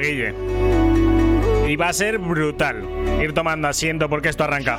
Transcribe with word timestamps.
Guille. 0.00 0.34
Y 1.68 1.76
va 1.76 1.88
a 1.88 1.92
ser 1.92 2.18
brutal 2.18 2.84
ir 3.22 3.32
tomando 3.32 3.68
asiento 3.68 4.08
porque 4.08 4.28
esto 4.28 4.44
arranca. 4.44 4.78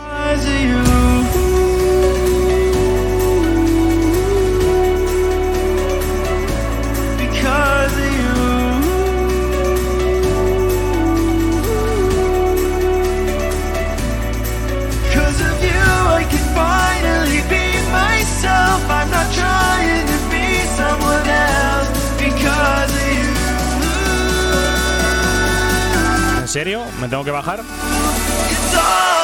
serio? 26.62 26.86
¿Me 27.00 27.10
tengo 27.10 27.24
que 27.24 27.32
bajar? 27.32 27.64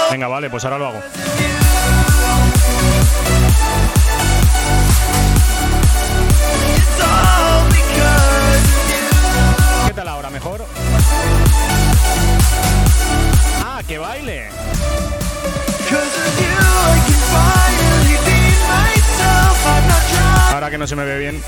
Venga, 0.10 0.28
vale, 0.28 0.50
pues 0.50 0.66
ahora 0.66 0.80
lo 0.80 0.88
hago. 0.88 1.00
¿Qué 9.86 9.94
tal 9.94 10.08
ahora? 10.08 10.32
¿Mejor? 10.32 10.66
¡Ah, 13.64 13.82
que 13.88 14.00
baile! 14.00 14.50
Ahora 20.54 20.72
que 20.72 20.78
no 20.80 20.88
se 20.88 20.96
me 20.96 21.06
ve 21.06 21.20
bien. 21.20 21.44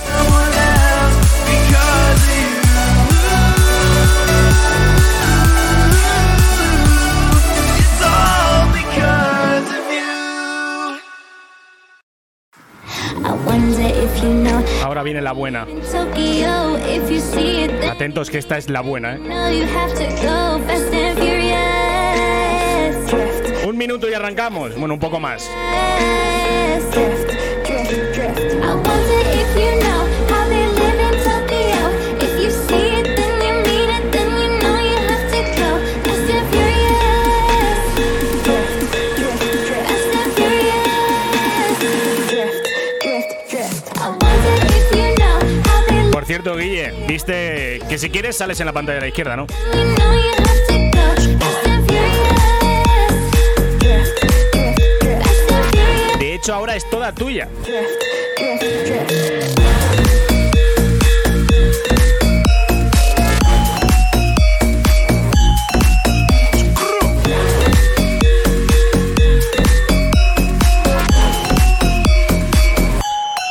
ahora 14.99 15.03
viene 15.05 15.21
la 15.21 15.31
buena. 15.31 15.65
Atentos 17.89 18.29
que 18.29 18.37
esta 18.37 18.57
es 18.57 18.69
la 18.69 18.81
buena. 18.81 19.15
¿eh? 19.15 19.19
Un 23.65 23.77
minuto 23.77 24.09
y 24.09 24.13
arrancamos. 24.13 24.75
Bueno, 24.77 24.95
un 24.95 24.99
poco 24.99 25.19
más. 25.21 25.49
Guille. 46.59 46.91
Viste 47.07 47.79
que 47.87 47.97
si 47.97 48.09
quieres 48.09 48.35
sales 48.35 48.59
en 48.59 48.65
la 48.65 48.73
pantalla 48.73 48.95
de 48.95 49.01
la 49.01 49.07
izquierda, 49.07 49.35
¿no? 49.35 49.47
De 56.19 56.33
hecho, 56.33 56.53
ahora 56.53 56.75
es 56.75 56.89
toda 56.89 57.13
tuya. 57.13 57.47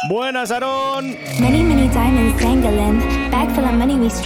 Buenas, 0.09 0.51
Aaron. 0.51 0.88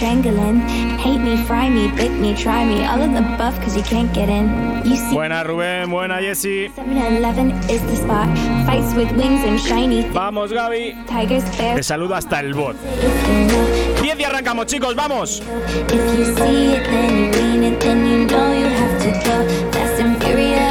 strangling. 0.03 0.59
Hate 0.99 1.19
me, 1.19 1.37
fry 1.45 1.69
me, 1.69 1.87
bake 1.95 2.11
me, 2.11 2.35
try 2.35 2.65
me. 2.65 2.83
All 2.85 3.01
of 3.01 3.13
the 3.13 3.19
above, 3.19 3.55
cause 3.61 3.77
you 3.77 3.83
can't 3.83 4.13
get 4.13 4.27
in. 4.27 4.45
You 4.83 4.97
see. 4.97 5.13
Buena 5.13 5.43
Rubén, 5.45 5.89
buena 5.89 6.19
Jessy. 6.19 6.67
7-Eleven 6.75 7.51
is 7.69 7.81
the 7.83 7.95
spot. 7.95 8.27
Fights 8.65 8.93
with 8.95 9.09
wings 9.13 9.43
and 9.45 9.57
shiny. 9.57 10.01
Vamos, 10.09 10.51
Gaby. 10.51 10.97
Tigers, 11.07 11.45
bears. 11.57 11.77
Te 11.77 11.83
saludo 11.83 12.15
hasta 12.15 12.41
el 12.41 12.53
bot. 12.53 12.75
10 14.01 14.19
y 14.19 14.23
arrancamos, 14.25 14.65
chicos, 14.65 14.93
vamos. 14.93 15.41
If 15.87 16.19
you 16.19 16.25
see 16.35 16.73
it, 16.75 16.83
then 16.83 17.17
you 17.17 17.31
mean 17.31 17.63
it, 17.63 17.79
then 17.79 18.05
you 18.05 18.25
know 18.27 18.51
you 18.51 18.67
have 18.67 19.01
to 19.03 19.09
go. 19.23 19.71
Fast 19.71 20.01
and 20.01 20.21
furious. 20.21 20.62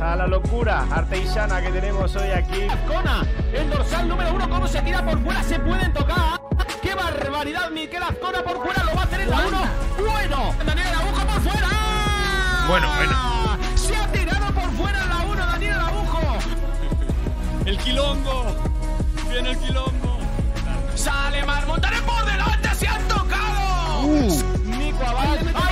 A 0.00 0.16
la 0.16 0.26
locura 0.26 0.86
artesana 0.90 1.60
que 1.60 1.70
tenemos 1.70 2.14
hoy 2.16 2.30
aquí. 2.30 2.62
Azcona, 2.68 3.24
el 3.52 3.70
dorsal 3.70 4.08
número 4.08 4.34
uno, 4.34 4.48
cómo 4.48 4.66
se 4.66 4.82
tira 4.82 5.04
por 5.04 5.22
fuera, 5.22 5.42
se 5.42 5.58
pueden 5.58 5.92
tocar. 5.92 6.40
¡Qué 6.82 6.94
barbaridad! 6.94 7.70
Miquel 7.70 8.02
Azcona 8.02 8.42
por 8.42 8.62
fuera, 8.62 8.84
lo 8.84 8.94
va 8.94 9.02
a 9.02 9.04
hacer 9.04 9.20
en 9.20 9.30
la 9.30 9.36
uno. 9.46 9.60
¡Bueno! 9.98 10.54
Daniel 10.64 10.86
Araujo 10.88 11.26
por 11.26 11.40
fuera. 11.40 11.68
Bueno, 12.68 12.88
bueno. 12.96 13.58
Se 13.76 13.96
ha 13.96 14.12
tirado 14.12 14.54
por 14.54 14.70
fuera 14.72 15.02
en 15.02 15.08
la 15.08 15.24
uno, 15.24 15.46
Daniel 15.46 15.72
Araujo. 15.74 16.38
El 17.64 17.78
quilombo. 17.78 18.46
Viene 19.30 19.50
el 19.50 19.58
quilombo. 19.58 20.18
Sale 20.94 21.44
Mar 21.44 21.66
Montaner 21.66 22.02
por 22.02 22.24
delante, 22.24 22.74
se 22.74 22.86
han 22.88 23.02
tocado. 23.08 24.08
Nico 24.64 25.04
Abad. 25.04 25.65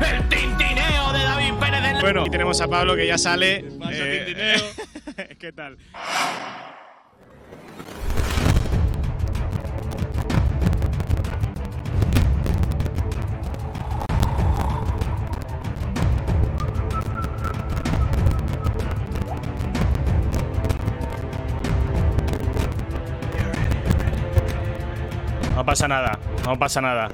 El 0.00 0.28
tintineo 0.28 1.12
de 1.12 1.18
David 1.22 1.54
Pérez 1.60 1.82
del 1.82 2.00
Bueno, 2.00 2.24
y 2.26 2.30
tenemos 2.30 2.60
a 2.60 2.68
Pablo 2.68 2.96
que 2.96 3.06
ya 3.06 3.18
sale. 3.18 3.64
pasa, 3.78 3.92
Eh, 3.94 4.24
tintineo? 4.26 5.28
¿Qué 5.38 5.52
tal? 5.52 5.78
No 25.54 25.64
pasa 25.64 25.88
nada, 25.88 26.18
no 26.44 26.58
pasa 26.58 26.80
nada. 26.80 27.08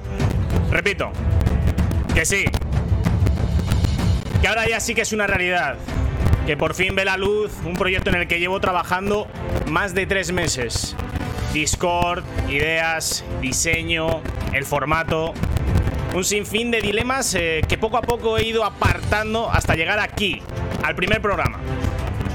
Repito, 0.69 1.11
que 2.13 2.25
sí. 2.25 2.45
Que 4.43 4.49
ahora 4.49 4.67
ya 4.67 4.81
sí 4.81 4.93
que 4.93 5.03
es 5.03 5.13
una 5.13 5.25
realidad. 5.25 5.77
Que 6.45 6.57
por 6.57 6.75
fin 6.75 6.95
ve 6.95 7.05
la 7.05 7.15
luz 7.15 7.49
un 7.63 7.75
proyecto 7.75 8.09
en 8.09 8.17
el 8.17 8.27
que 8.27 8.41
llevo 8.41 8.59
trabajando 8.59 9.25
más 9.67 9.93
de 9.93 10.05
tres 10.05 10.33
meses. 10.33 10.97
Discord, 11.53 12.25
ideas, 12.49 13.23
diseño, 13.39 14.21
el 14.51 14.65
formato. 14.65 15.33
Un 16.13 16.25
sinfín 16.25 16.71
de 16.71 16.81
dilemas 16.81 17.33
eh, 17.35 17.61
que 17.69 17.77
poco 17.77 17.95
a 17.95 18.01
poco 18.01 18.37
he 18.37 18.43
ido 18.43 18.65
apartando 18.65 19.49
hasta 19.49 19.75
llegar 19.75 19.99
aquí, 19.99 20.41
al 20.83 20.93
primer 20.93 21.21
programa. 21.21 21.59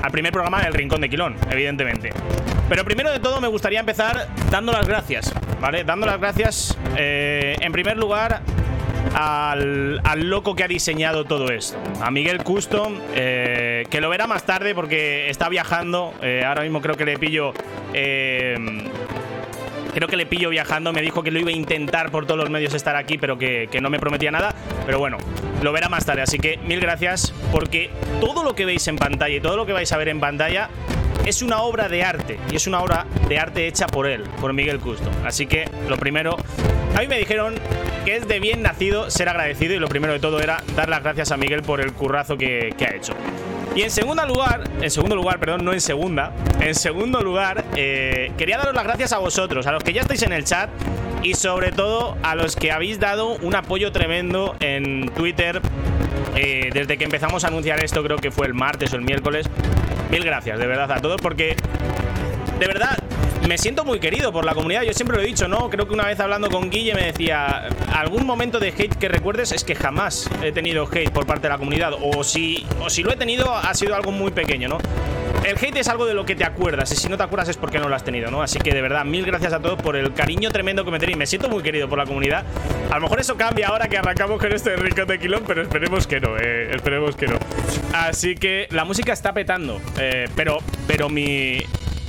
Al 0.00 0.10
primer 0.10 0.32
programa 0.32 0.62
del 0.62 0.72
Rincón 0.72 1.02
de 1.02 1.10
Quilón, 1.10 1.36
evidentemente. 1.50 2.14
Pero 2.70 2.86
primero 2.86 3.12
de 3.12 3.20
todo 3.20 3.38
me 3.42 3.48
gustaría 3.48 3.80
empezar 3.80 4.28
dando 4.50 4.72
las 4.72 4.88
gracias, 4.88 5.34
¿vale? 5.60 5.84
Dando 5.84 6.06
las 6.06 6.18
gracias, 6.18 6.78
eh, 6.96 7.54
en 7.60 7.70
primer 7.70 7.98
lugar, 7.98 8.40
al, 9.14 10.00
al 10.04 10.28
loco 10.30 10.54
que 10.54 10.64
ha 10.64 10.68
diseñado 10.68 11.24
todo 11.24 11.48
esto. 11.50 11.78
A 12.00 12.10
Miguel 12.10 12.42
Custom, 12.42 12.98
eh, 13.14 13.84
que 13.90 14.00
lo 14.00 14.08
verá 14.10 14.26
más 14.26 14.44
tarde 14.44 14.74
porque 14.74 15.30
está 15.30 15.48
viajando. 15.48 16.14
eh, 16.22 16.42
ahora 16.46 16.62
mismo 16.62 16.80
creo 16.80 16.96
que 16.96 17.04
le 17.04 17.18
pillo. 17.18 17.52
eh, 17.94 18.56
Creo 19.94 20.06
que 20.06 20.16
le 20.16 20.26
pillo 20.26 20.50
viajando. 20.50 20.92
Me 20.92 21.02
dijo 21.02 21.22
que 21.24 21.30
lo 21.30 21.40
iba 21.40 21.48
a 21.48 21.52
intentar 21.52 22.10
por 22.10 22.24
todos 22.24 22.38
los 22.38 22.50
medios 22.50 22.72
estar 22.74 22.94
aquí, 22.94 23.18
pero 23.18 23.36
que, 23.38 23.68
que 23.72 23.80
no 23.80 23.90
me 23.90 23.98
prometía 23.98 24.30
nada. 24.30 24.54
Pero 24.86 24.98
bueno, 24.98 25.16
lo 25.62 25.72
verá 25.72 25.88
más 25.88 26.04
tarde. 26.04 26.22
Así 26.22 26.38
que 26.38 26.58
mil 26.58 26.78
gracias, 26.78 27.32
porque 27.50 27.90
todo 28.20 28.44
lo 28.44 28.54
que 28.54 28.64
veis 28.64 28.86
en 28.86 28.96
pantalla 28.96 29.34
y 29.34 29.40
todo 29.40 29.56
lo 29.56 29.66
que 29.66 29.72
vais 29.72 29.90
a 29.90 29.96
ver 29.96 30.08
en 30.08 30.20
pantalla 30.20 30.68
es 31.26 31.42
una 31.42 31.62
obra 31.62 31.88
de 31.88 32.04
arte. 32.04 32.38
Y 32.52 32.56
es 32.56 32.66
una 32.68 32.80
obra 32.80 33.06
de 33.28 33.38
arte 33.40 33.66
hecha 33.66 33.86
por 33.88 34.06
él, 34.06 34.22
por 34.40 34.52
Miguel 34.52 34.78
Custom. 34.78 35.12
Así 35.24 35.46
que 35.46 35.64
lo 35.88 35.96
primero. 35.96 36.36
A 36.94 37.00
mí 37.00 37.08
me 37.08 37.18
dijeron 37.18 37.54
que 38.04 38.16
es 38.16 38.28
de 38.28 38.40
bien 38.40 38.62
nacido 38.62 39.10
ser 39.10 39.28
agradecido. 39.28 39.74
Y 39.74 39.78
lo 39.78 39.88
primero 39.88 40.12
de 40.12 40.20
todo 40.20 40.40
era 40.40 40.62
dar 40.76 40.88
las 40.88 41.02
gracias 41.02 41.32
a 41.32 41.36
Miguel 41.36 41.62
por 41.62 41.80
el 41.80 41.92
currazo 41.92 42.36
que, 42.36 42.74
ha 42.80 42.94
hecho. 42.94 43.14
Y 43.74 43.82
en 43.82 43.90
segundo 43.90 44.26
lugar, 44.26 44.64
en 44.80 44.90
segundo 44.90 45.14
lugar, 45.14 45.38
perdón, 45.38 45.64
no 45.64 45.72
en 45.72 45.80
segunda, 45.80 46.32
en 46.60 46.74
segundo 46.74 47.20
lugar, 47.20 47.64
eh, 47.76 48.32
quería 48.36 48.58
daros 48.58 48.74
las 48.74 48.84
gracias 48.84 49.12
a 49.12 49.18
vosotros, 49.18 49.66
a 49.66 49.72
los 49.72 49.84
que 49.84 49.92
ya 49.92 50.00
estáis 50.00 50.22
en 50.22 50.32
el 50.32 50.44
chat 50.44 50.68
y 51.22 51.34
sobre 51.34 51.70
todo 51.70 52.16
a 52.22 52.34
los 52.34 52.56
que 52.56 52.72
habéis 52.72 52.98
dado 52.98 53.36
un 53.36 53.54
apoyo 53.54 53.92
tremendo 53.92 54.56
en 54.60 55.10
Twitter 55.10 55.60
eh, 56.34 56.70
desde 56.72 56.96
que 56.96 57.04
empezamos 57.04 57.44
a 57.44 57.48
anunciar 57.48 57.82
esto, 57.82 58.02
creo 58.02 58.16
que 58.16 58.30
fue 58.30 58.46
el 58.46 58.54
martes 58.54 58.92
o 58.92 58.96
el 58.96 59.02
miércoles. 59.02 59.46
Mil 60.10 60.24
gracias, 60.24 60.58
de 60.58 60.66
verdad, 60.66 60.90
a 60.90 61.00
todos, 61.00 61.20
porque 61.20 61.56
de 62.58 62.66
verdad, 62.66 62.98
me 63.46 63.58
siento 63.58 63.84
muy 63.84 64.00
querido 64.00 64.32
por 64.32 64.44
la 64.44 64.54
comunidad. 64.54 64.82
Yo 64.82 64.92
siempre 64.92 65.16
lo 65.16 65.22
he 65.22 65.26
dicho, 65.26 65.48
¿no? 65.48 65.70
Creo 65.70 65.86
que 65.86 65.94
una 65.94 66.06
vez 66.06 66.20
hablando 66.20 66.50
con 66.50 66.70
Guille 66.70 66.94
me 66.94 67.04
decía, 67.04 67.68
algún 67.92 68.26
momento 68.26 68.58
de 68.58 68.68
hate 68.68 68.94
que 68.96 69.08
recuerdes 69.08 69.52
es 69.52 69.64
que 69.64 69.74
jamás 69.74 70.28
he 70.42 70.52
tenido 70.52 70.88
hate 70.90 71.10
por 71.10 71.26
parte 71.26 71.42
de 71.42 71.50
la 71.50 71.58
comunidad. 71.58 71.92
O 72.00 72.24
si, 72.24 72.66
o 72.80 72.90
si 72.90 73.02
lo 73.02 73.12
he 73.12 73.16
tenido, 73.16 73.54
ha 73.54 73.74
sido 73.74 73.94
algo 73.94 74.12
muy 74.12 74.30
pequeño, 74.30 74.68
¿no? 74.68 74.78
El 75.44 75.56
hate 75.56 75.76
es 75.76 75.88
algo 75.88 76.04
de 76.04 76.14
lo 76.14 76.26
que 76.26 76.34
te 76.34 76.44
acuerdas, 76.44 76.90
y 76.92 76.96
si 76.96 77.08
no 77.08 77.16
te 77.16 77.22
acuerdas 77.22 77.48
es 77.48 77.56
porque 77.56 77.78
no 77.78 77.88
lo 77.88 77.94
has 77.94 78.04
tenido, 78.04 78.30
¿no? 78.30 78.42
Así 78.42 78.58
que 78.58 78.74
de 78.74 78.82
verdad, 78.82 79.04
mil 79.04 79.24
gracias 79.24 79.52
a 79.52 79.60
todos 79.60 79.80
por 79.80 79.96
el 79.96 80.12
cariño 80.12 80.50
tremendo 80.50 80.84
que 80.84 80.90
me 80.90 80.98
tenéis. 80.98 81.16
Me 81.16 81.26
siento 81.26 81.48
muy 81.48 81.62
querido 81.62 81.88
por 81.88 81.96
la 81.96 82.06
comunidad. 82.06 82.44
A 82.90 82.96
lo 82.96 83.02
mejor 83.02 83.20
eso 83.20 83.36
cambia 83.36 83.68
ahora 83.68 83.88
que 83.88 83.96
arrancamos 83.96 84.38
con 84.38 84.52
este 84.52 84.76
rincón 84.76 85.06
de 85.06 85.18
Quilón, 85.18 85.44
pero 85.46 85.62
esperemos 85.62 86.06
que 86.06 86.20
no, 86.20 86.36
eh, 86.36 86.74
esperemos 86.74 87.16
que 87.16 87.28
no. 87.28 87.38
Así 87.94 88.34
que 88.34 88.66
la 88.70 88.84
música 88.84 89.12
está 89.12 89.32
petando, 89.32 89.80
eh, 89.98 90.28
pero, 90.34 90.58
pero 90.86 91.08
mi, 91.08 91.62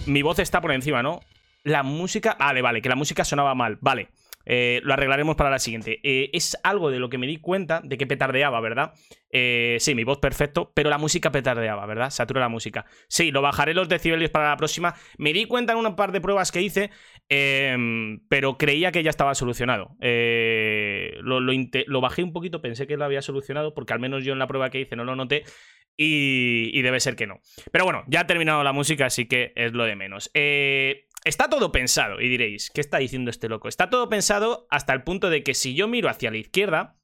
mi 0.10 0.22
voz 0.22 0.40
está 0.40 0.62
por 0.62 0.72
encima, 0.72 1.02
¿no? 1.04 1.22
La 1.64 1.84
música. 1.84 2.36
Vale, 2.40 2.62
vale, 2.62 2.82
que 2.82 2.90
la 2.90 2.96
música 2.96 3.24
sonaba 3.24 3.56
mal. 3.56 3.78
Vale. 3.82 4.10
Eh, 4.52 4.82
lo 4.84 4.94
arreglaremos 4.94 5.36
para 5.36 5.52
la 5.52 5.60
siguiente. 5.60 6.00
Eh, 6.02 6.32
es 6.34 6.58
algo 6.64 6.90
de 6.90 6.98
lo 6.98 7.10
que 7.10 7.20
me 7.20 7.28
di 7.28 7.38
cuenta 7.38 7.82
de 7.84 7.98
que 7.98 8.08
petardeaba, 8.08 8.60
¿verdad? 8.62 8.94
Eh, 9.32 9.78
sí, 9.80 9.94
mi 9.94 10.04
voz 10.04 10.18
perfecto, 10.18 10.72
pero 10.74 10.90
la 10.90 10.98
música 10.98 11.32
petardeaba, 11.32 11.86
¿verdad? 11.86 12.10
Satura 12.10 12.42
la 12.42 12.50
música. 12.50 12.86
Sí, 13.10 13.30
lo 13.30 13.44
bajaré 13.44 13.76
los 13.76 13.90
decibelios 13.90 14.32
para 14.32 14.50
la 14.50 14.58
próxima. 14.58 14.96
Me 15.20 15.34
di 15.34 15.46
cuenta 15.46 15.74
en 15.74 15.80
una 15.80 15.96
par 15.96 16.12
de 16.12 16.20
pruebas 16.20 16.52
que 16.52 16.64
hice, 16.64 16.90
em, 17.28 18.22
pero 18.28 18.58
creía 18.58 18.92
que 18.92 19.04
ya 19.04 19.12
estaba 19.12 19.36
solucionado. 19.36 19.96
Lo 21.22 22.02
bajé 22.02 22.24
un 22.24 22.34
poquito, 22.34 22.60
pensé 22.60 22.88
que 22.88 22.98
lo 22.98 23.06
había 23.06 23.22
solucionado, 23.22 23.76
porque 23.76 23.94
al 23.94 24.00
menos 24.00 24.24
yo 24.24 24.34
en 24.34 24.40
la 24.40 24.48
prueba 24.48 24.72
que 24.72 24.80
hice 24.80 24.96
no 24.96 25.04
lo 25.04 25.16
noté. 25.16 25.44
Y, 25.98 26.82
debe 26.82 27.00
ser 27.00 27.16
que 27.16 27.28
no. 27.28 27.42
Pero 27.72 27.84
bueno, 27.84 28.04
ya 28.08 28.22
ha 28.22 28.28
terminado 28.28 28.64
la 28.64 28.72
música, 28.72 29.08
así 29.08 29.28
que 29.28 29.52
es 29.56 29.74
lo 29.74 29.84
de 29.84 29.96
menos. 29.98 30.32
Eh, 30.34 31.08
está 31.26 31.50
todo 31.50 31.72
pensado, 31.72 32.22
y 32.22 32.30
diréis, 32.30 32.70
¿qué 32.70 32.80
está 32.82 33.00
diciendo 33.00 33.30
este 33.30 33.50
loco? 33.50 33.68
Está 33.68 33.90
todo 33.90 34.08
pensado 34.08 34.66
hasta 34.70 34.94
el 34.94 35.04
punto 35.04 35.30
de 35.30 35.44
que 35.44 35.54
si 35.54 35.76
yo 35.76 35.88
miro 35.88 36.10
hacia 36.10 36.32
la 36.32 36.38
izquierda, 36.38 36.98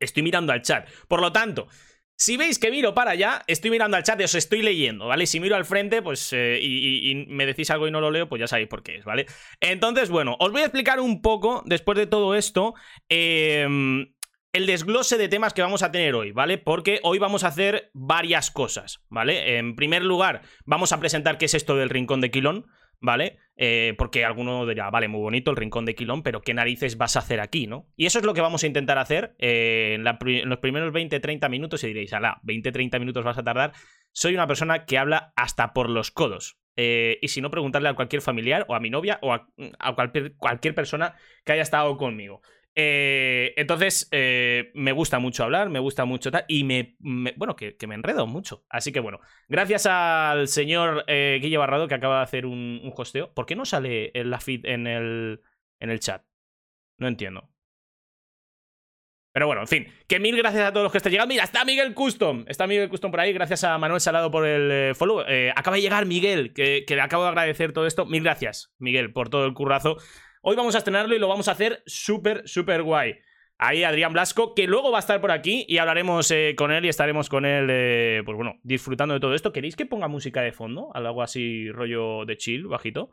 estoy 0.00 0.22
mirando 0.24 0.52
al 0.52 0.62
chat. 0.62 0.88
Por 1.06 1.20
lo 1.20 1.30
tanto, 1.30 1.68
si 2.16 2.36
veis 2.36 2.60
que 2.60 2.70
miro 2.70 2.94
para 2.94 3.10
allá, 3.10 3.42
estoy 3.48 3.70
mirando 3.70 3.96
al 3.96 4.04
chat 4.04 4.20
y 4.20 4.24
os 4.24 4.34
estoy 4.36 4.62
leyendo, 4.62 5.06
¿vale? 5.06 5.26
Si 5.26 5.40
miro 5.40 5.56
al 5.56 5.64
frente, 5.64 6.00
pues, 6.00 6.32
eh, 6.32 6.60
y, 6.62 7.10
y- 7.10 7.26
me 7.26 7.44
decís 7.44 7.70
algo 7.70 7.88
y 7.88 7.90
no 7.90 8.00
lo 8.00 8.10
leo, 8.12 8.28
pues 8.28 8.38
ya 8.38 8.46
sabéis 8.46 8.68
por 8.68 8.84
qué 8.84 8.96
es, 8.98 9.04
¿vale? 9.04 9.26
Entonces, 9.60 10.10
bueno, 10.10 10.36
os 10.38 10.52
voy 10.52 10.62
a 10.62 10.66
explicar 10.66 11.00
un 11.00 11.22
poco, 11.22 11.62
después 11.66 11.98
de 11.98 12.06
todo 12.06 12.36
esto, 12.36 12.74
em, 13.08 14.13
el 14.54 14.66
desglose 14.66 15.18
de 15.18 15.28
temas 15.28 15.52
que 15.52 15.62
vamos 15.62 15.82
a 15.82 15.90
tener 15.90 16.14
hoy, 16.14 16.30
¿vale? 16.30 16.58
Porque 16.58 17.00
hoy 17.02 17.18
vamos 17.18 17.42
a 17.42 17.48
hacer 17.48 17.90
varias 17.92 18.52
cosas, 18.52 19.04
¿vale? 19.10 19.58
En 19.58 19.74
primer 19.74 20.04
lugar, 20.04 20.42
vamos 20.64 20.92
a 20.92 21.00
presentar 21.00 21.38
qué 21.38 21.46
es 21.46 21.54
esto 21.54 21.76
del 21.76 21.90
Rincón 21.90 22.20
de 22.20 22.30
Quilón, 22.30 22.66
¿vale? 23.00 23.38
Eh, 23.56 23.94
porque 23.98 24.24
alguno 24.24 24.64
dirá, 24.64 24.90
vale, 24.90 25.08
muy 25.08 25.20
bonito 25.20 25.50
el 25.50 25.56
Rincón 25.56 25.84
de 25.86 25.96
Quilón, 25.96 26.22
pero 26.22 26.40
¿qué 26.40 26.54
narices 26.54 26.96
vas 26.96 27.16
a 27.16 27.18
hacer 27.18 27.40
aquí, 27.40 27.66
no? 27.66 27.88
Y 27.96 28.06
eso 28.06 28.20
es 28.20 28.24
lo 28.24 28.32
que 28.32 28.42
vamos 28.42 28.62
a 28.62 28.68
intentar 28.68 28.96
hacer 28.96 29.34
eh, 29.40 29.96
en, 29.96 30.04
los 30.48 30.58
primeros 30.58 30.92
20-30 30.92 31.50
minutos 31.50 31.82
y 31.82 31.88
diréis, 31.88 32.12
alá, 32.12 32.40
20-30 32.44 33.00
minutos 33.00 33.24
vas 33.24 33.38
a 33.38 33.42
tardar. 33.42 33.72
Soy 34.12 34.34
una 34.34 34.46
persona 34.46 34.84
que 34.84 34.98
habla 34.98 35.32
hasta 35.34 35.72
por 35.72 35.90
los 35.90 36.12
codos. 36.12 36.58
Eh, 36.76 37.18
y 37.20 37.26
si 37.26 37.40
no, 37.40 37.50
preguntarle 37.50 37.88
a 37.88 37.94
cualquier 37.94 38.22
familiar 38.22 38.66
o 38.68 38.76
a 38.76 38.80
mi 38.80 38.90
novia 38.90 39.18
o 39.20 39.32
a, 39.32 39.48
cualquier 40.38 40.74
persona 40.76 41.16
que 41.44 41.52
haya 41.52 41.62
estado 41.62 41.96
conmigo. 41.96 42.40
Eh, 42.76 43.54
entonces, 43.56 44.08
eh, 44.10 44.72
me 44.74 44.92
gusta 44.92 45.18
mucho 45.20 45.44
hablar, 45.44 45.70
me 45.70 45.78
gusta 45.78 46.04
mucho 46.04 46.30
tal, 46.32 46.44
y 46.48 46.64
me, 46.64 46.96
bueno, 47.36 47.54
que, 47.54 47.76
me 47.86 47.94
enredo 47.94 48.26
mucho. 48.26 48.64
Así 48.68 48.92
que 48.92 49.00
bueno, 49.00 49.20
gracias 49.48 49.86
al 49.86 50.48
señor 50.48 51.04
eh, 51.06 51.38
Guille 51.40 51.56
Barrado 51.56 51.86
que 51.86 51.94
acaba 51.94 52.18
de 52.18 52.24
hacer 52.24 52.46
un, 52.46 52.80
un 52.82 52.92
hosteo. 52.96 53.32
¿Por 53.32 53.46
qué 53.46 53.54
no 53.54 53.64
sale 53.64 54.10
en 54.14 54.30
la 54.30 54.40
feed 54.40 54.66
en 54.66 54.86
el, 54.86 55.42
en 55.78 55.90
el 55.90 56.00
chat? 56.00 56.24
No 56.98 57.06
entiendo. 57.08 57.50
Pero 59.32 59.48
bueno, 59.48 59.62
en 59.62 59.68
fin, 59.68 59.88
que 60.06 60.20
mil 60.20 60.36
gracias 60.36 60.68
a 60.68 60.72
todos 60.72 60.84
los 60.84 60.92
que 60.92 60.98
están 60.98 61.10
llegando. 61.10 61.32
Mira, 61.32 61.42
está 61.42 61.64
Miguel 61.64 61.92
Custom. 61.92 62.44
Está 62.46 62.68
Miguel 62.68 62.88
Custom 62.88 63.10
por 63.10 63.18
ahí. 63.18 63.32
Gracias 63.32 63.64
a 63.64 63.76
Manuel 63.78 64.00
Salado 64.00 64.30
por 64.30 64.46
el 64.46 64.70
eh, 64.70 64.94
follow. 64.94 65.24
Acaba 65.56 65.76
de 65.76 65.82
llegar 65.82 66.06
Miguel, 66.06 66.52
que, 66.54 66.84
que 66.86 66.94
le 66.94 67.02
acabo 67.02 67.24
de 67.24 67.30
agradecer 67.30 67.72
todo 67.72 67.86
esto. 67.86 68.06
Mil 68.06 68.22
gracias, 68.22 68.72
Miguel, 68.78 69.12
por 69.12 69.30
todo 69.30 69.44
el 69.46 69.54
currazo. 69.54 69.96
Hoy 70.46 70.56
vamos 70.56 70.74
a 70.74 70.78
estrenarlo 70.78 71.14
y 71.14 71.18
lo 71.18 71.26
vamos 71.26 71.48
a 71.48 71.52
hacer 71.52 71.82
súper, 71.86 72.46
súper 72.46 72.82
guay. 72.82 73.14
Ahí 73.56 73.82
Adrián 73.82 74.12
Blasco, 74.12 74.54
que 74.54 74.66
luego 74.66 74.90
va 74.90 74.98
a 74.98 75.00
estar 75.00 75.18
por 75.22 75.30
aquí 75.30 75.64
y 75.66 75.78
hablaremos 75.78 76.30
eh, 76.30 76.54
con 76.54 76.70
él 76.70 76.84
y 76.84 76.90
estaremos 76.90 77.30
con 77.30 77.46
él, 77.46 77.68
eh, 77.70 78.20
pues 78.26 78.36
bueno, 78.36 78.56
disfrutando 78.62 79.14
de 79.14 79.20
todo 79.20 79.34
esto. 79.34 79.54
¿Queréis 79.54 79.74
que 79.74 79.86
ponga 79.86 80.06
música 80.06 80.42
de 80.42 80.52
fondo? 80.52 80.90
Algo 80.92 81.22
así 81.22 81.70
rollo 81.70 82.26
de 82.26 82.36
chill, 82.36 82.66
bajito. 82.66 83.10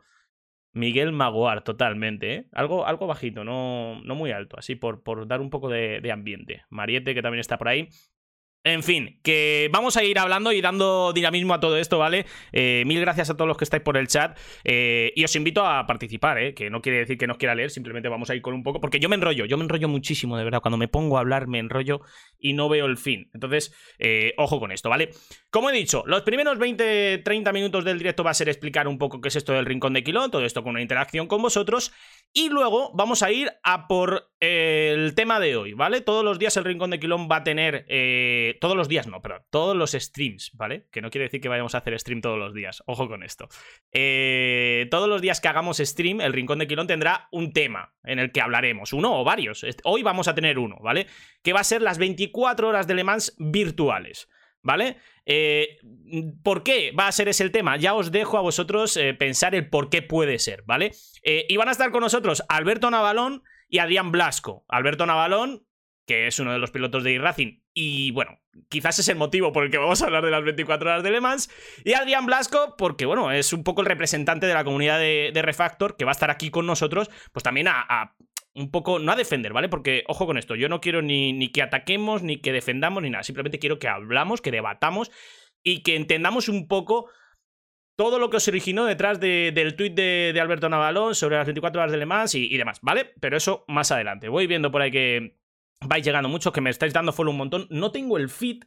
Miguel 0.74 1.12
Magoar, 1.12 1.64
totalmente, 1.64 2.34
¿eh? 2.34 2.46
Algo, 2.52 2.86
algo 2.86 3.06
bajito, 3.06 3.44
no, 3.44 4.02
no 4.02 4.14
muy 4.14 4.30
alto, 4.30 4.58
así 4.58 4.74
por, 4.74 5.02
por 5.02 5.26
dar 5.26 5.40
un 5.40 5.48
poco 5.48 5.70
de, 5.70 6.02
de 6.02 6.12
ambiente. 6.12 6.64
Mariette, 6.68 7.14
que 7.14 7.22
también 7.22 7.40
está 7.40 7.56
por 7.56 7.68
ahí. 7.68 7.88
En 8.64 8.84
fin, 8.84 9.18
que 9.24 9.68
vamos 9.72 9.96
a 9.96 10.04
ir 10.04 10.20
hablando 10.20 10.52
y 10.52 10.60
dando 10.60 11.12
dinamismo 11.12 11.52
a 11.52 11.58
todo 11.58 11.76
esto, 11.78 11.98
¿vale? 11.98 12.26
Eh, 12.52 12.84
mil 12.86 13.00
gracias 13.00 13.28
a 13.28 13.36
todos 13.36 13.48
los 13.48 13.56
que 13.56 13.64
estáis 13.64 13.82
por 13.82 13.96
el 13.96 14.06
chat 14.06 14.38
eh, 14.62 15.12
y 15.16 15.24
os 15.24 15.34
invito 15.34 15.66
a 15.66 15.84
participar, 15.84 16.38
¿eh? 16.38 16.54
Que 16.54 16.70
no 16.70 16.80
quiere 16.80 16.98
decir 16.98 17.18
que 17.18 17.26
no 17.26 17.32
os 17.32 17.38
quiera 17.38 17.56
leer, 17.56 17.72
simplemente 17.72 18.08
vamos 18.08 18.30
a 18.30 18.36
ir 18.36 18.42
con 18.42 18.54
un 18.54 18.62
poco, 18.62 18.80
porque 18.80 19.00
yo 19.00 19.08
me 19.08 19.16
enrollo, 19.16 19.46
yo 19.46 19.56
me 19.58 19.64
enrollo 19.64 19.88
muchísimo, 19.88 20.36
de 20.38 20.44
verdad, 20.44 20.60
cuando 20.60 20.78
me 20.78 20.86
pongo 20.86 21.16
a 21.16 21.20
hablar 21.20 21.48
me 21.48 21.58
enrollo 21.58 22.02
y 22.38 22.52
no 22.52 22.68
veo 22.68 22.86
el 22.86 22.98
fin. 22.98 23.30
Entonces, 23.34 23.74
eh, 23.98 24.32
ojo 24.36 24.60
con 24.60 24.70
esto, 24.70 24.88
¿vale? 24.88 25.10
Como 25.50 25.68
he 25.68 25.72
dicho, 25.72 26.04
los 26.06 26.22
primeros 26.22 26.56
20-30 26.56 27.52
minutos 27.52 27.84
del 27.84 27.98
directo 27.98 28.22
va 28.22 28.30
a 28.30 28.34
ser 28.34 28.48
explicar 28.48 28.86
un 28.86 28.96
poco 28.96 29.20
qué 29.20 29.26
es 29.26 29.34
esto 29.34 29.54
del 29.54 29.66
Rincón 29.66 29.92
de 29.94 30.04
Quilón, 30.04 30.30
todo 30.30 30.44
esto 30.44 30.62
con 30.62 30.70
una 30.70 30.82
interacción 30.82 31.26
con 31.26 31.42
vosotros 31.42 31.92
y 32.32 32.48
luego 32.48 32.92
vamos 32.94 33.24
a 33.24 33.32
ir 33.32 33.50
a 33.64 33.88
por 33.88 34.30
el 34.38 35.16
tema 35.16 35.40
de 35.40 35.56
hoy, 35.56 35.72
¿vale? 35.72 36.00
Todos 36.00 36.24
los 36.24 36.38
días 36.38 36.56
el 36.56 36.64
Rincón 36.64 36.90
de 36.90 37.00
Quilón 37.00 37.28
va 37.30 37.36
a 37.38 37.44
tener. 37.44 37.86
Eh, 38.52 38.58
todos 38.60 38.76
los 38.76 38.88
días 38.88 39.06
no, 39.06 39.20
pero 39.22 39.44
todos 39.50 39.76
los 39.76 39.92
streams, 39.92 40.52
¿vale? 40.54 40.88
Que 40.90 41.00
no 41.00 41.10
quiere 41.10 41.24
decir 41.24 41.40
que 41.40 41.48
vayamos 41.48 41.74
a 41.74 41.78
hacer 41.78 41.98
stream 41.98 42.20
todos 42.20 42.38
los 42.38 42.54
días. 42.54 42.82
Ojo 42.86 43.08
con 43.08 43.22
esto. 43.22 43.48
Eh, 43.92 44.86
todos 44.90 45.08
los 45.08 45.20
días 45.20 45.40
que 45.40 45.48
hagamos 45.48 45.78
stream, 45.78 46.20
el 46.20 46.32
Rincón 46.32 46.58
de 46.58 46.66
Quilón 46.66 46.86
tendrá 46.86 47.28
un 47.32 47.52
tema 47.52 47.94
en 48.04 48.18
el 48.18 48.32
que 48.32 48.40
hablaremos. 48.40 48.92
Uno 48.92 49.20
o 49.20 49.24
varios. 49.24 49.64
Hoy 49.84 50.02
vamos 50.02 50.28
a 50.28 50.34
tener 50.34 50.58
uno, 50.58 50.76
¿vale? 50.80 51.06
Que 51.42 51.52
va 51.52 51.60
a 51.60 51.64
ser 51.64 51.82
las 51.82 51.98
24 51.98 52.68
horas 52.68 52.86
de 52.86 52.94
Le 52.94 53.04
Mans 53.04 53.34
virtuales. 53.38 54.28
¿Vale? 54.64 54.98
Eh, 55.26 55.78
¿Por 56.44 56.62
qué 56.62 56.92
va 56.92 57.08
a 57.08 57.12
ser 57.12 57.26
ese 57.26 57.42
el 57.42 57.50
tema? 57.50 57.76
Ya 57.78 57.94
os 57.94 58.12
dejo 58.12 58.38
a 58.38 58.42
vosotros 58.42 58.96
pensar 59.18 59.56
el 59.56 59.68
por 59.68 59.90
qué 59.90 60.02
puede 60.02 60.38
ser, 60.38 60.62
¿vale? 60.66 60.92
Y 61.24 61.56
van 61.56 61.68
a 61.68 61.72
estar 61.72 61.90
con 61.90 62.02
nosotros 62.02 62.44
Alberto 62.48 62.88
Navalón 62.88 63.42
y 63.68 63.78
Adrián 63.78 64.12
Blasco. 64.12 64.64
Alberto 64.68 65.04
Navalón, 65.04 65.66
que 66.06 66.26
es 66.26 66.38
uno 66.40 66.52
de 66.52 66.58
los 66.58 66.70
pilotos 66.70 67.04
de 67.04 67.12
iRacing, 67.12 67.62
y 67.74 68.10
bueno, 68.10 68.38
quizás 68.68 68.98
es 68.98 69.08
el 69.08 69.16
motivo 69.16 69.52
por 69.52 69.64
el 69.64 69.70
que 69.70 69.78
vamos 69.78 70.02
a 70.02 70.06
hablar 70.06 70.24
de 70.24 70.30
las 70.30 70.42
24 70.44 70.90
horas 70.90 71.02
de 71.02 71.10
Le 71.10 71.20
Mans. 71.20 71.50
Y 71.84 71.92
Adrián 71.94 72.26
Blasco, 72.26 72.74
porque 72.76 73.06
bueno, 73.06 73.30
es 73.32 73.52
un 73.52 73.64
poco 73.64 73.80
el 73.80 73.86
representante 73.86 74.46
de 74.46 74.54
la 74.54 74.64
comunidad 74.64 74.98
de, 74.98 75.32
Refactor, 75.42 75.96
que 75.96 76.04
va 76.04 76.10
a 76.10 76.12
estar 76.12 76.30
aquí 76.30 76.50
con 76.50 76.66
nosotros, 76.66 77.10
pues 77.32 77.42
también 77.42 77.68
a, 77.68 78.14
un 78.54 78.70
poco, 78.70 78.98
no 78.98 79.12
a 79.12 79.16
defender, 79.16 79.52
¿vale? 79.52 79.68
Porque, 79.68 80.04
ojo 80.08 80.26
con 80.26 80.38
esto, 80.38 80.54
yo 80.54 80.68
no 80.68 80.80
quiero 80.80 81.02
ni, 81.02 81.50
que 81.50 81.62
ataquemos, 81.62 82.22
ni 82.22 82.38
que 82.38 82.52
defendamos, 82.52 83.02
ni 83.02 83.10
nada. 83.10 83.22
Simplemente 83.22 83.58
quiero 83.58 83.78
que 83.78 83.88
hablamos, 83.88 84.42
que 84.42 84.50
debatamos 84.50 85.10
y 85.62 85.82
que 85.82 85.96
entendamos 85.96 86.48
un 86.48 86.68
poco 86.68 87.08
todo 87.96 88.18
lo 88.18 88.28
que 88.30 88.38
os 88.38 88.48
originó 88.48 88.84
detrás 88.84 89.20
de- 89.20 89.52
del 89.54 89.76
tuit 89.76 89.94
de, 89.94 90.32
de 90.34 90.40
Alberto 90.40 90.68
Navalón 90.68 91.14
sobre 91.14 91.36
las 91.36 91.46
24 91.46 91.80
horas 91.80 91.92
de 91.92 91.98
Le 91.98 92.06
Mans 92.06 92.34
y, 92.34 92.52
y 92.52 92.56
demás, 92.56 92.80
¿vale? 92.82 93.12
Pero 93.20 93.36
eso 93.36 93.64
más 93.68 93.90
adelante. 93.92 94.28
Voy 94.28 94.46
viendo 94.46 94.70
por 94.70 94.82
ahí 94.82 94.90
que 94.90 95.36
vais 95.86 96.04
llegando 96.04 96.28
muchos, 96.28 96.52
que 96.52 96.60
me 96.60 96.70
estáis 96.70 96.92
dando 96.92 97.12
follow 97.12 97.32
un 97.32 97.38
montón. 97.38 97.66
No 97.70 97.92
tengo 97.92 98.18
el 98.18 98.28
feed 98.28 98.64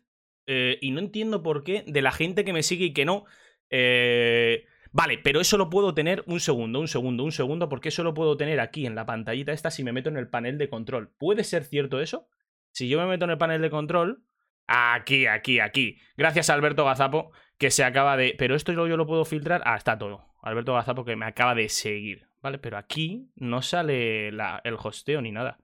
eh, 0.48 0.77
y 0.81 0.91
no 0.91 1.00
entiendo 1.00 1.43
por 1.43 1.63
qué 1.63 1.84
de 1.88 2.01
la 2.01 2.12
gente 2.12 2.45
que 2.45 2.53
me 2.53 2.63
sigue 2.63 2.86
y 2.86 2.93
que 2.93 3.05
no. 3.05 3.25
Eh, 3.69 4.65
vale, 4.91 5.17
pero 5.17 5.41
eso 5.41 5.57
lo 5.57 5.69
puedo 5.69 5.93
tener 5.93 6.24
un 6.27 6.39
segundo, 6.39 6.79
un 6.79 6.88
segundo, 6.88 7.24
un 7.24 7.31
segundo, 7.31 7.69
porque 7.69 7.89
eso 7.89 8.03
lo 8.03 8.13
puedo 8.13 8.38
tener 8.38 8.60
aquí 8.60 8.86
en 8.86 8.95
la 8.95 9.05
pantallita 9.05 9.51
esta 9.51 9.72
si 9.72 9.84
me 9.84 9.93
meto 9.93 10.10
en 10.10 10.17
el 10.17 10.29
panel 10.29 10.57
de 10.57 10.69
control. 10.69 11.12
¿Puede 11.17 11.43
ser 11.43 11.63
cierto 11.65 12.00
eso? 12.00 12.27
Si 12.72 12.89
yo 12.89 13.00
me 13.00 13.07
meto 13.07 13.25
en 13.25 13.31
el 13.31 13.38
panel 13.38 13.62
de 13.62 13.69
control, 13.69 14.24
aquí, 14.67 15.27
aquí, 15.27 15.60
aquí. 15.60 15.98
Gracias 16.17 16.50
a 16.50 16.53
Alberto 16.53 16.86
Gazapo, 16.86 17.31
que 17.57 17.72
se 17.72 17.84
acaba 17.84 18.17
de... 18.17 18.36
Pero 18.38 18.55
esto 18.55 18.74
yo, 18.74 18.98
lo 18.98 19.07
puedo 19.07 19.25
filtrar. 19.25 19.62
Ah, 19.65 19.77
está 19.77 19.98
todo. 19.98 20.25
Alberto 20.41 20.74
Gazapo 20.74 21.05
que 21.05 21.15
me 21.15 21.25
acaba 21.25 21.55
de 21.55 21.69
seguir. 21.69 22.27
Vale, 22.41 22.60
pero 22.60 22.77
aquí 22.77 23.31
no 23.36 23.62
sale 23.62 24.27
el 24.27 24.75
hosteo 24.77 25.22
ni 25.22 25.31
nada. 25.31 25.57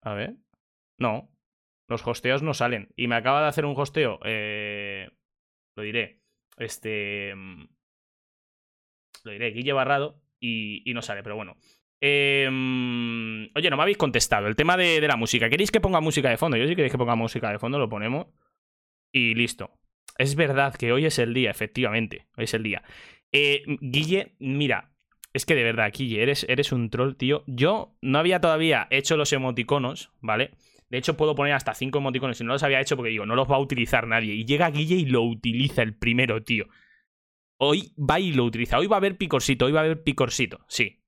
A 0.00 0.14
ver. 0.14 0.36
No. 0.98 1.30
Los 1.88 2.06
hosteos 2.06 2.42
no 2.42 2.54
salen. 2.54 2.88
Y 2.96 3.06
me 3.08 3.16
acaba 3.16 3.42
de 3.42 3.48
hacer 3.48 3.64
un 3.64 3.74
hosteo. 3.76 4.18
eh, 4.24 5.08
lo 5.76 5.82
diré. 5.82 6.20
Este. 6.56 7.34
mm, 7.34 7.68
Lo 9.24 9.32
diré, 9.32 9.50
Guille 9.50 9.72
Barrado. 9.72 10.20
Y, 10.40 10.82
no 10.94 11.02
sale, 11.02 11.22
pero 11.22 11.36
bueno. 11.36 11.56
Eh, 12.00 12.48
mm, 12.50 13.46
oye, 13.56 13.70
no 13.70 13.76
me 13.76 13.82
habéis 13.82 13.96
contestado. 13.98 14.46
El 14.46 14.56
tema 14.56 14.76
de, 14.76 15.00
la 15.00 15.16
música. 15.16 15.48
¿Queréis 15.48 15.70
que 15.70 15.80
ponga 15.80 16.00
música 16.00 16.28
de 16.30 16.36
fondo? 16.36 16.56
Yo 16.56 16.66
sí 16.66 16.76
queréis 16.76 16.92
que 16.92 16.98
ponga 16.98 17.14
música 17.14 17.50
de 17.50 17.58
fondo, 17.58 17.78
lo 17.78 17.88
ponemos. 17.88 18.26
Y 19.12 19.34
listo. 19.34 19.70
Es 20.18 20.34
verdad 20.34 20.74
que 20.74 20.92
hoy 20.92 21.06
es 21.06 21.18
el 21.18 21.34
día, 21.34 21.50
efectivamente. 21.50 22.26
Hoy 22.36 22.44
es 22.44 22.54
el 22.54 22.62
día. 22.62 22.82
Eh, 23.32 23.62
Guille, 23.80 24.36
mira. 24.38 24.92
Es 25.32 25.44
que 25.44 25.54
de 25.54 25.64
verdad, 25.64 25.92
Guille, 25.92 26.22
eres 26.22 26.72
un 26.72 26.88
troll, 26.90 27.16
tío. 27.16 27.44
Yo 27.46 27.96
no 28.00 28.18
había 28.18 28.40
todavía 28.40 28.86
hecho 28.90 29.16
los 29.16 29.32
emoticonos, 29.32 30.10
¿vale? 30.20 30.52
De 30.88 30.98
hecho, 30.98 31.16
puedo 31.16 31.34
poner 31.34 31.52
hasta 31.54 31.74
cinco 31.74 31.98
emoticonos 31.98 32.40
y 32.40 32.44
no 32.44 32.52
los 32.52 32.62
había 32.62 32.80
hecho 32.80 32.96
porque 32.96 33.10
digo, 33.10 33.26
no 33.26 33.34
los 33.34 33.50
va 33.50 33.56
a 33.56 33.60
utilizar 33.60 34.06
nadie. 34.06 34.34
Y 34.34 34.44
llega 34.44 34.70
Guille 34.70 34.94
y 34.96 35.06
lo 35.06 35.22
utiliza 35.22 35.82
el 35.82 35.94
primero, 35.96 36.42
tío. 36.44 36.66
Hoy 37.58 37.92
va 37.98 38.20
y 38.20 38.32
lo 38.32 38.44
utiliza. 38.44 38.78
Hoy 38.78 38.86
va 38.86 38.96
a 38.96 38.98
haber 38.98 39.16
picorcito, 39.16 39.66
hoy 39.66 39.72
va 39.72 39.80
a 39.80 39.84
haber 39.84 40.02
picorcito. 40.02 40.64
Sí, 40.68 41.02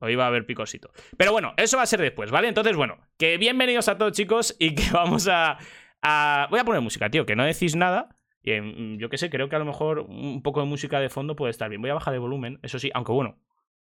hoy 0.00 0.14
va 0.14 0.24
a 0.24 0.26
haber 0.28 0.46
picorcito. 0.46 0.92
Pero 1.16 1.32
bueno, 1.32 1.54
eso 1.56 1.76
va 1.78 1.82
a 1.82 1.86
ser 1.86 2.00
después, 2.00 2.30
¿vale? 2.30 2.46
Entonces, 2.48 2.76
bueno, 2.76 2.98
que 3.18 3.38
bienvenidos 3.38 3.88
a 3.88 3.96
todos, 3.98 4.12
chicos, 4.12 4.54
y 4.58 4.74
que 4.74 4.84
vamos 4.92 5.26
a. 5.28 5.58
a- 6.02 6.46
Voy 6.50 6.60
a 6.60 6.64
poner 6.64 6.80
música, 6.82 7.10
tío, 7.10 7.26
que 7.26 7.34
no 7.36 7.44
decís 7.44 7.74
nada. 7.74 8.16
Y, 8.42 8.52
em, 8.52 8.98
yo 8.98 9.08
qué 9.08 9.16
sé, 9.18 9.30
creo 9.30 9.48
que 9.48 9.56
a 9.56 9.58
lo 9.58 9.64
mejor 9.64 10.00
un 10.00 10.42
poco 10.42 10.60
de 10.60 10.66
música 10.66 11.00
de 11.00 11.08
fondo 11.08 11.34
puede 11.34 11.50
estar 11.50 11.70
bien. 11.70 11.80
Voy 11.80 11.90
a 11.90 11.94
bajar 11.94 12.12
de 12.12 12.18
volumen, 12.18 12.60
eso 12.62 12.78
sí, 12.78 12.90
aunque 12.94 13.12
bueno, 13.12 13.38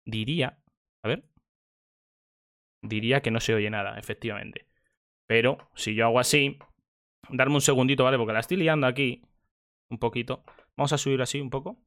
diría. 0.04 0.58
A 1.02 1.08
ver. 1.08 1.24
Diría 2.82 3.22
que 3.22 3.30
no 3.30 3.40
se 3.40 3.54
oye 3.54 3.70
nada, 3.70 3.98
efectivamente. 3.98 4.66
Pero 5.26 5.58
si 5.74 5.94
yo 5.94 6.06
hago 6.06 6.18
así, 6.18 6.58
darme 7.30 7.54
un 7.54 7.60
segundito, 7.60 8.04
¿vale? 8.04 8.18
Porque 8.18 8.32
la 8.32 8.40
estoy 8.40 8.58
liando 8.58 8.86
aquí 8.86 9.22
un 9.90 9.98
poquito. 9.98 10.44
Vamos 10.76 10.92
a 10.92 10.98
subir 10.98 11.20
así 11.22 11.40
un 11.40 11.50
poco. 11.50 11.78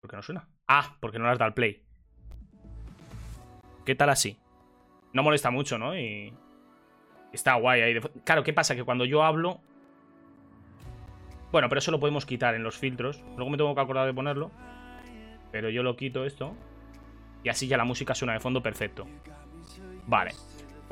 ¿Por 0.00 0.10
qué 0.10 0.16
no 0.16 0.22
suena? 0.22 0.48
Ah, 0.66 0.96
porque 1.00 1.18
no 1.18 1.24
le 1.24 1.30
has 1.30 1.38
dado 1.38 1.48
al 1.48 1.54
play. 1.54 1.84
¿Qué 3.84 3.94
tal 3.94 4.10
así? 4.10 4.36
No 5.12 5.22
molesta 5.22 5.50
mucho, 5.50 5.78
¿no? 5.78 5.96
Y 5.96 6.32
está 7.32 7.54
guay 7.54 7.80
ahí. 7.80 8.00
Claro, 8.24 8.42
¿qué 8.42 8.52
pasa? 8.52 8.74
Que 8.74 8.84
cuando 8.84 9.04
yo 9.04 9.22
hablo... 9.22 9.60
Bueno, 11.52 11.68
pero 11.68 11.80
eso 11.80 11.90
lo 11.90 12.00
podemos 12.00 12.24
quitar 12.24 12.54
en 12.54 12.62
los 12.62 12.78
filtros. 12.78 13.22
Luego 13.36 13.50
me 13.50 13.56
tengo 13.56 13.74
que 13.74 13.80
acordar 13.80 14.06
de 14.06 14.14
ponerlo. 14.14 14.50
Pero 15.50 15.68
yo 15.68 15.82
lo 15.82 15.96
quito 15.96 16.24
esto. 16.24 16.56
Y 17.44 17.50
así 17.50 17.68
ya 17.68 17.76
la 17.76 17.84
música 17.84 18.14
suena 18.14 18.32
de 18.32 18.40
fondo 18.40 18.62
perfecto. 18.62 19.06
Vale. 20.06 20.32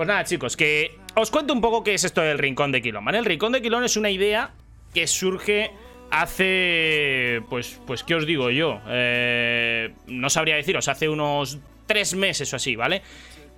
Pues 0.01 0.09
nada, 0.09 0.25
chicos, 0.25 0.57
que 0.57 0.99
os 1.15 1.31
cuento 1.31 1.53
un 1.53 1.61
poco 1.61 1.85
qué 1.85 1.93
es 1.93 2.05
esto 2.05 2.23
del 2.23 2.39
Rincón 2.39 2.73
de 2.73 2.81
Quilón, 2.81 3.05
¿vale? 3.05 3.19
El 3.19 3.27
Rincón 3.27 3.53
de 3.53 3.61
Quilón 3.61 3.85
es 3.85 3.99
una 3.99 4.09
idea 4.09 4.53
que 4.95 5.07
surge 5.07 5.73
hace... 6.11 7.43
Pues, 7.51 7.83
pues 7.87 8.03
¿qué 8.03 8.15
os 8.15 8.25
digo 8.25 8.49
yo? 8.49 8.81
Eh, 8.89 9.93
no 10.07 10.31
sabría 10.31 10.57
deciros, 10.57 10.89
hace 10.89 11.07
unos 11.11 11.59
tres 11.85 12.15
meses 12.15 12.51
o 12.51 12.57
así, 12.57 12.77
¿vale? 12.77 13.03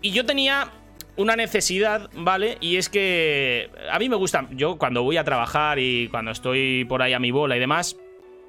Y 0.00 0.10
yo 0.10 0.26
tenía 0.26 0.72
una 1.14 1.36
necesidad, 1.36 2.10
¿vale? 2.12 2.58
Y 2.60 2.74
es 2.74 2.88
que 2.88 3.70
a 3.92 4.00
mí 4.00 4.08
me 4.08 4.16
gusta, 4.16 4.48
yo 4.50 4.78
cuando 4.78 5.04
voy 5.04 5.18
a 5.18 5.22
trabajar 5.22 5.78
y 5.78 6.08
cuando 6.08 6.32
estoy 6.32 6.84
por 6.86 7.02
ahí 7.02 7.12
a 7.12 7.20
mi 7.20 7.30
bola 7.30 7.56
y 7.56 7.60
demás, 7.60 7.96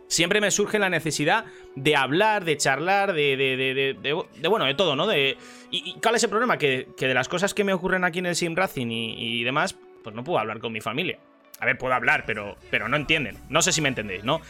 siempre 0.07 0.41
me 0.41 0.51
surge 0.51 0.79
la 0.79 0.89
necesidad 0.89 1.45
de 1.75 1.95
hablar, 1.95 2.45
de 2.45 2.57
charlar, 2.57 3.13
de, 3.13 3.35
de, 3.37 3.57
de, 3.57 3.93
de- 4.01 4.47
bueno, 4.47 4.65
de 4.65 4.75
todo, 4.75 4.95
¿no? 4.95 5.11
Y, 5.15 5.35
y 5.71 5.95
¿cuál 6.01 6.15
es 6.15 6.23
el 6.23 6.29
problema? 6.29 6.57
Que, 6.57 6.87
de 6.97 7.13
las 7.13 7.27
cosas 7.27 7.53
que 7.53 7.63
me 7.63 7.73
ocurren 7.73 8.03
aquí 8.03 8.19
en 8.19 8.27
el 8.27 8.35
Sim 8.35 8.55
Racing 8.55 8.87
y, 8.91 9.43
demás, 9.43 9.75
pues 10.03 10.15
no 10.15 10.23
puedo 10.23 10.39
hablar 10.39 10.59
con 10.59 10.71
mi 10.71 10.81
familia. 10.81 11.17
A 11.59 11.65
ver, 11.65 11.77
puedo 11.77 11.93
hablar, 11.93 12.23
pero, 12.25 12.57
pero 12.69 12.87
no 12.89 12.97
entienden. 12.97 13.37
No 13.49 13.61
sé 13.61 13.71
si 13.71 13.81
me 13.81 13.89
entendéis, 13.89 14.23
¿no? 14.23 14.41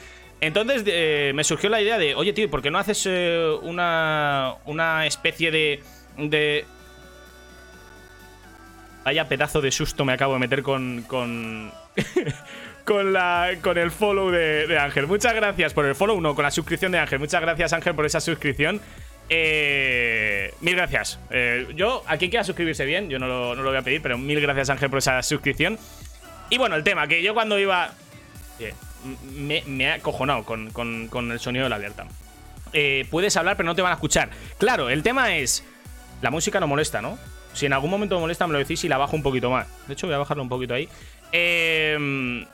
Entonces 0.42 0.84
me 1.34 1.44
surgió 1.46 1.70
la 1.70 1.82
idea 1.82 1.98
de, 1.98 2.16
oye, 2.16 2.34
tío, 2.34 2.50
¿por 2.50 2.62
qué 2.62 2.70
no 2.70 2.78
haces 2.80 3.06
eh, 3.10 3.56
una, 3.62 4.56
una 4.66 5.06
especie 5.06 5.52
de, 5.52 5.82
de... 6.18 6.66
Vaya 9.06 9.28
pedazo 9.28 9.62
de 9.62 9.72
susto 9.72 10.04
me 10.06 10.14
acabo 10.14 10.34
de 10.34 10.40
meter 10.40 10.64
con... 10.64 11.04
con... 11.04 11.72
con, 12.86 13.14
la, 13.14 13.52
con 13.62 13.78
el 13.78 13.92
follow 13.92 14.30
de, 14.32 14.68
de 14.68 14.78
Ángel. 14.78 15.08
Muchas 15.08 15.34
gracias 15.34 15.74
por 15.74 15.86
el 15.86 15.96
follow, 15.96 16.20
no, 16.22 16.36
con 16.36 16.44
la 16.44 16.52
suscripción 16.52 16.92
de 16.92 17.00
Ángel. 17.00 17.20
Muchas 17.20 17.42
gracias, 17.42 17.74
Ángel, 17.74 17.96
por 17.96 18.06
esa 18.06 18.20
suscripción. 18.20 18.82
Eh, 19.30 20.54
mil 20.62 20.76
gracias. 20.76 21.20
Eh, 21.30 21.68
yo, 21.76 22.04
a 22.08 22.18
quien 22.18 22.44
suscribirse 22.44 22.86
bien, 22.86 23.10
yo 23.10 23.20
no 23.20 23.28
lo, 23.28 23.56
no 23.56 23.64
lo 23.64 23.70
voy 23.70 23.78
a 23.78 23.82
pedir, 23.82 24.02
pero 24.02 24.18
mil 24.18 24.40
gracias, 24.42 24.70
Ángel, 24.70 24.90
por 24.90 25.00
esa 25.00 25.22
suscripción. 25.24 25.78
Y 26.50 26.58
bueno, 26.58 26.76
el 26.76 26.84
tema, 26.84 27.08
que 27.08 27.24
yo 27.24 27.34
cuando 27.34 27.58
iba. 27.58 27.94
eh, 28.60 28.74
me, 29.36 29.64
me 29.66 29.90
ha 29.92 29.96
acojonado 29.96 30.44
con, 30.44 30.72
con- 30.72 31.08
con 31.08 31.32
el 31.32 31.40
sonido 31.40 31.64
de 31.66 31.70
la 31.70 31.76
alerta. 31.78 32.06
Eh, 32.74 33.06
puedes 33.12 33.36
hablar, 33.38 33.56
pero 33.58 33.68
no 33.68 33.76
te 33.76 33.82
van 33.82 33.92
a 33.92 33.96
escuchar. 33.96 34.30
Claro, 34.58 34.90
el 34.90 35.04
tema 35.04 35.36
es. 35.38 35.64
La 36.22 36.32
música 36.32 36.60
no 36.60 36.68
molesta, 36.68 37.02
¿no? 37.02 37.18
Si 37.54 37.66
en 37.66 37.74
algún 37.74 37.90
momento 37.92 38.16
me 38.16 38.22
molesta, 38.22 38.48
me 38.48 38.54
lo 38.54 38.60
decís 38.60 38.84
y 38.84 38.88
la 38.88 38.98
bajo 38.98 39.16
un 39.16 39.24
poquito 39.24 39.50
más. 39.52 39.68
De 39.88 39.94
hecho, 39.94 40.08
voy 40.08 40.16
a 40.16 40.20
bajarlo 40.20 40.42
un 40.44 40.50
poquito 40.50 40.74
ahí. 40.74 40.88
Eh, 41.32 42.46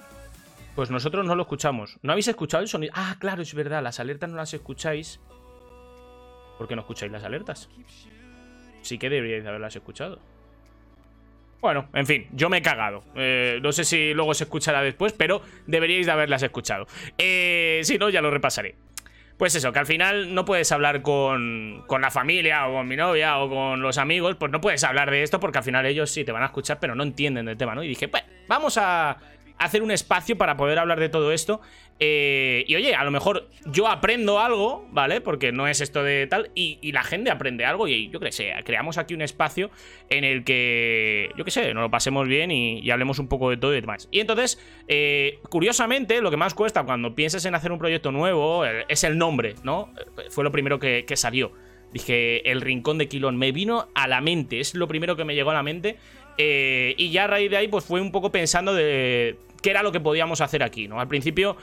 pues 0.75 0.91
nosotros 0.91 1.25
no 1.25 1.35
lo 1.35 1.43
escuchamos. 1.43 1.97
¿No 2.01 2.11
habéis 2.11 2.27
escuchado 2.27 2.63
el 2.63 2.69
sonido? 2.69 2.93
Ah, 2.95 3.15
claro, 3.19 3.41
es 3.41 3.53
verdad, 3.53 3.83
las 3.83 3.99
alertas 3.99 4.29
no 4.29 4.38
las 4.38 4.53
escucháis. 4.53 5.19
¿Por 6.57 6.67
qué 6.67 6.75
no 6.75 6.81
escucháis 6.81 7.11
las 7.11 7.23
alertas? 7.23 7.69
Sí 8.81 8.97
que 8.97 9.09
deberíais 9.09 9.43
de 9.43 9.49
haberlas 9.49 9.75
escuchado. 9.75 10.19
Bueno, 11.61 11.89
en 11.93 12.05
fin, 12.05 12.27
yo 12.31 12.49
me 12.49 12.57
he 12.57 12.61
cagado. 12.61 13.03
Eh, 13.15 13.59
no 13.61 13.71
sé 13.71 13.83
si 13.83 14.13
luego 14.13 14.33
se 14.33 14.45
escuchará 14.45 14.81
después, 14.81 15.11
pero 15.13 15.41
deberíais 15.67 16.05
de 16.05 16.11
haberlas 16.11 16.41
escuchado. 16.41 16.88
Eh, 17.17 17.81
si 17.83 17.97
no, 17.97 18.09
ya 18.09 18.21
lo 18.21 18.31
repasaré. 18.31 18.75
Pues 19.38 19.55
eso, 19.55 19.71
que 19.71 19.79
al 19.79 19.85
final 19.85 20.35
no 20.35 20.43
puedes 20.43 20.69
hablar 20.73 21.01
con, 21.01 21.83
con 21.88 22.01
la 22.01 22.11
familia 22.11 22.67
o 22.67 22.73
con 22.73 22.88
mi 22.88 22.97
novia 22.97 23.38
o 23.39 23.49
con 23.49 23.81
los 23.81 23.97
amigos, 23.97 24.35
pues 24.38 24.51
no 24.51 24.59
puedes 24.59 24.83
hablar 24.83 25.11
de 25.11 25.23
esto 25.23 25.39
porque 25.39 25.59
al 25.59 25.63
final 25.63 25.85
ellos 25.85 26.11
sí 26.11 26.25
te 26.25 26.33
van 26.33 26.43
a 26.43 26.47
escuchar, 26.47 26.77
pero 26.81 26.93
no 26.93 27.03
entienden 27.03 27.47
el 27.47 27.55
tema, 27.55 27.73
¿no? 27.73 27.81
Y 27.81 27.88
dije, 27.88 28.09
pues 28.09 28.23
vamos 28.49 28.77
a 28.77 29.17
hacer 29.60 29.84
un 29.84 29.92
espacio 29.92 30.38
para 30.38 30.58
poder 30.58 30.80
hablar 30.80 31.00
de 31.00 31.10
todo 31.10 31.32
esto. 31.32 31.62
Eh, 32.00 32.63
y 32.68 32.75
oye, 32.75 32.96
a 32.96 33.04
lo 33.04 33.12
mejor 33.12 33.50
yo 33.66 33.88
aprendo 33.88 34.39
algo, 34.39 34.88
¿vale? 34.92 35.20
Porque 35.20 35.51
no 35.51 35.68
es 35.68 35.82
esto 35.82 36.01
de 36.01 36.28
tal, 36.28 36.50
y, 36.56 36.92
la 36.94 37.04
gente 37.04 37.30
aprende 37.30 37.66
algo, 37.66 37.89
y 37.89 38.10
yo 38.10 38.22
qué 38.22 38.32
sé, 38.32 38.54
creamos 38.63 38.98
aquí 38.98 39.13
un 39.13 39.22
espacio 39.22 39.70
en 40.10 40.24
el 40.24 40.46
que, 40.46 41.30
yo 41.36 41.44
qué 41.44 41.51
sé, 41.51 41.74
nos 41.74 41.84
lo 41.84 41.92
pasemos 41.92 42.28
bien 42.28 42.51
y, 42.51 42.89
hablemos 42.89 43.20
un 43.20 43.28
poco 43.28 43.50
de 43.50 43.58
todo 43.58 43.75
y 43.75 43.82
demás. 43.82 44.08
Y 44.12 44.22
entonces, 44.22 44.60
eh, 44.88 45.39
curiosamente, 45.50 46.22
lo 46.22 46.32
que 46.32 46.38
más 46.38 46.54
cuesta 46.54 46.84
cuando 46.84 47.13
piensas 47.16 47.44
en 47.46 47.54
hacer 47.54 47.72
un 47.72 47.80
proyecto 47.80 48.12
nuevo 48.12 48.66
eh, 48.66 48.86
es 48.88 49.04
el 49.04 49.18
nombre, 49.18 49.56
¿no? 49.63 49.94
Fue 50.30 50.44
lo 50.44 50.51
primero 50.51 50.80
que, 50.80 51.04
que 51.06 51.18
salió. 51.18 51.51
Dije, 51.92 52.50
el 52.50 52.62
rincón 52.62 52.98
de 52.98 53.08
Quilón. 53.08 53.38
Me 53.38 53.51
vino 53.51 53.89
a 53.96 54.08
la 54.08 54.22
mente, 54.22 54.60
es 54.60 54.75
lo 54.75 54.88
primero 54.88 55.16
que 55.16 55.25
me 55.25 55.36
llegó 55.36 55.51
a 55.51 55.56
la 55.56 55.63
mente. 55.63 55.98
Eh, 56.38 56.94
y 56.98 57.10
ya 57.10 57.25
a 57.25 57.28
raíz 57.28 57.50
de 57.50 57.58
ahí, 57.58 57.68
pues 57.68 57.84
fue 57.84 58.00
un 58.00 58.12
poco 58.12 58.32
pensando 58.32 58.74
de 58.74 59.38
qué 59.62 59.72
era 59.72 59.84
lo 59.84 59.92
que 59.92 60.00
podíamos 60.00 60.42
hacer 60.42 60.63
aquí, 60.63 60.88
¿no? 60.88 61.00
Al 61.00 61.08
principio 61.08 61.58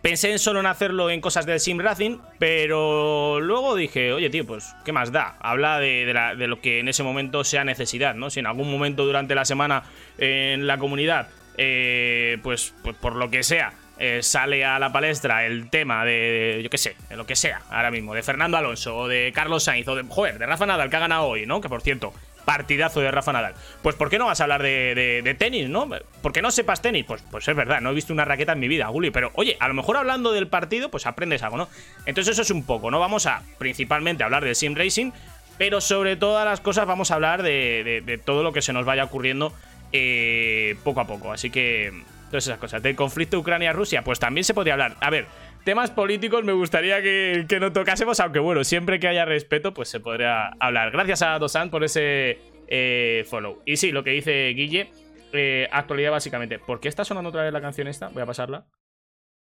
pensé 0.00 0.32
en 0.32 0.38
solo 0.38 0.60
en 0.60 0.66
hacerlo 0.66 1.10
en 1.10 1.20
cosas 1.20 1.46
del 1.46 1.60
Sim 1.60 1.78
Racing, 1.78 2.18
pero 2.38 3.40
luego 3.40 3.74
dije, 3.74 4.12
oye, 4.12 4.30
tío, 4.30 4.46
pues, 4.46 4.74
¿qué 4.84 4.92
más 4.92 5.12
da? 5.12 5.36
Habla 5.40 5.78
de, 5.78 6.06
de 6.36 6.46
lo 6.46 6.60
que 6.60 6.80
en 6.80 6.88
ese 6.88 7.02
momento 7.02 7.44
sea 7.44 7.64
necesidad, 7.64 8.14
¿no? 8.14 8.30
Si 8.30 8.40
en 8.40 8.46
algún 8.46 8.70
momento 8.70 9.04
durante 9.04 9.34
la 9.34 9.44
semana 9.44 9.84
en 10.18 10.66
la 10.66 10.78
comunidad, 10.78 11.28
eh, 11.58 12.38
pues, 12.42 12.74
pues 12.82 12.96
por 12.96 13.16
lo 13.16 13.30
que 13.30 13.42
sea, 13.42 13.74
eh, 13.98 14.22
sale 14.22 14.64
a 14.64 14.78
la 14.78 14.90
palestra 14.90 15.46
el 15.46 15.68
tema 15.70 16.04
de, 16.04 16.60
yo 16.62 16.70
qué 16.70 16.78
sé, 16.78 16.96
de 17.08 17.16
lo 17.16 17.26
que 17.26 17.36
sea, 17.36 17.62
ahora 17.70 17.90
mismo, 17.90 18.14
de 18.14 18.22
Fernando 18.22 18.56
Alonso, 18.56 18.96
o 18.96 19.08
de 19.08 19.32
Carlos 19.34 19.64
Sainz, 19.64 19.86
o 19.88 19.94
de, 19.94 20.02
joder, 20.08 20.38
de 20.38 20.46
Rafa 20.46 20.66
Nadal, 20.66 20.90
que 20.90 20.96
ha 20.96 21.00
ganado 21.00 21.26
hoy, 21.26 21.46
¿no? 21.46 21.60
Que 21.60 21.68
por 21.68 21.82
cierto, 21.82 22.12
partidazo 22.44 23.00
de 23.00 23.10
Rafa 23.10 23.32
Nadal. 23.32 23.54
Pues 23.82 23.96
¿por 23.96 24.10
qué 24.10 24.18
no 24.18 24.26
vas 24.26 24.40
a 24.40 24.44
hablar 24.44 24.62
de, 24.62 25.36
tenis, 25.38 25.68
no? 25.68 25.88
¿Por 26.22 26.32
qué 26.32 26.42
no 26.42 26.50
sepas 26.50 26.82
tenis? 26.82 27.04
Pues, 27.06 27.22
pues 27.30 27.46
es 27.48 27.56
verdad, 27.56 27.80
no 27.80 27.90
he 27.90 27.94
visto 27.94 28.12
una 28.12 28.24
raqueta 28.24 28.52
en 28.52 28.60
mi 28.60 28.68
vida, 28.68 28.86
Juli, 28.86 29.10
pero 29.10 29.30
oye, 29.34 29.56
a 29.60 29.68
lo 29.68 29.74
mejor 29.74 29.96
hablando 29.96 30.32
del 30.32 30.48
partido, 30.48 30.90
pues 30.90 31.06
aprendes 31.06 31.42
algo, 31.42 31.56
¿no? 31.56 31.68
Entonces 32.06 32.32
eso 32.32 32.42
es 32.42 32.50
un 32.50 32.64
poco, 32.64 32.90
¿no? 32.90 32.98
Vamos 33.00 33.26
a 33.26 33.42
principalmente 33.58 34.24
hablar 34.24 34.44
de 34.44 34.54
sim 34.54 34.74
racing, 34.74 35.12
pero 35.58 35.80
sobre 35.80 36.16
todas 36.16 36.44
las 36.44 36.60
cosas 36.60 36.86
vamos 36.86 37.10
a 37.10 37.14
hablar 37.14 37.42
de, 37.42 37.82
de- 37.84 38.00
de 38.00 38.18
todo 38.18 38.42
lo 38.42 38.52
que 38.52 38.62
se 38.62 38.72
nos 38.72 38.84
vaya 38.84 39.04
ocurriendo 39.04 39.52
eh, 39.92 40.76
poco 40.84 41.00
a 41.00 41.06
poco. 41.06 41.32
Así 41.32 41.50
que 41.50 41.92
todas 42.30 42.46
esas 42.46 42.58
cosas. 42.58 42.82
Del 42.82 42.96
conflicto 42.96 43.38
Ucrania-Rusia, 43.38 44.02
pues 44.02 44.18
también 44.18 44.44
se 44.44 44.54
podría 44.54 44.72
hablar. 44.72 44.96
A 45.00 45.10
ver, 45.10 45.26
temas 45.64 45.90
políticos 45.90 46.44
me 46.44 46.52
gustaría 46.52 47.02
que, 47.02 47.46
no 47.60 47.72
tocásemos, 47.72 48.18
aunque 48.20 48.38
bueno, 48.38 48.64
siempre 48.64 48.98
que 49.00 49.08
haya 49.08 49.24
respeto, 49.24 49.72
pues 49.74 49.88
se 49.88 50.00
podría 50.00 50.48
hablar. 50.60 50.90
Gracias 50.90 51.22
a 51.22 51.38
Dosan 51.38 51.70
por 51.70 51.84
ese 51.84 52.38
eh, 52.68 53.24
follow. 53.28 53.62
Y 53.64 53.76
sí, 53.76 53.92
lo 53.92 54.02
que 54.04 54.10
dice 54.10 54.48
Guille, 54.54 54.90
eh, 55.32 55.68
actualidad 55.70 56.10
básicamente. 56.10 56.58
¿Por 56.58 56.80
qué 56.80 56.88
está 56.88 57.04
sonando 57.04 57.30
otra 57.30 57.42
vez 57.44 57.52
la 57.52 57.60
canción 57.60 57.88
esta? 57.88 58.08
Voy 58.08 58.22
a 58.22 58.26
pasarla. 58.26 58.66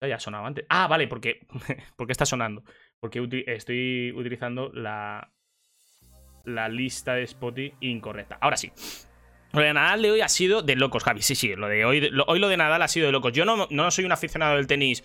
Ya 0.02 0.18
sonaba 0.18 0.46
antes. 0.46 0.64
Ah, 0.70 0.86
vale, 0.88 1.06
porque, 1.08 1.46
porque 1.96 2.12
está 2.12 2.24
sonando. 2.24 2.62
Porque 3.00 3.44
estoy 3.46 4.12
utilizando 4.12 4.70
la, 4.72 5.30
la 6.44 6.68
lista 6.68 7.14
de 7.14 7.24
Spotify 7.24 7.74
incorrecta. 7.80 8.38
Ahora 8.40 8.56
sí. 8.56 8.72
Lo 9.52 9.60
de 9.62 9.74
Nadal 9.74 10.00
de 10.02 10.10
hoy 10.12 10.20
ha 10.20 10.28
sido 10.28 10.62
de 10.62 10.76
locos, 10.76 11.02
Javi. 11.02 11.22
Sí, 11.22 11.34
sí, 11.34 11.54
lo 11.56 11.66
de 11.68 11.84
hoy, 11.84 12.08
lo- 12.10 12.24
hoy 12.28 12.38
lo 12.38 12.48
de 12.48 12.56
Nadal 12.56 12.82
ha 12.82 12.88
sido 12.88 13.06
de 13.06 13.12
locos. 13.12 13.32
Yo 13.32 13.44
no, 13.44 13.66
no 13.68 13.90
soy 13.90 14.04
un 14.04 14.12
aficionado 14.12 14.56
del 14.56 14.66
tenis 14.68 15.02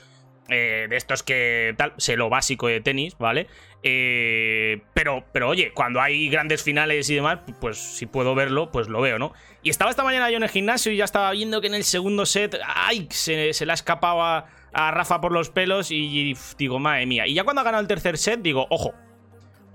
eh, 0.47 0.85
de 0.87 0.95
estos 0.95 1.23
que 1.23 1.73
tal, 1.75 1.93
sé 1.97 2.17
lo 2.17 2.29
básico 2.29 2.67
de 2.67 2.79
tenis, 2.79 3.17
¿vale? 3.17 3.47
Eh, 3.81 4.81
pero, 4.93 5.25
pero 5.31 5.49
oye, 5.49 5.71
cuando 5.73 6.01
hay 6.01 6.29
grandes 6.29 6.61
finales 6.61 7.09
y 7.09 7.15
demás, 7.15 7.39
pues 7.59 7.77
si 7.77 8.05
puedo 8.05 8.35
verlo, 8.35 8.71
pues 8.71 8.87
lo 8.87 9.01
veo, 9.01 9.17
¿no? 9.17 9.33
Y 9.63 9.71
estaba 9.71 9.89
esta 9.89 10.03
mañana 10.03 10.29
yo 10.29 10.37
en 10.37 10.43
el 10.43 10.49
gimnasio 10.49 10.91
y 10.91 10.97
ya 10.97 11.05
estaba 11.05 11.31
viendo 11.31 11.61
que 11.61 11.67
en 11.67 11.73
el 11.73 11.83
segundo 11.83 12.27
set, 12.27 12.59
¡ay! 12.63 13.07
Se, 13.09 13.53
se 13.53 13.65
le 13.65 13.71
ha 13.71 13.75
escapado 13.75 14.21
a, 14.21 14.45
Rafa 14.71 15.21
por 15.21 15.31
los 15.31 15.49
pelos 15.49 15.89
y, 15.89 16.35
digo, 16.57 16.79
madre 16.79 17.05
mía. 17.05 17.25
Y 17.25 17.33
ya 17.33 17.43
cuando 17.43 17.61
ha 17.61 17.63
ganado 17.63 17.81
el 17.81 17.87
tercer 17.87 18.17
set, 18.17 18.41
digo, 18.41 18.67
ojo, 18.69 18.93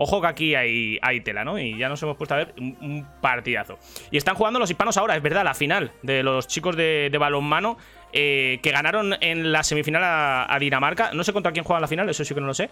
Ojo 0.02 0.22
que 0.22 0.26
aquí 0.28 0.54
hay, 0.54 0.98
hay 1.02 1.20
tela, 1.20 1.44
¿no? 1.44 1.58
Y 1.58 1.76
ya 1.76 1.90
nos 1.90 2.02
hemos 2.02 2.16
puesto 2.16 2.32
a 2.32 2.38
ver 2.38 2.54
un, 2.58 2.74
un 2.80 3.06
partidazo. 3.20 3.78
Y 4.10 4.16
están 4.16 4.34
jugando 4.34 4.58
los 4.58 4.70
hispanos 4.70 4.96
ahora, 4.96 5.14
es 5.14 5.22
verdad, 5.22 5.44
la 5.44 5.52
final 5.52 5.92
de 6.02 6.22
los 6.22 6.46
chicos 6.46 6.74
de, 6.74 7.10
de 7.12 7.18
balonmano 7.18 7.76
eh, 8.12 8.58
que 8.62 8.70
ganaron 8.70 9.16
en 9.20 9.52
la 9.52 9.62
semifinal 9.62 10.02
a, 10.04 10.56
Dinamarca. 10.58 11.12
No 11.12 11.24
sé 11.24 11.32
contra 11.32 11.52
quién 11.52 11.64
juegan 11.64 11.82
la 11.82 11.88
final, 11.88 12.08
eso 12.08 12.24
sí 12.24 12.34
que 12.34 12.40
no 12.40 12.46
lo 12.46 12.54
sé. 12.54 12.70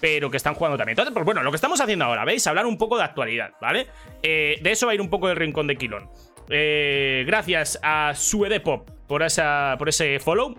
Pero 0.00 0.30
que 0.30 0.36
están 0.36 0.54
jugando 0.54 0.76
también. 0.76 0.92
Entonces, 0.92 1.14
pues 1.14 1.24
bueno, 1.24 1.42
lo 1.42 1.50
que 1.50 1.56
estamos 1.56 1.80
haciendo 1.80 2.04
ahora, 2.04 2.24
¿veis? 2.24 2.46
Hablar 2.46 2.66
un 2.66 2.76
poco 2.76 2.98
de 2.98 3.04
actualidad, 3.04 3.52
¿vale? 3.60 3.86
Eh, 4.22 4.58
de 4.60 4.70
eso 4.72 4.86
va 4.86 4.92
a 4.92 4.94
ir 4.94 5.00
un 5.00 5.08
poco 5.08 5.30
el 5.30 5.36
rincón 5.36 5.66
de 5.66 5.76
Quilón. 5.76 6.10
Eh, 6.50 7.24
gracias 7.26 7.78
a 7.82 8.12
Suedepop 8.14 8.88
por, 9.06 9.22
esa, 9.22 9.74
por 9.78 9.88
ese 9.88 10.18
follow. 10.20 10.54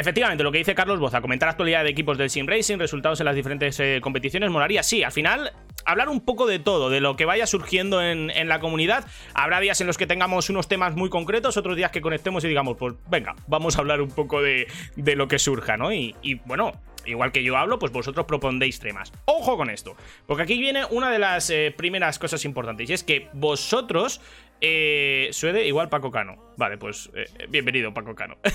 Efectivamente, 0.00 0.42
lo 0.42 0.50
que 0.50 0.56
dice 0.56 0.74
Carlos 0.74 0.98
Boza, 0.98 1.20
comentar 1.20 1.50
actualidad 1.50 1.84
de 1.84 1.90
equipos 1.90 2.16
del 2.16 2.30
Sim 2.30 2.46
Racing, 2.46 2.78
resultados 2.78 3.20
en 3.20 3.26
las 3.26 3.34
diferentes 3.34 3.78
eh, 3.80 4.00
competiciones, 4.00 4.48
molaría. 4.48 4.82
Sí, 4.82 5.02
al 5.02 5.12
final, 5.12 5.52
hablar 5.84 6.08
un 6.08 6.22
poco 6.22 6.46
de 6.46 6.58
todo, 6.58 6.88
de 6.88 7.02
lo 7.02 7.16
que 7.16 7.26
vaya 7.26 7.46
surgiendo 7.46 8.02
en, 8.02 8.30
la 8.48 8.60
comunidad. 8.60 9.04
Habrá 9.34 9.60
días 9.60 9.78
en 9.82 9.86
los 9.86 9.98
que 9.98 10.06
tengamos 10.06 10.48
unos 10.48 10.68
temas 10.68 10.96
muy 10.96 11.10
concretos, 11.10 11.58
otros 11.58 11.76
días 11.76 11.90
que 11.90 12.00
conectemos 12.00 12.42
y 12.44 12.48
digamos, 12.48 12.78
pues 12.78 12.94
venga, 13.10 13.36
vamos 13.46 13.76
a 13.76 13.80
hablar 13.80 14.00
un 14.00 14.10
poco 14.10 14.40
de, 14.40 14.68
de 14.96 15.16
lo 15.16 15.28
que 15.28 15.38
surja, 15.38 15.76
¿no? 15.76 15.92
Y, 15.92 16.16
y, 16.22 16.36
bueno. 16.46 16.72
Igual 17.06 17.32
que 17.32 17.42
yo 17.42 17.56
hablo, 17.56 17.78
pues 17.78 17.92
vosotros 17.92 18.26
propondéis 18.26 18.78
temas. 18.78 19.10
Ojo 19.24 19.56
con 19.56 19.70
esto, 19.70 19.96
porque 20.26 20.42
aquí 20.42 20.58
viene 20.58 20.84
una 20.90 21.10
de 21.10 21.18
las 21.18 21.48
eh, 21.48 21.74
primeras 21.74 22.18
cosas 22.18 22.44
importantes, 22.44 22.90
y 22.90 22.92
es 22.92 23.02
que 23.02 23.30
vosotros 23.32 24.20
eh, 24.60 25.28
Suede 25.32 25.66
igual 25.66 25.88
Paco 25.88 26.10
Cano. 26.10 26.36
Vale, 26.56 26.76
pues 26.76 27.10
eh, 27.14 27.26
bienvenido 27.48 27.94
Paco 27.94 28.14
Cano. 28.14 28.36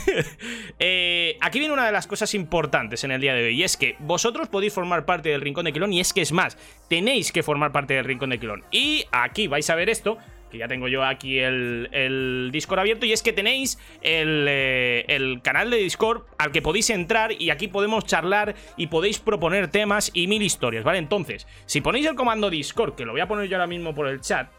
Eh, 0.77 1.37
aquí 1.39 1.59
viene 1.59 1.73
una 1.73 1.85
de 1.85 1.91
las 1.93 2.05
cosas 2.05 2.33
importantes 2.33 3.03
en 3.05 3.11
el 3.11 3.21
día 3.21 3.33
de 3.33 3.45
hoy 3.45 3.55
y 3.55 3.63
es 3.63 3.77
que 3.77 3.95
vosotros 3.99 4.49
podéis 4.49 4.73
formar 4.73 5.05
parte 5.05 5.29
del 5.29 5.39
Rincón 5.39 5.65
de 5.65 5.71
Quilón 5.71 5.93
y 5.93 6.01
es 6.01 6.11
que 6.11 6.21
es 6.21 6.33
más, 6.33 6.57
tenéis 6.89 7.31
que 7.31 7.43
formar 7.43 7.71
parte 7.71 7.93
del 7.93 8.03
Rincón 8.03 8.31
de 8.31 8.39
Quilón. 8.39 8.63
Y 8.71 9.05
aquí 9.11 9.47
vais 9.47 9.69
a 9.69 9.75
ver 9.75 9.89
esto, 9.89 10.17
que 10.51 10.57
ya 10.57 10.67
tengo 10.67 10.87
yo 10.87 11.03
aquí 11.03 11.39
el, 11.39 11.89
el 11.93 12.49
Discord 12.51 12.79
abierto 12.79 13.05
y 13.05 13.13
es 13.13 13.23
que 13.23 13.31
tenéis 13.31 13.79
el, 14.01 14.45
eh, 14.49 15.05
el 15.07 15.41
canal 15.41 15.69
de 15.69 15.77
Discord 15.77 16.23
al 16.37 16.51
que 16.51 16.61
podéis 16.61 16.89
entrar 16.89 17.31
y 17.31 17.49
aquí 17.49 17.67
podemos 17.67 18.05
charlar 18.05 18.55
y 18.75 18.87
podéis 18.87 19.19
proponer 19.19 19.69
temas 19.69 20.11
y 20.13 20.27
mil 20.27 20.41
historias, 20.41 20.83
¿vale? 20.83 20.99
Entonces, 20.99 21.47
si 21.65 21.81
ponéis 21.81 22.05
el 22.05 22.15
comando 22.15 22.49
Discord, 22.49 22.95
que 22.95 23.05
lo 23.05 23.13
voy 23.13 23.21
a 23.21 23.27
poner 23.27 23.47
yo 23.47 23.55
ahora 23.55 23.67
mismo 23.67 23.95
por 23.95 24.07
el 24.07 24.19
chat, 24.19 24.49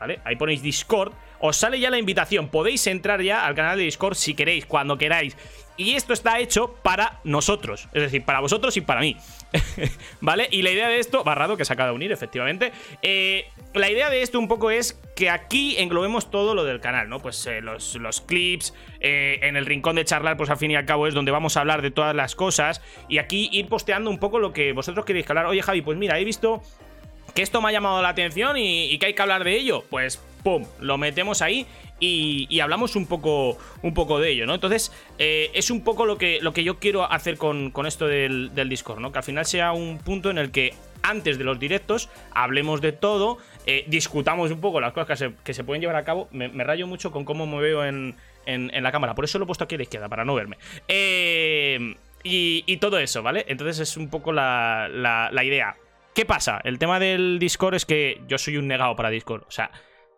¿Vale? 0.00 0.20
Ahí 0.24 0.36
ponéis 0.36 0.62
Discord. 0.62 1.12
Os 1.40 1.56
sale 1.56 1.78
ya 1.78 1.90
la 1.90 1.98
invitación. 1.98 2.48
Podéis 2.48 2.86
entrar 2.86 3.22
ya 3.22 3.46
al 3.46 3.54
canal 3.54 3.76
de 3.76 3.84
Discord 3.84 4.14
si 4.14 4.34
queréis, 4.34 4.66
cuando 4.66 4.98
queráis. 4.98 5.36
Y 5.76 5.94
esto 5.94 6.12
está 6.12 6.40
hecho 6.40 6.74
para 6.82 7.20
nosotros. 7.22 7.88
Es 7.92 8.02
decir, 8.02 8.24
para 8.24 8.40
vosotros 8.40 8.76
y 8.76 8.80
para 8.80 9.00
mí. 9.00 9.16
¿Vale? 10.20 10.48
Y 10.50 10.62
la 10.62 10.72
idea 10.72 10.88
de 10.88 10.98
esto. 10.98 11.22
Barrado, 11.22 11.56
que 11.56 11.64
se 11.64 11.72
acaba 11.72 11.90
de 11.90 11.94
unir, 11.94 12.10
efectivamente. 12.10 12.72
Eh, 13.02 13.46
la 13.74 13.88
idea 13.88 14.10
de 14.10 14.22
esto 14.22 14.40
un 14.40 14.48
poco 14.48 14.72
es 14.72 15.00
que 15.14 15.30
aquí 15.30 15.76
englobemos 15.78 16.32
todo 16.32 16.56
lo 16.56 16.64
del 16.64 16.80
canal, 16.80 17.08
¿no? 17.08 17.20
Pues 17.20 17.46
eh, 17.46 17.60
los, 17.60 17.94
los 17.94 18.20
clips. 18.20 18.74
eh, 19.00 19.38
en 19.42 19.56
el 19.56 19.66
rincón 19.66 19.94
de 19.94 20.04
charlar, 20.04 20.36
pues 20.36 20.50
al 20.50 20.56
fin 20.56 20.72
y 20.72 20.76
al 20.76 20.84
cabo 20.84 21.06
es 21.06 21.14
donde 21.14 21.30
vamos 21.30 21.56
a 21.56 21.60
hablar 21.60 21.80
de 21.80 21.92
todas 21.92 22.14
las 22.14 22.34
cosas. 22.34 22.82
Y 23.08 23.18
aquí 23.18 23.48
ir 23.52 23.68
posteando 23.68 24.10
un 24.10 24.18
poco 24.18 24.40
lo 24.40 24.52
que 24.52 24.72
vosotros 24.72 25.04
queréis 25.04 25.26
que 25.26 25.32
hablar. 25.32 25.46
Oye, 25.46 25.62
Javi, 25.62 25.82
pues 25.82 25.96
mira, 25.96 26.18
he 26.18 26.24
visto 26.24 26.60
que 27.34 27.42
esto 27.42 27.60
me 27.60 27.68
ha 27.68 27.72
llamado 27.72 28.02
la 28.02 28.08
atención 28.08 28.56
y, 28.56 28.98
que 28.98 29.06
hay 29.06 29.14
que 29.14 29.22
hablar 29.22 29.44
de 29.44 29.56
ello, 29.56 29.84
pues 29.90 30.20
pum, 30.42 30.64
lo 30.80 30.98
metemos 30.98 31.42
ahí 31.42 31.66
y, 32.00 32.60
hablamos 32.60 32.96
un 32.96 33.06
poco, 33.06 33.58
un 33.82 33.94
poco 33.94 34.20
de 34.20 34.30
ello, 34.30 34.46
¿no? 34.46 34.54
Entonces, 34.54 34.92
eh, 35.18 35.50
es 35.54 35.70
un 35.70 35.82
poco 35.82 36.06
lo 36.06 36.16
que, 36.16 36.38
lo 36.40 36.52
que 36.52 36.62
yo 36.64 36.78
quiero 36.78 37.10
hacer 37.10 37.36
con, 37.36 37.70
con 37.70 37.86
esto 37.86 38.06
del, 38.06 38.50
Discord, 38.68 39.00
¿no? 39.00 39.12
Que 39.12 39.18
al 39.18 39.24
final 39.24 39.46
sea 39.46 39.72
un 39.72 39.98
punto 39.98 40.30
en 40.30 40.38
el 40.38 40.50
que 40.50 40.74
antes 41.02 41.38
de 41.38 41.44
los 41.44 41.58
directos 41.58 42.08
hablemos 42.32 42.80
de 42.80 42.92
todo, 42.92 43.38
eh, 43.66 43.84
discutamos 43.88 44.50
un 44.50 44.60
poco 44.60 44.80
las 44.80 44.92
cosas 44.92 45.08
que 45.08 45.16
se, 45.16 45.32
que 45.44 45.54
se 45.54 45.64
pueden 45.64 45.80
llevar 45.80 45.96
a 45.96 46.04
cabo. 46.04 46.28
Me, 46.32 46.48
rayo 46.48 46.86
mucho 46.86 47.10
con 47.10 47.24
cómo 47.24 47.46
me 47.46 47.60
veo 47.60 47.84
en, 47.84 48.14
en- 48.46 48.82
la 48.82 48.92
cámara, 48.92 49.14
por 49.14 49.24
eso 49.24 49.38
lo 49.38 49.44
he 49.44 49.46
puesto 49.46 49.64
aquí 49.64 49.74
a 49.74 49.78
la 49.78 49.84
izquierda, 49.84 50.08
para 50.08 50.24
no 50.24 50.34
verme. 50.34 50.56
Eh, 50.86 51.96
y, 52.22 52.76
todo 52.78 52.98
eso, 52.98 53.22
¿vale? 53.22 53.44
Entonces 53.48 53.78
es 53.80 53.96
un 53.96 54.08
poco 54.10 54.32
la- 54.32 54.88
la 54.88 55.44
idea. 55.44 55.76
¿Qué 56.18 56.26
pasa? 56.26 56.60
El 56.64 56.80
tema 56.80 56.98
del 56.98 57.38
Discord 57.38 57.76
es 57.76 57.86
que 57.86 58.20
yo 58.26 58.38
soy 58.38 58.56
un 58.56 58.66
negado 58.66 58.96
para 58.96 59.08
Discord. 59.08 59.44
O 59.46 59.52
sea, 59.52 59.70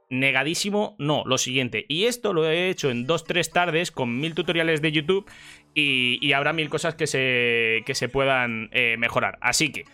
negadísimo, 0.08 0.96
no, 0.98 1.24
lo 1.26 1.36
siguiente. 1.36 1.84
Y 1.88 2.06
esto 2.06 2.32
lo 2.32 2.48
he 2.48 2.70
hecho 2.70 2.88
en 2.90 3.04
dos, 3.04 3.24
tres 3.24 3.50
tardes 3.50 3.90
con 3.90 4.18
mil 4.18 4.34
tutoriales 4.34 4.80
de 4.80 4.92
YouTube 4.92 5.30
y, 5.74 6.18
y 6.26 6.32
habrá 6.32 6.54
mil 6.54 6.70
cosas 6.70 6.94
que 6.94 7.06
se, 7.06 7.82
que 7.84 7.94
se 7.94 8.08
puedan 8.08 8.70
eh, 8.72 8.96
mejorar. 8.96 9.36
Así 9.42 9.72
que 9.72 9.84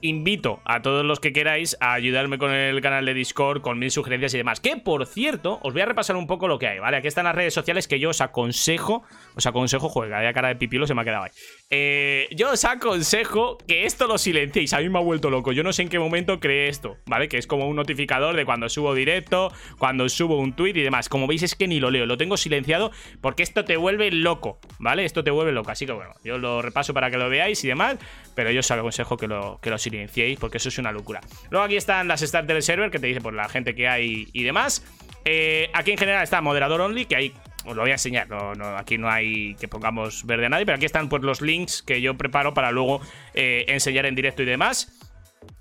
invito 0.00 0.60
a 0.64 0.82
todos 0.82 1.04
los 1.04 1.20
que 1.20 1.32
queráis 1.32 1.76
a 1.80 1.92
ayudarme 1.94 2.38
con 2.38 2.52
el 2.52 2.80
canal 2.80 3.06
de 3.06 3.14
Discord, 3.14 3.60
con 3.62 3.78
mil 3.78 3.90
sugerencias 3.90 4.34
y 4.34 4.38
demás. 4.38 4.60
Que 4.60 4.76
por 4.76 5.06
cierto, 5.06 5.58
os 5.62 5.72
voy 5.72 5.82
a 5.82 5.86
repasar 5.86 6.16
un 6.16 6.26
poco 6.26 6.48
lo 6.48 6.58
que 6.58 6.68
hay, 6.68 6.78
¿vale? 6.78 6.96
Aquí 6.96 7.08
están 7.08 7.24
las 7.24 7.34
redes 7.34 7.54
sociales 7.54 7.88
que 7.88 7.98
yo 7.98 8.10
os 8.10 8.20
aconsejo. 8.20 9.02
Os 9.34 9.46
aconsejo, 9.46 9.88
joder, 9.88 10.10
cada 10.10 10.32
cara 10.32 10.48
de 10.48 10.56
pipilo 10.56 10.86
se 10.86 10.94
me 10.94 11.02
ha 11.02 11.04
quedado 11.04 11.24
ahí. 11.24 11.30
Eh, 11.70 12.28
yo 12.34 12.52
os 12.52 12.64
aconsejo 12.64 13.58
que 13.66 13.84
esto 13.84 14.06
lo 14.06 14.18
silenciéis. 14.18 14.72
A 14.72 14.80
mí 14.80 14.88
me 14.88 14.98
ha 14.98 15.02
vuelto 15.02 15.30
loco. 15.30 15.52
Yo 15.52 15.62
no 15.62 15.72
sé 15.72 15.82
en 15.82 15.88
qué 15.88 15.98
momento 15.98 16.40
creé 16.40 16.68
esto, 16.68 16.96
¿vale? 17.06 17.28
Que 17.28 17.38
es 17.38 17.46
como 17.46 17.68
un 17.68 17.76
notificador 17.76 18.36
de 18.36 18.44
cuando 18.44 18.68
subo 18.68 18.94
directo, 18.94 19.52
cuando 19.78 20.08
subo 20.08 20.38
un 20.38 20.54
tweet 20.54 20.76
y 20.76 20.82
demás. 20.82 21.08
Como 21.08 21.26
veis, 21.26 21.42
es 21.42 21.54
que 21.54 21.68
ni 21.68 21.80
lo 21.80 21.90
leo. 21.90 22.06
Lo 22.06 22.16
tengo 22.16 22.36
silenciado 22.36 22.90
porque 23.20 23.42
esto 23.42 23.64
te 23.64 23.76
vuelve 23.76 24.10
loco, 24.10 24.60
¿vale? 24.78 25.04
Esto 25.04 25.24
te 25.24 25.30
vuelve 25.30 25.52
loco. 25.52 25.70
Así 25.70 25.86
que 25.86 25.92
bueno, 25.92 26.12
yo 26.24 26.38
lo 26.38 26.62
repaso 26.62 26.94
para 26.94 27.10
que 27.10 27.16
lo 27.16 27.28
veáis 27.28 27.62
y 27.64 27.68
demás. 27.68 27.96
Pero 28.34 28.50
yo 28.50 28.60
os 28.60 28.70
aconsejo 28.70 29.16
que 29.16 29.26
lo, 29.26 29.58
que 29.60 29.70
lo 29.70 29.78
silenciéis 29.90 30.38
porque 30.38 30.58
eso 30.58 30.68
es 30.68 30.78
una 30.78 30.92
locura. 30.92 31.20
Luego 31.50 31.64
aquí 31.64 31.76
están 31.76 32.08
las 32.08 32.20
stats 32.20 32.46
del 32.46 32.62
server 32.62 32.90
que 32.90 32.98
te 32.98 33.06
dice 33.06 33.20
por 33.20 33.34
la 33.34 33.48
gente 33.48 33.74
que 33.74 33.88
hay 33.88 34.28
y 34.32 34.42
demás. 34.42 34.84
Eh, 35.24 35.70
aquí 35.72 35.90
en 35.90 35.98
general 35.98 36.22
está 36.22 36.40
moderador 36.40 36.80
only, 36.80 37.04
que 37.04 37.16
hay 37.16 37.32
os 37.66 37.74
lo 37.74 37.82
voy 37.82 37.90
a 37.90 37.94
enseñar. 37.94 38.28
No, 38.28 38.54
no, 38.54 38.76
aquí 38.76 38.96
no 38.96 39.10
hay 39.10 39.56
que 39.56 39.68
pongamos 39.68 40.24
verde 40.24 40.46
a 40.46 40.48
nadie, 40.48 40.64
pero 40.64 40.76
aquí 40.76 40.86
están 40.86 41.08
pues, 41.08 41.22
los 41.22 41.40
links 41.40 41.82
que 41.82 42.00
yo 42.00 42.16
preparo 42.16 42.54
para 42.54 42.70
luego 42.70 43.00
eh, 43.34 43.64
enseñar 43.68 44.06
en 44.06 44.14
directo 44.14 44.42
y 44.42 44.46
demás. 44.46 44.95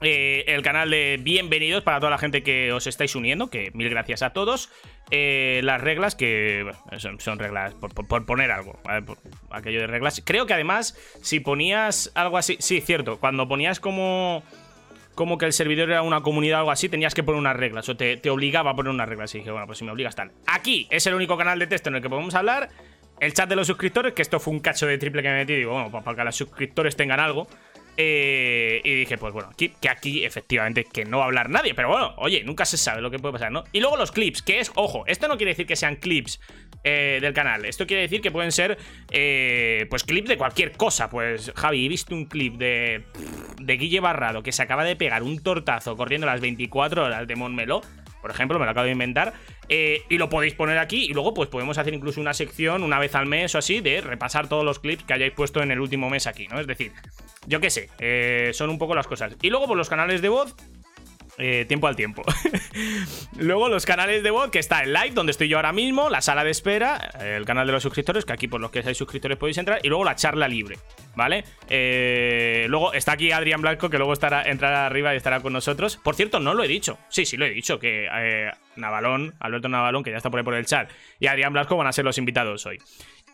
Eh, 0.01 0.43
el 0.47 0.61
canal 0.61 0.89
de 0.89 1.19
bienvenidos 1.21 1.83
para 1.83 1.99
toda 1.99 2.09
la 2.09 2.17
gente 2.17 2.43
que 2.43 2.71
os 2.71 2.85
estáis 2.85 3.15
uniendo, 3.15 3.49
que 3.49 3.71
mil 3.73 3.89
gracias 3.89 4.21
a 4.21 4.31
todos. 4.31 4.69
Eh, 5.11 5.61
las 5.63 5.81
reglas, 5.81 6.15
que 6.15 6.69
son, 6.97 7.39
reglas 7.39 7.73
por, 7.75 8.25
poner 8.25 8.51
algo, 8.51 8.79
¿vale? 8.83 9.05
Aquello 9.51 9.81
de 9.81 9.87
reglas. 9.87 10.21
Creo 10.25 10.45
que 10.45 10.53
además, 10.53 10.97
si 11.21 11.39
ponías 11.39 12.11
algo 12.15 12.37
así, 12.37 12.57
sí, 12.59 12.81
cierto, 12.81 13.19
cuando 13.19 13.47
ponías 13.47 13.79
como 13.79 14.43
como 15.15 15.37
que 15.37 15.45
el 15.45 15.53
servidor 15.53 15.89
era 15.89 16.01
una 16.01 16.21
comunidad 16.21 16.57
o 16.57 16.59
algo 16.59 16.71
así, 16.71 16.89
tenías 16.89 17.15
que 17.15 17.23
poner 17.23 17.39
unas 17.39 17.55
reglas, 17.55 17.87
o 17.87 17.95
te, 17.95 18.17
te 18.17 18.29
obligaba 18.29 18.71
a 18.71 18.75
poner 18.75 18.91
unas 18.91 19.07
reglas. 19.07 19.33
Y 19.33 19.37
dije, 19.37 19.51
bueno, 19.51 19.65
pues 19.65 19.79
si 19.79 19.85
me 19.85 19.91
obligas 19.91 20.13
tal. 20.13 20.33
Aquí 20.45 20.87
es 20.91 21.07
el 21.07 21.13
único 21.13 21.37
canal 21.37 21.57
de 21.57 21.67
texto 21.67 21.89
en 21.89 21.95
el 21.95 22.01
que 22.01 22.09
podemos 22.09 22.35
hablar. 22.35 22.69
El 23.21 23.33
chat 23.33 23.47
de 23.47 23.55
los 23.55 23.65
suscriptores, 23.67 24.13
que 24.13 24.21
esto 24.21 24.41
fue 24.41 24.53
un 24.53 24.59
cacho 24.59 24.87
de 24.87 24.97
triple 24.97 25.21
que 25.21 25.29
me 25.29 25.35
metí, 25.35 25.55
digo, 25.55 25.71
bueno, 25.71 25.89
pues 25.89 26.03
para 26.03 26.17
que 26.17 26.23
los 26.25 26.35
suscriptores 26.35 26.97
tengan 26.97 27.21
algo. 27.21 27.47
Eh, 27.97 28.81
y 28.83 28.93
dije, 28.93 29.17
pues 29.17 29.33
bueno, 29.33 29.51
que 29.55 29.89
aquí 29.89 30.25
efectivamente 30.25 30.83
que 30.83 31.05
no 31.05 31.19
va 31.19 31.23
a 31.23 31.27
hablar 31.27 31.49
nadie, 31.49 31.73
pero 31.73 31.89
bueno, 31.89 32.13
oye, 32.17 32.43
nunca 32.43 32.65
se 32.65 32.77
sabe 32.77 33.01
lo 33.01 33.09
que 33.09 33.19
puede 33.19 33.33
pasar, 33.33 33.51
¿no? 33.51 33.63
Y 33.71 33.79
luego 33.79 33.95
los 33.95 34.11
clips, 34.11 34.41
que 34.41 34.59
es, 34.59 34.71
ojo, 34.75 35.05
esto 35.07 35.27
no 35.27 35.37
quiere 35.37 35.51
decir 35.51 35.65
que 35.65 35.75
sean 35.75 35.95
clips 35.95 36.41
eh, 36.83 37.19
del 37.21 37.33
canal, 37.33 37.65
esto 37.65 37.87
quiere 37.87 38.03
decir 38.03 38.21
que 38.21 38.31
pueden 38.31 38.51
ser, 38.51 38.77
eh, 39.11 39.87
pues 39.89 40.03
clips 40.03 40.27
de 40.27 40.37
cualquier 40.37 40.73
cosa. 40.73 41.09
Pues 41.09 41.51
Javi, 41.55 41.85
he 41.85 41.89
visto 41.89 42.13
un 42.13 42.25
clip 42.25 42.55
de, 42.55 43.03
de 43.61 43.77
Guille 43.77 44.01
Barrado 44.01 44.43
que 44.43 44.51
se 44.51 44.61
acaba 44.61 44.83
de 44.83 44.95
pegar 44.95 45.23
un 45.23 45.41
tortazo 45.41 45.95
corriendo 45.95 46.27
las 46.27 46.41
24 46.41 47.05
horas 47.05 47.27
de 47.27 47.35
Montmeló. 47.35 47.81
Por 48.25 48.31
ejemplo, 48.31 48.57
me 48.57 48.65
lo 48.65 48.71
acabo 48.71 48.85
de 48.85 48.91
inventar. 48.91 49.33
eh, 49.69 50.01
y 50.09 50.17
lo 50.17 50.29
podéis 50.29 50.55
poner 50.55 50.79
aquí. 50.79 51.05
Y 51.05 51.13
luego, 51.13 51.35
pues 51.35 51.47
podemos 51.47 51.77
hacer 51.77 51.93
incluso 51.93 52.19
una 52.19 52.33
sección 52.33 52.81
una 52.81 52.97
vez 52.97 53.13
al 53.13 53.27
mes 53.27 53.53
o 53.53 53.59
así 53.59 53.81
de 53.81 54.01
repasar 54.01 54.49
todos 54.49 54.65
los 54.65 54.79
clips 54.79 55.03
que 55.03 55.13
hayáis 55.13 55.33
puesto 55.33 55.61
en 55.61 55.69
el 55.69 55.79
último 55.79 56.09
mes 56.09 56.25
aquí, 56.25 56.47
¿no? 56.47 56.59
Es 56.59 56.65
decir, 56.65 56.91
yo 57.45 57.59
qué 57.59 57.69
sé, 57.69 57.91
eh, 57.99 58.49
son 58.55 58.71
un 58.71 58.79
poco 58.79 58.95
las 58.95 59.05
cosas. 59.05 59.35
Y 59.43 59.51
luego, 59.51 59.67
por 59.67 59.77
los 59.77 59.87
canales 59.87 60.23
de 60.23 60.29
voz, 60.29 60.55
eh, 61.37 61.65
tiempo 61.67 61.87
al 61.87 61.95
tiempo. 61.95 62.23
Luego 63.37 63.69
los 63.69 63.85
canales 63.85 64.23
de 64.23 64.31
voz, 64.31 64.49
que 64.51 64.59
está 64.59 64.81
el 64.81 64.93
live, 64.93 65.11
donde 65.11 65.31
estoy 65.31 65.47
yo 65.47 65.57
ahora 65.57 65.73
mismo, 65.73 66.09
la 66.09 66.21
sala 66.21 66.43
de 66.43 66.51
espera, 66.51 67.11
el 67.19 67.45
canal 67.45 67.67
de 67.67 67.73
los 67.73 67.83
suscriptores, 67.83 68.25
que 68.25 68.33
aquí 68.33 68.47
por 68.47 68.61
los 68.61 68.71
que 68.71 68.81
seáis 68.81 68.97
suscriptores 68.97 69.37
podéis 69.37 69.57
entrar, 69.57 69.79
y 69.83 69.89
luego 69.89 70.03
la 70.03 70.15
charla 70.15 70.47
libre, 70.47 70.77
¿vale? 71.15 71.43
Eh, 71.69 72.65
luego 72.69 72.93
está 72.93 73.13
aquí 73.13 73.31
Adrián 73.31 73.61
Blanco, 73.61 73.89
que 73.89 73.97
luego 73.97 74.13
estará, 74.13 74.43
entrará 74.43 74.85
arriba 74.85 75.13
y 75.13 75.17
estará 75.17 75.41
con 75.41 75.53
nosotros. 75.53 75.97
Por 75.97 76.15
cierto, 76.15 76.39
no 76.39 76.53
lo 76.53 76.63
he 76.63 76.67
dicho. 76.67 76.97
Sí, 77.09 77.25
sí 77.25 77.37
lo 77.37 77.45
he 77.45 77.49
dicho, 77.49 77.79
que 77.79 78.07
eh, 78.11 78.51
Navalón, 78.75 79.35
Alberto 79.39 79.67
Navalón, 79.67 80.03
que 80.03 80.11
ya 80.11 80.17
está 80.17 80.29
por 80.29 80.39
ahí 80.39 80.45
por 80.45 80.55
el 80.55 80.65
chat, 80.65 80.89
y 81.19 81.27
Adrián 81.27 81.53
Blanco 81.53 81.75
van 81.75 81.87
a 81.87 81.91
ser 81.91 82.05
los 82.05 82.17
invitados 82.17 82.65
hoy. 82.65 82.77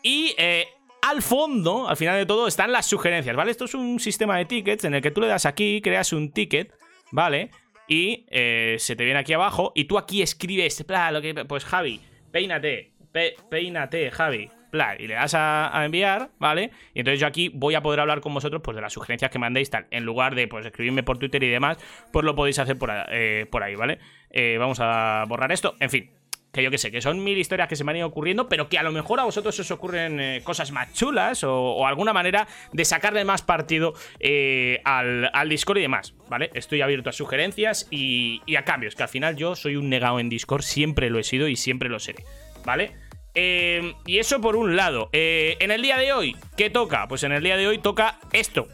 Y 0.02 0.34
eh, 0.38 0.66
al 1.02 1.22
fondo, 1.22 1.88
al 1.88 1.96
final 1.96 2.16
de 2.16 2.26
todo, 2.26 2.48
están 2.48 2.72
las 2.72 2.86
sugerencias, 2.86 3.36
¿vale? 3.36 3.50
Esto 3.50 3.66
es 3.66 3.74
un 3.74 4.00
sistema 4.00 4.36
de 4.36 4.44
tickets 4.44 4.84
en 4.84 4.94
el 4.94 5.02
que 5.02 5.10
tú 5.10 5.20
le 5.20 5.28
das 5.28 5.46
aquí, 5.46 5.80
creas 5.82 6.12
un 6.12 6.32
ticket, 6.32 6.72
¿vale? 7.10 7.50
Y 7.88 8.26
eh, 8.30 8.76
se 8.78 8.96
te 8.96 9.04
viene 9.04 9.20
aquí 9.20 9.32
abajo 9.32 9.72
y 9.74 9.84
tú 9.84 9.98
aquí 9.98 10.22
escribes, 10.22 10.84
bla, 10.86 11.10
lo 11.10 11.20
que, 11.20 11.34
pues 11.44 11.64
Javi, 11.64 12.00
peínate, 12.30 12.92
pe- 13.12 13.34
peínate, 13.50 14.10
Javi, 14.10 14.48
bla, 14.70 14.96
y 14.98 15.06
le 15.06 15.14
das 15.14 15.34
a, 15.34 15.70
enviar, 15.84 16.30
¿vale? 16.38 16.70
Y 16.94 17.00
entonces 17.00 17.20
yo 17.20 17.26
aquí 17.26 17.50
voy 17.52 17.74
a 17.74 17.82
poder 17.82 18.00
hablar 18.00 18.20
con 18.20 18.32
vosotros 18.32 18.62
pues 18.64 18.74
de 18.74 18.80
las 18.80 18.92
sugerencias 18.92 19.30
que 19.30 19.38
mandéis, 19.38 19.68
tal. 19.68 19.86
En 19.90 20.04
lugar 20.04 20.34
de 20.34 20.48
pues 20.48 20.64
escribirme 20.64 21.02
por 21.02 21.18
Twitter 21.18 21.42
y 21.42 21.48
demás, 21.48 21.76
pues 22.12 22.24
lo 22.24 22.34
podéis 22.34 22.58
hacer 22.58 22.78
por, 22.78 22.90
eh, 23.10 23.46
ahí, 23.60 23.74
¿vale? 23.74 23.98
Eh, 24.30 24.56
vamos 24.58 24.78
a 24.80 25.24
borrar 25.28 25.52
esto, 25.52 25.74
en 25.80 25.90
fin 25.90 26.21
que 26.52 26.62
yo 26.62 26.70
que 26.70 26.76
sé, 26.78 26.90
que 26.90 27.00
son 27.00 27.24
mil 27.24 27.38
historias 27.38 27.66
que 27.66 27.76
se 27.76 27.82
me 27.84 27.92
han 27.92 27.96
ido 27.96 28.06
ocurriendo, 28.06 28.48
pero 28.48 28.68
que 28.68 28.78
a 28.78 28.82
lo 28.82 28.92
mejor 28.92 29.18
a 29.20 29.24
vosotros 29.24 29.58
os 29.58 29.70
ocurren 29.70 30.20
eh, 30.20 30.42
cosas 30.44 30.70
más 30.70 30.92
chulas 30.92 31.44
o, 31.44 31.86
alguna 31.86 32.12
manera 32.12 32.46
de 32.72 32.84
sacarle 32.84 33.24
más 33.24 33.40
partido 33.42 33.94
eh, 34.20 34.80
al, 34.84 35.30
al 35.32 35.48
Discord 35.48 35.78
y 35.78 35.82
demás, 35.82 36.14
¿vale? 36.28 36.50
Estoy 36.52 36.82
abierto 36.82 37.08
a 37.08 37.12
sugerencias 37.12 37.88
y, 37.90 38.42
a 38.54 38.64
cambios, 38.64 38.94
que 38.94 39.02
al 39.02 39.08
final 39.08 39.36
yo 39.36 39.56
soy 39.56 39.76
un 39.76 39.88
negado 39.88 40.20
en 40.20 40.28
Discord, 40.28 40.62
siempre 40.62 41.08
lo 41.08 41.18
he 41.18 41.24
sido 41.24 41.48
y 41.48 41.56
siempre 41.56 41.88
lo 41.88 41.98
seré, 41.98 42.24
¿vale? 42.66 42.96
Eh, 43.34 43.94
y 44.04 44.18
eso 44.18 44.42
por 44.42 44.56
un 44.56 44.76
lado. 44.76 45.08
Eh, 45.12 45.56
en 45.60 45.70
el 45.70 45.80
día 45.80 45.96
de 45.96 46.12
hoy, 46.12 46.36
¿qué 46.58 46.68
toca? 46.68 47.08
Pues 47.08 47.22
en 47.22 47.32
el 47.32 47.42
día 47.42 47.56
de 47.56 47.66
hoy 47.66 47.78
toca 47.78 48.18
esto. 48.34 48.68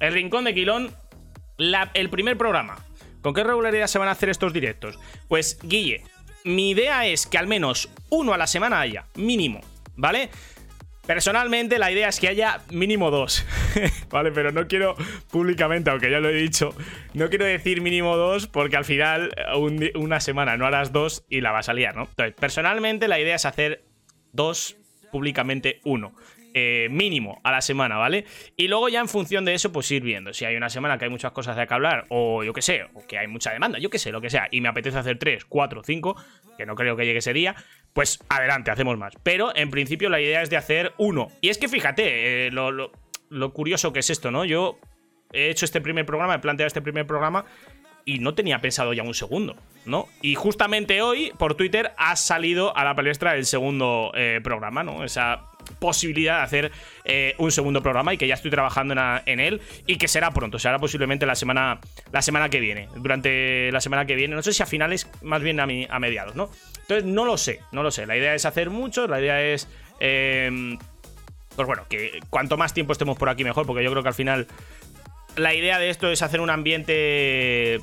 El 0.00 0.14
Rincón 0.14 0.44
de 0.44 0.54
Quilón, 0.54 0.90
la- 1.58 1.90
el 1.92 2.08
primer 2.08 2.38
programa. 2.38 2.78
¿Con 3.20 3.34
qué 3.34 3.44
regularidad 3.44 3.88
se 3.88 3.98
van 3.98 4.08
a 4.08 4.12
hacer 4.12 4.30
estos 4.30 4.54
directos? 4.54 4.98
Pues, 5.28 5.58
Guille, 5.62 6.02
mi 6.44 6.70
idea 6.70 7.06
es 7.06 7.26
que 7.26 7.38
al 7.38 7.46
menos 7.46 7.90
uno 8.10 8.32
a 8.32 8.38
la 8.38 8.46
semana 8.46 8.80
haya, 8.80 9.06
mínimo, 9.14 9.60
¿vale? 9.96 10.30
Personalmente, 11.06 11.78
la 11.78 11.90
idea 11.90 12.08
es 12.08 12.20
que 12.20 12.28
haya 12.28 12.60
mínimo 12.70 13.10
dos, 13.10 13.44
¿vale? 14.10 14.30
Pero 14.30 14.52
no 14.52 14.68
quiero 14.68 14.94
públicamente, 15.30 15.90
aunque 15.90 16.10
ya 16.10 16.20
lo 16.20 16.28
he 16.28 16.34
dicho, 16.34 16.74
no 17.14 17.28
quiero 17.28 17.46
decir 17.46 17.80
mínimo 17.80 18.16
dos 18.16 18.46
porque 18.46 18.76
al 18.76 18.84
final 18.84 19.32
eh, 19.36 19.92
una 19.96 20.20
semana 20.20 20.56
no 20.56 20.66
harás 20.66 20.92
dos 20.92 21.24
y 21.28 21.40
la 21.40 21.50
vas 21.50 21.68
a 21.68 21.72
liar, 21.72 21.96
¿no? 21.96 22.02
Entonces, 22.02 22.34
personalmente, 22.38 23.08
la 23.08 23.18
idea 23.18 23.34
es 23.34 23.44
hacer 23.44 23.82
dos, 24.32 24.76
públicamente 25.10 25.80
uno. 25.84 26.14
Eh, 26.54 26.88
mínimo 26.90 27.40
a 27.44 27.50
la 27.52 27.60
semana, 27.60 27.96
¿vale? 27.96 28.24
Y 28.56 28.68
luego 28.68 28.88
ya 28.88 29.00
en 29.00 29.08
función 29.08 29.44
de 29.44 29.54
eso, 29.54 29.72
pues 29.72 29.90
ir 29.90 30.02
viendo. 30.02 30.32
Si 30.32 30.44
hay 30.44 30.56
una 30.56 30.68
semana 30.68 30.98
que 30.98 31.04
hay 31.04 31.10
muchas 31.10 31.32
cosas 31.32 31.56
de 31.56 31.66
que 31.66 31.74
hablar, 31.74 32.06
o 32.08 32.42
yo 32.44 32.52
qué 32.52 32.62
sé, 32.62 32.84
o 32.94 33.06
que 33.06 33.18
hay 33.18 33.26
mucha 33.28 33.52
demanda, 33.52 33.78
yo 33.78 33.90
qué 33.90 33.98
sé, 33.98 34.10
lo 34.12 34.20
que 34.20 34.30
sea, 34.30 34.48
y 34.50 34.60
me 34.60 34.68
apetece 34.68 34.98
hacer 34.98 35.18
tres, 35.18 35.44
cuatro, 35.44 35.82
cinco, 35.84 36.16
que 36.58 36.66
no 36.66 36.74
creo 36.74 36.96
que 36.96 37.04
llegue 37.06 37.18
ese 37.18 37.32
día, 37.32 37.54
pues 37.92 38.18
adelante, 38.28 38.70
hacemos 38.70 38.98
más. 38.98 39.14
Pero 39.22 39.54
en 39.54 39.70
principio 39.70 40.08
la 40.10 40.20
idea 40.20 40.42
es 40.42 40.50
de 40.50 40.56
hacer 40.56 40.92
uno. 40.98 41.28
Y 41.40 41.48
es 41.50 41.58
que 41.58 41.68
fíjate, 41.68 42.46
eh, 42.46 42.50
lo, 42.50 42.70
lo- 42.70 42.92
lo 43.28 43.52
curioso 43.52 43.92
que 43.92 44.00
es 44.00 44.10
esto, 44.10 44.30
¿no? 44.32 44.44
Yo 44.44 44.78
he 45.32 45.50
hecho 45.50 45.64
este 45.64 45.80
primer 45.80 46.04
programa, 46.04 46.34
he 46.34 46.38
planteado 46.40 46.66
este 46.66 46.82
primer 46.82 47.06
programa 47.06 47.44
y 48.04 48.18
no 48.18 48.34
tenía 48.34 48.58
pensado 48.60 48.92
ya 48.92 49.02
un 49.04 49.14
segundo, 49.14 49.54
¿no? 49.84 50.08
Y 50.20 50.34
justamente 50.34 51.00
hoy, 51.02 51.32
por 51.38 51.54
Twitter, 51.54 51.92
ha 51.96 52.16
salido 52.16 52.76
a 52.76 52.82
la 52.82 52.96
palestra 52.96 53.36
el 53.36 53.46
segundo 53.46 54.10
eh, 54.16 54.40
programa, 54.42 54.82
¿no? 54.82 55.04
Esa 55.04 55.49
posibilidad 55.78 56.38
de 56.38 56.42
hacer 56.42 56.72
eh, 57.04 57.34
un 57.38 57.50
segundo 57.52 57.82
programa 57.82 58.12
y 58.14 58.18
que 58.18 58.26
ya 58.26 58.34
estoy 58.34 58.50
trabajando 58.50 58.94
en, 59.26 59.40
él 59.40 59.60
y 59.86 59.96
que 59.96 60.08
será 60.08 60.30
pronto, 60.30 60.58
será 60.58 60.78
posiblemente 60.78 61.26
la 61.26 61.34
semana, 61.34 61.80
la 62.12 62.22
semana 62.22 62.48
que 62.48 62.60
viene, 62.60 62.88
durante 62.96 63.70
la 63.72 63.80
semana 63.80 64.06
que 64.06 64.14
viene, 64.14 64.34
no 64.34 64.42
sé 64.42 64.52
si 64.52 64.62
a 64.62 64.66
finales, 64.66 65.08
más 65.22 65.42
bien 65.42 65.60
a, 65.60 65.66
mi- 65.66 65.86
a 65.88 65.98
mediados, 65.98 66.34
¿no? 66.34 66.50
Entonces 66.82 67.04
no 67.04 67.24
lo 67.24 67.36
sé, 67.38 67.60
no 67.72 67.82
lo 67.82 67.90
sé, 67.90 68.06
la 68.06 68.16
idea 68.16 68.34
es 68.34 68.44
hacer 68.44 68.70
mucho, 68.70 69.06
la 69.06 69.20
idea 69.20 69.42
es... 69.42 69.68
eh, 70.00 70.76
pues 71.56 71.66
bueno, 71.66 71.84
que 71.88 72.20
cuanto 72.30 72.56
más 72.56 72.72
tiempo 72.72 72.92
estemos 72.92 73.18
por 73.18 73.28
aquí 73.28 73.44
mejor, 73.44 73.66
porque 73.66 73.82
yo 73.84 73.90
creo 73.90 74.02
que 74.02 74.08
al 74.08 74.14
final 74.14 74.46
la 75.36 75.52
idea 75.52 75.78
de 75.78 75.90
esto 75.90 76.10
es 76.10 76.22
hacer 76.22 76.40
un 76.40 76.48
ambiente 76.48 77.80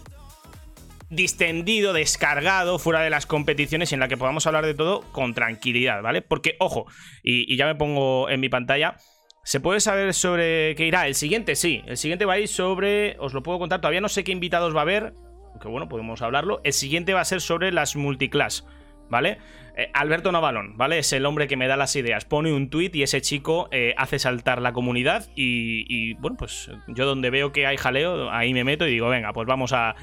distendido, 1.09 1.93
descargado, 1.93 2.79
fuera 2.79 3.01
de 3.01 3.09
las 3.09 3.25
competiciones 3.25 3.91
y 3.91 3.95
en 3.95 3.99
la 3.99 4.07
que 4.07 4.17
podamos 4.17 4.45
hablar 4.47 4.65
de 4.65 4.73
todo 4.73 5.01
con 5.11 5.33
tranquilidad, 5.33 6.01
¿vale? 6.01 6.21
Porque, 6.21 6.55
ojo, 6.59 6.85
y, 7.23 7.55
ya 7.55 7.65
me 7.65 7.75
pongo 7.75 8.29
en 8.29 8.39
mi 8.39 8.49
pantalla, 8.49 8.97
¿se 9.43 9.59
puede 9.59 9.79
saber 9.79 10.13
sobre 10.13 10.75
qué 10.75 10.85
irá? 10.85 11.07
El 11.07 11.15
siguiente, 11.15 11.55
sí, 11.55 11.83
el 11.85 11.97
siguiente 11.97 12.25
va 12.25 12.33
a 12.33 12.39
ir 12.39 12.47
sobre, 12.47 13.15
os 13.19 13.33
lo 13.33 13.43
puedo 13.43 13.59
contar, 13.59 13.79
todavía 13.79 14.01
no 14.01 14.09
sé 14.09 14.23
qué 14.23 14.31
invitados 14.31 14.75
va 14.75 14.79
a 14.79 14.83
haber, 14.83 15.13
aunque 15.51 15.69
bueno, 15.69 15.87
podemos 15.87 16.21
hablarlo. 16.21 16.61
El 16.63 16.73
siguiente 16.73 17.13
va 17.13 17.21
a 17.21 17.25
ser 17.25 17.41
sobre 17.41 17.71
las 17.71 17.95
multiclass. 17.95 18.65
¿Vale? 19.09 19.37
Eh, 19.77 19.91
Alberto 19.93 20.31
Navalón, 20.31 20.75
¿vale? 20.75 20.97
Es 20.97 21.13
el 21.13 21.23
hombre 21.27 21.47
que 21.47 21.55
me 21.55 21.67
da 21.67 21.77
las 21.77 21.95
ideas. 21.95 22.25
Pone 22.25 22.51
un 22.51 22.71
tuit 22.71 22.95
y 22.95 23.03
ese 23.03 23.21
chico 23.21 23.69
eh, 23.71 23.93
hace 23.95 24.17
saltar 24.17 24.59
la 24.59 24.73
comunidad 24.73 25.27
y, 25.35 26.15
bueno, 26.15 26.35
pues 26.35 26.71
yo 26.87 27.05
donde 27.05 27.29
veo 27.29 27.51
que 27.51 27.67
hay 27.67 27.77
jaleo, 27.77 28.31
ahí 28.31 28.55
me 28.55 28.63
meto 28.63 28.87
y 28.87 28.91
digo, 28.91 29.07
venga, 29.07 29.33
pues 29.33 29.45
vamos 29.47 29.73
a, 29.73 29.95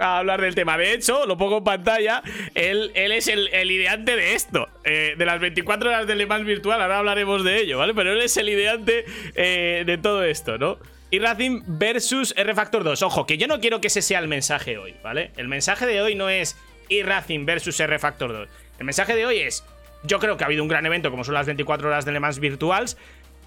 hablar 0.00 0.40
del 0.40 0.56
tema. 0.56 0.76
De 0.76 0.92
hecho, 0.92 1.24
lo 1.26 1.36
pongo 1.36 1.58
en 1.58 1.64
pantalla, 1.64 2.20
él, 2.56 2.90
él 2.96 3.12
es 3.12 3.28
el, 3.28 3.46
el 3.54 3.70
ideante 3.70 4.16
de 4.16 4.34
esto, 4.34 4.66
eh, 4.84 5.14
de 5.16 5.24
las 5.24 5.38
24 5.38 5.90
horas 5.90 6.08
de 6.08 6.16
Le 6.16 6.26
virtual, 6.26 6.82
ahora 6.82 6.98
hablaremos 6.98 7.44
de 7.44 7.60
ello, 7.60 7.78
¿vale? 7.78 7.94
Pero 7.94 8.12
él 8.12 8.20
es 8.20 8.36
el 8.38 8.48
ideante 8.48 9.04
de 9.36 9.98
todo 10.02 10.24
esto, 10.24 10.58
¿no? 10.58 10.78
Y 11.10 11.20
Racing 11.20 11.62
versus 11.66 12.34
R 12.36 12.54
Factor 12.54 12.84
2. 12.84 13.02
Ojo, 13.02 13.24
que 13.24 13.38
yo 13.38 13.46
no 13.46 13.60
quiero 13.60 13.80
que 13.80 13.86
ese 13.86 14.02
sea 14.02 14.18
el 14.18 14.28
mensaje 14.28 14.76
hoy, 14.76 14.94
¿vale? 15.02 15.30
El 15.36 15.48
mensaje 15.48 15.86
de 15.86 16.02
hoy 16.02 16.14
no 16.14 16.28
es 16.28 16.58
y 16.88 17.02
Racing 17.02 17.44
versus 17.46 17.78
R 17.80 17.98
Factor 17.98 18.32
2. 18.32 18.48
El 18.78 18.84
mensaje 18.84 19.14
de 19.14 19.26
hoy 19.26 19.38
es, 19.38 19.64
yo 20.04 20.18
creo 20.18 20.36
que 20.36 20.44
ha 20.44 20.46
habido 20.46 20.62
un 20.62 20.68
gran 20.68 20.86
evento 20.86 21.10
como 21.10 21.24
son 21.24 21.34
las 21.34 21.46
24 21.46 21.88
horas 21.88 22.04
de 22.04 22.12
Le 22.12 22.20
Mans 22.20 22.38
Virtuals. 22.38 22.96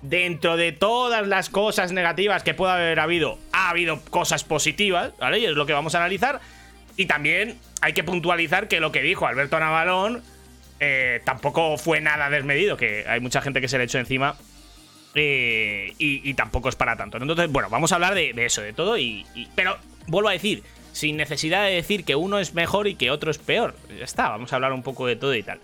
Dentro 0.02 0.58
de 0.58 0.72
todas 0.72 1.28
las 1.28 1.50
cosas 1.50 1.92
negativas 1.92 2.42
que 2.42 2.56
pueda 2.56 2.74
haber 2.74 3.00
habido, 3.00 3.38
ha 3.52 3.70
habido 3.70 4.02
cosas 4.02 4.44
positivas, 4.44 5.14
¿vale? 5.20 5.38
Y 5.38 5.46
es 5.46 5.52
lo 5.52 5.68
que 5.68 5.74
vamos 5.74 5.94
a 5.94 6.00
analizar. 6.00 6.42
Y 6.98 7.06
también 7.06 7.60
hay 7.82 7.94
que 7.94 8.04
puntualizar 8.04 8.68
que 8.68 8.80
lo 8.80 8.92
que 8.92 9.04
dijo 9.04 9.28
Alberto 9.28 9.60
Navalón 9.60 10.24
eh, 10.80 11.22
tampoco 11.24 11.78
fue 11.78 12.02
nada 12.02 12.32
desmedido, 12.32 12.78
que 12.78 13.06
hay 13.08 13.20
mucha 13.20 13.42
gente 13.42 13.62
que 13.62 13.68
se 13.68 13.78
le 13.78 13.84
echó 13.84 14.00
encima 14.00 14.36
eh, 15.14 15.94
y, 15.98 16.34
tampoco 16.34 16.70
es 16.70 16.76
para 16.76 16.96
tanto. 16.96 17.18
Entonces, 17.18 17.52
bueno, 17.52 17.70
vamos 17.70 17.92
a 17.92 17.96
hablar 17.96 18.16
de, 18.16 18.34
eso, 18.38 18.62
de 18.62 18.74
todo. 18.74 18.96
Pero 19.56 19.78
vuelvo 20.08 20.30
a 20.30 20.34
decir, 20.34 20.64
sin 20.92 21.18
necesidad 21.18 21.66
de 21.66 21.72
decir 21.72 22.04
que 22.04 22.16
uno 22.16 22.40
es 22.40 22.54
mejor 22.54 22.88
y 22.88 22.96
que 22.96 23.12
otro 23.12 23.32
es 23.32 23.38
peor. 23.38 23.76
Ya 23.98 24.04
está, 24.04 24.30
vamos 24.30 24.52
a 24.52 24.56
hablar 24.56 24.74
un 24.74 24.84
poco 24.84 25.08
de 25.08 25.16
todo 25.16 25.36
y 25.36 25.44
tal. 25.44 25.60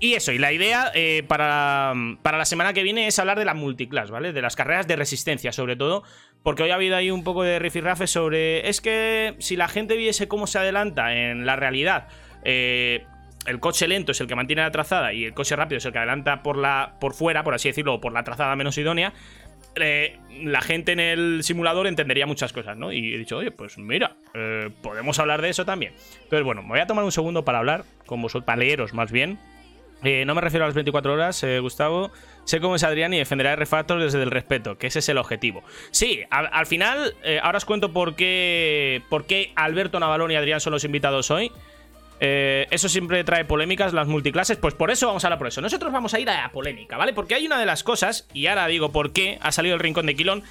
Y 0.00 0.14
eso, 0.14 0.32
y 0.32 0.38
la 0.38 0.52
idea 0.52 0.90
eh, 0.94 1.22
para, 1.28 1.94
para 2.22 2.36
la 2.36 2.44
semana 2.44 2.72
que 2.72 2.82
viene 2.82 3.06
es 3.06 3.18
hablar 3.20 3.38
de 3.38 3.44
la 3.44 3.54
multiclass, 3.54 4.10
¿vale? 4.10 4.32
De 4.32 4.42
las 4.42 4.56
carreras 4.56 4.88
de 4.88 4.96
resistencia, 4.96 5.52
sobre 5.52 5.76
todo, 5.76 6.02
porque 6.42 6.64
hoy 6.64 6.70
ha 6.70 6.74
habido 6.74 6.96
ahí 6.96 7.10
un 7.10 7.22
poco 7.22 7.44
de 7.44 7.60
rifirrafe 7.60 8.08
sobre. 8.08 8.68
Es 8.68 8.80
que 8.80 9.36
si 9.38 9.54
la 9.54 9.68
gente 9.68 9.96
viese 9.96 10.26
cómo 10.26 10.48
se 10.48 10.58
adelanta 10.58 11.14
en 11.14 11.46
la 11.46 11.54
realidad, 11.54 12.08
eh, 12.42 13.06
el 13.46 13.60
coche 13.60 13.88
lento 13.88 14.12
es 14.12 14.20
el 14.20 14.26
que 14.26 14.34
mantiene 14.34 14.62
la 14.62 14.70
trazada 14.70 15.12
y 15.12 15.24
el 15.24 15.34
coche 15.34 15.56
rápido 15.56 15.78
es 15.78 15.84
el 15.84 15.92
que 15.92 15.98
adelanta 15.98 16.42
por, 16.42 16.56
la, 16.56 16.94
por 17.00 17.14
fuera, 17.14 17.42
por 17.44 17.54
así 17.54 17.68
decirlo, 17.68 17.94
o 17.94 18.00
por 18.00 18.12
la 18.12 18.24
trazada 18.24 18.54
menos 18.56 18.78
idónea. 18.78 19.12
La 19.74 20.60
gente 20.60 20.92
en 20.92 21.00
el 21.00 21.40
simulador 21.42 21.86
entendería 21.86 22.26
muchas 22.26 22.52
cosas, 22.52 22.76
¿no? 22.76 22.92
Y 22.92 23.14
he 23.14 23.18
dicho, 23.18 23.38
oye, 23.38 23.50
pues 23.50 23.78
mira, 23.78 24.16
eh, 24.34 24.70
podemos 24.82 25.18
hablar 25.18 25.42
de 25.42 25.50
eso 25.50 25.64
también. 25.64 25.92
Entonces, 26.22 26.44
bueno, 26.44 26.62
me 26.62 26.68
voy 26.68 26.80
a 26.80 26.86
tomar 26.86 27.04
un 27.04 27.12
segundo 27.12 27.44
para 27.44 27.58
hablar 27.58 27.84
con 28.06 28.20
vosotros, 28.20 28.44
para 28.44 28.58
leeros 28.58 28.94
más 28.94 29.10
bien. 29.12 29.38
Eh, 30.04 30.24
no 30.24 30.34
me 30.34 30.40
refiero 30.40 30.64
a 30.64 30.68
las 30.68 30.74
24 30.74 31.12
horas, 31.12 31.42
eh, 31.44 31.60
Gustavo. 31.60 32.10
Sé 32.44 32.60
cómo 32.60 32.74
es 32.74 32.82
Adrián 32.82 33.14
y 33.14 33.18
defenderá 33.18 33.52
el 33.52 33.58
refactor 33.58 34.02
desde 34.02 34.20
el 34.20 34.32
respeto, 34.32 34.76
que 34.76 34.88
ese 34.88 34.98
es 34.98 35.08
el 35.08 35.18
objetivo. 35.18 35.62
Sí, 35.92 36.22
al, 36.28 36.48
al 36.52 36.66
final, 36.66 37.14
ahora 37.40 37.58
os 37.58 37.64
cuento 37.64 37.92
por 37.92 38.16
qué, 38.16 39.02
por 39.08 39.26
qué 39.26 39.52
Alberto 39.54 40.00
Navalón 40.00 40.32
y 40.32 40.34
Adrián 40.34 40.60
son 40.60 40.72
los 40.72 40.82
invitados 40.82 41.30
hoy. 41.30 41.52
Eh, 42.24 42.68
eso 42.70 42.88
siempre 42.88 43.24
trae 43.24 43.44
polémicas, 43.44 43.92
las 43.92 44.06
multiclases. 44.06 44.56
Pues 44.56 44.74
por 44.74 44.92
eso 44.92 45.08
vamos 45.08 45.24
a 45.24 45.26
hablar 45.26 45.38
por 45.38 45.48
eso. 45.48 45.60
Nosotros 45.60 45.92
vamos 45.92 46.14
a 46.14 46.20
ir 46.20 46.30
a 46.30 46.42
la 46.42 46.52
polémica, 46.52 46.96
¿vale? 46.96 47.12
Porque 47.12 47.34
hay 47.34 47.46
una 47.46 47.58
de 47.58 47.66
las 47.66 47.82
cosas, 47.82 48.28
y 48.32 48.46
ahora 48.46 48.68
digo 48.68 48.92
por 48.92 49.12
qué 49.12 49.38
ha 49.40 49.50
salido 49.50 49.74
el 49.74 49.80
rincón 49.80 50.06
de 50.06 50.14
Quilón. 50.14 50.44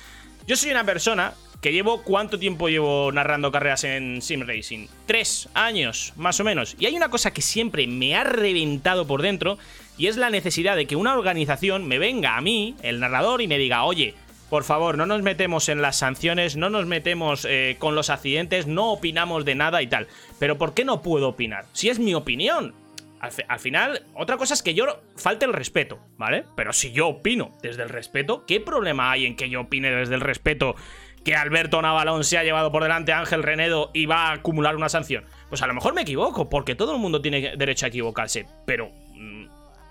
Yo 0.46 0.58
soy 0.58 0.72
una 0.72 0.84
persona 0.84 1.34
que 1.62 1.72
llevo. 1.72 2.04
¿Cuánto 2.04 2.38
tiempo 2.38 2.68
llevo 2.68 3.14
narrando 3.14 3.54
carreras 3.54 3.86
en 3.86 4.22
Sim 4.22 4.42
Racing? 4.46 4.88
Tres 5.06 5.48
años, 5.54 6.12
más 6.18 6.42
o 6.42 6.44
menos. 6.44 6.76
Y 6.78 6.88
hay 6.88 6.98
una 6.98 7.08
cosa 7.08 7.32
que 7.32 7.42
siempre 7.42 7.88
me 7.88 8.18
ha 8.18 8.26
reventado 8.26 9.08
por 9.08 9.22
dentro. 9.22 9.58
Y 9.98 10.08
es 10.08 10.18
la 10.18 10.30
necesidad 10.30 10.76
de 10.76 10.88
que 10.88 10.98
una 10.98 11.14
organización 11.14 11.88
me 11.88 12.00
venga 12.00 12.36
a 12.36 12.42
mí, 12.42 12.76
el 12.82 13.00
narrador, 13.00 13.42
y 13.42 13.48
me 13.48 13.58
diga, 13.58 13.86
oye. 13.86 14.14
Por 14.52 14.66
favor, 14.66 14.98
no 14.98 15.06
nos 15.06 15.22
metemos 15.22 15.70
en 15.70 15.82
las 15.82 15.96
sanciones, 15.96 16.58
no 16.58 16.70
nos 16.70 16.86
metemos 16.86 17.48
eh, 17.50 17.78
con 17.80 17.96
los 17.96 18.10
accidentes, 18.10 18.68
no 18.68 18.92
opinamos 18.92 19.46
de 19.46 19.56
nada 19.56 19.82
y 19.82 19.88
tal. 19.88 20.08
Pero 20.40 20.58
¿por 20.58 20.74
qué 20.74 20.84
no 20.84 21.02
puedo 21.02 21.30
opinar? 21.30 21.68
Si 21.72 21.88
es 21.88 22.00
mi 22.00 22.14
opinión. 22.14 22.76
Al, 23.22 23.32
al 23.48 23.60
final, 23.62 24.04
otra 24.14 24.36
cosa 24.36 24.54
es 24.54 24.62
que 24.62 24.74
yo 24.74 25.04
falte 25.16 25.46
el 25.46 25.54
respeto, 25.54 26.00
¿vale? 26.18 26.44
Pero 26.58 26.74
si 26.74 26.92
yo 26.92 27.08
opino 27.08 27.58
desde 27.62 27.84
el 27.84 27.90
respeto, 27.90 28.46
¿qué 28.46 28.60
problema 28.60 29.10
hay 29.10 29.26
en 29.26 29.38
que 29.38 29.50
yo 29.50 29.62
opine 29.62 29.90
desde 29.90 30.16
el 30.16 30.22
respeto 30.22 30.76
que 31.24 31.34
Alberto 31.34 31.82
Navalón 31.82 32.26
se 32.26 32.38
ha 32.38 32.44
llevado 32.44 32.74
por 32.74 32.84
delante 32.84 33.14
a 33.14 33.20
Ángel 33.20 33.44
Renedo 33.44 33.92
y 33.94 34.06
va 34.06 34.28
a 34.28 34.34
acumular 34.34 34.76
una 34.76 34.90
sanción? 34.90 35.24
Pues 35.48 35.62
a 35.62 35.68
lo 35.68 35.74
mejor 35.76 35.94
me 35.94 36.02
equivoco, 36.02 36.50
porque 36.50 36.76
todo 36.76 36.94
el 36.94 37.00
mundo 37.00 37.22
tiene 37.22 37.56
derecho 37.56 37.86
a 37.86 37.90
equivocarse, 37.90 38.48
pero 38.66 38.92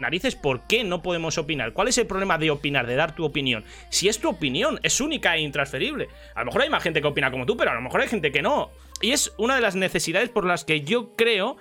narices, 0.01 0.37
¿por 0.37 0.67
qué 0.67 0.85
no 0.85 1.03
podemos 1.03 1.39
opinar? 1.39 1.73
¿Cuál 1.73 1.89
es 1.89 1.99
el 1.99 2.07
problema 2.07 2.39
de 2.39 2.51
opinar, 2.51 2.87
de 2.87 2.97
dar 2.97 3.15
tu 3.15 3.25
opinión? 3.25 3.65
Si 3.91 4.09
es 4.09 4.19
tu 4.19 4.29
opinión, 4.29 4.81
es 4.83 5.01
única 5.01 5.37
e 5.37 5.41
intransferible. 5.41 6.09
A 6.35 6.41
lo 6.41 6.47
mejor 6.47 6.63
hay 6.63 6.71
más 6.71 6.83
gente 6.83 7.01
que 7.01 7.07
opina 7.07 7.31
como 7.31 7.47
tú, 7.47 7.57
pero 7.57 7.71
a 7.71 7.75
lo 7.75 7.81
mejor 7.81 8.01
hay 8.01 8.09
gente 8.09 8.33
que 8.33 8.43
no. 8.43 8.71
Y 9.01 9.13
es 9.13 9.33
una 9.39 9.55
de 9.55 9.61
las 9.61 9.77
necesidades 9.77 10.29
por 10.29 10.45
las 10.45 10.65
que 10.65 10.83
yo 10.83 11.15
creo 11.17 11.57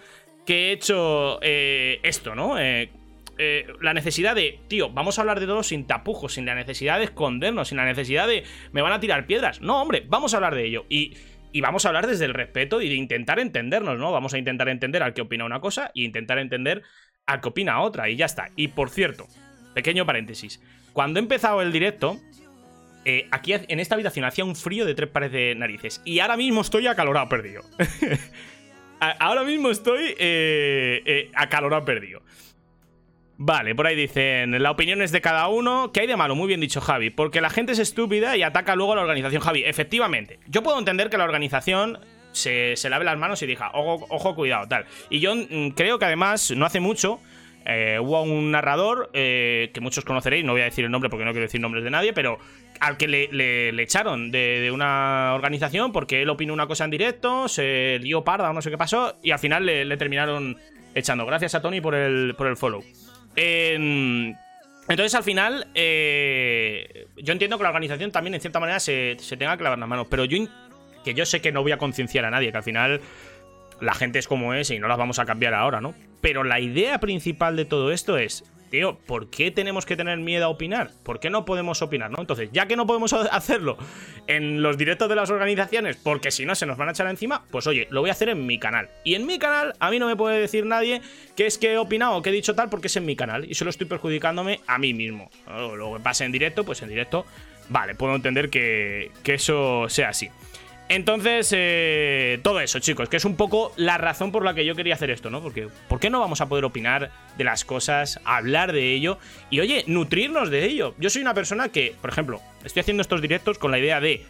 que 0.45 0.69
he 0.69 0.71
hecho 0.71 1.39
eh, 1.41 1.99
esto, 2.03 2.35
¿no? 2.35 2.59
Eh, 2.59 2.89
eh, 3.37 3.67
la 3.79 3.93
necesidad 3.93 4.35
de, 4.35 4.59
tío, 4.67 4.89
vamos 4.89 5.17
a 5.17 5.21
hablar 5.21 5.39
de 5.39 5.45
todo 5.45 5.63
sin 5.63 5.87
tapujos, 5.87 6.33
sin 6.33 6.45
la 6.45 6.55
necesidad 6.55 6.97
de 6.97 7.05
escondernos, 7.05 7.69
sin 7.69 7.77
la 7.77 7.85
necesidad 7.85 8.27
de, 8.27 8.43
me 8.73 8.81
van 8.81 8.91
a 8.91 8.99
tirar 8.99 9.25
piedras. 9.25 9.61
No, 9.61 9.81
hombre, 9.81 10.03
vamos 10.07 10.33
a 10.33 10.37
hablar 10.37 10.55
de 10.55 10.65
ello. 10.65 10.85
Y, 10.89 11.15
y 11.51 11.61
vamos 11.61 11.85
a 11.85 11.89
hablar 11.89 12.05
desde 12.05 12.25
el 12.25 12.33
respeto 12.33 12.81
y 12.81 12.89
de 12.89 12.95
intentar 12.95 13.39
entendernos, 13.39 13.97
¿no? 13.97 14.11
Vamos 14.11 14.33
a 14.33 14.37
intentar 14.37 14.67
entender 14.69 15.03
al 15.03 15.13
que 15.13 15.21
opina 15.21 15.45
una 15.45 15.61
cosa 15.61 15.91
y 15.93 16.03
intentar 16.03 16.37
entender 16.37 16.83
al 17.31 17.41
que 17.41 17.49
opina 17.49 17.81
otra. 17.81 18.09
Y 18.09 18.15
ya 18.15 18.25
está. 18.25 18.49
Y 18.55 18.69
por 18.69 18.89
cierto, 18.89 19.27
pequeño 19.73 20.05
paréntesis. 20.05 20.61
Cuando 20.93 21.19
he 21.19 21.23
empezado 21.23 21.61
el 21.61 21.71
directo, 21.71 22.19
eh, 23.05 23.27
aquí 23.31 23.53
en 23.53 23.79
esta 23.79 23.95
habitación 23.95 24.25
hacía 24.25 24.43
un 24.45 24.55
frío 24.55 24.85
de 24.85 24.95
tres 24.95 25.09
pares 25.09 25.31
de 25.31 25.55
narices. 25.55 26.01
Y 26.05 26.19
ahora 26.19 26.35
mismo 26.37 26.61
estoy 26.61 26.87
acalorado 26.87 27.29
perdido. 27.29 27.61
A- 28.99 29.11
ahora 29.19 29.43
mismo 29.43 29.69
estoy 29.69 30.15
eh, 30.19 31.01
eh, 31.05 31.31
acalorado 31.33 31.85
perdido. 31.85 32.21
Vale, 33.41 33.73
por 33.73 33.87
ahí 33.87 33.95
dicen, 33.95 34.61
la 34.61 34.69
opinión 34.71 35.01
es 35.01 35.13
de 35.13 35.21
cada 35.21 35.47
uno. 35.47 35.91
¿Qué 35.93 36.01
hay 36.01 36.07
de 36.07 36.17
malo? 36.17 36.35
Muy 36.35 36.47
bien 36.47 36.59
dicho, 36.59 36.81
Javi. 36.81 37.09
Porque 37.09 37.39
la 37.39 37.49
gente 37.49 37.71
es 37.71 37.79
estúpida 37.79 38.35
y 38.35 38.43
ataca 38.43 38.75
luego 38.75 38.91
a 38.91 38.95
la 38.97 39.01
organización, 39.03 39.41
Javi. 39.41 39.63
Efectivamente, 39.63 40.39
yo 40.47 40.61
puedo 40.61 40.77
entender 40.77 41.09
que 41.09 41.17
la 41.17 41.23
organización 41.23 41.99
se, 42.31 42.75
se 42.75 42.89
lave 42.89 43.05
las 43.05 43.17
manos 43.17 43.41
y 43.41 43.45
diga, 43.45 43.71
ojo, 43.73 44.05
ojo 44.09 44.35
cuidado, 44.35 44.67
tal. 44.67 44.85
Y 45.09 45.19
yo 45.19 45.35
mm, 45.35 45.69
creo 45.75 45.99
que 45.99 46.05
además, 46.05 46.51
no 46.51 46.65
hace 46.65 46.79
mucho, 46.79 47.19
eh, 47.65 47.99
hubo 48.01 48.23
un 48.23 48.51
narrador 48.51 49.09
eh, 49.13 49.71
que 49.73 49.81
muchos 49.81 50.05
conoceréis, 50.05 50.45
no 50.45 50.53
voy 50.53 50.61
a 50.61 50.65
decir 50.65 50.85
el 50.85 50.91
nombre 50.91 51.09
porque 51.09 51.25
no 51.25 51.31
quiero 51.31 51.45
decir 51.45 51.61
nombres 51.61 51.83
de 51.83 51.91
nadie, 51.91 52.13
pero 52.13 52.39
al 52.79 52.97
que 52.97 53.07
le, 53.07 53.81
echaron 53.81 54.31
de, 54.31 54.71
una 54.73 55.33
organización 55.35 55.91
porque 55.91 56.21
él 56.21 56.29
opinó 56.29 56.53
una 56.53 56.67
cosa 56.67 56.85
en 56.85 56.91
directo, 56.91 57.47
se 57.47 57.99
lió 58.01 58.23
parda 58.23 58.49
o 58.49 58.53
no 58.53 58.61
sé 58.61 58.71
qué 58.71 58.77
pasó, 58.77 59.17
y 59.21 59.31
al 59.31 59.39
final 59.39 59.65
le, 59.65 59.97
terminaron 59.97 60.57
echando. 60.95 61.25
Gracias 61.25 61.55
a 61.55 61.61
Tony 61.61 61.81
por 61.81 61.95
el, 61.95 62.33
por 62.37 62.47
el 62.47 62.57
follow. 62.57 62.83
En- 63.35 64.35
entonces, 64.89 65.13
al 65.13 65.23
final, 65.23 65.67
eh, 65.75 67.05
yo 67.17 67.31
entiendo 67.31 67.57
que 67.57 67.63
la 67.63 67.69
organización 67.69 68.11
también, 68.11 68.33
en 68.33 68.41
cierta 68.41 68.59
manera, 68.59 68.79
se, 68.79 69.15
tenga 69.37 69.55
que 69.55 69.63
lavar 69.63 69.77
las 69.77 69.87
manos. 69.87 70.07
Pero 70.09 70.25
yo, 70.25 70.39
que 71.03 71.13
yo 71.13 71.25
sé 71.25 71.41
que 71.41 71.51
no 71.51 71.61
voy 71.61 71.71
a 71.71 71.77
concienciar 71.77 72.25
a 72.25 72.31
nadie, 72.31 72.51
que 72.51 72.57
al 72.57 72.63
final 72.63 73.01
la 73.81 73.93
gente 73.93 74.19
es 74.19 74.27
como 74.27 74.53
es 74.53 74.69
y 74.71 74.79
no 74.79 74.87
las 74.87 74.97
vamos 74.97 75.19
a 75.19 75.25
cambiar 75.25 75.53
ahora, 75.53 75.81
¿no? 75.81 75.93
Pero 76.21 76.43
la 76.43 76.59
idea 76.59 76.99
principal 76.99 77.55
de 77.55 77.65
todo 77.65 77.91
esto 77.91 78.17
es, 78.17 78.43
tío, 78.69 78.97
¿por 79.05 79.29
qué 79.29 79.51
tenemos 79.51 79.85
que 79.85 79.95
tener 79.95 80.17
miedo 80.19 80.45
a 80.45 80.49
opinar? 80.49 80.91
¿Por 81.03 81.19
qué 81.19 81.29
no 81.29 81.45
podemos 81.45 81.81
opinar, 81.81 82.11
no? 82.11 82.19
Entonces, 82.19 82.49
ya 82.51 82.67
que 82.67 82.75
no 82.75 82.85
podemos 82.85 83.13
hacerlo 83.13 83.77
en 84.27 84.61
los 84.61 84.77
directos 84.77 85.09
de 85.09 85.15
las 85.15 85.29
organizaciones, 85.29 85.97
porque 85.97 86.31
si 86.31 86.45
no 86.45 86.55
se 86.55 86.65
nos 86.65 86.77
van 86.77 86.89
a 86.89 86.91
echar 86.91 87.07
encima, 87.07 87.43
pues 87.51 87.67
oye, 87.67 87.87
lo 87.89 88.01
voy 88.01 88.09
a 88.09 88.13
hacer 88.13 88.29
en 88.29 88.45
mi 88.45 88.59
canal. 88.59 88.89
Y 89.03 89.15
en 89.15 89.25
mi 89.25 89.39
canal, 89.39 89.73
a 89.79 89.89
mí 89.89 89.99
no 89.99 90.07
me 90.07 90.15
puede 90.15 90.39
decir 90.39 90.65
nadie 90.65 91.01
que 91.35 91.45
es 91.45 91.57
que 91.57 91.73
he 91.73 91.77
opinado 91.77 92.15
o 92.15 92.21
que 92.21 92.29
he 92.29 92.33
dicho 92.33 92.55
tal 92.55 92.69
porque 92.69 92.87
es 92.87 92.95
en 92.97 93.05
mi 93.05 93.15
canal. 93.15 93.49
Y 93.49 93.55
solo 93.55 93.69
estoy 93.69 93.87
perjudicándome 93.87 94.59
a 94.67 94.77
mí 94.77 94.93
mismo. 94.93 95.29
Lo 95.47 95.93
que 95.93 95.99
pase 96.01 96.25
en 96.25 96.31
directo, 96.31 96.65
pues 96.65 96.81
en 96.81 96.89
directo, 96.89 97.25
vale, 97.69 97.95
puedo 97.95 98.15
entender 98.15 98.49
que, 98.49 99.11
que 99.23 99.35
eso 99.35 99.87
sea 99.87 100.09
así. 100.09 100.29
Entonces, 100.89 101.53
eh, 101.55 102.39
todo 102.41 102.59
eso, 102.59 102.79
chicos, 102.79 103.09
que 103.09 103.17
es 103.17 103.25
un 103.25 103.35
poco 103.35 103.71
la 103.77 103.99
razón 103.99 104.31
por 104.31 104.43
la 104.43 104.55
que 104.55 104.65
yo 104.65 104.73
quería 104.73 104.95
hacer 104.95 105.11
esto, 105.11 105.29
¿no? 105.29 105.39
Porque, 105.39 105.67
¿por 105.87 105.99
qué 105.99 106.09
no 106.09 106.19
vamos 106.19 106.41
a 106.41 106.49
poder 106.49 106.65
opinar 106.65 107.11
de 107.37 107.43
las 107.43 107.63
cosas, 107.63 108.19
hablar 108.25 108.73
de 108.73 108.93
ello 108.93 109.19
y, 109.51 109.59
oye, 109.59 109.83
nutrirnos 109.85 110.49
de 110.49 110.65
ello? 110.65 110.95
Yo 110.97 111.11
soy 111.11 111.21
una 111.21 111.35
persona 111.35 111.69
que, 111.69 111.93
por 112.01 112.09
ejemplo, 112.09 112.41
estoy 112.63 112.79
haciendo 112.79 113.01
estos 113.01 113.21
directos 113.21 113.59
con 113.59 113.69
la 113.69 113.77
idea 113.77 114.01
de 114.01 114.25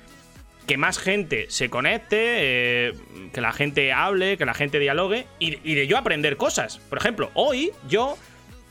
que 0.67 0.75
más 0.75 0.99
gente 0.99 1.45
se 1.47 1.69
conecte, 1.69 2.17
eh, 2.19 2.93
que 3.33 3.39
la 3.39 3.53
gente 3.53 3.93
hable, 3.93 4.37
que 4.37 4.45
la 4.45 4.53
gente 4.53 4.79
dialogue 4.79 5.27
y, 5.39 5.55
de 5.55 5.87
yo 5.87 5.97
aprender 5.97 6.35
cosas. 6.35 6.77
Por 6.77 6.97
ejemplo, 6.97 7.31
hoy 7.35 7.71
yo 7.87 8.17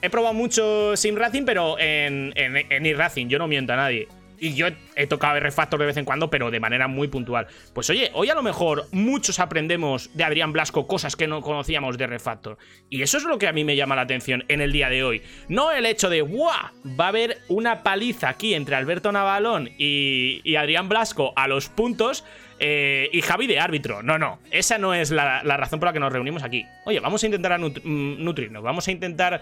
he 0.03 0.11
probado 0.11 0.35
mucho 0.35 0.95
Sim 0.95 1.17
Racing, 1.17 1.45
pero 1.45 1.79
en, 1.79 2.35
en, 2.37 2.87
eRacing, 2.87 3.31
yo 3.31 3.39
no 3.39 3.49
miento 3.49 3.73
a 3.73 3.77
nadie. 3.77 4.09
Y 4.41 4.55
yo 4.55 4.67
he, 4.95 5.07
tocado 5.07 5.37
R 5.37 5.51
Factor 5.51 5.81
de 5.81 5.87
vez 5.87 5.97
en 5.97 6.05
cuando, 6.05 6.31
pero 6.31 6.51
de 6.51 6.61
manera 6.61 6.89
muy 6.89 7.09
puntual. 7.09 7.47
Pues 7.73 7.91
oye, 7.91 8.11
hoy 8.15 8.31
a 8.31 8.35
lo 8.35 8.43
mejor 8.43 8.87
muchos 8.93 9.41
aprendemos 9.41 10.11
de 10.15 10.25
Adrián 10.25 10.53
Blasco 10.53 10.87
cosas 10.87 11.17
que 11.17 11.27
no 11.27 11.41
conocíamos 11.43 11.99
de 11.99 12.05
R 12.05 12.19
Factor. 12.19 12.59
Y 12.91 13.03
eso 13.03 13.19
es 13.19 13.25
lo 13.25 13.39
que 13.39 13.49
a 13.49 13.53
mí 13.53 13.65
me 13.65 13.77
llama 13.77 13.97
la 13.97 14.03
atención 14.03 14.45
en 14.49 14.61
el 14.61 14.73
día 14.73 14.89
de 14.89 15.03
hoy. 15.03 15.23
No 15.49 15.71
el 15.73 15.87
hecho 15.87 16.09
de, 16.09 16.23
¡guau! 16.23 16.71
Va 16.99 17.07
a 17.07 17.09
haber 17.09 17.39
una 17.49 17.83
paliza 17.83 18.29
aquí 18.29 18.55
entre 18.55 18.77
Alberto 18.77 19.13
Navalón 19.13 19.71
y, 19.79 20.57
Adrián 20.57 20.89
Blasco 20.89 21.33
a 21.37 21.49
los 21.49 21.69
puntos. 21.69 22.25
eh, 22.61 23.09
y 23.13 23.23
Javi 23.23 23.47
de 23.47 23.61
árbitro. 23.61 24.03
No, 24.03 24.19
no. 24.19 24.41
Esa 24.51 24.79
no 24.79 24.93
es 24.93 25.11
la, 25.11 25.43
razón 25.43 25.79
por 25.79 25.89
la 25.89 25.93
que 25.93 26.01
nos 26.01 26.13
reunimos 26.13 26.43
aquí. 26.43 26.65
Oye, 26.87 27.01
vamos 27.01 27.23
a 27.23 27.27
intentar 27.27 27.59
mm, 27.59 28.25
nutrirnos. 28.25 28.63
Vamos 28.63 28.89
a 28.89 28.91
intentar 28.91 29.41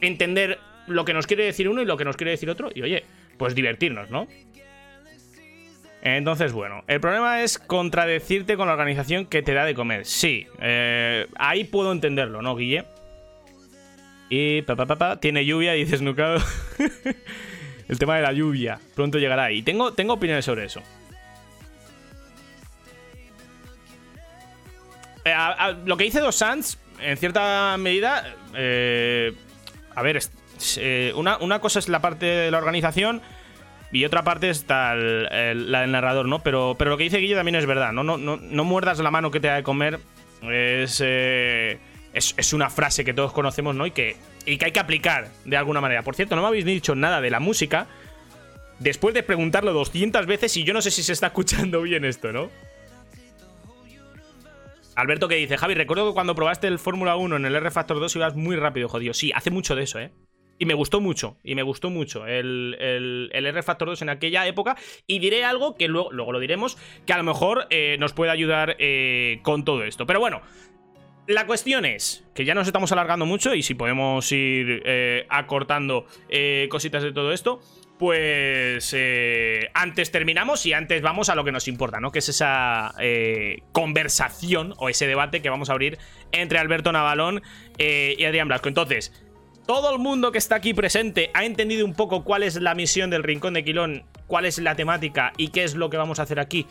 entender 0.00 0.58
lo 0.86 1.04
que 1.04 1.14
nos 1.14 1.26
quiere 1.26 1.44
decir 1.44 1.68
uno 1.68 1.82
y 1.82 1.84
lo 1.86 1.96
que 1.96 2.04
nos 2.04 2.16
quiere 2.16 2.32
decir 2.32 2.50
otro. 2.50 2.70
Y 2.74 2.82
oye, 2.82 3.04
pues 3.38 3.54
divertirnos, 3.54 4.10
¿no? 4.10 4.26
Entonces, 6.02 6.52
bueno, 6.52 6.84
el 6.86 7.00
problema 7.00 7.42
es 7.42 7.58
contradecirte 7.58 8.56
con 8.56 8.66
la 8.66 8.74
organización 8.74 9.24
que 9.24 9.42
te 9.42 9.54
da 9.54 9.64
de 9.64 9.74
comer. 9.74 10.04
Sí, 10.04 10.46
eh, 10.60 11.26
ahí 11.36 11.64
puedo 11.64 11.92
entenderlo, 11.92 12.42
¿no, 12.42 12.54
Guille? 12.54 12.84
Y 14.28 14.62
pa, 14.62 14.76
pa, 14.76 14.84
pa, 14.84 14.96
pa, 14.96 15.20
tiene 15.20 15.46
lluvia, 15.46 15.72
dices 15.72 16.02
Nucado. 16.02 16.42
el 17.88 17.98
tema 17.98 18.16
de 18.16 18.22
la 18.22 18.32
lluvia, 18.32 18.78
pronto 18.94 19.18
llegará. 19.18 19.50
Y 19.50 19.62
tengo, 19.62 19.94
tengo 19.94 20.14
opiniones 20.14 20.44
sobre 20.44 20.66
eso. 20.66 20.82
Eh, 25.24 25.34
lo 25.86 25.96
que 25.96 26.04
dice 26.04 26.20
Dos 26.20 26.36
Sanz, 26.36 26.76
en 27.00 27.16
cierta 27.16 27.76
medida, 27.78 28.34
eh, 28.54 29.32
a 29.94 30.02
ver, 30.02 30.18
eh, 30.78 31.12
una, 31.16 31.38
una 31.38 31.60
cosa 31.60 31.78
es 31.78 31.88
la 31.88 32.00
parte 32.00 32.26
de 32.26 32.50
la 32.50 32.58
organización 32.58 33.20
y 33.92 34.04
otra 34.04 34.22
parte 34.24 34.50
está 34.50 34.92
el- 34.94 35.70
la 35.70 35.82
del 35.82 35.92
narrador, 35.92 36.26
¿no? 36.26 36.40
Pero, 36.40 36.74
pero 36.78 36.90
lo 36.90 36.96
que 36.96 37.04
dice 37.04 37.18
Guille 37.18 37.34
también 37.34 37.54
es 37.56 37.66
verdad, 37.66 37.92
¿no? 37.92 38.02
No, 38.02 38.16
no, 38.18 38.36
no 38.36 38.64
muerdas 38.64 38.98
la 38.98 39.10
mano 39.10 39.30
que 39.30 39.40
te 39.40 39.48
da 39.48 39.56
de 39.56 39.62
comer. 39.62 40.00
Es, 40.42 41.00
eh, 41.04 41.78
es, 42.12 42.34
es 42.36 42.52
una 42.52 42.70
frase 42.70 43.04
que 43.04 43.14
todos 43.14 43.32
conocemos, 43.32 43.74
¿no? 43.74 43.86
Y 43.86 43.92
que, 43.92 44.16
y 44.46 44.58
que 44.58 44.66
hay 44.66 44.72
que 44.72 44.80
aplicar 44.80 45.28
de 45.44 45.56
alguna 45.56 45.80
manera. 45.80 46.02
Por 46.02 46.14
cierto, 46.16 46.34
no 46.36 46.42
me 46.42 46.48
habéis 46.48 46.64
dicho 46.64 46.94
nada 46.94 47.20
de 47.20 47.30
la 47.30 47.40
música. 47.40 47.86
Después 48.80 49.14
de 49.14 49.22
preguntarlo 49.22 49.72
200 49.72 50.26
veces 50.26 50.56
y 50.56 50.64
yo 50.64 50.74
no 50.74 50.82
sé 50.82 50.90
si 50.90 51.02
se 51.04 51.12
está 51.12 51.28
escuchando 51.28 51.80
bien 51.82 52.04
esto, 52.04 52.32
¿no? 52.32 52.50
Alberto 54.96 55.26
que 55.28 55.36
dice, 55.36 55.56
Javi, 55.56 55.74
recuerdo 55.74 56.08
que 56.08 56.14
cuando 56.14 56.34
probaste 56.34 56.68
el 56.68 56.78
Fórmula 56.78 57.16
1 57.16 57.36
en 57.36 57.46
el 57.46 57.56
R 57.56 57.70
Factor 57.70 57.98
2 57.98 58.14
ibas 58.16 58.36
muy 58.36 58.54
rápido, 58.56 58.88
jodido. 58.88 59.12
Sí, 59.14 59.32
hace 59.34 59.50
mucho 59.50 59.74
de 59.74 59.82
eso, 59.84 59.98
¿eh? 59.98 60.12
Y 60.64 60.66
me 60.66 60.72
gustó 60.72 60.98
mucho, 61.02 61.36
y 61.44 61.54
me 61.54 61.62
gustó 61.62 61.90
mucho 61.90 62.26
el, 62.26 62.74
el- 62.80 63.28
el 63.34 63.44
R 63.46 63.62
Factor 63.62 63.86
2 63.88 64.00
en 64.00 64.08
aquella 64.08 64.46
época. 64.46 64.76
Y 65.06 65.18
diré 65.18 65.44
algo 65.44 65.76
que 65.76 65.88
luego, 65.88 66.10
luego 66.10 66.32
lo 66.32 66.40
diremos, 66.40 66.78
que 67.04 67.12
a 67.12 67.18
lo 67.18 67.22
mejor 67.24 67.66
eh, 67.68 67.96
nos 68.00 68.14
puede 68.14 68.30
ayudar 68.30 68.76
eh, 68.78 69.40
con 69.42 69.66
todo 69.66 69.84
esto. 69.84 70.06
Pero 70.06 70.20
bueno, 70.20 70.40
la 71.26 71.44
cuestión 71.46 71.84
es 71.84 72.24
que 72.34 72.46
ya 72.46 72.54
nos 72.54 72.66
estamos 72.66 72.92
alargando 72.92 73.26
mucho 73.26 73.54
y 73.54 73.62
si 73.62 73.74
podemos 73.74 74.32
ir 74.32 74.82
eh, 74.86 75.26
acortando 75.28 76.06
cositas 76.70 77.02
de 77.02 77.12
todo 77.12 77.32
esto, 77.34 77.60
pues 77.98 78.96
antes 79.74 80.10
terminamos 80.10 80.64
y 80.66 80.72
antes 80.72 81.02
vamos 81.02 81.28
a 81.28 81.34
lo 81.34 81.44
que 81.44 81.52
nos 81.52 81.68
importa, 81.68 82.00
¿no? 82.00 82.10
Que 82.10 82.18
es 82.20 82.28
esa 82.30 82.94
conversación 83.72 84.72
o 84.78 84.88
ese 84.88 85.06
debate 85.06 85.42
que 85.42 85.50
vamos 85.50 85.68
a 85.68 85.72
abrir 85.72 85.98
entre 86.32 86.58
Alberto 86.58 86.90
Navalón 86.90 87.42
y 87.78 88.24
Adrián 88.24 88.48
Blasco. 88.48 88.68
Entonces, 88.68 89.12
todo 89.66 89.92
el 89.92 89.98
mundo 89.98 90.32
que 90.32 90.38
está 90.38 90.56
aquí 90.56 90.74
presente 90.74 91.30
ha 91.34 91.44
entendido 91.44 91.84
un 91.84 91.94
poco 91.94 92.24
cuál 92.24 92.42
es 92.42 92.56
la 92.60 92.74
misión 92.74 93.10
del 93.10 93.22
Rincón 93.22 93.54
de 93.54 93.64
Quilón, 93.64 94.04
cuál 94.26 94.44
es 94.44 94.58
la 94.58 94.74
temática 94.74 95.32
y 95.36 95.48
qué 95.48 95.64
es 95.64 95.74
lo 95.74 95.90
que 95.90 95.96
vamos 95.96 96.18
a 96.18 96.22
hacer 96.22 96.38
aquí. 96.40 96.66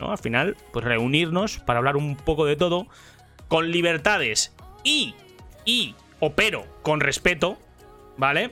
¿no? 0.00 0.10
Al 0.12 0.18
final, 0.18 0.56
pues 0.72 0.84
reunirnos 0.84 1.58
para 1.58 1.78
hablar 1.78 1.96
un 1.96 2.16
poco 2.16 2.46
de 2.46 2.56
todo, 2.56 2.86
con 3.48 3.70
libertades 3.70 4.54
y, 4.84 5.14
y, 5.64 5.94
o 6.20 6.30
pero, 6.32 6.66
con 6.82 7.00
respeto, 7.00 7.58
¿vale? 8.16 8.50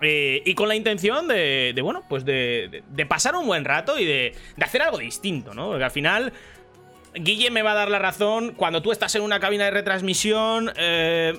Eh, 0.00 0.42
y 0.44 0.54
con 0.54 0.68
la 0.68 0.74
intención 0.74 1.28
de, 1.28 1.72
de, 1.74 1.82
bueno, 1.82 2.02
pues 2.08 2.24
de, 2.24 2.82
de- 2.88 3.06
pasar 3.06 3.36
un 3.36 3.46
buen 3.46 3.64
rato 3.64 3.98
y 3.98 4.04
de, 4.04 4.34
de 4.56 4.64
hacer 4.64 4.82
algo 4.82 4.98
distinto, 4.98 5.54
¿no? 5.54 5.68
Porque 5.68 5.84
al 5.84 5.90
final, 5.90 6.32
Guille 7.14 7.50
me 7.50 7.62
va 7.62 7.72
a 7.72 7.74
dar 7.74 7.90
la 7.90 7.98
razón. 7.98 8.52
Cuando 8.56 8.82
tú 8.82 8.92
estás 8.92 9.14
en 9.14 9.22
una 9.22 9.40
cabina 9.40 9.64
de 9.64 9.70
retransmisión, 9.70 10.72
eh, 10.76 11.38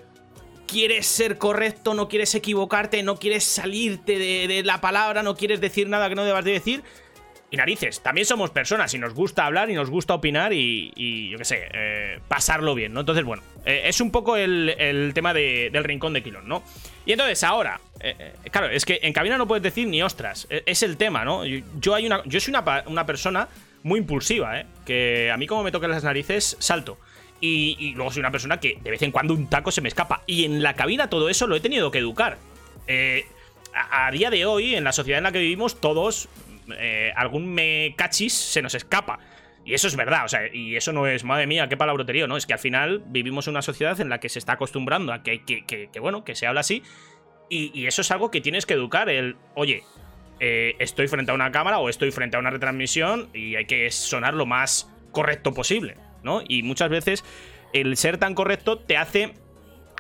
quieres 0.66 1.06
ser 1.06 1.38
correcto, 1.38 1.94
no 1.94 2.08
quieres 2.08 2.36
equivocarte, 2.36 3.04
no 3.04 3.18
quieres 3.18 3.44
salirte 3.44 4.18
de, 4.18 4.64
la 4.64 4.82
palabra, 4.82 5.24
no 5.24 5.36
quieres 5.36 5.62
decir 5.62 5.88
nada 5.88 6.10
que 6.10 6.16
no 6.16 6.26
debas 6.26 6.46
de 6.46 6.52
decir. 6.52 6.84
Y 7.52 7.58
narices, 7.58 8.02
también 8.02 8.26
somos 8.26 8.50
personas 8.50 8.94
y 8.94 8.98
nos 8.98 9.14
gusta 9.14 9.46
hablar 9.46 9.70
y 9.70 9.76
nos 9.76 9.90
gusta 9.90 10.16
opinar 10.16 10.52
y, 10.52 11.30
yo 11.30 11.38
qué 11.38 11.46
sé, 11.46 11.70
eh, 11.72 12.20
pasarlo 12.28 12.74
bien, 12.74 12.92
¿no? 12.92 13.02
Entonces, 13.02 13.24
bueno, 13.24 13.44
eh, 13.66 13.84
es 13.86 14.02
un 14.02 14.12
poco 14.12 14.36
el, 14.36 15.12
tema 15.14 15.34
de- 15.34 15.70
del 15.72 15.84
rincón 15.84 16.14
de 16.14 16.24
Quilón, 16.24 16.48
¿no? 16.48 16.64
Y 17.06 17.12
entonces 17.12 17.44
ahora, 17.44 17.80
eh, 18.00 18.34
claro, 18.52 18.70
es 18.70 18.84
que 18.84 19.00
en 19.04 19.14
cabina 19.14 19.38
no 19.38 19.48
puedes 19.48 19.64
decir 19.64 19.88
ni 19.88 20.02
ostras, 20.02 20.48
eh, 20.50 20.64
es 20.66 20.82
el 20.82 20.98
tema, 20.98 21.24
¿no? 21.24 21.46
Yo, 21.46 21.94
hay 21.94 22.08
una, 22.08 22.24
yo 22.26 22.40
soy 22.40 22.54
una, 22.54 22.84
una 22.88 23.06
persona 23.06 23.48
muy 23.84 24.00
impulsiva, 24.00 24.60
¿eh? 24.60 24.66
Que 24.84 25.30
a 25.32 25.38
mí 25.38 25.46
como 25.46 25.64
me 25.64 25.72
toquen 25.72 25.92
las 25.92 26.04
narices, 26.04 26.58
salto. 26.60 26.98
Y, 27.42 27.94
luego 27.96 28.12
soy 28.12 28.22
una 28.22 28.32
persona 28.32 28.60
que 28.60 28.80
de 28.82 28.92
vez 28.92 29.02
en 29.02 29.12
cuando 29.12 29.34
un 29.34 29.48
taco 29.50 29.72
se 29.72 29.82
me 29.82 29.88
escapa. 29.90 30.24
Y 30.26 30.46
en 30.46 30.64
la 30.64 30.74
cabina 30.74 31.10
todo 31.10 31.30
eso 31.30 31.48
lo 31.48 31.56
he 31.56 31.60
tenido 31.60 31.92
que 31.92 32.00
educar. 32.00 32.38
Eh, 32.88 33.26
a, 33.74 34.10
día 34.12 34.30
de 34.30 34.46
hoy, 34.46 34.76
en 34.76 34.84
la 34.84 34.92
sociedad 34.92 35.20
en 35.20 35.26
la 35.26 35.32
que 35.32 35.40
vivimos, 35.40 35.80
todos, 35.80 36.28
eh, 36.78 37.12
algún 37.16 37.54
me 37.54 37.94
cachis 37.98 38.34
se 38.34 38.62
nos 38.62 38.74
escapa. 38.74 39.20
Y 39.66 39.74
eso 39.74 39.88
es 39.88 39.96
verdad, 39.96 40.26
o 40.26 40.28
sea, 40.28 40.42
y 40.54 40.76
eso 40.76 40.94
no 40.94 41.08
es, 41.08 41.24
madre 41.24 41.48
mía, 41.48 41.68
qué 41.68 41.76
palabroterío, 41.76 42.28
¿no? 42.28 42.38
Es 42.38 42.46
que 42.46 42.54
al 42.54 42.60
final 42.60 43.04
vivimos 43.08 43.48
en 43.48 43.52
una 43.52 43.64
sociedad 43.64 44.00
en 44.00 44.10
la 44.10 44.20
que 44.20 44.30
se 44.30 44.38
está 44.38 44.54
acostumbrando 44.54 45.12
a 45.12 45.24
que, 45.24 45.44
que- 45.44 45.90
bueno, 46.00 46.24
que 46.24 46.36
se 46.36 46.46
habla 46.46 46.62
así. 46.62 46.84
Y, 47.50 47.72
y 47.74 47.88
eso 47.88 48.02
es 48.02 48.12
algo 48.12 48.30
que 48.30 48.42
tienes 48.42 48.68
que 48.68 48.76
educar, 48.76 49.10
el, 49.10 49.36
oye, 49.56 49.84
eh, 50.40 50.76
estoy 50.80 51.08
frente 51.08 51.32
a 51.32 51.34
una 51.34 51.52
cámara 51.52 51.80
o 51.80 51.90
estoy 51.90 52.12
frente 52.12 52.36
a 52.38 52.40
una 52.40 52.50
retransmisión 52.50 53.30
y 53.34 53.56
hay 53.56 53.66
que 53.66 53.90
sonar 53.92 54.34
lo 54.34 54.46
más 54.46 54.92
correcto 55.12 55.54
posible, 55.54 55.96
¿no? 56.26 56.42
Y 56.46 56.64
muchas 56.64 56.90
veces 56.90 57.24
el 57.72 57.96
ser 57.96 58.18
tan 58.18 58.36
correcto 58.36 58.80
te 58.80 58.98
hace 58.98 59.34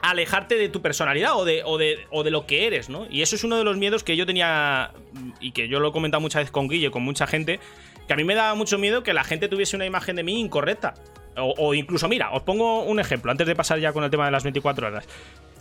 alejarte 0.01 0.55
de 0.55 0.69
tu 0.69 0.81
personalidad 0.81 1.37
o 1.37 1.45
de, 1.45 1.63
o 1.63 1.77
de, 1.77 1.99
o 2.11 2.23
de 2.23 2.31
lo 2.31 2.45
que 2.45 2.67
eres, 2.67 2.89
¿no? 2.89 3.07
Y 3.09 3.21
eso 3.21 3.35
es 3.35 3.43
uno 3.43 3.57
de 3.57 3.63
los 3.63 3.77
miedos 3.77 4.03
que 4.03 4.17
yo 4.17 4.25
tenía 4.25 4.91
y 5.39 5.51
que 5.51 5.67
yo 5.67 5.79
lo 5.79 5.89
he 5.89 5.91
comentado 5.91 6.21
muchas 6.21 6.41
veces 6.41 6.51
con 6.51 6.67
Guille, 6.67 6.91
con 6.91 7.03
mucha 7.03 7.25
gente, 7.27 7.59
que 8.07 8.13
a 8.13 8.15
mí 8.15 8.23
me 8.23 8.35
daba 8.35 8.55
mucho 8.55 8.77
miedo 8.77 9.03
que 9.03 9.13
la 9.13 9.23
gente 9.23 9.47
tuviese 9.47 9.75
una 9.75 9.85
imagen 9.85 10.15
de 10.15 10.23
mí 10.23 10.39
incorrecta. 10.39 10.93
O, 11.37 11.73
incluso, 11.73 12.07
mira, 12.07 12.31
os 12.31 12.43
pongo 12.43 12.83
un 12.83 12.97
ejemplo, 12.97 13.29
antes 13.29 13.45
de 13.45 13.55
pasar 13.55 13.79
ya 13.79 13.91
con 13.91 14.05
el 14.05 14.09
tema 14.09 14.25
de 14.25 14.31
las 14.31 14.43
24 14.43 14.87
horas. 14.87 15.05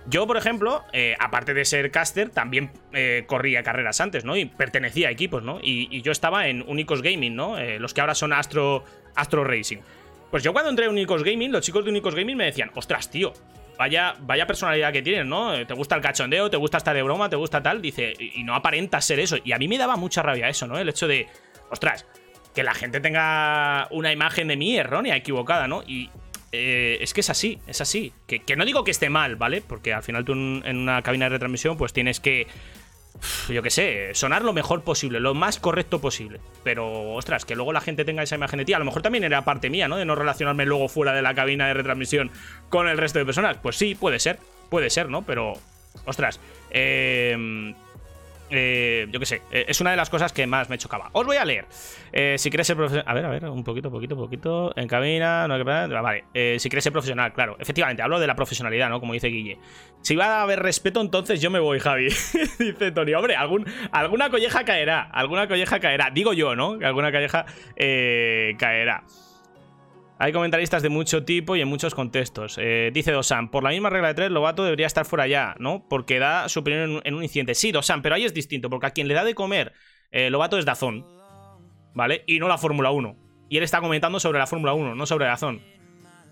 Yo, 0.06 0.26
por 0.26 0.36
ejemplo, 0.36 0.84
eh, 0.92 1.16
aparte 1.18 1.52
de 1.52 1.64
ser 1.64 1.90
caster, 1.90 2.30
también 2.30 2.70
eh, 2.92 3.24
corría 3.26 3.62
carreras 3.64 4.00
antes, 4.00 4.24
¿no? 4.24 4.36
Y 4.36 4.44
pertenecía 4.44 5.08
a 5.08 5.10
equipos, 5.10 5.42
¿no? 5.42 5.58
Y, 5.60 5.88
y 5.90 6.02
yo 6.02 6.12
estaba 6.12 6.46
en 6.46 6.62
Unicos 6.68 7.02
Gaming, 7.02 7.34
¿no? 7.34 7.58
Eh, 7.58 7.80
los 7.80 7.92
que 7.92 8.02
ahora 8.02 8.14
son 8.14 8.32
Astro, 8.32 8.84
Astro 9.16 9.42
Racing. 9.42 9.78
Pues 10.34 10.42
yo 10.42 10.52
cuando 10.52 10.70
entré 10.70 10.86
a 10.86 10.90
Unicos 10.90 11.22
Gaming, 11.22 11.52
los 11.52 11.64
chicos 11.64 11.84
de 11.84 11.92
Unicos 11.92 12.12
Gaming 12.12 12.36
me 12.36 12.46
decían, 12.46 12.68
ostras, 12.74 13.08
tío, 13.08 13.32
vaya, 13.78 14.16
vaya 14.18 14.48
personalidad 14.48 14.92
que 14.92 15.00
tienes, 15.00 15.24
¿no? 15.24 15.64
Te 15.64 15.74
gusta 15.74 15.94
el 15.94 16.02
cachondeo, 16.02 16.50
te 16.50 16.56
gusta 16.56 16.78
estar 16.78 16.92
de 16.92 17.04
broma, 17.04 17.30
te 17.30 17.36
gusta 17.36 17.62
tal, 17.62 17.80
dice, 17.80 18.14
y, 18.18 18.42
no 18.42 18.56
aparentas 18.56 19.04
ser 19.04 19.20
eso. 19.20 19.36
Y 19.44 19.52
a 19.52 19.58
mí 19.58 19.68
me 19.68 19.78
daba 19.78 19.94
mucha 19.94 20.24
rabia 20.24 20.48
eso, 20.48 20.66
¿no? 20.66 20.76
El 20.76 20.88
hecho 20.88 21.06
de, 21.06 21.28
ostras, 21.70 22.04
que 22.52 22.64
la 22.64 22.74
gente 22.74 22.98
tenga 22.98 23.86
una 23.92 24.10
imagen 24.10 24.48
de 24.48 24.56
mí 24.56 24.76
errónea, 24.76 25.14
equivocada, 25.14 25.68
¿no? 25.68 25.84
Y 25.86 26.10
eh, 26.50 26.98
es 27.00 27.14
que 27.14 27.20
es 27.20 27.30
así, 27.30 27.60
es 27.68 27.80
así. 27.80 28.12
Que, 28.26 28.40
que 28.40 28.56
no 28.56 28.64
digo 28.64 28.82
que 28.82 28.90
esté 28.90 29.10
mal, 29.10 29.36
¿vale? 29.36 29.60
Porque 29.60 29.92
al 29.92 30.02
final 30.02 30.24
tú 30.24 30.32
en, 30.32 30.64
en 30.66 30.78
una 30.78 31.00
cabina 31.02 31.26
de 31.26 31.28
retransmisión 31.28 31.76
pues 31.76 31.92
tienes 31.92 32.18
que, 32.18 32.48
yo 33.48 33.62
qué 33.62 33.70
sé, 33.70 34.10
sonar 34.14 34.42
lo 34.42 34.52
mejor 34.52 34.82
posible, 34.82 35.20
lo 35.20 35.34
más 35.34 35.58
correcto 35.58 36.00
posible. 36.00 36.40
Pero, 36.62 37.12
ostras, 37.14 37.44
que 37.44 37.54
luego 37.54 37.72
la 37.72 37.80
gente 37.80 38.04
tenga 38.04 38.22
esa 38.22 38.34
imagen 38.34 38.58
de 38.58 38.64
ti, 38.64 38.72
a 38.72 38.78
lo 38.78 38.84
mejor 38.84 39.02
también 39.02 39.24
era 39.24 39.44
parte 39.44 39.70
mía, 39.70 39.88
¿no? 39.88 39.96
De 39.96 40.04
no 40.04 40.14
relacionarme 40.14 40.66
luego 40.66 40.88
fuera 40.88 41.12
de 41.12 41.22
la 41.22 41.34
cabina 41.34 41.66
de 41.66 41.74
retransmisión 41.74 42.30
con 42.68 42.88
el 42.88 42.98
resto 42.98 43.18
de 43.18 43.24
personas. 43.24 43.58
Pues 43.62 43.76
sí, 43.76 43.94
puede 43.94 44.18
ser, 44.18 44.38
puede 44.70 44.90
ser, 44.90 45.08
¿no? 45.08 45.22
Pero, 45.22 45.54
ostras, 46.06 46.40
eh... 46.70 47.74
Eh, 48.50 49.06
yo 49.10 49.18
qué 49.18 49.26
sé, 49.26 49.42
eh, 49.50 49.64
es 49.68 49.80
una 49.80 49.90
de 49.90 49.96
las 49.96 50.10
cosas 50.10 50.32
que 50.32 50.46
más 50.46 50.68
me 50.68 50.78
chocaba. 50.78 51.08
Os 51.12 51.26
voy 51.26 51.36
a 51.36 51.44
leer. 51.44 51.66
Eh, 52.12 52.36
si 52.38 52.50
quieres 52.50 52.66
ser 52.66 52.76
profesional. 52.76 53.04
A 53.08 53.14
ver, 53.14 53.24
a 53.24 53.28
ver, 53.30 53.44
un 53.46 53.64
poquito, 53.64 53.90
poquito, 53.90 54.16
poquito. 54.16 54.72
En 54.76 54.86
cabina, 54.86 55.48
no 55.48 55.54
hay 55.54 55.60
que 55.60 55.64
Vale, 55.64 56.24
eh, 56.34 56.56
si 56.58 56.68
quieres 56.68 56.84
ser 56.84 56.92
profesional, 56.92 57.32
claro. 57.32 57.56
Efectivamente, 57.58 58.02
hablo 58.02 58.20
de 58.20 58.26
la 58.26 58.36
profesionalidad, 58.36 58.88
¿no? 58.88 59.00
Como 59.00 59.12
dice 59.12 59.28
Guille. 59.28 59.58
Si 60.02 60.14
va 60.16 60.40
a 60.40 60.42
haber 60.42 60.60
respeto, 60.60 61.00
entonces 61.00 61.40
yo 61.40 61.50
me 61.50 61.58
voy, 61.58 61.80
Javi. 61.80 62.08
dice 62.58 62.92
Tony, 62.92 63.14
hombre, 63.14 63.36
algún, 63.36 63.66
alguna 63.90 64.30
colleja 64.30 64.64
caerá. 64.64 65.02
Alguna 65.02 65.48
colleja 65.48 65.80
caerá. 65.80 66.10
Digo 66.10 66.32
yo, 66.32 66.54
¿no? 66.54 66.78
Que 66.78 66.86
alguna 66.86 67.10
colleja 67.10 67.46
caerá. 67.76 69.04
Hay 70.18 70.32
comentaristas 70.32 70.82
de 70.82 70.88
mucho 70.88 71.24
tipo 71.24 71.56
y 71.56 71.60
en 71.60 71.68
muchos 71.68 71.94
contextos. 71.94 72.56
Eh, 72.58 72.90
dice 72.94 73.10
Dosan, 73.10 73.50
por 73.50 73.64
la 73.64 73.70
misma 73.70 73.90
regla 73.90 74.08
de 74.08 74.14
tres, 74.14 74.30
Lobato 74.30 74.62
debería 74.62 74.86
estar 74.86 75.04
fuera 75.04 75.26
ya, 75.26 75.56
¿no? 75.58 75.86
Porque 75.88 76.18
da 76.18 76.48
su 76.48 76.60
opinión 76.60 76.82
en 76.82 76.90
un, 76.90 77.02
en 77.04 77.14
un 77.14 77.22
incidente. 77.22 77.54
Sí, 77.54 77.72
Dosan, 77.72 78.00
pero 78.00 78.14
ahí 78.14 78.24
es 78.24 78.32
distinto, 78.32 78.70
porque 78.70 78.86
a 78.86 78.90
quien 78.90 79.08
le 79.08 79.14
da 79.14 79.24
de 79.24 79.34
comer 79.34 79.72
eh, 80.16 80.30
Lobato 80.30 80.56
es 80.58 80.64
Dazón, 80.64 81.04
¿vale? 81.92 82.22
Y 82.28 82.38
no 82.38 82.46
la 82.46 82.56
Fórmula 82.56 82.92
1. 82.92 83.16
Y 83.48 83.56
él 83.56 83.64
está 83.64 83.80
comentando 83.80 84.20
sobre 84.20 84.38
la 84.38 84.46
Fórmula 84.46 84.72
1, 84.72 84.94
no 84.94 85.06
sobre 85.06 85.26
Dazón. 85.26 85.60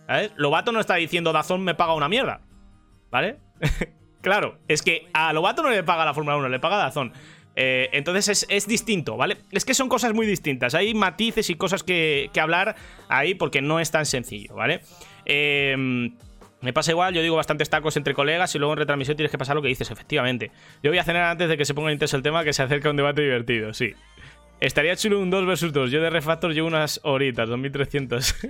¿Sabes? 0.06 0.32
Lobato 0.36 0.70
no 0.70 0.78
está 0.78 0.94
diciendo 0.94 1.32
Dazón 1.32 1.64
me 1.64 1.74
paga 1.74 1.94
una 1.94 2.08
mierda, 2.08 2.42
¿vale? 3.10 3.40
claro, 4.22 4.60
es 4.68 4.82
que 4.82 5.08
a 5.12 5.32
Lobato 5.32 5.64
no 5.64 5.70
le 5.70 5.82
paga 5.82 6.04
la 6.04 6.14
Fórmula 6.14 6.36
1, 6.36 6.48
le 6.48 6.60
paga 6.60 6.76
Dazón. 6.76 7.12
Eh, 7.54 7.90
entonces 7.92 8.28
es, 8.28 8.46
es 8.48 8.66
distinto, 8.66 9.16
¿vale? 9.16 9.36
Es 9.50 9.64
que 9.64 9.74
son 9.74 9.88
cosas 9.88 10.14
muy 10.14 10.26
distintas. 10.26 10.74
Hay 10.74 10.94
matices 10.94 11.50
y 11.50 11.54
cosas 11.54 11.82
que, 11.82 12.30
que 12.32 12.40
hablar 12.40 12.76
ahí 13.08 13.34
porque 13.34 13.60
no 13.60 13.80
es 13.80 13.90
tan 13.90 14.06
sencillo, 14.06 14.54
¿vale? 14.54 14.80
Eh, 15.26 15.76
me 16.62 16.72
pasa 16.72 16.92
igual, 16.92 17.12
yo 17.12 17.22
digo 17.22 17.34
bastantes 17.36 17.68
tacos 17.68 17.96
entre 17.96 18.14
colegas 18.14 18.54
y 18.54 18.58
luego 18.58 18.74
en 18.74 18.78
retransmisión 18.78 19.16
tienes 19.16 19.32
que 19.32 19.38
pasar 19.38 19.56
lo 19.56 19.62
que 19.62 19.68
dices, 19.68 19.90
efectivamente. 19.90 20.52
Yo 20.82 20.90
voy 20.90 20.98
a 20.98 21.04
cenar 21.04 21.24
antes 21.24 21.48
de 21.48 21.56
que 21.56 21.64
se 21.64 21.74
ponga 21.74 21.92
intenso 21.92 22.16
el 22.16 22.22
tema, 22.22 22.44
que 22.44 22.52
se 22.52 22.62
acerca 22.62 22.88
un 22.88 22.96
debate 22.96 23.20
divertido, 23.20 23.74
sí. 23.74 23.94
Estaría 24.60 24.94
chulo 24.94 25.18
un 25.18 25.28
2 25.28 25.44
versus 25.44 25.72
2. 25.72 25.90
Yo 25.90 26.00
de 26.00 26.08
Refactor 26.08 26.54
llevo 26.54 26.68
unas 26.68 27.00
horitas, 27.02 27.48
2300. 27.48 28.36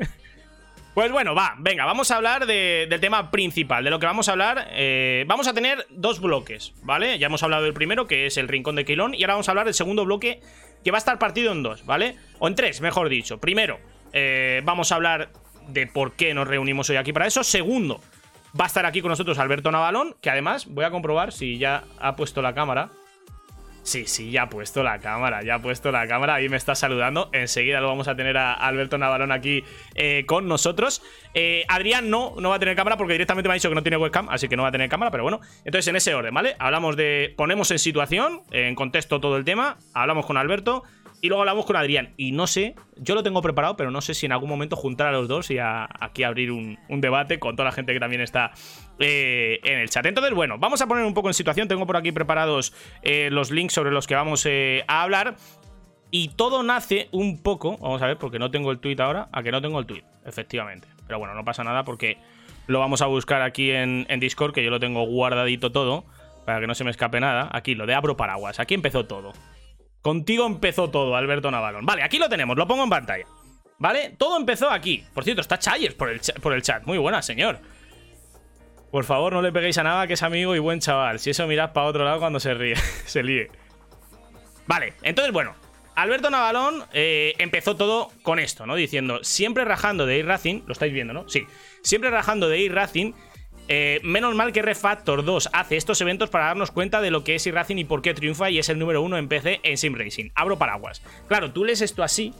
Pues 0.94 1.10
bueno, 1.10 1.34
va, 1.34 1.54
venga, 1.58 1.86
vamos 1.86 2.10
a 2.10 2.16
hablar 2.16 2.44
de- 2.44 2.86
del 2.88 3.00
tema 3.00 3.30
principal, 3.30 3.82
de 3.82 3.88
lo 3.90 3.98
que 3.98 4.04
vamos 4.06 4.28
a 4.28 4.32
hablar. 4.32 4.66
eh, 4.72 5.24
vamos 5.26 5.48
a 5.48 5.54
tener 5.54 5.86
dos 5.88 6.20
bloques, 6.20 6.74
¿vale? 6.82 7.18
Ya 7.18 7.26
hemos 7.28 7.42
hablado 7.42 7.62
del 7.64 7.72
primero, 7.72 8.06
que 8.06 8.26
es 8.26 8.36
el 8.36 8.46
Rincón 8.46 8.76
de 8.76 8.84
Quilón, 8.84 9.14
y 9.14 9.22
ahora 9.22 9.34
vamos 9.34 9.48
a 9.48 9.52
hablar 9.52 9.64
del 9.64 9.74
segundo 9.74 10.04
bloque, 10.04 10.40
que 10.84 10.90
va 10.90 10.98
a 10.98 11.00
estar 11.00 11.18
partido 11.18 11.50
en 11.52 11.62
dos, 11.62 11.86
¿vale? 11.86 12.16
O 12.40 12.46
en 12.48 12.54
tres, 12.54 12.82
mejor 12.82 13.08
dicho. 13.08 13.38
Primero, 13.40 13.78
eh, 14.12 14.60
vamos 14.64 14.92
a 14.92 14.96
hablar 14.96 15.30
de 15.68 15.86
por 15.86 16.12
qué 16.12 16.34
nos 16.34 16.46
reunimos 16.46 16.90
hoy 16.90 16.96
aquí 16.96 17.12
para 17.14 17.26
eso. 17.26 17.42
Segundo, 17.42 17.98
va 18.58 18.64
a 18.64 18.66
estar 18.66 18.84
aquí 18.84 19.00
con 19.00 19.08
nosotros 19.08 19.38
Alberto 19.38 19.70
Navalón, 19.70 20.14
que 20.20 20.28
además 20.28 20.66
voy 20.66 20.84
a 20.84 20.90
comprobar 20.90 21.32
si 21.32 21.56
ya 21.56 21.84
ha 22.00 22.16
puesto 22.16 22.42
la 22.42 22.52
cámara. 22.54 22.90
Sí, 23.82 24.06
sí, 24.06 24.30
ya 24.30 24.42
ha 24.42 24.48
puesto 24.48 24.84
la 24.84 25.00
cámara, 25.00 25.42
ya 25.42 25.56
ha 25.56 25.58
puesto 25.58 25.90
la 25.90 26.06
cámara, 26.06 26.34
ahí 26.34 26.48
me 26.48 26.56
está 26.56 26.74
saludando. 26.74 27.30
Enseguida 27.32 27.80
lo 27.80 27.88
vamos 27.88 28.06
a 28.06 28.14
tener 28.14 28.36
a 28.36 28.52
Alberto 28.52 28.96
Navarón 28.96 29.32
aquí 29.32 29.64
eh, 29.96 30.24
con 30.26 30.46
nosotros. 30.46 31.02
Eh, 31.34 31.64
Adrián 31.68 32.08
no, 32.08 32.34
no 32.38 32.50
va 32.50 32.56
a 32.56 32.58
tener 32.60 32.76
cámara 32.76 32.96
porque 32.96 33.14
directamente 33.14 33.48
me 33.48 33.54
ha 33.54 33.56
dicho 33.56 33.68
que 33.68 33.74
no 33.74 33.82
tiene 33.82 33.96
webcam, 33.96 34.28
así 34.28 34.48
que 34.48 34.56
no 34.56 34.62
va 34.62 34.68
a 34.68 34.72
tener 34.72 34.88
cámara, 34.88 35.10
pero 35.10 35.24
bueno. 35.24 35.40
Entonces, 35.64 35.88
en 35.88 35.96
ese 35.96 36.14
orden, 36.14 36.32
¿vale? 36.32 36.54
Hablamos 36.60 36.96
de. 36.96 37.34
Ponemos 37.36 37.70
en 37.72 37.80
situación, 37.80 38.42
en 38.52 38.76
contexto 38.76 39.20
todo 39.20 39.36
el 39.36 39.44
tema, 39.44 39.78
hablamos 39.94 40.26
con 40.26 40.36
Alberto 40.36 40.84
y 41.22 41.28
luego 41.28 41.42
hablamos 41.42 41.64
con 41.64 41.76
Adrián. 41.76 42.14
Y 42.16 42.32
no 42.32 42.48
sé, 42.48 42.74
yo 42.96 43.14
lo 43.14 43.22
tengo 43.22 43.40
preparado, 43.42 43.76
pero 43.76 43.92
no 43.92 44.00
sé 44.00 44.12
si 44.12 44.26
en 44.26 44.32
algún 44.32 44.48
momento 44.48 44.74
juntar 44.74 45.06
a 45.06 45.12
los 45.12 45.28
dos 45.28 45.52
y 45.52 45.56
aquí 45.60 46.24
abrir 46.24 46.50
un, 46.50 46.80
un 46.88 47.00
debate 47.00 47.38
con 47.38 47.54
toda 47.54 47.66
la 47.66 47.72
gente 47.72 47.94
que 47.94 48.00
también 48.00 48.20
está 48.20 48.50
eh, 48.98 49.60
en 49.62 49.78
el 49.78 49.88
chat. 49.88 50.04
Entonces, 50.04 50.34
bueno, 50.34 50.58
vamos 50.58 50.82
a 50.82 50.88
poner 50.88 51.04
un 51.04 51.14
poco 51.14 51.28
en 51.28 51.34
situación. 51.34 51.68
Tengo 51.68 51.86
por 51.86 51.96
aquí 51.96 52.10
preparados 52.10 52.74
eh, 53.02 53.28
los 53.30 53.52
links 53.52 53.72
sobre 53.72 53.92
los 53.92 54.08
que 54.08 54.16
vamos 54.16 54.44
eh, 54.46 54.82
a 54.88 55.02
hablar. 55.02 55.36
Y 56.10 56.30
todo 56.30 56.64
nace 56.64 57.08
un 57.12 57.40
poco, 57.40 57.78
vamos 57.78 58.02
a 58.02 58.06
ver, 58.06 58.18
porque 58.18 58.40
no 58.40 58.50
tengo 58.50 58.72
el 58.72 58.80
tweet 58.80 58.96
ahora, 58.98 59.28
a 59.32 59.44
que 59.44 59.52
no 59.52 59.62
tengo 59.62 59.78
el 59.78 59.86
tweet, 59.86 60.02
efectivamente. 60.26 60.88
Pero 61.06 61.20
bueno, 61.20 61.34
no 61.34 61.44
pasa 61.44 61.62
nada 61.62 61.84
porque 61.84 62.18
lo 62.66 62.80
vamos 62.80 63.00
a 63.00 63.06
buscar 63.06 63.42
aquí 63.42 63.70
en, 63.70 64.06
en 64.08 64.18
Discord, 64.18 64.52
que 64.52 64.64
yo 64.64 64.70
lo 64.70 64.80
tengo 64.80 65.06
guardadito 65.06 65.70
todo, 65.70 66.04
para 66.44 66.58
que 66.58 66.66
no 66.66 66.74
se 66.74 66.82
me 66.82 66.90
escape 66.90 67.20
nada. 67.20 67.48
Aquí, 67.52 67.76
lo 67.76 67.86
de 67.86 67.94
abro 67.94 68.16
paraguas, 68.16 68.58
aquí 68.58 68.74
empezó 68.74 69.06
todo. 69.06 69.32
Contigo 70.02 70.46
empezó 70.46 70.90
todo, 70.90 71.14
Alberto 71.16 71.50
Navalón. 71.50 71.86
Vale, 71.86 72.02
aquí 72.02 72.18
lo 72.18 72.28
tenemos, 72.28 72.56
lo 72.56 72.66
pongo 72.66 72.84
en 72.84 72.90
pantalla. 72.90 73.24
¿Vale? 73.78 74.14
Todo 74.18 74.36
empezó 74.36 74.70
aquí. 74.70 75.04
Por 75.14 75.24
cierto, 75.24 75.40
está 75.40 75.58
Chayers 75.58 75.94
por 75.94 76.10
el, 76.10 76.20
por 76.40 76.52
el 76.52 76.62
chat. 76.62 76.84
Muy 76.84 76.98
buena, 76.98 77.22
señor. 77.22 77.60
Por 78.90 79.04
favor, 79.04 79.32
no 79.32 79.42
le 79.42 79.52
peguéis 79.52 79.78
a 79.78 79.82
nada, 79.82 80.06
que 80.06 80.12
es 80.12 80.22
amigo 80.22 80.54
y 80.54 80.58
buen 80.58 80.80
chaval. 80.80 81.18
Si 81.18 81.30
eso 81.30 81.46
mirad 81.46 81.72
para 81.72 81.86
otro 81.86 82.04
lado 82.04 82.18
cuando 82.18 82.38
se 82.40 82.52
ríe, 82.52 82.76
se 83.06 83.22
líe. 83.22 83.50
Vale, 84.66 84.94
entonces 85.02 85.32
bueno, 85.32 85.54
Alberto 85.94 86.30
Navalón 86.30 86.84
eh, 86.92 87.34
empezó 87.38 87.76
todo 87.76 88.10
con 88.22 88.38
esto, 88.38 88.66
¿no? 88.66 88.74
Diciendo, 88.74 89.20
siempre 89.22 89.64
rajando 89.64 90.06
de 90.06 90.18
iRacing, 90.18 90.64
lo 90.66 90.72
estáis 90.72 90.92
viendo, 90.92 91.12
¿no? 91.12 91.28
Sí, 91.28 91.46
siempre 91.82 92.10
rajando 92.10 92.48
de 92.48 92.60
iRacing. 92.60 93.14
Eh, 93.68 94.00
menos 94.02 94.34
mal 94.34 94.52
que 94.52 94.62
Refactor 94.62 95.24
2 95.24 95.50
hace 95.52 95.76
estos 95.76 96.00
eventos 96.00 96.30
para 96.30 96.46
darnos 96.46 96.70
cuenta 96.70 97.00
de 97.00 97.10
lo 97.10 97.24
que 97.24 97.34
es 97.36 97.46
iRacing 97.46 97.78
y 97.78 97.84
por 97.84 98.02
qué 98.02 98.12
triunfa 98.14 98.50
y 98.50 98.58
es 98.58 98.68
el 98.68 98.78
número 98.78 99.02
uno 99.02 99.16
en 99.18 99.28
PC 99.28 99.60
en 99.62 99.78
Sim 99.78 99.94
Racing. 99.94 100.30
Abro 100.34 100.58
paraguas. 100.58 101.02
Claro, 101.28 101.52
tú 101.52 101.64
lees 101.64 101.80
esto 101.80 102.02
así. 102.02 102.32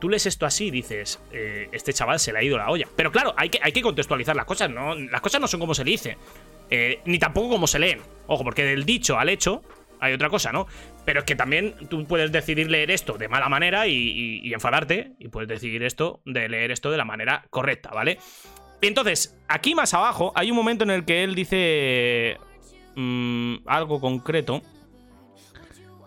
Tú 0.00 0.10
lees 0.10 0.26
esto 0.26 0.44
así 0.44 0.66
y 0.66 0.70
dices, 0.70 1.18
eh, 1.32 1.68
este 1.72 1.92
chaval 1.94 2.20
se 2.20 2.30
le 2.32 2.38
ha 2.38 2.42
ido 2.42 2.58
la 2.58 2.68
olla. 2.70 2.86
Pero 2.96 3.10
claro, 3.10 3.32
hay 3.36 3.48
que, 3.48 3.58
hay 3.62 3.72
que 3.72 3.80
contextualizar 3.80 4.36
las 4.36 4.44
cosas, 4.44 4.68
¿no? 4.68 4.94
Las 4.94 5.22
cosas 5.22 5.40
no 5.40 5.48
son 5.48 5.58
como 5.60 5.74
se 5.74 5.84
dice. 5.84 6.18
eh, 6.68 7.00
ni 7.06 7.18
tampoco 7.18 7.48
como 7.48 7.66
se 7.68 7.78
leen. 7.78 8.00
Ojo, 8.26 8.42
porque 8.44 8.64
del 8.64 8.84
dicho 8.84 9.18
al 9.18 9.28
hecho 9.28 9.62
hay 10.00 10.12
otra 10.12 10.28
cosa, 10.28 10.50
¿no? 10.52 10.66
Pero 11.06 11.20
es 11.20 11.24
que 11.24 11.34
también 11.36 11.74
tú 11.88 12.04
puedes 12.06 12.30
decidir 12.32 12.68
leer 12.70 12.90
esto 12.90 13.16
de 13.16 13.28
mala 13.28 13.48
manera 13.48 13.86
y- 13.86 14.40
y 14.42 14.52
enfadarte, 14.52 15.12
y 15.20 15.28
puedes 15.28 15.48
decidir 15.48 15.82
esto 15.84 16.20
de 16.26 16.48
leer 16.48 16.72
esto 16.72 16.90
de 16.90 16.96
la 16.98 17.04
manera 17.06 17.46
correcta, 17.50 17.90
¿vale? 17.90 18.18
Entonces, 18.80 19.36
aquí 19.48 19.74
más 19.74 19.94
abajo 19.94 20.32
hay 20.34 20.50
un 20.50 20.56
momento 20.56 20.84
en 20.84 20.90
el 20.90 21.04
que 21.04 21.24
él 21.24 21.34
dice 21.34 22.38
mm, 22.94 23.56
algo 23.66 24.00
concreto. 24.00 24.62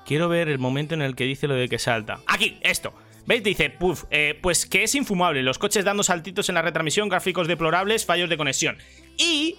Quiero 0.06 0.28
ver 0.30 0.50
el 0.50 0.60
momento 0.60 0.96
en 0.96 1.02
el 1.02 1.16
que 1.16 1.26
dice 1.26 1.48
lo 1.48 1.54
de 1.54 1.68
que 1.68 1.78
salta. 1.78 2.20
Aquí, 2.28 2.58
esto. 2.62 2.94
¿Veis? 3.26 3.44
Dice, 3.44 3.70
puf, 3.70 4.06
eh, 4.10 4.40
pues 4.42 4.66
que 4.66 4.84
es 4.84 4.96
infumable. 4.96 5.44
Los 5.44 5.60
coches 5.60 5.86
dando 5.86 6.02
saltitos 6.02 6.50
en 6.50 6.56
la 6.56 6.64
retransmisión, 6.64 7.10
gráficos 7.10 7.48
deplorables, 7.48 8.06
fallos 8.06 8.28
de 8.28 8.38
conexión. 8.38 8.78
Y 9.18 9.56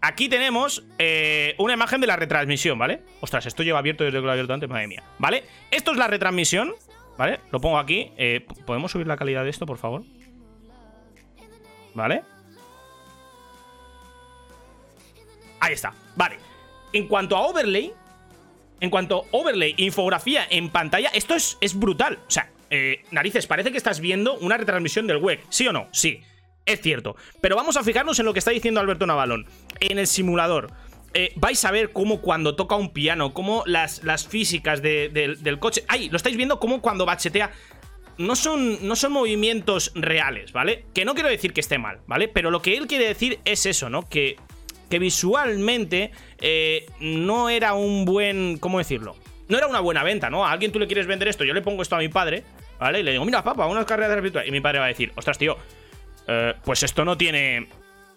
aquí 0.00 0.30
tenemos 0.30 0.84
eh, 0.98 1.54
una 1.58 1.74
imagen 1.74 2.00
de 2.00 2.06
la 2.06 2.16
retransmisión, 2.16 2.78
¿vale? 2.78 3.02
Ostras, 3.20 3.44
esto 3.44 3.62
lleva 3.62 3.78
abierto 3.78 4.04
desde 4.04 4.18
que 4.18 4.22
lo 4.22 4.28
he 4.28 4.32
abierto 4.32 4.54
antes, 4.54 4.70
madre 4.70 4.86
mía. 4.86 5.02
¿Vale? 5.18 5.44
Esto 5.70 5.92
es 5.92 5.98
la 5.98 6.06
retransmisión, 6.06 6.72
¿vale? 7.18 7.40
Lo 7.52 7.60
pongo 7.60 7.78
aquí. 7.78 8.10
Eh, 8.16 8.46
¿Podemos 8.64 8.90
subir 8.90 9.06
la 9.06 9.18
calidad 9.18 9.44
de 9.44 9.50
esto, 9.50 9.66
por 9.66 9.76
favor? 9.76 10.02
¿Vale? 11.94 12.22
Ahí 15.64 15.74
está, 15.74 15.92
vale. 16.16 16.38
En 16.92 17.08
cuanto 17.08 17.36
a 17.36 17.40
overlay, 17.46 17.92
en 18.80 18.90
cuanto 18.90 19.22
a 19.24 19.36
overlay, 19.36 19.74
infografía 19.78 20.46
en 20.50 20.68
pantalla, 20.70 21.08
esto 21.14 21.34
es, 21.34 21.56
es 21.60 21.78
brutal. 21.78 22.18
O 22.26 22.30
sea, 22.30 22.50
eh, 22.70 23.02
narices, 23.10 23.46
parece 23.46 23.70
que 23.70 23.78
estás 23.78 24.00
viendo 24.00 24.34
una 24.34 24.56
retransmisión 24.56 25.06
del 25.06 25.18
web. 25.18 25.40
¿Sí 25.48 25.66
o 25.66 25.72
no? 25.72 25.88
Sí, 25.92 26.20
es 26.66 26.80
cierto. 26.80 27.16
Pero 27.40 27.56
vamos 27.56 27.76
a 27.76 27.82
fijarnos 27.82 28.18
en 28.18 28.26
lo 28.26 28.32
que 28.32 28.38
está 28.40 28.50
diciendo 28.50 28.80
Alberto 28.80 29.06
Navalón. 29.06 29.46
En 29.80 29.98
el 29.98 30.06
simulador. 30.06 30.70
eh, 31.16 31.32
vais 31.36 31.64
a 31.64 31.70
ver 31.70 31.92
cómo 31.92 32.20
cuando 32.20 32.56
toca 32.56 32.74
un 32.74 32.92
piano, 32.92 33.32
cómo 33.32 33.62
las, 33.66 34.02
las 34.02 34.26
físicas 34.26 34.82
de- 34.82 35.08
del- 35.10 35.60
coche. 35.60 35.84
¡Ay! 35.86 36.08
Lo 36.10 36.16
estáis 36.16 36.36
viendo 36.36 36.58
cómo 36.58 36.80
cuando 36.82 37.06
bachetea. 37.06 37.52
No 38.18 38.34
son, 38.34 38.86
no 38.86 38.96
son 38.96 39.12
movimientos 39.12 39.92
reales, 39.94 40.52
¿vale? 40.52 40.84
Que 40.92 41.04
no 41.04 41.14
quiero 41.14 41.28
decir 41.28 41.52
que 41.52 41.60
esté 41.60 41.78
mal, 41.78 42.00
¿vale? 42.08 42.26
Pero 42.26 42.50
lo 42.50 42.60
que 42.62 42.76
él 42.76 42.88
quiere 42.88 43.06
decir 43.06 43.38
es 43.44 43.64
eso, 43.66 43.88
¿no? 43.90 44.08
Que, 44.08 44.36
que 44.88 44.98
visualmente 44.98 46.10
eh, 46.40 46.86
no 47.00 47.48
era 47.48 47.74
un 47.74 48.04
buen. 48.04 48.58
¿Cómo 48.58 48.78
decirlo? 48.78 49.16
No 49.48 49.58
era 49.58 49.66
una 49.66 49.80
buena 49.80 50.02
venta, 50.02 50.30
¿no? 50.30 50.46
A 50.46 50.52
alguien 50.52 50.72
tú 50.72 50.78
le 50.78 50.86
quieres 50.86 51.06
vender 51.06 51.28
esto, 51.28 51.44
yo 51.44 51.52
le 51.52 51.62
pongo 51.62 51.82
esto 51.82 51.96
a 51.96 51.98
mi 51.98 52.08
padre, 52.08 52.44
¿vale? 52.78 53.00
Y 53.00 53.02
le 53.02 53.12
digo, 53.12 53.24
mira, 53.24 53.44
papá, 53.44 53.66
unas 53.66 53.84
carreras 53.84 54.14
de 54.14 54.20
virtual. 54.20 54.48
Y 54.48 54.50
mi 54.50 54.60
padre 54.60 54.78
va 54.78 54.86
a 54.86 54.88
decir, 54.88 55.12
ostras, 55.16 55.38
tío, 55.38 55.56
eh, 56.26 56.54
pues 56.64 56.82
esto 56.82 57.04
no 57.04 57.16
tiene. 57.16 57.68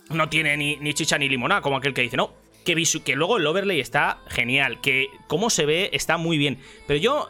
No 0.09 0.29
tiene 0.29 0.55
ni, 0.55 0.77
ni 0.77 0.93
chicha 0.93 1.17
ni 1.17 1.27
limonada, 1.27 1.59
como 1.61 1.75
aquel 1.75 1.93
que 1.93 2.01
dice, 2.01 2.15
no. 2.15 2.33
Que, 2.63 2.81
que 3.03 3.15
luego 3.15 3.37
el 3.37 3.47
overlay 3.47 3.79
está 3.79 4.19
genial, 4.27 4.79
que 4.79 5.07
cómo 5.27 5.49
se 5.49 5.65
ve 5.65 5.89
está 5.93 6.17
muy 6.17 6.37
bien. 6.37 6.59
Pero 6.85 6.99
yo, 6.99 7.29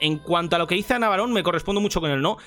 en 0.00 0.18
cuanto 0.18 0.56
a 0.56 0.58
lo 0.58 0.66
que 0.66 0.74
dice 0.74 0.98
Navarón, 0.98 1.32
me 1.32 1.42
correspondo 1.42 1.80
mucho 1.80 2.00
con 2.00 2.10
él, 2.10 2.22
¿no? 2.22 2.38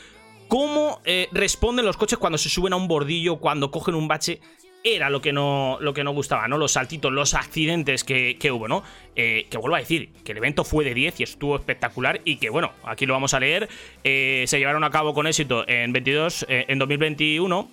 Cómo 0.48 1.02
eh, 1.06 1.30
responden 1.32 1.86
los 1.86 1.96
coches 1.96 2.18
cuando 2.18 2.38
se 2.38 2.50
suben 2.50 2.74
a 2.74 2.76
un 2.76 2.88
bordillo, 2.88 3.38
cuando 3.38 3.72
cogen 3.72 3.96
un 3.96 4.08
bache. 4.08 4.42
Era 4.84 5.12
lo 5.12 5.22
que 5.22 5.32
no, 5.32 5.78
lo 5.80 5.94
que 5.94 6.04
no 6.04 6.10
gustaba, 6.12 6.48
¿no? 6.48 6.58
Los 6.58 6.72
saltitos, 6.72 7.12
los 7.12 7.36
accidentes 7.36 8.04
que, 8.04 8.38
que 8.40 8.52
hubo, 8.52 8.68
¿no? 8.68 8.84
Eh, 9.16 9.46
que 9.52 9.58
vuelvo 9.60 9.76
a 9.76 9.80
decir, 9.80 10.10
que 10.26 10.32
el 10.32 10.40
evento 10.40 10.64
fue 10.64 10.84
de 10.84 10.96
10 10.96 11.20
y 11.20 11.24
estuvo 11.24 11.56
espectacular 11.56 12.20
y 12.26 12.38
que, 12.38 12.50
bueno, 12.50 12.72
aquí 12.84 13.06
lo 13.06 13.14
vamos 13.14 13.36
a 13.36 13.40
leer. 13.40 13.70
eh, 14.04 14.44
se 14.48 14.58
llevaron 14.58 14.84
a 14.84 14.90
cabo 14.90 15.14
con 15.14 15.28
éxito 15.28 15.68
en 15.68 15.94
22, 15.94 16.48
eh, 16.50 16.66
en 16.68 16.80
2021 16.80 17.70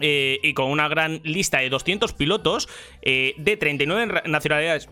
eh, 0.00 0.38
y 0.42 0.52
con 0.52 0.66
una 0.70 0.86
gran 0.88 1.20
lista 1.24 1.60
de 1.60 1.70
200 1.70 2.12
pilotos 2.12 2.68
de 3.02 3.56
39 3.58 4.12
ra- 4.12 4.22
nacionalidades. 4.26 4.90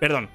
Perdón. 0.00 0.30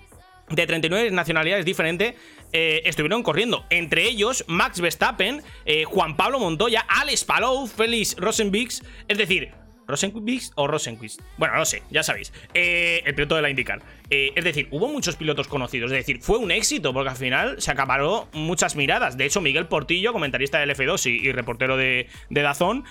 De 0.49 0.67
39 0.67 1.09
nacionalidades 1.11 1.65
diferentes 1.65 2.13
estuvieron 2.51 3.23
corriendo. 3.23 3.65
Entre 3.69 4.03
ellos, 4.03 4.43
Max 4.47 4.81
Verstappen, 4.81 5.41
Juan 5.85 6.17
Pablo 6.17 6.39
Montoya, 6.39 6.85
Alex 6.89 7.23
Palou, 7.23 7.65
Félix 7.67 8.17
Rosenbix. 8.17 8.83
Es 9.07 9.17
decir, 9.17 9.53
¿Rosenbix 9.91 10.51
o 10.55 10.67
Rosenquist? 10.67 11.21
Bueno, 11.37 11.55
no 11.55 11.65
sé, 11.65 11.83
ya 11.91 12.03
sabéis. 12.03 12.33
Eh, 12.53 13.03
el 13.05 13.13
piloto 13.13 13.35
de 13.35 13.43
la 13.43 13.49
IndyCar. 13.49 13.81
Eh, 14.09 14.31
es 14.35 14.43
decir, 14.43 14.67
hubo 14.71 14.87
muchos 14.87 15.15
pilotos 15.15 15.47
conocidos. 15.47 15.91
Es 15.91 15.97
decir, 15.97 16.21
fue 16.21 16.37
un 16.37 16.51
éxito 16.51 16.93
porque 16.93 17.09
al 17.09 17.15
final 17.15 17.61
se 17.61 17.71
acaparó 17.71 18.27
muchas 18.33 18.75
miradas. 18.75 19.17
De 19.17 19.25
hecho, 19.25 19.41
Miguel 19.41 19.67
Portillo, 19.67 20.13
comentarista 20.13 20.59
del 20.59 20.71
F2 20.71 21.05
y, 21.05 21.31
reportero 21.31 21.77
de, 21.77 22.07
de 22.29 22.41
Dazón, 22.41 22.85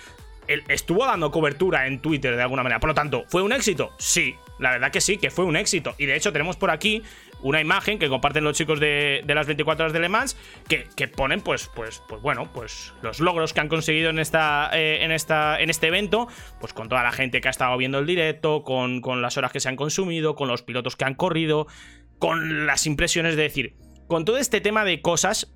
estuvo 0.69 1.07
dando 1.07 1.31
cobertura 1.31 1.87
en 1.87 2.01
Twitter 2.01 2.37
de 2.37 2.43
alguna 2.43 2.63
manera. 2.63 2.81
Por 2.81 2.89
lo 2.89 2.95
tanto, 2.95 3.25
¿fue 3.29 3.43
un 3.43 3.53
éxito? 3.53 3.93
Sí, 3.99 4.35
la 4.59 4.71
verdad 4.71 4.91
que 4.91 5.01
sí, 5.01 5.17
que 5.17 5.31
fue 5.31 5.45
un 5.45 5.57
éxito. 5.57 5.95
Y 5.99 6.07
de 6.07 6.17
hecho 6.17 6.33
tenemos 6.33 6.57
por 6.57 6.71
aquí 6.71 7.03
una 7.43 7.61
imagen 7.61 7.99
que 7.99 8.09
comparten 8.09 8.45
los 8.45 8.57
chicos 8.57 8.81
de, 8.81 9.23
de 9.25 9.35
las 9.35 9.47
24 9.47 9.85
horas 9.85 9.93
de 9.93 10.01
Le 10.01 10.09
Mans 10.09 10.37
que, 10.69 10.87
que 10.97 11.09
ponen 11.09 11.41
pues, 11.41 11.71
pues, 11.75 12.03
pues 12.09 12.21
bueno, 12.23 12.51
pues 12.53 12.93
los 13.03 13.21
logros 13.21 13.53
que 13.53 13.61
han 13.61 13.69
conseguido 13.69 14.11
en, 14.11 14.19
esta, 14.19 14.71
eh, 14.73 15.05
en, 15.05 15.13
esta, 15.13 15.61
en 15.61 15.71
este 15.71 15.89
evento, 15.89 16.29
pues 16.61 16.73
con 16.73 16.89
toda 16.89 17.03
la 17.03 17.13
gente 17.13 17.41
que 17.41 17.49
ha 17.49 17.51
estado 17.51 17.77
viendo 17.77 17.99
el 17.99 18.07
directo, 18.07 18.63
con, 18.63 19.01
con 19.01 19.23
las 19.23 19.37
horas 19.37 19.53
que 19.53 19.61
se 19.61 19.69
han 19.69 19.77
consumido, 19.77 20.35
con 20.35 20.49
los 20.49 20.63
pilotos 20.63 20.97
que 20.97 21.05
han 21.05 21.15
corrido, 21.15 21.67
con 22.19 22.67
las 22.67 22.87
impresiones 22.87 23.37
de 23.37 23.43
decir, 23.43 23.77
con 24.07 24.25
todo 24.25 24.39
este 24.39 24.61
tema 24.61 24.85
de 24.85 25.01
cosas, 25.01 25.55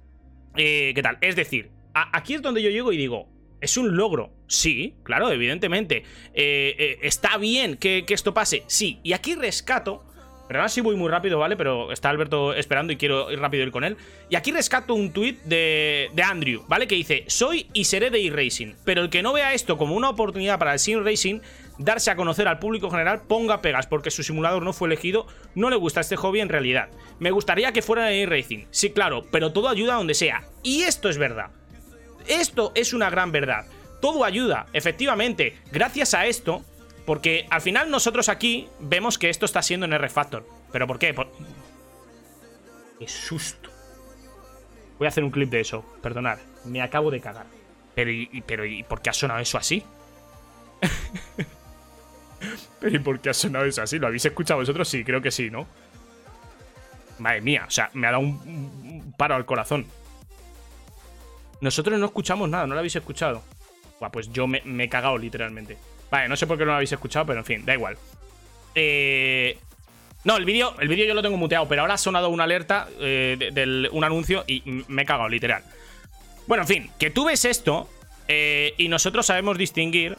eh, 0.56 0.92
¿qué 0.94 1.02
tal? 1.02 1.18
Es 1.20 1.36
decir, 1.36 1.70
aquí 1.94 2.34
es 2.34 2.42
donde 2.42 2.62
yo 2.62 2.70
llego 2.70 2.92
y 2.92 2.96
digo, 2.96 3.28
¿es 3.60 3.76
un 3.76 3.96
logro? 3.96 4.32
Sí, 4.46 4.96
claro, 5.02 5.30
evidentemente. 5.30 6.04
Eh, 6.32 6.98
¿Está 7.02 7.36
bien 7.38 7.76
que, 7.76 8.04
que 8.06 8.14
esto 8.14 8.32
pase? 8.32 8.62
Sí. 8.66 9.00
Y 9.02 9.12
aquí 9.12 9.34
rescato, 9.34 10.06
perdón 10.48 10.68
si 10.68 10.80
voy 10.80 10.96
muy 10.96 11.08
rápido, 11.08 11.38
¿vale? 11.38 11.56
Pero 11.56 11.92
está 11.92 12.10
Alberto 12.10 12.54
esperando 12.54 12.92
y 12.92 12.96
quiero 12.96 13.30
ir 13.30 13.38
rápido 13.38 13.64
ir 13.64 13.72
con 13.72 13.84
él. 13.84 13.96
Y 14.28 14.36
aquí 14.36 14.52
rescato 14.52 14.94
un 14.94 15.12
tuit 15.12 15.42
de, 15.42 16.10
de 16.12 16.22
Andrew, 16.22 16.64
¿vale? 16.68 16.86
Que 16.86 16.94
dice, 16.94 17.24
soy 17.28 17.68
y 17.72 17.84
seré 17.84 18.10
de 18.10 18.26
eRacing, 18.26 18.76
pero 18.84 19.02
el 19.02 19.10
que 19.10 19.22
no 19.22 19.32
vea 19.32 19.54
esto 19.54 19.76
como 19.76 19.94
una 19.94 20.10
oportunidad 20.10 20.58
para 20.58 20.72
el 20.72 20.78
Sim 20.78 21.04
Racing, 21.04 21.40
darse 21.78 22.10
a 22.10 22.16
conocer 22.16 22.48
al 22.48 22.58
público 22.58 22.90
general, 22.90 23.22
ponga 23.26 23.60
pegas, 23.60 23.86
porque 23.86 24.10
su 24.10 24.22
simulador 24.22 24.62
no 24.62 24.72
fue 24.72 24.88
elegido, 24.88 25.26
no 25.54 25.70
le 25.70 25.76
gusta 25.76 26.00
este 26.00 26.16
hobby 26.16 26.40
en 26.40 26.48
realidad. 26.48 26.88
Me 27.18 27.30
gustaría 27.30 27.72
que 27.72 27.82
fuera 27.82 28.04
de 28.04 28.22
eRacing, 28.22 28.66
sí, 28.70 28.90
claro, 28.90 29.24
pero 29.30 29.52
todo 29.52 29.68
ayuda 29.68 29.94
donde 29.94 30.14
sea. 30.14 30.44
Y 30.62 30.82
esto 30.82 31.08
es 31.08 31.18
verdad. 31.18 31.50
Esto 32.26 32.72
es 32.74 32.92
una 32.92 33.10
gran 33.10 33.32
verdad. 33.32 33.66
Todo 34.00 34.24
ayuda, 34.24 34.66
efectivamente. 34.72 35.56
Gracias 35.72 36.14
a 36.14 36.26
esto, 36.26 36.62
porque 37.04 37.46
al 37.50 37.60
final 37.60 37.90
nosotros 37.90 38.28
aquí 38.28 38.68
vemos 38.80 39.18
que 39.18 39.28
esto 39.28 39.44
está 39.44 39.62
siendo 39.62 39.86
en 39.86 39.92
R-Factor. 39.92 40.46
¿Pero 40.72 40.86
por 40.86 40.98
qué? 40.98 41.14
¡Qué 42.98 43.08
susto! 43.08 43.70
Voy 44.98 45.06
a 45.06 45.08
hacer 45.08 45.24
un 45.24 45.30
clip 45.30 45.50
de 45.50 45.60
eso, 45.60 45.84
perdonad. 46.02 46.38
Me 46.64 46.80
acabo 46.80 47.10
de 47.10 47.20
cagar. 47.20 47.46
Pero 47.94 48.10
¿y, 48.10 48.42
pero, 48.46 48.64
¿y 48.64 48.82
por 48.82 49.02
qué 49.02 49.10
ha 49.10 49.12
sonado 49.12 49.40
eso 49.40 49.58
así? 49.58 49.82
pero 52.80 52.96
¿y 52.96 52.98
por 52.98 53.20
qué 53.20 53.30
ha 53.30 53.34
sonado 53.34 53.66
eso 53.66 53.82
así? 53.82 53.98
¿Lo 53.98 54.06
habéis 54.06 54.24
escuchado 54.24 54.60
vosotros? 54.60 54.88
Sí, 54.88 55.04
creo 55.04 55.20
que 55.20 55.30
sí, 55.30 55.50
¿no? 55.50 55.66
Madre 57.18 57.42
mía, 57.42 57.64
o 57.68 57.70
sea, 57.70 57.90
me 57.92 58.06
ha 58.06 58.12
dado 58.12 58.22
un, 58.22 59.14
paro 59.16 59.34
al 59.34 59.44
corazón. 59.44 59.86
Nosotros 61.60 61.98
no 61.98 62.06
escuchamos 62.06 62.48
nada, 62.48 62.66
no 62.66 62.74
lo 62.74 62.80
habéis 62.80 62.96
escuchado. 62.96 63.42
Buah, 64.00 64.10
pues 64.10 64.32
yo 64.32 64.46
me 64.46 64.84
he 64.84 64.88
cagado 64.88 65.18
literalmente. 65.18 65.78
Vale, 66.10 66.28
no 66.28 66.36
sé 66.36 66.46
por 66.46 66.56
qué 66.58 66.64
no 66.64 66.70
lo 66.70 66.76
habéis 66.76 66.92
escuchado, 66.92 67.26
pero 67.26 67.40
en 67.40 67.44
fin, 67.44 67.64
da 67.64 67.74
igual. 67.74 67.96
Eh, 68.74 69.58
no, 70.24 70.36
el 70.36 70.44
vídeo 70.44 70.74
el 70.80 70.88
vídeo 70.88 71.04
yo 71.06 71.14
lo 71.14 71.22
tengo 71.22 71.36
muteado, 71.36 71.68
pero 71.68 71.82
ahora 71.82 71.94
ha 71.94 71.98
sonado 71.98 72.28
una 72.28 72.44
alerta, 72.44 72.88
eh, 73.00 73.36
de- 73.52 73.88
un 73.90 74.04
anuncio 74.04 74.44
y 74.46 74.62
me 74.88 75.02
he 75.02 75.04
cagado, 75.04 75.28
literal. 75.28 75.62
Bueno, 76.46 76.62
en 76.62 76.68
fin, 76.68 76.90
que 76.98 77.10
tú 77.10 77.24
ves 77.26 77.44
esto 77.44 77.88
eh, 78.28 78.74
y 78.78 78.88
nosotros 78.88 79.26
sabemos 79.26 79.58
distinguir. 79.58 80.16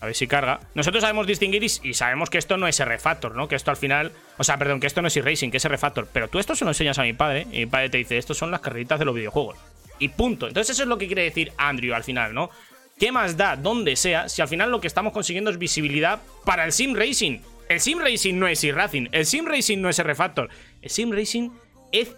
A 0.00 0.06
ver 0.06 0.14
si 0.16 0.26
carga. 0.26 0.60
Nosotros 0.74 1.00
sabemos 1.00 1.26
distinguir 1.26 1.62
y, 1.62 1.94
sabemos 1.94 2.28
que 2.28 2.36
esto 2.36 2.58
no 2.58 2.66
es 2.66 2.78
R-Factor, 2.78 3.34
¿no? 3.34 3.48
Que 3.48 3.54
esto 3.54 3.70
al 3.70 3.78
final. 3.78 4.12
O 4.36 4.44
sea, 4.44 4.58
perdón, 4.58 4.78
que 4.78 4.86
esto 4.86 5.00
no 5.00 5.08
es 5.08 5.24
racing 5.24 5.50
que 5.50 5.56
es 5.56 5.64
R-Factor. 5.64 6.08
Pero 6.12 6.28
tú 6.28 6.38
esto 6.38 6.54
se 6.54 6.64
lo 6.64 6.72
enseñas 6.72 6.98
a 6.98 7.04
mi 7.04 7.14
padre 7.14 7.46
y 7.52 7.60
mi 7.60 7.66
padre 7.66 7.88
te 7.88 7.98
dice: 7.98 8.18
Estos 8.18 8.36
son 8.36 8.50
las 8.50 8.60
carreritas 8.60 8.98
de 8.98 9.06
los 9.06 9.14
videojuegos. 9.14 9.56
Y 9.98 10.08
punto. 10.10 10.46
Entonces, 10.48 10.74
eso 10.74 10.82
es 10.82 10.88
lo 10.88 10.98
que 10.98 11.06
quiere 11.06 11.22
decir 11.22 11.52
Andrew 11.56 11.94
al 11.94 12.04
final, 12.04 12.34
¿no? 12.34 12.50
¿Qué 12.98 13.10
más 13.10 13.36
da 13.36 13.56
donde 13.56 13.96
sea 13.96 14.28
si 14.28 14.40
al 14.40 14.48
final 14.48 14.70
lo 14.70 14.80
que 14.80 14.86
estamos 14.86 15.12
consiguiendo 15.12 15.50
es 15.50 15.58
visibilidad 15.58 16.22
para 16.44 16.64
el 16.64 16.72
Sim 16.72 16.94
Racing? 16.94 17.40
El 17.68 17.80
Sim 17.80 17.98
Racing 17.98 18.38
no 18.38 18.46
es 18.46 18.62
e-Racing. 18.62 19.08
El 19.10 19.26
Sim 19.26 19.46
Racing 19.46 19.78
no 19.80 19.88
es 19.88 19.98
R-Factor. 19.98 20.48
El 20.82 20.90
Sim 20.90 21.12
Racing 21.12 21.50
es 21.92 22.14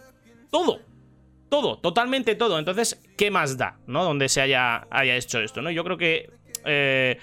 todo. 0.51 0.81
Todo, 1.49 1.79
totalmente 1.79 2.35
todo. 2.35 2.59
Entonces, 2.59 3.01
¿qué 3.17 3.31
más 3.31 3.57
da, 3.57 3.79
no? 3.87 4.05
Donde 4.05 4.29
se 4.29 4.41
haya, 4.41 4.87
hecho 4.93 5.41
esto, 5.41 5.63
¿no? 5.63 5.71
Yo 5.71 5.85
creo 5.85 5.97
que 5.97 6.31
eh, 6.65 7.19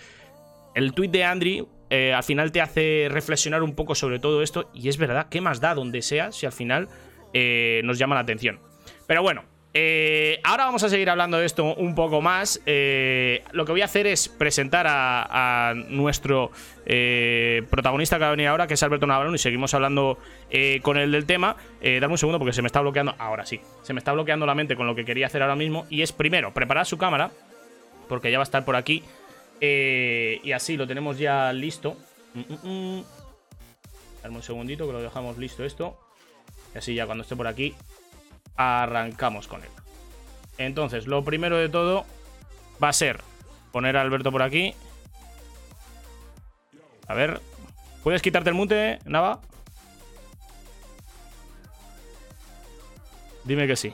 el 0.73 0.93
tweet 0.93 1.09
de 1.09 1.23
Andrew 1.25 1.67
eh, 1.89 2.13
al 2.13 2.23
final 2.23 2.51
te 2.51 2.61
hace 2.61 3.07
reflexionar 3.11 3.61
un 3.61 3.75
poco 3.75 3.93
sobre 3.93 4.19
todo 4.19 4.41
esto. 4.41 4.71
Y 4.73 4.89
es 4.89 4.97
verdad, 4.97 5.27
¿qué 5.29 5.41
más 5.41 5.59
da 5.59 5.75
donde 5.75 6.01
sea 6.01 6.31
si 6.31 6.45
al 6.45 6.53
final 6.53 6.87
eh, 7.33 7.81
nos 7.83 7.99
llama 7.99 8.15
la 8.15 8.21
atención? 8.21 8.59
Pero 9.05 9.21
bueno, 9.21 9.43
eh, 9.75 10.39
ahora 10.43 10.65
vamos 10.65 10.83
a 10.83 10.89
seguir 10.89 11.09
hablando 11.09 11.37
de 11.37 11.45
esto 11.45 11.73
un 11.75 11.95
poco 11.95 12.21
más. 12.21 12.61
Eh, 12.65 13.43
lo 13.51 13.65
que 13.65 13.71
voy 13.71 13.81
a 13.81 13.85
hacer 13.85 14.05
es 14.05 14.29
presentar 14.29 14.85
a, 14.87 15.73
nuestro 15.87 16.51
eh, 16.85 17.63
protagonista 17.69 18.17
que 18.17 18.21
va 18.21 18.27
a 18.27 18.31
venir 18.31 18.47
ahora, 18.47 18.67
que 18.67 18.75
es 18.75 18.83
Alberto 18.83 19.07
Navarro, 19.07 19.33
y 19.33 19.37
seguimos 19.37 19.73
hablando 19.73 20.19
con 20.81 20.97
él 20.97 21.11
del 21.11 21.25
tema. 21.25 21.55
Dame 21.81 22.07
un 22.07 22.17
segundo 22.17 22.37
porque 22.37 22.53
se 22.53 22.61
me 22.61 22.67
está 22.67 22.81
bloqueando. 22.81 23.15
Ahora 23.17 23.45
sí, 23.45 23.59
se 23.81 23.93
me 23.93 23.99
está 23.99 24.13
bloqueando 24.13 24.45
la 24.45 24.55
mente 24.55 24.75
con 24.75 24.85
lo 24.85 24.95
que 24.95 25.05
quería 25.05 25.27
hacer 25.27 25.41
ahora 25.41 25.55
mismo. 25.55 25.87
Y 25.89 26.01
es 26.03 26.11
primero 26.11 26.53
preparar 26.53 26.85
su 26.85 26.97
cámara, 26.97 27.31
porque 28.07 28.31
ya 28.31 28.37
va 28.37 28.43
a 28.43 28.45
estar 28.45 28.65
por 28.65 28.75
aquí. 28.75 29.03
Y 29.59 30.51
así 30.51 30.77
lo 30.77 30.85
tenemos 30.85 31.17
ya 31.17 31.51
listo. 31.51 31.97
Mm, 32.33 32.39
mm, 32.39 32.97
mm. 32.97 33.03
Dame 34.21 34.35
un 34.35 34.43
segundito 34.43 34.85
que 34.85 34.93
lo 34.93 35.01
dejamos 35.01 35.37
listo 35.37 35.63
esto. 35.63 35.97
Y 36.75 36.77
así 36.77 36.93
ya 36.93 37.05
cuando 37.05 37.23
esté 37.23 37.35
por 37.35 37.47
aquí, 37.47 37.75
arrancamos 38.55 39.47
con 39.47 39.63
él. 39.63 39.69
Entonces, 40.57 41.07
lo 41.07 41.23
primero 41.23 41.57
de 41.57 41.69
todo 41.69 42.05
va 42.81 42.89
a 42.89 42.93
ser 42.93 43.21
poner 43.71 43.97
a 43.97 44.01
Alberto 44.01 44.31
por 44.31 44.43
aquí. 44.43 44.75
A 47.07 47.13
ver, 47.13 47.41
¿puedes 48.03 48.21
quitarte 48.21 48.49
el 48.49 48.55
mute, 48.55 48.99
Nava? 49.05 49.41
Dime 53.43 53.67
que 53.67 53.75
sí. 53.75 53.93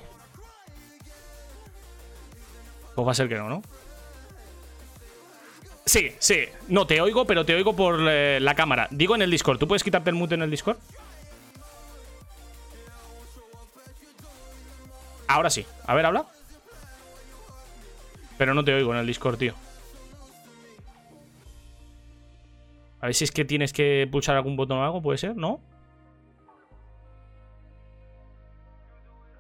Pues 2.93 3.07
va 3.07 3.11
a 3.11 3.15
ser 3.15 3.29
que 3.29 3.35
no, 3.35 3.49
¿no? 3.49 3.61
Sí, 5.85 6.11
sí. 6.19 6.41
No, 6.67 6.85
te 6.85 7.01
oigo, 7.01 7.25
pero 7.25 7.45
te 7.45 7.55
oigo 7.55 7.75
por 7.75 7.99
eh, 8.07 8.39
la 8.39 8.53
cámara. 8.53 8.87
Digo 8.91 9.15
en 9.15 9.23
el 9.23 9.31
Discord. 9.31 9.57
¿Tú 9.57 9.67
puedes 9.67 9.83
quitarte 9.83 10.11
el 10.11 10.15
mute 10.15 10.35
en 10.35 10.43
el 10.43 10.51
Discord? 10.51 10.77
Ahora 15.29 15.51
sí. 15.51 15.63
A 15.85 15.93
ver, 15.93 16.05
habla. 16.07 16.25
Pero 18.37 18.55
no 18.55 18.63
te 18.65 18.73
oigo 18.73 18.91
en 18.93 18.99
el 18.99 19.05
Discord, 19.05 19.37
tío. 19.37 19.53
A 22.99 23.05
ver 23.05 23.13
si 23.13 23.25
es 23.25 23.31
que 23.31 23.45
tienes 23.45 23.71
que 23.71 24.09
pulsar 24.11 24.35
algún 24.35 24.57
botón 24.57 24.79
o 24.79 24.83
algo, 24.83 25.01
puede 25.01 25.19
ser, 25.19 25.35
¿no? 25.35 25.61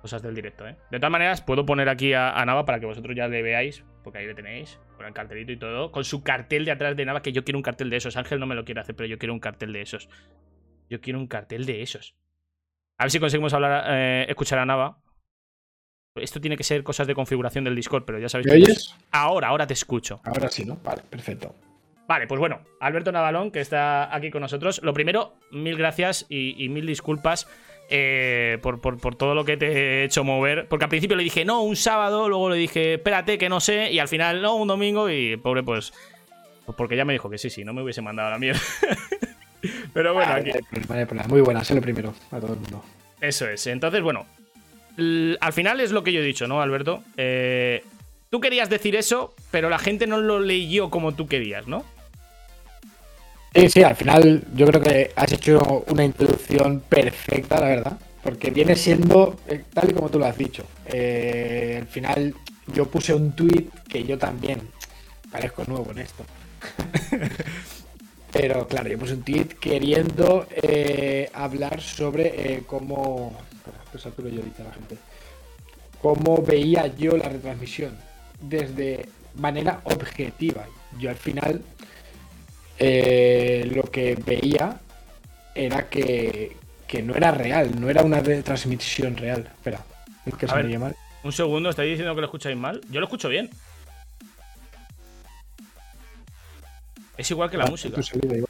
Cosas 0.01 0.21
del 0.21 0.35
directo, 0.35 0.65
¿eh? 0.67 0.77
De 0.91 0.99
todas 0.99 1.11
maneras, 1.11 1.41
puedo 1.41 1.65
poner 1.65 1.89
aquí 1.89 2.13
a, 2.13 2.41
Nava 2.45 2.65
para 2.65 2.79
que 2.79 2.85
vosotros 2.85 3.15
ya 3.17 3.27
le 3.27 3.41
veáis, 3.41 3.83
porque 4.03 4.19
ahí 4.19 4.27
le 4.27 4.35
tenéis, 4.35 4.79
con 4.95 5.07
el 5.07 5.13
cartelito 5.13 5.51
y 5.51 5.57
todo, 5.57 5.91
con 5.91 6.03
su 6.03 6.23
cartel 6.23 6.65
de 6.65 6.71
atrás 6.71 6.95
de 6.95 7.03
Nava, 7.03 7.21
que 7.21 7.33
yo 7.33 7.43
quiero 7.43 7.57
un 7.57 7.63
cartel 7.63 7.89
de 7.89 7.97
esos. 7.97 8.15
Ángel 8.15 8.39
no 8.39 8.45
me 8.45 8.55
lo 8.55 8.63
quiere 8.63 8.79
hacer, 8.79 8.95
pero 8.95 9.09
yo 9.09 9.17
quiero 9.17 9.33
un 9.33 9.39
cartel 9.39 9.73
de 9.73 9.81
esos. 9.81 10.07
Yo 10.87 11.01
quiero 11.01 11.19
un 11.19 11.27
cartel 11.27 11.65
de 11.65 11.81
esos. 11.81 12.15
A 12.97 13.05
ver 13.05 13.11
si 13.11 13.19
conseguimos 13.19 13.53
hablar, 13.53 13.85
eh, 13.87 14.25
escuchar 14.29 14.59
a 14.59 14.65
Nava. 14.65 14.99
Esto 16.19 16.39
tiene 16.41 16.55
que 16.57 16.63
ser 16.63 16.83
cosas 16.83 17.07
de 17.07 17.15
configuración 17.15 17.63
del 17.63 17.75
Discord, 17.75 18.03
pero 18.05 18.19
ya 18.19 18.29
sabéis 18.29 18.47
¿Me 18.47 18.53
que- 18.57 18.63
oyes? 18.63 18.95
Ahora, 19.11 19.47
ahora 19.49 19.65
te 19.67 19.73
escucho. 19.73 20.19
Ahora 20.23 20.49
sí, 20.49 20.65
¿no? 20.65 20.77
Vale, 20.83 21.01
perfecto. 21.09 21.55
Vale, 22.07 22.25
pues 22.27 22.39
bueno, 22.39 22.61
Alberto 22.79 23.11
Navalón, 23.11 23.51
que 23.51 23.61
está 23.61 24.13
aquí 24.15 24.31
con 24.31 24.41
nosotros. 24.41 24.81
Lo 24.83 24.93
primero, 24.93 25.35
mil 25.51 25.77
gracias 25.77 26.25
y, 26.27 26.63
y 26.63 26.67
mil 26.69 26.85
disculpas 26.87 27.47
eh, 27.91 28.57
por, 28.63 28.81
por- 28.81 28.97
por 28.97 29.15
todo 29.15 29.35
lo 29.35 29.45
que 29.45 29.57
te 29.57 29.67
he 29.71 30.03
hecho 30.05 30.23
mover. 30.23 30.67
Porque 30.67 30.85
al 30.85 30.89
principio 30.89 31.15
le 31.15 31.23
dije, 31.23 31.45
no, 31.45 31.61
un 31.61 31.75
sábado, 31.75 32.27
luego 32.27 32.49
le 32.49 32.55
dije, 32.57 32.95
espérate, 32.95 33.37
que 33.37 33.47
no 33.49 33.59
sé, 33.59 33.91
y 33.91 33.99
al 33.99 34.07
final, 34.07 34.41
no, 34.41 34.55
un 34.55 34.67
domingo, 34.67 35.09
y 35.09 35.37
pobre, 35.37 35.61
pues. 35.61 35.93
pues 36.65 36.75
porque 36.75 36.95
ya 36.97 37.05
me 37.05 37.13
dijo 37.13 37.29
que 37.29 37.37
sí, 37.37 37.49
sí, 37.51 37.63
no 37.63 37.73
me 37.73 37.83
hubiese 37.83 38.01
mandado 38.01 38.29
a 38.29 38.31
la 38.31 38.39
mierda. 38.39 38.59
Pero 39.93 40.13
bueno, 40.13 40.31
Vale, 40.31 40.51
aquí. 40.51 40.59
problema, 40.69 40.93
no 40.95 40.99
hay 40.99 41.05
problema. 41.05 41.27
Muy 41.29 41.41
buena, 41.41 41.63
sé 41.63 41.75
lo 41.75 41.81
primero 41.81 42.13
a 42.31 42.39
todo 42.39 42.53
el 42.53 42.59
mundo. 42.59 42.83
Eso 43.19 43.47
es. 43.47 43.67
Entonces, 43.67 44.01
bueno, 44.01 44.25
al 45.39 45.53
final 45.53 45.79
es 45.79 45.91
lo 45.91 46.03
que 46.03 46.11
yo 46.11 46.21
he 46.21 46.23
dicho, 46.23 46.47
¿no, 46.47 46.61
Alberto? 46.61 47.03
Eh, 47.17 47.83
tú 48.29 48.39
querías 48.39 48.69
decir 48.69 48.95
eso, 48.95 49.33
pero 49.51 49.69
la 49.69 49.79
gente 49.79 50.07
no 50.07 50.17
lo 50.17 50.39
leyó 50.39 50.89
como 50.89 51.13
tú 51.13 51.27
querías, 51.27 51.67
¿no? 51.67 51.85
Sí, 53.53 53.69
sí, 53.69 53.83
al 53.83 53.95
final 53.95 54.43
yo 54.53 54.67
creo 54.67 54.81
que 54.81 55.11
has 55.15 55.31
hecho 55.33 55.83
una 55.87 56.05
introducción 56.05 56.81
perfecta, 56.81 57.59
la 57.59 57.67
verdad, 57.67 57.99
porque 58.23 58.51
viene 58.51 58.75
siendo 58.75 59.37
eh, 59.47 59.63
tal 59.73 59.89
y 59.89 59.93
como 59.93 60.09
tú 60.09 60.19
lo 60.19 60.25
has 60.25 60.37
dicho. 60.37 60.63
Eh, 60.85 61.77
al 61.81 61.87
final 61.87 62.35
yo 62.73 62.85
puse 62.85 63.13
un 63.13 63.31
tweet 63.31 63.67
que 63.87 64.03
yo 64.03 64.17
también 64.17 64.61
parezco 65.31 65.63
nuevo 65.65 65.91
en 65.91 65.99
esto. 65.99 66.23
Pero 68.31 68.67
claro, 68.67 68.89
yo 68.89 68.97
puse 68.99 69.13
un 69.13 69.23
tweet 69.23 69.47
queriendo 69.59 70.47
eh, 70.51 71.29
hablar 71.33 71.81
sobre 71.81 72.53
eh, 72.53 72.63
cómo... 72.65 73.35
Espera, 73.89 73.91
que 73.91 73.97
saturo 73.99 74.29
yo 74.29 74.39
ahorita 74.39 74.63
a 74.63 74.67
la 74.67 74.73
gente. 74.73 74.97
Cómo 76.01 76.41
veía 76.41 76.87
yo 76.87 77.17
la 77.17 77.29
retransmisión 77.29 77.97
desde 78.41 79.07
manera 79.35 79.81
objetiva. 79.83 80.65
yo 80.97 81.09
al 81.09 81.15
final 81.17 81.61
eh, 82.77 83.69
lo 83.73 83.83
que 83.83 84.15
veía 84.15 84.79
era 85.55 85.89
que, 85.89 86.55
que 86.87 87.01
no 87.03 87.15
era 87.15 87.31
real, 87.31 87.79
no 87.79 87.89
era 87.89 88.01
una 88.03 88.19
retransmisión 88.21 89.17
real. 89.17 89.49
Espera, 89.53 89.83
es 90.25 90.35
que 90.35 90.47
se 90.47 90.55
ver. 90.55 90.65
me 90.65 90.77
mal. 90.79 90.95
Un 91.23 91.31
segundo, 91.33 91.69
¿estáis 91.69 91.89
diciendo 91.91 92.15
que 92.15 92.21
lo 92.21 92.27
escucháis 92.27 92.55
mal? 92.57 92.79
Yo 92.89 92.99
lo 93.01 93.05
escucho 93.07 93.27
bien. 93.27 93.49
Es 97.17 97.29
igual 97.31 97.49
que 97.49 97.57
la 97.57 97.65
Ah, 97.65 97.69
música. 97.69 98.01
salida, 98.01 98.35
igual. 98.37 98.49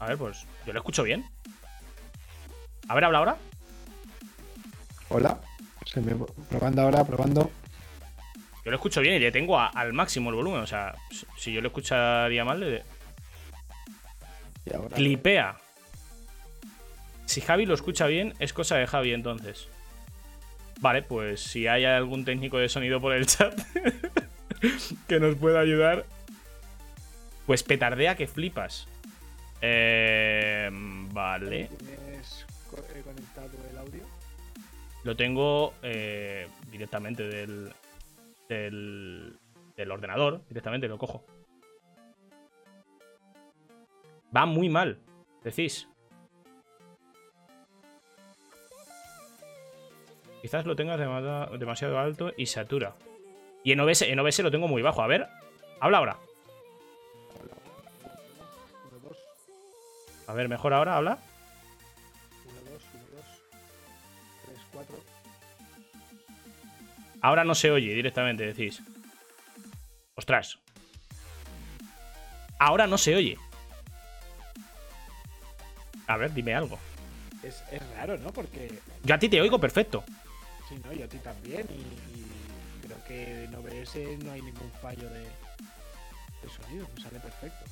A 0.00 0.06
ver, 0.08 0.18
pues 0.18 0.44
yo 0.66 0.72
lo 0.72 0.80
escucho 0.80 1.04
bien. 1.04 1.24
A 2.88 2.94
ver, 2.96 3.04
habla 3.04 3.18
ahora. 3.18 3.36
Hola, 5.08 5.38
se 5.84 6.00
me... 6.00 6.14
probando 6.48 6.82
ahora, 6.82 7.04
probando. 7.04 7.50
Yo 8.64 8.70
lo 8.70 8.76
escucho 8.76 9.00
bien 9.00 9.14
y 9.14 9.18
le 9.18 9.30
tengo 9.32 9.58
a- 9.58 9.66
al 9.68 9.92
máximo 9.92 10.30
el 10.30 10.36
volumen. 10.36 10.60
O 10.60 10.66
sea, 10.66 10.94
si- 11.10 11.26
si 11.36 11.52
yo 11.52 11.60
lo 11.60 11.68
escucharía 11.68 12.44
mal, 12.44 12.60
le 12.60 12.82
Y 14.66 14.74
ahora. 14.74 14.96
clipea. 14.96 15.56
Si 17.26 17.40
Javi 17.40 17.66
lo 17.66 17.74
escucha 17.74 18.06
bien, 18.06 18.34
es 18.38 18.52
cosa 18.52 18.76
de 18.76 18.86
Javi 18.86 19.12
entonces. 19.12 19.68
Vale, 20.80 21.02
pues 21.02 21.40
si 21.40 21.66
hay 21.66 21.84
algún 21.84 22.24
técnico 22.24 22.58
de 22.58 22.68
sonido 22.68 23.00
por 23.00 23.14
el 23.14 23.26
chat 23.26 23.54
que 25.08 25.20
nos 25.20 25.36
pueda 25.36 25.60
ayudar, 25.60 26.04
pues 27.46 27.62
petardea 27.62 28.16
que 28.16 28.26
flipas. 28.26 28.86
Eh, 29.60 30.68
vale, 31.12 31.70
lo 35.04 35.14
tengo 35.16 35.74
eh, 35.82 36.48
directamente 36.70 37.22
del, 37.22 37.72
del, 38.48 39.38
del 39.76 39.90
ordenador, 39.90 40.40
directamente 40.48 40.88
lo 40.88 40.98
cojo. 40.98 41.24
Va 44.34 44.46
muy 44.46 44.68
mal, 44.68 44.98
decís. 45.44 45.86
Quizás 50.40 50.66
lo 50.66 50.76
tengas 50.76 50.98
demasiado, 50.98 51.98
alto 51.98 52.32
y 52.36 52.46
satura. 52.46 52.96
Y 53.62 53.72
en 53.72 53.80
OBS, 53.80 54.02
en 54.02 54.18
OBS 54.18 54.40
lo 54.40 54.50
tengo 54.50 54.68
muy 54.68 54.82
bajo. 54.82 55.02
A 55.02 55.06
ver, 55.06 55.26
habla 55.80 55.98
ahora. 55.98 56.16
A 60.26 60.34
ver, 60.34 60.48
mejor 60.48 60.74
ahora, 60.74 60.96
habla. 60.96 61.18
Ahora 67.24 67.42
no 67.42 67.54
se 67.54 67.70
oye 67.70 67.94
directamente, 67.94 68.44
decís. 68.44 68.82
Ostras. 70.14 70.58
Ahora 72.58 72.86
no 72.86 72.98
se 72.98 73.16
oye. 73.16 73.38
A 76.06 76.18
ver, 76.18 76.34
dime 76.34 76.54
algo. 76.54 76.78
Es, 77.42 77.64
es 77.72 77.80
raro, 77.96 78.18
¿no? 78.18 78.30
Porque 78.30 78.78
Yo 79.04 79.14
a 79.14 79.18
ti 79.18 79.30
te 79.30 79.40
oigo 79.40 79.58
perfecto. 79.58 80.04
Sí, 80.68 80.76
no, 80.84 80.92
yo 80.92 81.06
a 81.06 81.08
ti 81.08 81.16
también. 81.16 81.66
Y, 81.70 82.18
y 82.20 82.86
creo 82.86 83.02
que 83.08 83.44
en 83.44 83.54
OBS 83.54 84.22
no 84.22 84.32
hay 84.32 84.42
ningún 84.42 84.70
fallo 84.82 85.08
de, 85.08 85.20
de 85.20 86.50
sonido, 86.62 86.86
me 86.94 87.00
sale 87.00 87.20
perfecto. 87.20 87.64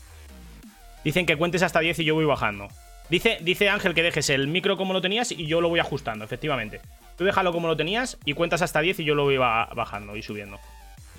Dicen 1.05 1.27
que 1.27 1.37
cuentes 1.37 1.63
hasta 1.63 1.81
10 1.81 1.99
y 1.99 2.05
yo 2.07 2.15
voy 2.15 2.25
bajando. 2.25 2.69
Dice, 3.11 3.37
dice 3.43 3.69
Ángel 3.69 3.93
que 3.93 4.03
dejes 4.03 4.31
el 4.31 4.49
micro 4.49 4.79
como 4.79 4.95
lo 4.95 5.03
tenías 5.03 5.31
y 5.31 5.47
yo 5.47 5.61
lo 5.61 5.69
voy 5.69 5.81
ajustando, 5.81 6.25
efectivamente. 6.25 6.81
Tú 7.23 7.27
déjalo 7.27 7.53
como 7.53 7.69
lo 7.69 7.77
tenías 7.77 8.19
y 8.25 8.33
cuentas 8.35 8.63
hasta 8.63 8.81
10 8.81 8.99
y 8.99 9.05
yo 9.05 9.15
lo 9.15 9.23
voy 9.23 9.37
ba- 9.37 9.69
bajando 9.77 10.17
y 10.17 10.25
subiendo. 10.25 10.59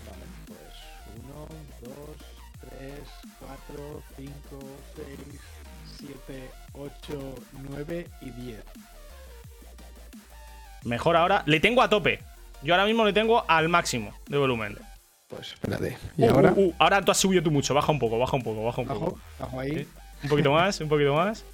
Vale, 0.05 0.25
pues 0.47 0.59
1, 1.23 1.47
2, 1.81 1.95
3, 2.77 2.91
4, 3.39 4.03
5, 4.17 4.33
6, 4.97 5.39
7, 6.27 6.49
8, 6.73 7.35
9 7.69 8.07
y 8.19 8.29
10. 8.31 8.63
Mejor 10.83 11.15
ahora. 11.15 11.43
Le 11.45 11.61
tengo 11.61 11.81
a 11.81 11.87
tope. 11.89 12.19
Yo 12.63 12.73
ahora 12.73 12.85
mismo 12.85 13.05
le 13.05 13.13
tengo 13.13 13.45
al 13.49 13.69
máximo 13.69 14.13
de 14.27 14.37
volumen. 14.37 14.77
Pues 15.29 15.53
espérate. 15.53 15.97
¿Y 16.17 16.23
Uh, 16.25 16.31
ahora? 16.31 16.51
uh, 16.53 16.59
uh, 16.65 16.73
ahora 16.79 17.01
tú 17.01 17.11
has 17.11 17.17
subido 17.17 17.41
tú 17.41 17.49
mucho. 17.49 17.73
Baja 17.73 17.93
un 17.93 17.99
poco, 17.99 18.19
baja 18.19 18.35
un 18.35 18.43
poco, 18.43 18.61
baja 18.65 18.81
un 18.81 18.87
Bajo, 18.89 18.99
poco. 19.05 19.19
bajo 19.39 19.57
ahí. 19.61 19.71
Sí. 19.85 19.87
Un 20.23 20.29
poquito 20.29 20.51
más, 20.51 20.81
un 20.81 20.89
poquito 20.89 21.13
más. 21.13 21.45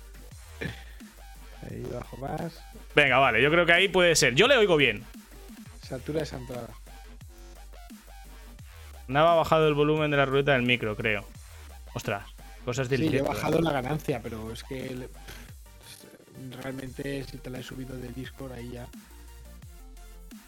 Ahí 1.70 1.84
bajo 1.94 2.18
más. 2.18 2.60
Venga, 2.96 3.18
vale, 3.18 3.42
yo 3.42 3.50
creo 3.52 3.66
que 3.66 3.74
ahí 3.74 3.88
puede 3.88 4.16
ser. 4.16 4.36
Yo 4.36 4.48
le 4.48 4.58
oigo 4.58 4.76
bien. 4.78 5.04
Satura 5.82 6.24
esa 6.24 6.38
entrada. 6.38 6.70
Nava 9.08 9.34
ha 9.34 9.36
bajado 9.36 9.68
el 9.68 9.74
volumen 9.74 10.12
de 10.12 10.18
la 10.18 10.26
ruleta 10.26 10.54
del 10.54 10.62
micro, 10.64 10.96
creo. 10.96 11.26
Ostras, 11.94 12.26
cosas 12.64 12.90
del 12.90 13.02
Sí, 13.02 13.10
yo 13.10 13.20
he 13.20 13.22
bajado 13.24 13.60
la 13.62 13.72
ganancia, 13.72 14.22
pero 14.22 14.52
es 14.52 14.64
que 14.64 15.10
realmente 16.62 17.24
si 17.24 17.38
te 17.38 17.50
la 17.50 17.60
he 17.60 17.64
subido 17.64 17.98
de 17.98 18.10
Discord 18.10 18.54
ahí 18.54 18.70
ya. 18.70 18.88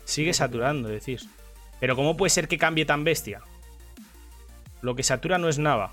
Sigue 0.06 0.34
saturando, 0.34 0.90
decís. 0.90 1.28
Pero 1.80 1.96
¿cómo 1.96 2.16
puede 2.16 2.30
ser 2.30 2.48
que 2.48 2.60
cambie 2.60 2.86
tan 2.86 3.04
bestia? 3.04 3.42
Lo 4.82 4.96
que 4.96 5.04
satura 5.04 5.38
no 5.40 5.50
es 5.50 5.58
Nava. 5.58 5.92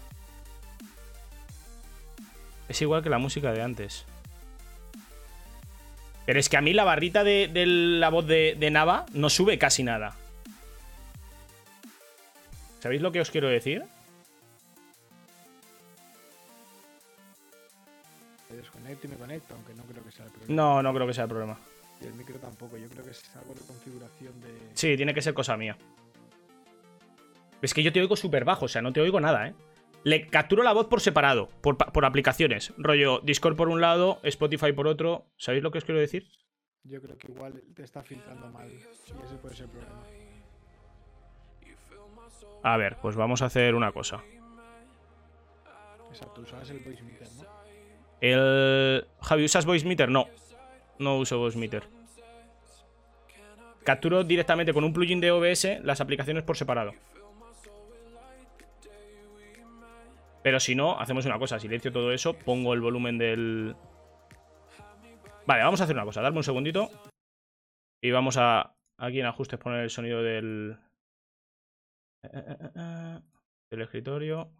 Es 2.69 2.83
igual 2.83 3.03
que 3.03 3.09
la 3.09 3.19
música 3.19 3.53
de 3.53 3.63
antes. 3.63 4.05
Pero 6.29 6.41
es 6.41 6.51
que 6.51 6.59
a 6.59 6.61
mí 6.61 6.75
la 6.75 6.85
barrita 6.85 7.25
de, 7.25 7.49
de 7.49 7.65
la 7.65 8.11
voz 8.11 8.27
de, 8.27 8.55
de 8.59 8.71
Nava 8.71 9.07
no 9.15 9.31
sube 9.31 9.59
casi 9.59 9.83
nada. 9.83 10.15
¿Sabéis 12.81 13.01
lo 13.01 13.13
que 13.13 13.23
os 13.23 13.31
quiero 13.31 13.49
decir? 13.49 13.83
Me 18.51 18.57
desconecto 18.59 19.07
y 19.07 19.11
me 19.11 19.17
conecto, 19.17 19.55
aunque 19.55 19.73
no 19.73 19.83
creo 19.85 20.05
que 20.05 20.13
sea 20.13 20.27
el 20.27 20.31
problema. 20.33 20.55
No, 20.55 20.83
no 20.83 20.93
creo 20.93 21.07
que 21.07 21.15
sea 21.15 21.25
el 21.25 21.31
problema. 21.31 21.59
Y 22.03 22.05
el 22.09 22.13
micro 22.13 22.39
tampoco, 22.39 22.77
yo 22.77 22.91
creo 22.91 23.07
que 23.07 23.13
es 23.13 23.25
algo 23.35 23.55
de 23.55 23.61
configuración 23.61 24.39
de. 24.43 24.49
Sí, 24.75 24.99
tiene 24.99 25.15
que 25.15 25.23
ser 25.23 25.33
cosa 25.33 25.57
mía. 25.57 25.79
Es 27.63 27.73
que 27.73 27.83
yo 27.83 27.91
te 27.91 28.03
oigo 28.03 28.17
súper 28.17 28.45
bajo, 28.45 28.67
o 28.67 28.69
sea, 28.69 28.83
no 28.83 28.93
te 28.93 29.01
oigo 29.01 29.19
nada, 29.19 29.49
¿eh? 29.49 29.55
Le 30.05 30.27
capturo 30.27 30.63
la 30.63 30.73
voz 30.73 30.87
por 30.87 31.01
separado, 31.01 31.49
por, 31.61 32.05
aplicaciones. 32.05 32.73
Rollo 32.79 33.21
Discord 33.21 33.57
por 33.57 33.69
un 33.69 33.81
lado, 33.81 34.21
Spotify 34.23 34.73
por 34.73 34.87
otro. 34.87 35.27
¿Sabéis 35.37 35.63
lo 35.63 35.71
que 35.71 35.79
os 35.79 35.85
quiero 35.85 36.01
decir? 36.01 36.31
Yo 36.85 37.03
creo 37.03 37.19
que 37.19 37.31
igual 37.31 37.63
te 37.75 37.83
está 37.83 38.03
filtrando 38.03 38.49
mal. 38.49 38.71
Y 38.71 38.77
ese 39.25 39.37
puede 39.41 39.57
ser 39.57 39.67
el 39.67 39.73
problema. 39.73 40.03
A 42.63 42.77
ver, 42.77 42.97
pues 43.03 43.17
vamos 43.17 43.43
a 43.43 43.47
hacer 43.47 43.75
una 43.75 43.93
cosa. 43.93 44.23
Exacto, 46.11 46.41
usabas 46.41 46.71
el 46.71 46.79
voice 46.81 47.03
meter, 47.03 47.29
¿no? 47.37 47.59
El. 48.21 49.07
Javi, 49.21 49.45
¿usas 49.45 49.65
Voice 49.65 49.87
Meter? 49.87 50.09
No. 50.09 50.29
No 50.99 51.19
uso 51.19 51.39
Voice 51.39 51.59
Meter. 51.59 51.85
Capturo 53.85 54.25
directamente 54.25 54.73
con 54.73 54.85
un 54.85 54.93
plugin 54.93 55.21
de 55.21 55.31
OBS 55.31 55.83
las 55.83 56.01
aplicaciones 56.01 56.43
por 56.43 56.57
separado. 56.57 56.93
Pero 60.43 60.61
si 60.61 60.75
no, 60.75 60.99
hacemos 60.99 61.27
una 61.27 61.39
cosa. 61.39 61.59
Silencio 61.59 61.93
todo 61.93 62.13
eso, 62.13 62.35
pongo 62.35 62.75
el 62.75 62.81
volumen 62.81 63.19
del. 63.19 63.77
Vale, 65.47 65.63
vamos 65.63 65.81
a 65.81 65.85
hacer 65.85 65.97
una 65.97 66.05
cosa. 66.05 66.23
Darme 66.23 66.39
un 66.39 66.45
segundito. 66.45 66.91
Y 68.03 68.11
vamos 68.11 68.37
a. 68.37 68.75
Aquí 69.01 69.21
en 69.21 69.27
ajustes 69.27 69.59
poner 69.59 69.81
el 69.81 69.91
sonido 69.91 70.23
del. 70.23 70.79
del 72.23 73.83
escritorio. 73.83 74.51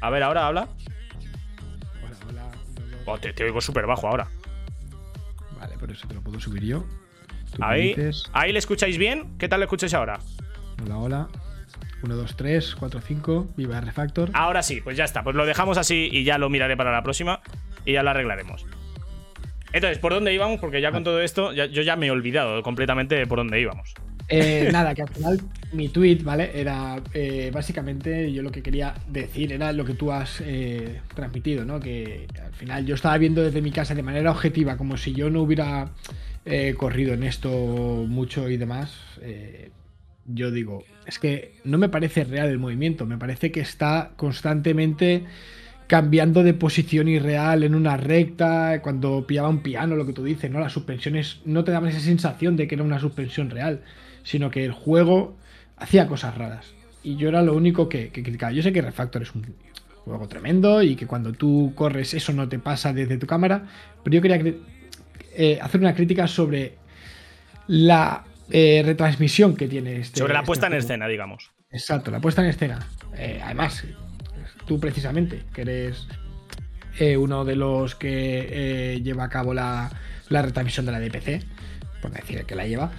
A 0.00 0.10
ver, 0.10 0.22
ahora 0.22 0.46
habla. 0.46 0.68
Hola, 2.04 2.16
hola. 2.28 2.52
Oh, 3.06 3.18
te, 3.18 3.32
te 3.32 3.44
oigo 3.44 3.60
súper 3.60 3.86
bajo 3.86 4.08
ahora. 4.08 4.28
Vale, 5.58 5.76
pero 5.80 5.92
eso 5.92 6.06
te 6.06 6.14
lo 6.14 6.22
puedo 6.22 6.38
subir 6.38 6.64
yo. 6.64 6.84
Ahí, 7.60 7.94
ahí 8.32 8.52
le 8.52 8.58
escucháis 8.58 8.98
bien. 8.98 9.38
¿Qué 9.38 9.48
tal 9.48 9.60
le 9.60 9.64
escucháis 9.64 9.94
ahora? 9.94 10.18
Hola, 10.82 10.98
hola. 10.98 11.28
1, 12.02 12.14
2, 12.14 12.36
3, 12.36 12.76
4, 12.78 13.00
5. 13.00 13.48
Viva 13.56 13.80
Refactor. 13.80 14.30
Ahora 14.34 14.62
sí, 14.62 14.80
pues 14.82 14.96
ya 14.96 15.04
está. 15.04 15.22
Pues 15.24 15.34
lo 15.36 15.46
dejamos 15.46 15.78
así 15.78 16.08
y 16.12 16.24
ya 16.24 16.38
lo 16.38 16.48
miraré 16.50 16.76
para 16.76 16.92
la 16.92 17.02
próxima 17.02 17.40
y 17.84 17.92
ya 17.92 18.02
lo 18.02 18.10
arreglaremos. 18.10 18.66
Entonces, 19.72 19.98
¿por 19.98 20.12
dónde 20.12 20.32
íbamos? 20.32 20.60
Porque 20.60 20.80
ya 20.80 20.92
con 20.92 21.04
todo 21.04 21.20
esto, 21.20 21.52
ya- 21.52 21.66
yo 21.66 21.82
ya 21.82 21.96
me 21.96 22.06
he 22.06 22.10
olvidado 22.10 22.62
completamente 22.62 23.14
de 23.14 23.26
por 23.26 23.38
dónde 23.38 23.60
íbamos. 23.60 23.94
Eh, 24.28 24.68
nada, 24.72 24.94
que 24.94 25.02
al 25.02 25.08
final 25.08 25.40
mi 25.72 25.88
tweet, 25.88 26.20
¿vale? 26.22 26.50
Era 26.54 27.00
eh, 27.12 27.50
básicamente 27.52 28.32
yo 28.32 28.42
lo 28.42 28.50
que 28.50 28.62
quería 28.62 28.94
decir, 29.08 29.52
era 29.52 29.72
lo 29.72 29.84
que 29.84 29.94
tú 29.94 30.12
has 30.12 30.40
eh, 30.44 31.00
transmitido, 31.14 31.64
¿no? 31.64 31.78
Que 31.80 32.26
al 32.42 32.52
final 32.54 32.86
yo 32.86 32.94
estaba 32.94 33.18
viendo 33.18 33.42
desde 33.42 33.60
mi 33.60 33.70
casa 33.72 33.94
de 33.94 34.02
manera 34.02 34.30
objetiva, 34.30 34.76
como 34.76 34.96
si 34.96 35.12
yo 35.12 35.30
no 35.30 35.42
hubiera 35.42 35.90
eh, 36.44 36.74
corrido 36.76 37.12
en 37.14 37.24
esto 37.24 37.48
mucho 37.50 38.48
y 38.48 38.56
demás. 38.56 38.94
Yo 40.28 40.50
digo, 40.50 40.84
es 41.06 41.18
que 41.18 41.54
no 41.64 41.78
me 41.78 41.88
parece 41.88 42.24
real 42.24 42.48
el 42.48 42.58
movimiento, 42.58 43.06
me 43.06 43.18
parece 43.18 43.52
que 43.52 43.60
está 43.60 44.12
constantemente 44.16 45.24
cambiando 45.86 46.42
de 46.42 46.52
posición 46.52 47.08
irreal 47.08 47.62
en 47.62 47.74
una 47.74 47.96
recta, 47.96 48.80
cuando 48.82 49.26
pillaba 49.26 49.48
un 49.48 49.60
piano, 49.60 49.94
lo 49.94 50.04
que 50.04 50.12
tú 50.12 50.24
dices, 50.24 50.50
¿no? 50.50 50.58
Las 50.58 50.72
suspensiones 50.72 51.40
no 51.44 51.62
te 51.62 51.70
daban 51.70 51.90
esa 51.90 52.00
sensación 52.00 52.56
de 52.56 52.66
que 52.66 52.74
era 52.74 52.84
una 52.84 52.98
suspensión 52.98 53.50
real, 53.50 53.82
sino 54.24 54.50
que 54.50 54.64
el 54.64 54.72
juego 54.72 55.36
hacía 55.76 56.08
cosas 56.08 56.36
raras. 56.36 56.74
y 57.04 57.16
yo 57.16 57.28
era 57.28 57.40
lo 57.42 57.54
único 57.54 57.88
que, 57.88 58.08
que 58.08 58.24
criticaba. 58.24 58.50
Yo 58.50 58.62
sé 58.62 58.72
que 58.72 58.82
Refactor 58.82 59.22
es 59.22 59.32
un 59.32 59.44
juego 60.04 60.26
tremendo 60.26 60.82
y 60.82 60.96
que 60.96 61.06
cuando 61.06 61.32
tú 61.32 61.72
corres 61.76 62.14
eso 62.14 62.32
no 62.32 62.48
te 62.48 62.58
pasa 62.58 62.92
desde 62.92 63.16
tu 63.16 63.26
cámara, 63.28 63.66
pero 64.02 64.14
yo 64.14 64.22
quería 64.22 64.54
eh, 65.36 65.58
hacer 65.60 65.80
una 65.80 65.94
crítica 65.94 66.26
sobre 66.26 66.74
la 67.68 68.24
eh, 68.50 68.82
retransmisión 68.84 69.56
que 69.56 69.68
tiene 69.68 69.96
este. 69.96 70.20
Sobre 70.20 70.32
la 70.32 70.40
este 70.40 70.46
puesta 70.46 70.66
en 70.66 70.74
escena, 70.74 71.08
digamos. 71.08 71.50
Exacto, 71.70 72.10
la 72.10 72.20
puesta 72.20 72.42
en 72.42 72.48
escena. 72.48 72.86
Eh, 73.16 73.40
además, 73.42 73.84
tú 74.66 74.78
precisamente, 74.78 75.42
que 75.52 75.62
eres 75.62 76.06
eh, 76.98 77.16
uno 77.16 77.44
de 77.44 77.56
los 77.56 77.94
que 77.94 79.00
lleva 79.02 79.24
a 79.24 79.28
cabo 79.28 79.52
la, 79.52 79.90
la 80.28 80.42
retransmisión 80.42 80.86
de 80.86 80.92
la 80.92 81.00
DPC, 81.00 81.44
por 82.00 82.12
decir 82.12 82.44
que 82.44 82.54
la 82.54 82.66
lleva, 82.66 82.92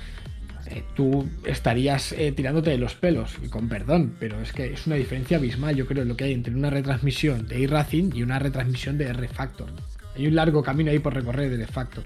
tú 0.96 1.30
estarías 1.46 2.14
tirándote 2.36 2.72
de 2.72 2.78
los 2.78 2.96
pelos, 2.96 3.38
y 3.42 3.48
con 3.48 3.70
perdón, 3.70 4.16
pero 4.20 4.42
es 4.42 4.52
que 4.52 4.74
es 4.74 4.86
una 4.86 4.98
diferencia 4.98 5.38
abismal, 5.38 5.76
yo 5.76 5.88
creo, 5.88 6.04
lo 6.04 6.18
que 6.18 6.26
hay 6.26 6.34
entre 6.34 6.54
una 6.54 6.70
retransmisión 6.70 7.48
de 7.48 7.62
iRacing 7.62 8.14
y 8.14 8.22
una 8.22 8.38
retransmisión 8.38 8.98
de 8.98 9.06
R-Factor. 9.06 9.72
Hay 10.16 10.28
un 10.28 10.36
largo 10.36 10.64
camino 10.64 10.92
ahí 10.92 11.00
por 11.00 11.14
recorrer 11.14 11.50
de 11.50 11.64
R-Factor. 11.64 12.04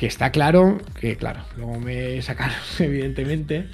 Que 0.00 0.06
está 0.06 0.32
claro, 0.32 0.78
que 0.98 1.16
claro, 1.16 1.40
luego 1.58 1.78
me 1.78 2.22
sacaron, 2.22 2.56
evidentemente, 2.78 3.66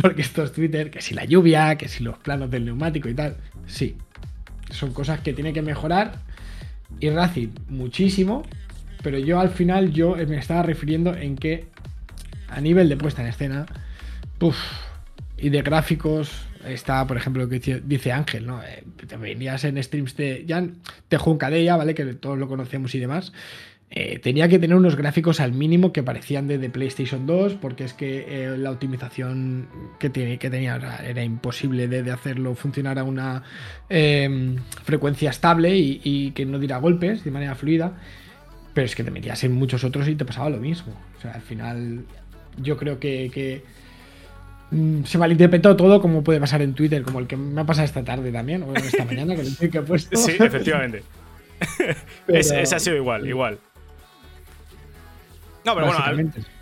porque 0.00 0.22
esto 0.22 0.44
es 0.44 0.52
Twitter, 0.52 0.90
que 0.90 1.02
si 1.02 1.14
la 1.14 1.24
lluvia, 1.24 1.76
que 1.76 1.88
si 1.88 2.04
los 2.04 2.16
planos 2.18 2.48
del 2.50 2.64
neumático 2.64 3.08
y 3.08 3.14
tal. 3.14 3.36
Sí, 3.66 3.96
son 4.70 4.92
cosas 4.92 5.18
que 5.20 5.32
tiene 5.32 5.52
que 5.52 5.62
mejorar. 5.62 6.20
Y 7.00 7.10
Racing 7.10 7.48
muchísimo, 7.68 8.44
pero 9.02 9.18
yo 9.18 9.40
al 9.40 9.50
final 9.50 9.92
yo 9.92 10.14
me 10.14 10.36
estaba 10.38 10.62
refiriendo 10.62 11.12
en 11.14 11.34
que 11.34 11.66
a 12.48 12.60
nivel 12.60 12.88
de 12.88 12.96
puesta 12.96 13.22
en 13.22 13.28
escena, 13.28 13.66
puf, 14.38 14.56
y 15.36 15.48
de 15.48 15.62
gráficos, 15.62 16.30
está, 16.68 17.04
por 17.04 17.16
ejemplo, 17.16 17.42
lo 17.42 17.48
que 17.48 17.58
dice- 17.58 18.12
Ángel, 18.12 18.46
¿no? 18.46 18.62
Eh, 18.62 18.84
te 19.08 19.16
venías 19.16 19.64
en 19.64 19.82
streams 19.82 20.16
de. 20.16 20.44
Ya 20.46 20.64
te 21.08 21.18
Juncadella, 21.18 21.76
¿vale? 21.76 21.94
Que 21.94 22.04
todos 22.14 22.38
lo 22.38 22.46
conocemos 22.46 22.94
y 22.94 23.00
demás. 23.00 23.32
Eh, 23.90 24.18
tenía 24.18 24.48
que 24.48 24.58
tener 24.58 24.76
unos 24.76 24.96
gráficos 24.96 25.38
al 25.38 25.52
mínimo 25.52 25.92
que 25.92 26.02
parecían 26.02 26.48
de, 26.48 26.58
de 26.58 26.68
PlayStation 26.68 27.26
2, 27.26 27.54
porque 27.54 27.84
es 27.84 27.92
que 27.92 28.24
eh, 28.26 28.56
la 28.58 28.72
optimización 28.72 29.68
que, 30.00 30.10
tiene, 30.10 30.38
que 30.38 30.50
tenía 30.50 30.74
era, 30.74 30.96
era 31.06 31.22
imposible 31.22 31.86
de, 31.86 32.02
de 32.02 32.10
hacerlo 32.10 32.56
funcionar 32.56 32.98
a 32.98 33.04
una 33.04 33.44
eh, 33.88 34.56
frecuencia 34.82 35.30
estable 35.30 35.76
y, 35.76 36.00
y 36.02 36.30
que 36.32 36.44
no 36.44 36.58
diera 36.58 36.78
golpes 36.78 37.22
de 37.22 37.30
manera 37.30 37.54
fluida. 37.54 37.92
Pero 38.72 38.86
es 38.86 38.96
que 38.96 39.04
te 39.04 39.12
metías 39.12 39.44
en 39.44 39.52
muchos 39.52 39.84
otros 39.84 40.08
y 40.08 40.16
te 40.16 40.24
pasaba 40.24 40.50
lo 40.50 40.58
mismo. 40.58 40.92
O 41.16 41.20
sea, 41.20 41.30
al 41.32 41.42
final 41.42 42.04
yo 42.60 42.76
creo 42.76 42.98
que, 42.98 43.30
que, 43.32 43.62
mm, 44.72 45.04
se 45.04 45.18
malinterpretó 45.18 45.76
todo 45.76 46.00
como 46.00 46.24
puede 46.24 46.40
pasar 46.40 46.62
en 46.62 46.74
Twitter, 46.74 47.02
como 47.02 47.20
el 47.20 47.28
que 47.28 47.36
me 47.36 47.60
ha 47.60 47.64
pasado 47.64 47.84
esta 47.84 48.02
tarde 48.02 48.32
también, 48.32 48.64
o 48.64 48.74
esta 48.74 49.04
mañana 49.04 49.36
con 49.36 49.46
el 49.46 49.56
que 49.56 49.66
he 49.78 49.82
puesto. 49.82 50.16
Sí, 50.16 50.32
efectivamente. 50.40 51.04
Pero- 52.26 52.38
Es- 52.40 52.50
ese 52.50 52.74
ha 52.74 52.80
sido 52.80 52.96
igual, 52.96 53.28
igual. 53.28 53.60
No, 55.64 55.74
pero 55.74 55.86
bueno, 55.86 56.04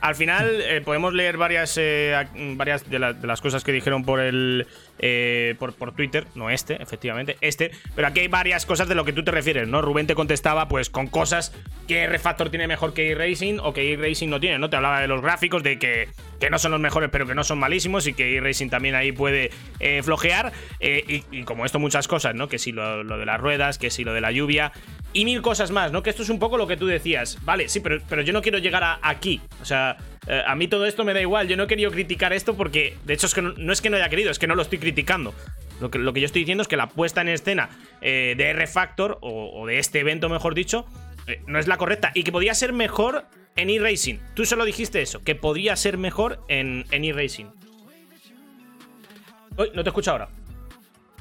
al, 0.00 0.14
final 0.14 0.60
eh, 0.60 0.80
podemos 0.80 1.12
leer 1.12 1.36
varias, 1.36 1.76
eh, 1.76 2.14
varias 2.56 2.88
de, 2.88 2.98
la- 3.00 3.12
de 3.12 3.26
las 3.26 3.40
cosas 3.40 3.64
que 3.64 3.72
dijeron 3.72 4.04
por 4.04 4.20
el 4.20 4.66
eh, 4.98 5.54
por, 5.58 5.74
por 5.74 5.94
Twitter, 5.94 6.26
no 6.34 6.50
este, 6.50 6.82
efectivamente, 6.82 7.36
este, 7.40 7.70
pero 7.94 8.08
aquí 8.08 8.20
hay 8.20 8.28
varias 8.28 8.66
cosas 8.66 8.88
de 8.88 8.94
lo 8.94 9.04
que 9.04 9.12
tú 9.12 9.24
te 9.24 9.30
refieres, 9.30 9.68
¿no? 9.68 9.82
Rubén 9.82 10.06
te 10.06 10.14
contestaba 10.14 10.68
pues 10.68 10.90
con 10.90 11.06
cosas 11.06 11.52
que 11.88 12.06
Refactor 12.06 12.50
tiene 12.50 12.66
mejor 12.66 12.94
que 12.94 13.10
E-Racing 13.10 13.58
o 13.62 13.72
que 13.72 13.92
E-Racing 13.92 14.28
no 14.28 14.40
tiene, 14.40 14.58
¿no? 14.58 14.70
Te 14.70 14.76
hablaba 14.76 15.00
de 15.00 15.08
los 15.08 15.22
gráficos, 15.22 15.62
de 15.62 15.78
que, 15.78 16.08
que 16.40 16.50
no 16.50 16.58
son 16.58 16.72
los 16.72 16.80
mejores 16.80 17.10
pero 17.10 17.26
que 17.26 17.34
no 17.34 17.44
son 17.44 17.58
malísimos 17.58 18.06
y 18.06 18.14
que 18.14 18.36
E-Racing 18.36 18.68
también 18.68 18.94
ahí 18.94 19.12
puede 19.12 19.50
eh, 19.80 20.02
flojear 20.02 20.52
eh, 20.80 21.04
y, 21.06 21.38
y 21.38 21.44
como 21.44 21.64
esto 21.64 21.78
muchas 21.78 22.08
cosas, 22.08 22.34
¿no? 22.34 22.48
Que 22.48 22.58
si 22.58 22.72
lo, 22.72 23.02
lo 23.02 23.18
de 23.18 23.26
las 23.26 23.40
ruedas, 23.40 23.78
que 23.78 23.90
si 23.90 24.04
lo 24.04 24.12
de 24.12 24.20
la 24.20 24.32
lluvia 24.32 24.72
y 25.12 25.24
mil 25.24 25.42
cosas 25.42 25.70
más, 25.70 25.92
¿no? 25.92 26.02
Que 26.02 26.10
esto 26.10 26.22
es 26.22 26.30
un 26.30 26.38
poco 26.38 26.56
lo 26.56 26.66
que 26.66 26.76
tú 26.76 26.86
decías, 26.86 27.38
vale, 27.44 27.68
sí, 27.68 27.80
pero, 27.80 28.00
pero 28.08 28.22
yo 28.22 28.32
no 28.32 28.42
quiero 28.42 28.58
llegar 28.58 28.82
a 28.84 28.98
aquí, 29.02 29.40
o 29.60 29.64
sea, 29.64 29.96
eh, 30.26 30.42
a 30.46 30.54
mí 30.54 30.68
todo 30.68 30.86
esto 30.86 31.04
me 31.04 31.14
da 31.14 31.20
igual, 31.20 31.48
yo 31.48 31.56
no 31.56 31.64
he 31.64 31.66
querido 31.66 31.90
criticar 31.90 32.32
esto 32.32 32.54
porque, 32.54 32.96
de 33.04 33.14
hecho, 33.14 33.26
es 33.26 33.34
que 33.34 33.42
no, 33.42 33.72
es 33.72 33.80
que 33.80 33.90
no 33.90 33.96
haya 33.96 34.08
querido, 34.08 34.30
es 34.30 34.38
que 34.38 34.46
no 34.46 34.54
lo 34.54 34.62
estoy 34.62 34.78
criticando. 34.78 35.34
Lo 35.80 35.90
que, 35.90 35.98
yo 36.20 36.26
estoy 36.26 36.42
diciendo 36.42 36.62
es 36.62 36.68
que 36.68 36.76
la 36.76 36.88
puesta 36.88 37.22
en 37.22 37.28
escena 37.28 37.68
eh, 38.00 38.34
de 38.36 38.50
R-Factor, 38.50 39.18
o, 39.20 39.62
o 39.62 39.66
de 39.66 39.78
este 39.78 39.98
evento, 39.98 40.28
mejor 40.28 40.54
dicho, 40.54 40.86
eh, 41.26 41.40
no 41.46 41.58
es 41.58 41.66
la 41.66 41.76
correcta 41.76 42.12
y 42.14 42.24
que 42.24 42.32
podía 42.32 42.54
ser 42.54 42.72
mejor 42.72 43.26
en 43.56 43.70
e-racing. 43.70 44.18
Tú 44.34 44.44
solo 44.44 44.64
dijiste 44.64 45.02
eso, 45.02 45.22
que 45.22 45.34
podría 45.34 45.76
ser 45.76 45.98
mejor 45.98 46.44
en 46.48 46.84
en 46.90 47.04
e-racing. 47.04 47.46
Uy, 49.56 49.70
no 49.74 49.82
te 49.82 49.90
escucho 49.90 50.12
ahora. 50.12 50.28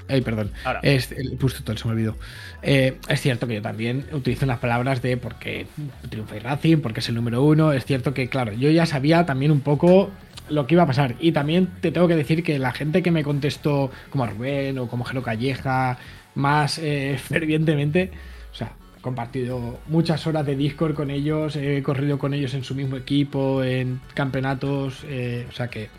Ay, 0.07 0.21
perdón. 0.21 0.51
Ahora. 0.63 0.79
Es, 0.83 1.11
el, 1.11 1.37
todo 1.37 1.77
se 1.77 1.87
me 1.87 1.93
olvidó. 1.93 2.15
Eh, 2.61 2.97
es 3.07 3.21
cierto 3.21 3.47
que 3.47 3.55
yo 3.55 3.61
también 3.61 4.05
utilizo 4.11 4.45
las 4.45 4.59
palabras 4.59 5.01
de 5.01 5.17
porque 5.17 5.67
triunfa 6.09 6.35
y 6.35 6.39
Racing, 6.39 6.77
porque 6.77 6.99
es 6.99 7.09
el 7.09 7.15
número 7.15 7.43
uno. 7.43 7.73
Es 7.73 7.85
cierto 7.85 8.13
que, 8.13 8.29
claro, 8.29 8.53
yo 8.53 8.69
ya 8.69 8.85
sabía 8.85 9.25
también 9.25 9.51
un 9.51 9.61
poco 9.61 10.11
lo 10.49 10.67
que 10.67 10.75
iba 10.75 10.83
a 10.83 10.87
pasar. 10.87 11.15
Y 11.19 11.31
también 11.31 11.67
te 11.81 11.91
tengo 11.91 12.07
que 12.07 12.15
decir 12.15 12.43
que 12.43 12.59
la 12.59 12.71
gente 12.71 13.01
que 13.01 13.11
me 13.11 13.23
contestó, 13.23 13.91
como 14.09 14.25
Rubén 14.25 14.77
o 14.77 14.87
como 14.87 15.03
Jero 15.05 15.23
Calleja, 15.23 15.97
más 16.35 16.77
eh, 16.77 17.17
fervientemente, 17.23 18.11
o 18.51 18.55
sea, 18.55 18.73
he 18.97 19.01
compartido 19.01 19.79
muchas 19.87 20.25
horas 20.27 20.45
de 20.45 20.55
Discord 20.55 20.93
con 20.93 21.09
ellos, 21.09 21.55
he 21.55 21.81
corrido 21.81 22.19
con 22.19 22.33
ellos 22.33 22.53
en 22.53 22.63
su 22.63 22.75
mismo 22.75 22.97
equipo, 22.97 23.63
en 23.63 24.01
campeonatos, 24.13 25.05
eh, 25.07 25.47
o 25.49 25.51
sea 25.53 25.69
que 25.69 25.89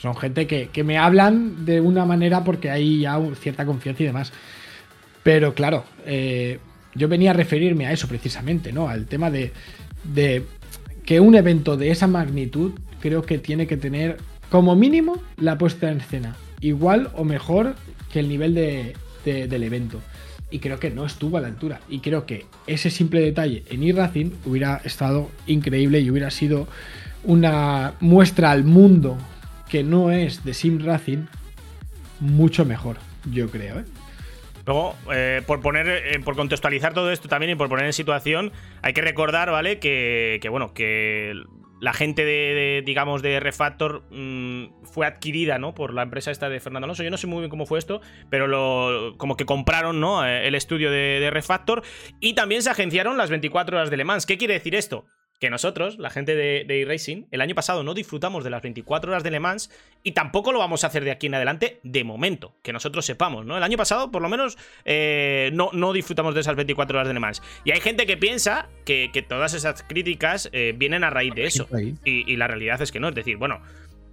son 0.00 0.16
gente 0.16 0.46
que, 0.46 0.68
que 0.68 0.84
me 0.84 0.98
hablan 0.98 1.64
de 1.64 1.80
una 1.80 2.04
manera 2.04 2.44
porque 2.44 2.70
hay 2.70 3.00
ya 3.00 3.18
cierta 3.40 3.66
confianza 3.66 4.02
y 4.02 4.06
demás. 4.06 4.32
Pero 5.22 5.54
claro, 5.54 5.84
eh, 6.06 6.58
yo 6.94 7.08
venía 7.08 7.30
a 7.30 7.34
referirme 7.34 7.86
a 7.86 7.92
eso 7.92 8.08
precisamente, 8.08 8.72
¿no? 8.72 8.88
Al 8.88 9.06
tema 9.06 9.30
de, 9.30 9.52
de 10.04 10.44
que 11.04 11.20
un 11.20 11.34
evento 11.34 11.76
de 11.76 11.90
esa 11.90 12.06
magnitud 12.06 12.72
creo 13.00 13.22
que 13.22 13.38
tiene 13.38 13.66
que 13.66 13.76
tener 13.76 14.18
como 14.50 14.74
mínimo 14.76 15.22
la 15.36 15.58
puesta 15.58 15.90
en 15.90 16.00
escena. 16.00 16.36
Igual 16.60 17.10
o 17.14 17.24
mejor 17.24 17.74
que 18.12 18.20
el 18.20 18.28
nivel 18.28 18.54
de- 18.54 18.94
del 19.24 19.62
evento. 19.62 20.00
Y 20.50 20.60
creo 20.60 20.80
que 20.80 20.88
no 20.88 21.04
estuvo 21.04 21.36
a 21.36 21.42
la 21.42 21.48
altura. 21.48 21.80
Y 21.90 21.98
creo 21.98 22.24
que 22.24 22.46
ese 22.66 22.88
simple 22.88 23.20
detalle 23.20 23.62
en 23.68 23.82
iRacing 23.82 24.32
hubiera 24.46 24.80
estado 24.84 25.28
increíble 25.46 26.00
y 26.00 26.10
hubiera 26.10 26.30
sido 26.30 26.66
una 27.24 27.92
muestra 28.00 28.50
al 28.50 28.64
mundo 28.64 29.18
que 29.68 29.82
no 29.82 30.10
es 30.10 30.44
de 30.44 30.54
Sim 30.54 30.84
Racing 30.84 31.26
mucho 32.20 32.64
mejor, 32.64 32.96
yo 33.30 33.50
creo. 33.50 33.80
¿eh? 33.80 33.84
Luego, 34.68 34.96
eh, 35.14 35.40
por 35.46 35.62
poner, 35.62 35.88
eh, 35.88 36.20
por 36.22 36.36
contextualizar 36.36 36.92
todo 36.92 37.10
esto 37.10 37.26
también 37.26 37.52
y 37.52 37.54
por 37.54 37.70
poner 37.70 37.86
en 37.86 37.94
situación, 37.94 38.52
hay 38.82 38.92
que 38.92 39.00
recordar, 39.00 39.50
¿vale? 39.50 39.78
Que, 39.78 40.46
bueno, 40.50 40.74
que 40.74 41.32
la 41.80 41.94
gente 41.94 42.26
de, 42.26 42.54
de, 42.54 42.82
digamos, 42.84 43.22
de 43.22 43.40
Refactor 43.40 44.02
mm, 44.10 44.84
fue 44.84 45.06
adquirida, 45.06 45.58
¿no? 45.58 45.74
Por 45.74 45.94
la 45.94 46.02
empresa 46.02 46.30
esta 46.30 46.50
de 46.50 46.60
Fernando 46.60 46.84
Alonso. 46.84 47.02
Yo 47.02 47.10
no 47.10 47.16
sé 47.16 47.26
muy 47.26 47.38
bien 47.38 47.48
cómo 47.48 47.64
fue 47.64 47.78
esto, 47.78 48.02
pero 48.28 48.46
lo, 48.46 49.14
como 49.16 49.38
que 49.38 49.46
compraron, 49.46 50.00
¿no? 50.00 50.26
Eh, 50.26 50.46
El 50.46 50.54
estudio 50.54 50.90
de, 50.90 51.18
de 51.18 51.30
Refactor 51.30 51.82
y 52.20 52.34
también 52.34 52.62
se 52.62 52.68
agenciaron 52.68 53.16
las 53.16 53.30
24 53.30 53.74
horas 53.74 53.88
de 53.88 53.96
Le 53.96 54.04
Mans. 54.04 54.26
¿Qué 54.26 54.36
quiere 54.36 54.52
decir 54.52 54.74
esto? 54.74 55.06
Que 55.38 55.50
nosotros, 55.50 55.98
la 55.98 56.10
gente 56.10 56.34
de, 56.34 56.64
de 56.66 56.78
iRacing, 56.80 57.28
el 57.30 57.40
año 57.40 57.54
pasado 57.54 57.82
no 57.84 57.94
disfrutamos 57.94 58.44
de 58.44 58.50
las 58.50 58.62
24 58.62 59.10
horas 59.10 59.22
de 59.22 59.30
Le 59.30 59.40
Mans 59.40 59.70
y 60.02 60.12
tampoco 60.12 60.52
lo 60.52 60.58
vamos 60.58 60.84
a 60.84 60.88
hacer 60.88 61.04
de 61.04 61.10
aquí 61.10 61.26
en 61.26 61.34
adelante 61.34 61.80
de 61.82 62.04
momento, 62.04 62.54
que 62.62 62.72
nosotros 62.72 63.06
sepamos, 63.06 63.46
¿no? 63.46 63.56
El 63.56 63.62
año 63.62 63.76
pasado, 63.76 64.10
por 64.10 64.22
lo 64.22 64.28
menos, 64.28 64.58
eh, 64.84 65.50
no, 65.52 65.70
no 65.72 65.92
disfrutamos 65.92 66.34
de 66.34 66.40
esas 66.40 66.56
24 66.56 66.98
horas 66.98 67.08
de 67.08 67.14
Le 67.14 67.20
Mans. 67.20 67.42
Y 67.64 67.70
hay 67.70 67.80
gente 67.80 68.06
que 68.06 68.16
piensa 68.16 68.68
que, 68.84 69.10
que 69.12 69.22
todas 69.22 69.54
esas 69.54 69.82
críticas 69.82 70.48
eh, 70.52 70.74
vienen 70.76 71.04
a 71.04 71.10
raíz 71.10 71.34
de 71.34 71.44
eso. 71.44 71.68
Y, 72.04 72.32
y 72.32 72.36
la 72.36 72.46
realidad 72.48 72.82
es 72.82 72.90
que 72.90 73.00
no, 73.00 73.08
es 73.08 73.14
decir, 73.14 73.36
bueno, 73.36 73.60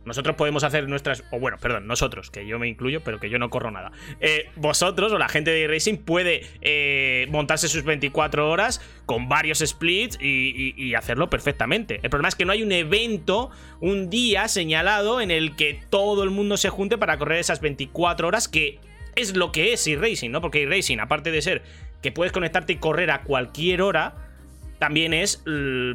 nosotros 0.06 0.36
podemos 0.36 0.64
hacer 0.64 0.88
nuestras. 0.88 1.24
O 1.32 1.40
bueno, 1.40 1.58
perdón, 1.60 1.88
nosotros, 1.88 2.32
que 2.32 2.46
yo 2.48 2.60
me 2.60 2.68
incluyo, 2.68 3.02
pero 3.04 3.20
que 3.20 3.30
yo 3.30 3.40
no 3.40 3.50
corro 3.50 3.72
nada. 3.72 3.92
Eh, 4.20 4.50
vosotros 4.56 5.12
o 5.12 5.18
la 5.18 5.28
gente 5.30 5.52
de 5.52 5.68
Racing 5.68 5.98
puede 5.98 6.46
eh, 6.62 7.28
montarse 7.30 7.68
sus 7.68 7.84
24 7.84 8.50
horas 8.50 8.82
con 9.06 9.28
varios 9.30 9.60
splits 9.60 10.18
y, 10.22 10.74
y- 10.78 10.96
hacerlo 10.96 11.30
perfectamente. 11.30 12.00
El 12.04 12.10
problema 12.10 12.30
es 12.30 12.36
que 12.36 12.46
no 12.46 12.52
hay 12.54 12.64
un 12.64 12.72
evento, 12.72 13.50
un 13.82 14.10
día 14.10 14.48
señalado 14.48 15.20
en 15.22 15.32
el 15.32 15.56
que 15.56 15.82
todo 15.90 16.24
el 16.24 16.30
mundo 16.30 16.58
se 16.58 16.70
junte 16.70 16.98
para 16.98 17.18
correr 17.18 17.40
esas 17.40 17.60
24 17.62 18.28
horas, 18.28 18.48
que 18.48 18.80
es 19.16 19.36
lo 19.36 19.52
que 19.52 19.74
es 19.74 19.86
iRacing, 19.88 20.32
¿no? 20.32 20.42
Porque 20.42 20.62
iRacing, 20.62 21.00
aparte 21.00 21.32
de 21.32 21.42
ser 21.42 21.64
que 22.02 22.12
puedes 22.12 22.32
conectarte 22.32 22.74
y 22.74 22.76
correr 22.78 23.12
a 23.12 23.22
cualquier 23.24 23.82
hora, 23.82 24.16
también 24.80 25.14
es 25.14 25.44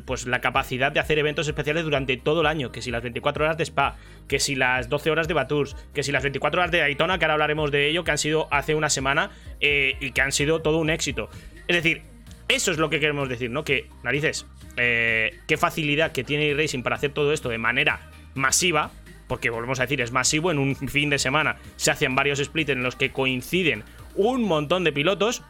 pues 0.05 0.26
la 0.26 0.41
capacidad 0.41 0.93
de 0.93 1.01
hacer 1.01 1.18
eventos 1.18 1.47
especiales 1.47 1.85
durante 1.85 2.16
todo 2.16 2.41
el 2.41 2.47
año, 2.47 2.72
que 2.72 2.83
si 2.83 2.91
las 2.91 3.03
24 3.03 3.45
horas 3.45 3.57
de 3.57 3.64
Spa, 3.64 3.97
que 4.28 4.39
si 4.39 4.55
las 4.55 4.89
12 4.89 5.11
horas 5.11 5.28
de 5.28 5.35
Bathurst, 5.35 5.78
que 5.93 6.03
si 6.03 6.12
las 6.12 6.22
24 6.22 6.61
horas 6.61 6.70
de 6.70 6.78
Daytona, 6.78 7.18
que 7.18 7.24
ahora 7.24 7.35
hablaremos 7.35 7.70
de 7.70 7.89
ello, 7.89 8.05
que 8.05 8.11
han 8.11 8.18
sido 8.18 8.49
hace 8.51 8.74
una 8.74 8.91
semana 8.91 9.31
eh, 9.61 9.97
y 10.01 10.12
que 10.12 10.20
han 10.20 10.33
sido 10.33 10.61
todo 10.61 10.78
un 10.78 10.91
éxito. 10.91 11.28
Es 11.68 11.76
decir, 11.76 12.03
eso 12.49 12.72
es 12.72 12.78
lo 12.78 12.91
que 12.91 12.99
queremos 12.99 13.28
decir, 13.28 13.51
¿no? 13.51 13.62
Que, 13.64 13.87
narices, 14.03 14.47
eh, 14.76 15.39
qué 15.47 15.57
facilidad 15.57 16.12
que 16.12 16.24
tiene 16.24 16.53
racing 16.55 16.83
para 16.83 16.97
hacer 16.97 17.12
todo 17.12 17.33
esto 17.33 17.49
de 17.49 17.59
manera 17.59 18.11
masiva, 18.35 18.91
porque 19.28 19.51
volvemos 19.51 19.78
a 19.78 19.83
decir, 19.83 20.01
es 20.01 20.11
masivo, 20.11 20.51
en 20.51 20.59
un 20.59 20.74
fin 20.74 21.11
de 21.11 21.18
semana 21.20 21.59
se 21.76 21.93
hacen 21.93 22.16
varios 22.16 22.41
splits 22.41 22.70
en 22.70 22.83
los 22.83 22.97
que 22.97 23.12
coinciden 23.12 23.85
un 24.16 24.43
montón 24.43 24.83
de 24.85 24.93
pilotos. 24.93 25.43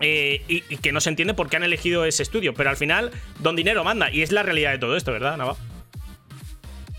Eh, 0.00 0.42
y, 0.48 0.64
y 0.68 0.76
que 0.78 0.92
no 0.92 1.00
se 1.00 1.10
entiende 1.10 1.34
por 1.34 1.48
qué 1.48 1.56
han 1.56 1.64
elegido 1.64 2.04
ese 2.04 2.22
estudio, 2.22 2.54
pero 2.54 2.70
al 2.70 2.76
final, 2.76 3.10
don 3.40 3.56
dinero 3.56 3.84
manda, 3.84 4.10
y 4.10 4.22
es 4.22 4.32
la 4.32 4.42
realidad 4.42 4.72
de 4.72 4.78
todo 4.78 4.96
esto, 4.96 5.12
¿verdad, 5.12 5.36
Nava? 5.36 5.56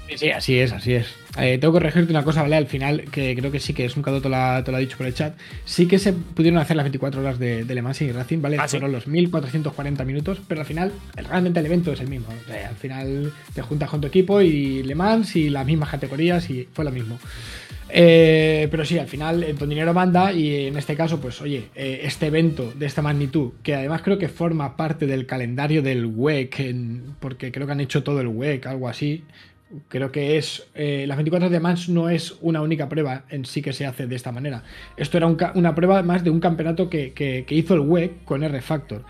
Sí, 0.09 0.17
sí, 0.17 0.31
así 0.31 0.59
es, 0.59 0.71
así 0.71 0.93
es. 0.93 1.07
Eh, 1.37 1.59
tengo 1.59 1.71
que 1.73 1.79
corregirte 1.79 2.11
una 2.11 2.23
cosa, 2.23 2.41
¿vale? 2.41 2.55
Al 2.55 2.65
final, 2.65 3.05
que 3.11 3.35
creo 3.35 3.51
que 3.51 3.59
sí, 3.59 3.73
que 3.73 3.85
es 3.85 3.95
un 3.95 4.03
ha, 4.07 4.63
te 4.63 4.71
lo 4.71 4.77
ha 4.77 4.79
dicho 4.79 4.97
por 4.97 5.05
el 5.05 5.13
chat. 5.13 5.37
Sí 5.65 5.87
que 5.87 5.99
se 5.99 6.13
pudieron 6.13 6.59
hacer 6.59 6.75
las 6.75 6.85
24 6.85 7.21
horas 7.21 7.37
de, 7.37 7.63
de 7.63 7.75
Le 7.75 7.81
Mans 7.81 8.01
y 8.01 8.11
Racing, 8.11 8.41
¿vale? 8.41 8.57
Ah, 8.59 8.67
sí. 8.67 8.77
Fueron 8.77 8.91
los 8.91 9.05
1440 9.05 10.03
minutos, 10.05 10.41
pero 10.47 10.61
al 10.61 10.67
final, 10.67 10.91
realmente 11.15 11.59
el 11.59 11.67
evento 11.67 11.91
es 11.93 11.99
el 11.99 12.07
mismo. 12.07 12.27
O 12.29 12.47
sea, 12.47 12.69
al 12.69 12.75
final 12.75 13.31
te 13.53 13.61
juntas 13.61 13.89
con 13.89 14.01
tu 14.01 14.07
equipo 14.07 14.41
y 14.41 14.81
Le 14.83 14.95
Mans 14.95 15.35
y 15.35 15.49
las 15.49 15.65
mismas 15.65 15.89
categorías 15.89 16.49
y 16.49 16.67
fue 16.73 16.85
lo 16.85 16.91
mismo. 16.91 17.19
Eh, 17.91 18.67
pero 18.69 18.85
sí, 18.85 18.99
al 18.99 19.07
final 19.07 19.43
eh, 19.43 19.53
Don 19.53 19.69
Dinero 19.69 19.93
manda 19.93 20.31
y 20.31 20.67
en 20.67 20.77
este 20.77 20.95
caso, 20.95 21.19
pues 21.19 21.41
oye, 21.41 21.69
eh, 21.75 22.01
este 22.03 22.27
evento 22.27 22.71
de 22.75 22.85
esta 22.85 23.01
magnitud, 23.01 23.53
que 23.63 23.75
además 23.75 24.01
creo 24.03 24.17
que 24.17 24.29
forma 24.29 24.77
parte 24.77 25.07
del 25.07 25.25
calendario 25.25 25.81
del 25.81 26.05
WEC, 26.05 26.75
porque 27.19 27.51
creo 27.51 27.65
que 27.65 27.73
han 27.73 27.81
hecho 27.81 28.03
todo 28.03 28.21
el 28.21 28.27
WEC, 28.27 28.67
algo 28.67 28.87
así. 28.87 29.23
Creo 29.87 30.11
que 30.11 30.37
es. 30.37 30.67
eh, 30.73 31.05
las 31.07 31.15
24 31.17 31.49
de 31.49 31.59
Mans 31.59 31.89
no 31.89 32.09
es 32.09 32.35
una 32.41 32.61
única 32.61 32.89
prueba 32.89 33.25
en 33.29 33.45
sí 33.45 33.61
que 33.61 33.71
se 33.71 33.85
hace 33.85 34.07
de 34.07 34.15
esta 34.15 34.31
manera. 34.31 34.63
Esto 34.97 35.17
era 35.17 35.27
una 35.27 35.75
prueba 35.75 36.01
más 36.01 36.23
de 36.23 36.31
un 36.31 36.39
campeonato 36.39 36.89
que, 36.89 37.45
hizo 37.49 37.75
el 37.75 37.81
WEC 37.81 38.23
con 38.23 38.43
R 38.43 38.61
Factor. 38.61 39.03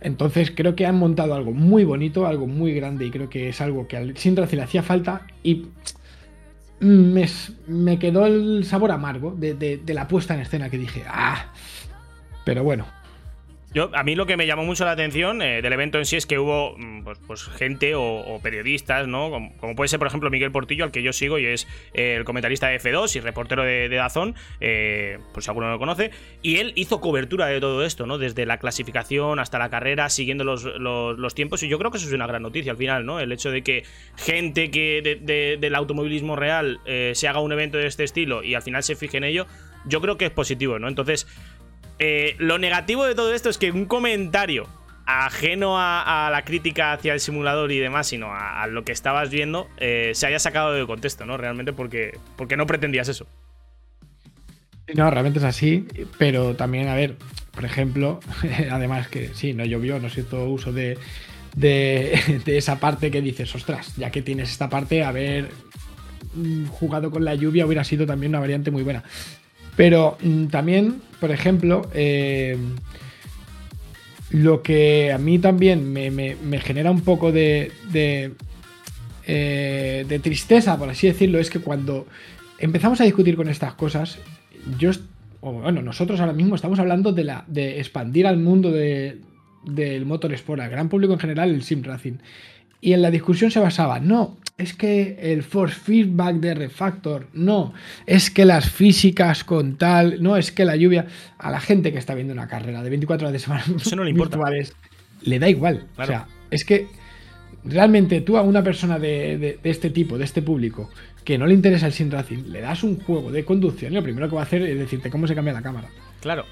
Entonces 0.00 0.50
creo 0.50 0.74
que 0.74 0.86
han 0.86 0.96
montado 0.96 1.34
algo 1.34 1.52
muy 1.52 1.84
bonito, 1.84 2.26
algo 2.26 2.46
muy 2.46 2.72
grande 2.72 3.04
y 3.04 3.10
creo 3.10 3.28
que 3.28 3.50
es 3.50 3.60
algo 3.60 3.86
que 3.86 3.96
al 3.98 4.16
Sintra 4.16 4.46
le 4.50 4.62
hacía 4.62 4.82
falta 4.82 5.26
y 5.42 5.66
me, 6.80 7.26
me 7.66 7.98
quedó 7.98 8.26
el 8.26 8.64
sabor 8.64 8.90
amargo 8.92 9.34
de- 9.54 9.54
de 9.78 9.94
la 9.94 10.06
puesta 10.08 10.34
en 10.34 10.40
escena 10.40 10.70
que 10.70 10.78
dije, 10.78 11.04
ah, 11.08 11.52
pero 12.44 12.62
bueno, 12.64 12.86
Yo, 13.74 13.90
a 13.94 14.02
mí 14.02 14.14
lo 14.14 14.24
que 14.24 14.38
me 14.38 14.46
llamó 14.46 14.64
mucho 14.64 14.86
la 14.86 14.92
atención 14.92 15.42
eh, 15.42 15.60
del 15.60 15.72
evento 15.74 15.98
en 15.98 16.06
sí 16.06 16.16
es 16.16 16.24
que 16.24 16.38
hubo 16.38 16.74
mm, 16.78 17.04
pues, 17.04 17.18
pues, 17.26 17.42
gente 17.44 17.92
o, 17.94 18.40
periodistas, 18.42 19.06
¿no? 19.06 19.30
Como, 19.30 19.76
puede 19.76 19.88
ser, 19.88 19.98
por 19.98 20.08
ejemplo, 20.08 20.30
Miguel 20.30 20.50
Portillo, 20.50 20.84
al 20.84 20.90
que 20.90 21.02
yo 21.02 21.12
sigo 21.12 21.38
y 21.38 21.44
es 21.44 21.68
eh, 21.92 22.14
el 22.16 22.24
comentarista 22.24 22.68
de 22.68 22.80
F2 22.80 23.16
y 23.16 23.20
reportero 23.20 23.64
de, 23.64 23.90
Dazón, 23.90 24.34
eh, 24.60 25.18
por 25.34 25.42
si 25.42 25.50
alguno 25.50 25.66
no 25.66 25.74
lo 25.74 25.78
conoce. 25.78 26.12
Y 26.40 26.56
él 26.56 26.72
hizo 26.76 27.00
cobertura 27.02 27.44
de 27.46 27.60
todo 27.60 27.84
esto, 27.84 28.06
¿no? 28.06 28.16
Desde 28.16 28.46
la 28.46 28.56
clasificación 28.56 29.38
hasta 29.38 29.58
la 29.58 29.68
carrera, 29.68 30.08
siguiendo 30.08 30.44
los, 30.44 30.64
los- 30.64 31.34
tiempos. 31.34 31.62
Y 31.62 31.68
yo 31.68 31.78
creo 31.78 31.90
que 31.90 31.98
eso 31.98 32.06
es 32.06 32.12
una 32.14 32.26
gran 32.26 32.40
noticia 32.42 32.72
al 32.72 32.78
final, 32.78 33.04
¿no? 33.04 33.20
El 33.20 33.30
hecho 33.32 33.50
de 33.50 33.62
que 33.62 33.84
gente 34.16 34.70
que 34.70 35.18
de- 35.20 35.58
del 35.60 35.74
automovilismo 35.74 36.36
real 36.36 36.80
eh, 36.86 37.12
se 37.14 37.28
haga 37.28 37.40
un 37.40 37.52
evento 37.52 37.76
de 37.76 37.86
este 37.86 38.02
estilo 38.04 38.42
y 38.42 38.54
al 38.54 38.62
final 38.62 38.82
se 38.82 38.96
fije 38.96 39.18
en 39.18 39.24
ello, 39.24 39.46
yo 39.84 40.00
creo 40.00 40.16
que 40.16 40.24
es 40.24 40.30
positivo, 40.30 40.78
¿no? 40.78 40.88
Entonces. 40.88 41.26
Eh, 41.98 42.36
lo 42.38 42.58
negativo 42.58 43.04
de 43.04 43.14
todo 43.14 43.34
esto 43.34 43.48
es 43.48 43.58
que 43.58 43.72
un 43.72 43.86
comentario 43.86 44.68
ajeno 45.08 45.76
a, 45.78 46.28
la 46.30 46.44
crítica 46.44 46.92
hacia 46.92 47.14
el 47.14 47.20
simulador 47.20 47.72
y 47.72 47.78
demás, 47.78 48.08
sino 48.08 48.26
a, 48.26 48.62
a 48.62 48.66
lo 48.66 48.84
que 48.84 48.92
estabas 48.92 49.30
viendo, 49.30 49.68
eh, 49.78 50.12
se 50.14 50.26
haya 50.26 50.38
sacado 50.38 50.74
de 50.74 50.86
contexto, 50.86 51.24
¿no? 51.24 51.38
Realmente 51.38 51.72
porque, 51.72 52.18
porque 52.36 52.56
no 52.58 52.66
pretendías 52.66 53.08
eso. 53.08 53.26
No, 54.94 55.10
realmente 55.10 55.38
es 55.38 55.44
así, 55.44 55.86
pero 56.18 56.56
también, 56.56 56.88
a 56.88 56.94
ver, 56.94 57.16
por 57.52 57.64
ejemplo, 57.64 58.20
además 58.70 59.08
que 59.08 59.30
sí, 59.34 59.54
no 59.54 59.64
llovió, 59.64 59.98
no 59.98 60.10
se 60.10 60.20
hizo 60.20 60.44
uso 60.44 60.72
de, 60.72 60.98
de, 61.56 62.42
de 62.44 62.58
esa 62.58 62.78
parte 62.78 63.10
que 63.10 63.22
dices, 63.22 63.54
ostras, 63.54 63.96
ya 63.96 64.10
que 64.10 64.20
tienes 64.20 64.50
esta 64.50 64.68
parte, 64.68 65.04
haber 65.04 65.48
mm, 66.34 66.66
jugado 66.66 67.10
con 67.10 67.24
la 67.24 67.34
lluvia 67.34 67.64
hubiera 67.64 67.84
sido 67.84 68.04
también 68.04 68.32
una 68.32 68.40
variante 68.40 68.70
muy 68.70 68.82
buena. 68.82 69.04
Pero 69.78 70.18
mm, 70.20 70.46
también, 70.46 71.00
por 71.20 71.30
ejemplo, 71.30 71.88
eh, 71.94 72.58
lo 74.30 74.60
que 74.60 75.12
a 75.12 75.18
mí 75.18 75.38
también 75.38 75.92
me, 75.92 76.58
genera 76.60 76.90
un 76.90 77.02
poco 77.02 77.30
de, 77.30 77.70
eh, 79.26 80.04
de 80.08 80.18
tristeza, 80.18 80.76
por 80.76 80.88
así 80.90 81.06
decirlo, 81.06 81.38
es 81.38 81.48
que 81.48 81.60
cuando 81.60 82.08
empezamos 82.58 83.00
a 83.00 83.04
discutir 83.04 83.36
con 83.36 83.48
estas 83.48 83.74
cosas, 83.74 84.18
yo, 84.80 84.90
o 85.40 85.52
bueno, 85.52 85.80
nosotros 85.80 86.18
ahora 86.18 86.32
mismo 86.32 86.56
estamos 86.56 86.80
hablando 86.80 87.12
de, 87.12 87.22
la, 87.22 87.44
de 87.46 87.78
expandir 87.78 88.26
al 88.26 88.36
mundo 88.38 88.72
de- 88.72 89.18
del 89.64 90.06
motorsport, 90.06 90.60
al 90.60 90.70
gran 90.70 90.88
público 90.88 91.12
en 91.12 91.20
general, 91.20 91.50
el 91.50 91.62
sim 91.62 91.84
racing. 91.84 92.14
Y 92.80 92.92
en 92.92 93.02
la 93.02 93.10
discusión 93.10 93.50
se 93.50 93.58
basaba, 93.60 93.98
no, 94.00 94.36
es 94.56 94.72
que 94.74 95.18
el 95.20 95.42
force 95.42 95.74
feedback 95.80 96.36
de 96.36 96.54
refactor, 96.54 97.26
no, 97.32 97.74
es 98.06 98.30
que 98.30 98.44
las 98.44 98.70
físicas 98.70 99.42
con 99.44 99.76
tal, 99.76 100.22
no, 100.22 100.36
es 100.36 100.52
que 100.52 100.64
la 100.64 100.76
lluvia, 100.76 101.06
a 101.38 101.50
la 101.50 101.60
gente 101.60 101.92
que 101.92 101.98
está 101.98 102.14
viendo 102.14 102.32
una 102.32 102.46
carrera 102.48 102.82
de 102.82 102.90
24 102.90 103.26
horas 103.26 103.32
de 103.32 103.38
semana 103.40 103.64
Eso 103.76 103.96
no 103.96 104.04
le 104.04 104.10
importa. 104.10 104.36
virtuales, 104.36 104.74
le 105.22 105.38
da 105.38 105.48
igual. 105.48 105.86
Claro. 105.96 106.08
O 106.10 106.12
sea, 106.12 106.26
es 106.50 106.64
que 106.64 106.86
realmente 107.64 108.20
tú 108.20 108.36
a 108.36 108.42
una 108.42 108.62
persona 108.62 108.98
de, 108.98 109.38
de- 109.38 109.58
de 109.62 109.70
este 109.70 109.90
tipo, 109.90 110.16
de 110.18 110.24
este 110.24 110.42
público, 110.42 110.90
que 111.24 111.36
no 111.36 111.46
le 111.46 111.54
interesa 111.54 111.86
el 111.86 111.92
sim 111.92 112.10
racing, 112.10 112.44
le 112.50 112.60
das 112.60 112.82
un 112.84 113.00
juego 113.00 113.30
de 113.32 113.44
conducción 113.44 113.92
y 113.92 113.96
lo 113.96 114.02
primero 114.02 114.28
que 114.28 114.34
va 114.36 114.42
a 114.42 114.44
hacer 114.44 114.62
es 114.62 114.78
decirte 114.78 115.10
cómo 115.10 115.26
se 115.26 115.34
cambia 115.34 115.52
la 115.52 115.62
cámara. 115.62 115.88
Claro. 116.20 116.44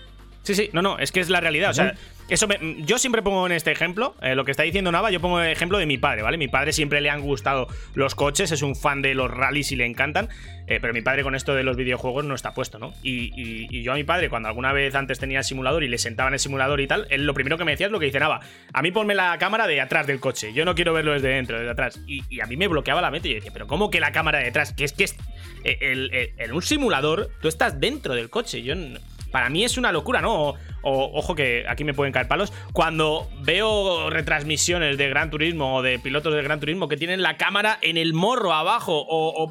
Sí, 0.46 0.54
sí, 0.54 0.70
no, 0.72 0.80
no, 0.80 0.96
es 1.00 1.10
que 1.10 1.18
es 1.18 1.28
la 1.28 1.40
realidad. 1.40 1.70
O 1.70 1.74
sea, 1.74 1.94
eso 2.28 2.46
me- 2.46 2.58
yo 2.84 2.98
siempre 2.98 3.20
pongo 3.20 3.44
en 3.46 3.52
este 3.52 3.72
ejemplo, 3.72 4.14
eh, 4.22 4.36
lo 4.36 4.44
que 4.44 4.52
está 4.52 4.62
diciendo 4.62 4.92
Nava, 4.92 5.10
yo 5.10 5.20
pongo 5.20 5.40
el 5.40 5.50
ejemplo 5.50 5.76
de 5.78 5.86
mi 5.86 5.98
padre, 5.98 6.22
¿vale? 6.22 6.38
Mi 6.38 6.46
padre 6.46 6.72
siempre 6.72 7.00
le 7.00 7.10
han 7.10 7.20
gustado 7.20 7.66
los 7.94 8.14
coches, 8.14 8.52
es 8.52 8.62
un 8.62 8.76
fan 8.76 9.02
de 9.02 9.14
los 9.14 9.28
rallies 9.28 9.72
y 9.72 9.76
le 9.76 9.86
encantan, 9.86 10.28
eh, 10.68 10.78
pero 10.80 10.92
mi 10.92 11.02
padre 11.02 11.24
con 11.24 11.34
esto 11.34 11.52
de 11.56 11.64
los 11.64 11.76
videojuegos 11.76 12.24
no 12.24 12.36
está 12.36 12.54
puesto, 12.54 12.78
¿no? 12.78 12.94
Y, 13.02 13.32
y- 13.34 13.66
y 13.70 13.82
yo 13.82 13.90
a 13.92 13.96
mi 13.96 14.04
padre, 14.04 14.28
cuando 14.28 14.48
alguna 14.48 14.72
vez 14.72 14.94
antes 14.94 15.18
tenía 15.18 15.38
el 15.38 15.44
simulador 15.44 15.82
y 15.82 15.88
le 15.88 15.98
sentaba 15.98 16.28
en 16.28 16.34
el 16.34 16.40
simulador 16.40 16.80
y 16.80 16.86
tal, 16.86 17.08
él 17.10 17.26
lo 17.26 17.34
primero 17.34 17.58
que 17.58 17.64
me 17.64 17.72
decía 17.72 17.86
es 17.86 17.92
lo 17.92 17.98
que 17.98 18.06
dice 18.06 18.20
Nava, 18.20 18.40
a 18.72 18.82
mí 18.82 18.92
ponme 18.92 19.16
la 19.16 19.36
cámara 19.38 19.66
de 19.66 19.80
atrás 19.80 20.06
del 20.06 20.20
coche, 20.20 20.52
yo 20.52 20.64
no 20.64 20.76
quiero 20.76 20.92
verlo 20.92 21.12
desde 21.12 21.28
dentro, 21.30 21.58
desde 21.58 21.72
atrás. 21.72 22.00
Y, 22.06 22.22
y 22.28 22.40
a 22.40 22.46
mí 22.46 22.56
me 22.56 22.68
bloqueaba 22.68 23.00
la 23.00 23.10
mente 23.10 23.26
y 23.28 23.32
yo 23.32 23.34
decía, 23.36 23.52
pero 23.52 23.66
¿cómo 23.66 23.90
que 23.90 23.98
la 23.98 24.12
cámara 24.12 24.38
de 24.38 24.44
detrás? 24.44 24.72
Que 24.72 24.84
es 24.84 24.92
que 24.92 25.02
es, 25.04 25.16
eh, 25.64 25.78
el- 25.80 26.10
el- 26.14 26.30
en 26.38 26.52
un 26.52 26.62
simulador 26.62 27.30
tú 27.42 27.48
estás 27.48 27.80
dentro 27.80 28.14
del 28.14 28.30
coche, 28.30 28.62
yo... 28.62 28.76
no- 28.76 29.00
para 29.36 29.50
mí 29.50 29.64
es 29.64 29.76
una 29.76 29.92
locura, 29.92 30.22
¿no? 30.22 30.34
O, 30.34 30.58
o- 30.80 31.18
ojo 31.18 31.34
que 31.34 31.66
aquí 31.68 31.84
me 31.84 31.92
pueden 31.92 32.10
caer 32.10 32.26
palos. 32.26 32.54
Cuando 32.72 33.28
veo 33.42 34.08
retransmisiones 34.08 34.96
de 34.96 35.10
Gran 35.10 35.28
Turismo 35.30 35.74
o 35.76 35.82
de 35.82 35.98
pilotos 35.98 36.32
de 36.32 36.42
Gran 36.42 36.58
Turismo 36.58 36.88
que 36.88 36.96
tienen 36.96 37.20
la 37.20 37.36
cámara 37.36 37.78
en 37.82 37.98
el 37.98 38.14
morro 38.14 38.54
abajo 38.54 38.96
o... 38.98 39.44
o- 39.44 39.50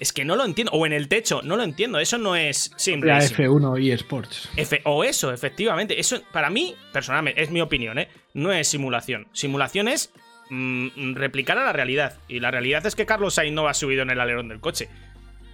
es 0.00 0.12
que 0.12 0.26
no 0.26 0.36
lo 0.36 0.44
entiendo. 0.44 0.70
O 0.72 0.84
en 0.84 0.92
el 0.92 1.08
techo, 1.08 1.40
no 1.42 1.56
lo 1.56 1.62
entiendo. 1.62 1.98
Eso 1.98 2.18
no 2.18 2.36
es 2.36 2.72
sim 2.76 3.00
La 3.02 3.14
racing. 3.20 3.36
F1 3.36 3.82
y 3.82 3.90
Sports. 3.92 4.50
Efe- 4.56 4.82
o 4.84 5.02
eso, 5.02 5.32
efectivamente. 5.32 5.98
Eso, 5.98 6.20
para 6.30 6.50
mí, 6.50 6.74
personalmente, 6.92 7.40
es 7.42 7.50
mi 7.50 7.62
opinión, 7.62 7.98
¿eh? 7.98 8.08
No 8.34 8.52
es 8.52 8.68
simulación. 8.68 9.28
Simulación 9.32 9.88
es 9.88 10.12
mm, 10.50 11.14
replicar 11.14 11.56
a 11.56 11.64
la 11.64 11.72
realidad. 11.72 12.18
Y 12.28 12.40
la 12.40 12.50
realidad 12.50 12.84
es 12.84 12.94
que 12.96 13.06
Carlos 13.06 13.32
Sainz 13.34 13.54
no 13.54 13.62
va 13.64 13.72
subido 13.72 14.02
en 14.02 14.10
el 14.10 14.20
alerón 14.20 14.48
del 14.48 14.60
coche. 14.60 14.90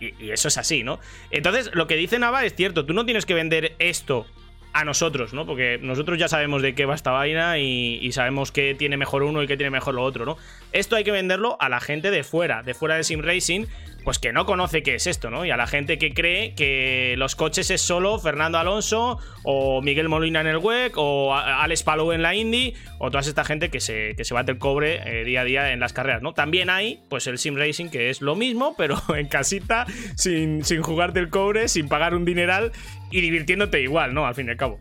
Y, 0.00 0.30
eso 0.30 0.48
es 0.48 0.58
así, 0.58 0.82
¿no? 0.82 1.00
Entonces, 1.30 1.70
lo 1.74 1.86
que 1.86 1.96
dice 1.96 2.18
Nava 2.18 2.44
es 2.44 2.54
cierto. 2.54 2.86
Tú 2.86 2.92
no 2.94 3.04
tienes 3.04 3.26
que 3.26 3.34
vender 3.34 3.74
esto 3.78 4.26
a 4.72 4.84
nosotros, 4.84 5.32
¿no? 5.32 5.46
Porque 5.46 5.78
nosotros 5.80 6.18
ya 6.18 6.28
sabemos 6.28 6.62
de 6.62 6.74
qué 6.74 6.84
va 6.84 6.94
esta 6.94 7.10
vaina 7.10 7.58
y, 7.58 8.10
sabemos 8.12 8.52
qué 8.52 8.74
tiene 8.74 8.96
mejor 8.96 9.22
uno 9.22 9.42
y 9.42 9.46
qué 9.46 9.56
tiene 9.56 9.70
mejor 9.70 9.94
lo 9.94 10.02
otro, 10.02 10.24
¿no? 10.24 10.36
Esto 10.72 10.96
hay 10.96 11.04
que 11.04 11.10
venderlo 11.10 11.56
a 11.60 11.68
la 11.68 11.80
gente 11.80 12.10
de 12.10 12.24
fuera, 12.24 12.62
de 12.62 12.74
fuera 12.74 12.96
de 12.96 13.04
Sim 13.04 13.22
Racing, 13.22 13.66
pues 14.04 14.18
que 14.18 14.32
no 14.32 14.46
conoce 14.46 14.82
qué 14.82 14.94
es 14.94 15.06
esto, 15.06 15.30
¿no? 15.30 15.44
Y 15.44 15.50
a 15.50 15.56
la 15.56 15.66
gente 15.66 15.98
que 15.98 16.14
cree 16.14 16.54
que 16.54 17.14
los 17.18 17.36
coches 17.36 17.70
es 17.70 17.82
solo 17.82 18.18
Fernando 18.18 18.58
Alonso 18.58 19.18
o 19.42 19.82
Miguel 19.82 20.08
Molina 20.08 20.40
en 20.40 20.46
el 20.46 20.56
WEC 20.56 20.94
o 20.96 21.34
Alex 21.34 21.82
Palou 21.82 22.12
en 22.12 22.22
la 22.22 22.34
Indy 22.34 22.74
o 22.98 23.10
toda 23.10 23.20
esta 23.20 23.44
gente 23.44 23.68
que 23.70 23.80
se, 23.80 24.14
que 24.16 24.24
se 24.24 24.34
bate 24.34 24.52
el 24.52 24.58
cobre 24.58 25.00
eh, 25.04 25.24
día 25.24 25.42
a 25.42 25.44
día 25.44 25.72
en 25.72 25.80
las 25.80 25.92
carreras, 25.92 26.22
¿no? 26.22 26.32
También 26.32 26.70
hay, 26.70 27.00
pues, 27.08 27.26
el 27.26 27.38
Sim 27.38 27.56
Racing, 27.56 27.88
que 27.88 28.10
es 28.10 28.22
lo 28.22 28.34
mismo, 28.34 28.74
pero 28.78 28.96
en 29.14 29.28
casita, 29.28 29.86
sin, 30.16 30.64
sin 30.64 30.82
jugarte 30.82 31.20
el 31.20 31.30
cobre, 31.30 31.68
sin 31.68 31.88
pagar 31.88 32.14
un 32.14 32.24
dineral 32.24 32.72
y 33.10 33.20
divirtiéndote 33.20 33.80
igual, 33.82 34.14
¿no? 34.14 34.26
Al 34.26 34.34
fin 34.34 34.46
y 34.46 34.50
al 34.50 34.56
cabo. 34.56 34.78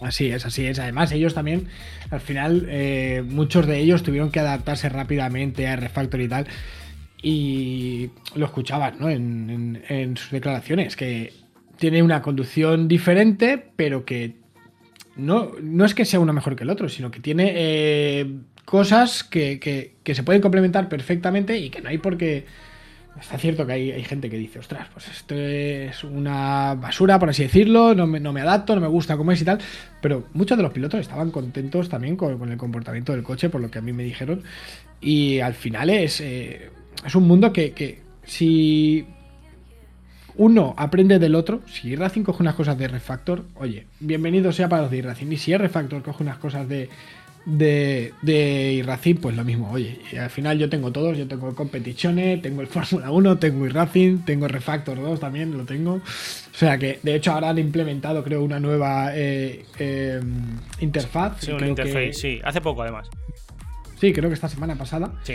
Así 0.00 0.28
es, 0.30 0.44
así 0.44 0.66
es. 0.66 0.78
Además, 0.80 1.12
ellos 1.12 1.32
también, 1.34 1.68
al 2.10 2.20
final, 2.20 2.66
eh, 2.68 3.22
muchos 3.24 3.66
de 3.66 3.78
ellos 3.78 4.02
tuvieron 4.02 4.30
que 4.32 4.40
adaptarse 4.40 4.88
rápidamente 4.88 5.68
a 5.68 5.76
Refactor 5.76 6.20
y 6.20 6.28
tal. 6.28 6.46
Y 7.22 8.10
lo 8.34 8.46
escuchaban, 8.46 8.96
¿no? 8.98 9.08
En 9.08 10.16
sus 10.16 10.32
declaraciones, 10.32 10.96
que 10.96 11.32
tiene 11.78 12.02
una 12.02 12.20
conducción 12.20 12.88
diferente, 12.88 13.64
pero 13.76 14.04
que 14.04 14.34
no, 15.14 15.52
no 15.62 15.84
es 15.84 15.94
que 15.94 16.04
sea 16.04 16.18
uno 16.18 16.32
mejor 16.32 16.56
que 16.56 16.64
el 16.64 16.70
otro, 16.70 16.88
sino 16.88 17.12
que 17.12 17.20
tiene 17.20 17.52
eh, 17.54 18.26
cosas 18.64 19.22
que, 19.22 19.60
que- 19.60 19.94
que 20.02 20.14
se 20.16 20.24
pueden 20.24 20.42
complementar 20.42 20.88
perfectamente 20.88 21.58
y 21.58 21.70
que 21.70 21.80
no 21.80 21.90
hay 21.90 21.98
por 21.98 22.16
qué. 22.16 22.44
Está 23.20 23.38
cierto 23.38 23.66
que 23.66 23.72
hay, 23.72 23.92
hay 23.92 24.04
gente 24.04 24.28
que 24.28 24.36
dice, 24.36 24.58
ostras, 24.58 24.88
pues 24.92 25.08
esto 25.08 25.34
es 25.34 26.02
una 26.02 26.74
basura, 26.74 27.18
por 27.18 27.30
así 27.30 27.44
decirlo, 27.44 27.94
no 27.94 28.06
me, 28.06 28.18
no 28.18 28.32
me 28.32 28.40
adapto, 28.40 28.74
no 28.74 28.80
me 28.80 28.88
gusta 28.88 29.16
cómo 29.16 29.30
es 29.32 29.40
y 29.40 29.44
tal. 29.44 29.58
Pero 30.00 30.24
muchos 30.34 30.56
de 30.56 30.62
los 30.62 30.72
pilotos 30.72 31.00
estaban 31.00 31.30
contentos 31.30 31.88
también 31.88 32.16
con, 32.16 32.38
con 32.38 32.50
el 32.50 32.58
comportamiento 32.58 33.12
del 33.12 33.22
coche, 33.22 33.48
por 33.48 33.60
lo 33.60 33.70
que 33.70 33.78
a 33.78 33.82
mí 33.82 33.92
me 33.92 34.02
dijeron. 34.02 34.42
Y 35.00 35.40
al 35.40 35.54
final 35.54 35.90
es. 35.90 36.20
eh, 36.20 36.70
es 37.04 37.14
un 37.14 37.26
mundo 37.26 37.52
que, 37.52 37.72
que 37.72 38.00
si 38.24 39.06
uno 40.36 40.74
aprende 40.76 41.18
del 41.18 41.34
otro, 41.34 41.60
si 41.66 41.94
Racing 41.94 42.22
coge 42.22 42.42
unas 42.42 42.54
cosas 42.54 42.78
de 42.78 42.88
Refactor, 42.88 43.44
oye, 43.56 43.86
bienvenido 44.00 44.52
sea 44.52 44.68
para 44.68 44.82
los 44.82 44.90
de 44.90 45.02
Racing. 45.02 45.30
Y 45.32 45.36
si 45.36 45.56
Refactor 45.56 46.02
coge 46.02 46.22
unas 46.22 46.38
cosas 46.38 46.68
de, 46.68 46.88
de, 47.44 48.12
de 48.22 48.72
Irracing, 48.74 49.16
pues 49.16 49.36
lo 49.36 49.44
mismo. 49.44 49.70
Oye, 49.70 49.98
y 50.12 50.16
al 50.16 50.30
final 50.30 50.58
yo 50.58 50.68
tengo 50.68 50.92
todos, 50.92 51.16
yo 51.18 51.26
tengo 51.26 51.48
el 51.48 51.54
Competizione, 51.54 52.36
tengo 52.38 52.60
el 52.60 52.66
Fórmula 52.68 53.10
1, 53.10 53.38
tengo 53.38 53.66
Irracing, 53.66 54.18
tengo 54.18 54.46
el 54.46 54.52
Refactor 54.52 55.00
2 55.00 55.20
también, 55.20 55.56
lo 55.56 55.64
tengo. 55.64 55.94
O 55.94 56.54
sea 56.56 56.78
que, 56.78 56.98
de 57.02 57.14
hecho, 57.14 57.32
ahora 57.32 57.50
han 57.50 57.58
implementado, 57.58 58.22
creo, 58.22 58.42
una 58.42 58.60
nueva 58.60 59.10
eh, 59.14 59.64
eh, 59.78 60.20
interfaz. 60.80 61.38
Sí, 61.40 61.50
una 61.50 61.60
que- 61.60 61.68
interface, 61.68 62.12
sí. 62.12 62.40
Hace 62.44 62.60
poco, 62.60 62.82
además. 62.82 63.08
Sí, 64.00 64.12
creo 64.12 64.28
que 64.28 64.34
esta 64.34 64.48
semana 64.48 64.74
pasada. 64.76 65.12
Sí. 65.22 65.34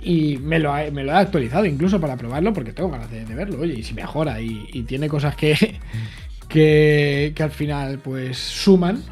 Y 0.00 0.36
me 0.36 0.58
lo, 0.60 0.72
ha- 0.72 0.90
me 0.92 1.02
lo 1.04 1.12
he 1.12 1.16
actualizado 1.16 1.64
incluso 1.66 2.00
para 2.00 2.16
probarlo 2.16 2.52
porque 2.52 2.72
tengo 2.72 2.90
ganas 2.90 3.10
de, 3.10 3.24
de 3.24 3.34
verlo. 3.34 3.60
Oye, 3.60 3.74
y 3.74 3.82
si 3.82 3.94
mejora 3.94 4.40
y, 4.40 4.68
y 4.72 4.82
tiene 4.84 5.08
cosas 5.08 5.34
que, 5.34 5.54
que, 6.48 7.32
que 7.34 7.42
al 7.42 7.50
final 7.50 7.98
pues 7.98 8.38
suman, 8.38 9.02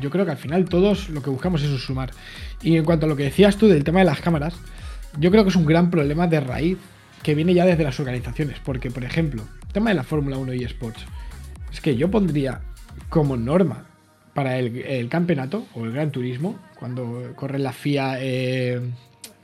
yo 0.00 0.10
creo 0.10 0.24
que 0.24 0.32
al 0.32 0.36
final 0.36 0.68
todos 0.68 1.08
lo 1.10 1.22
que 1.22 1.30
buscamos 1.30 1.62
es 1.62 1.80
sumar. 1.80 2.10
Y 2.62 2.76
en 2.76 2.84
cuanto 2.84 3.06
a 3.06 3.08
lo 3.08 3.16
que 3.16 3.24
decías 3.24 3.56
tú 3.56 3.68
del 3.68 3.84
tema 3.84 4.00
de 4.00 4.06
las 4.06 4.20
cámaras, 4.20 4.54
yo 5.18 5.30
creo 5.30 5.44
que 5.44 5.50
es 5.50 5.56
un 5.56 5.66
gran 5.66 5.90
problema 5.90 6.26
de 6.26 6.40
raíz 6.40 6.78
que 7.22 7.34
viene 7.34 7.54
ya 7.54 7.64
desde 7.64 7.84
las 7.84 7.98
organizaciones. 8.00 8.58
Porque, 8.64 8.90
por 8.90 9.04
ejemplo, 9.04 9.42
el 9.66 9.72
tema 9.72 9.90
de 9.90 9.96
la 9.96 10.04
Fórmula 10.04 10.38
1 10.38 10.54
y 10.54 10.64
eSports, 10.64 11.04
es 11.72 11.80
que 11.80 11.96
yo 11.96 12.10
pondría 12.10 12.60
como 13.08 13.36
norma 13.36 13.86
para 14.34 14.58
el, 14.58 15.08
campeonato 15.08 15.66
o 15.74 15.84
el 15.86 15.92
Gran 15.92 16.10
Turismo, 16.10 16.58
cuando 16.78 17.32
corre 17.36 17.58
la 17.58 17.72
FIA 17.72 18.16
eh, 18.20 18.80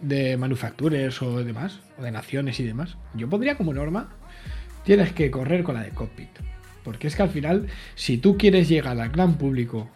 de 0.00 0.36
manufactures 0.36 1.22
o 1.22 1.42
demás, 1.42 1.80
o 1.98 2.02
de 2.02 2.10
naciones 2.10 2.60
y 2.60 2.64
demás, 2.64 2.96
yo 3.14 3.28
pondría 3.28 3.56
como 3.56 3.72
norma, 3.72 4.10
tienes 4.84 5.12
que 5.12 5.30
correr 5.30 5.62
con 5.62 5.76
la 5.76 5.82
de 5.82 5.90
cockpit. 5.90 6.28
Porque 6.84 7.06
es 7.06 7.16
que 7.16 7.22
al 7.22 7.30
final, 7.30 7.68
si 7.94 8.18
tú 8.18 8.36
quieres 8.36 8.68
llegar 8.68 9.00
al 9.00 9.10
gran 9.10 9.34
público, 9.34 9.88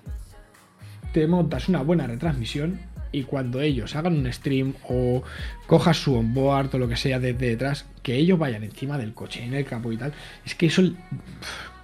te 1.17 1.27
montas 1.27 1.71
una 1.71 1.81
buena 1.81 2.07
retransmisión 2.07 2.79
y 3.11 3.23
cuando 3.23 3.63
ellos 3.63 3.97
hagan 3.97 4.19
un 4.19 4.31
stream 4.31 4.75
o 4.87 5.23
cojas 5.67 5.97
su 5.97 6.15
onboard 6.15 6.75
o 6.75 6.79
lo 6.79 6.89
que 6.89 6.97
sea 6.97 7.19
desde 7.19 7.47
detrás, 7.49 7.87
que 8.03 8.17
ellos 8.17 8.39
vayan 8.39 8.65
encima 8.65 8.99
del 8.99 9.15
coche 9.15 9.43
en 9.43 9.55
el 9.55 9.65
campo 9.65 9.91
y 9.93 9.97
tal, 9.97 10.13
es 10.45 10.55
que 10.55 10.67
eso 10.67 10.83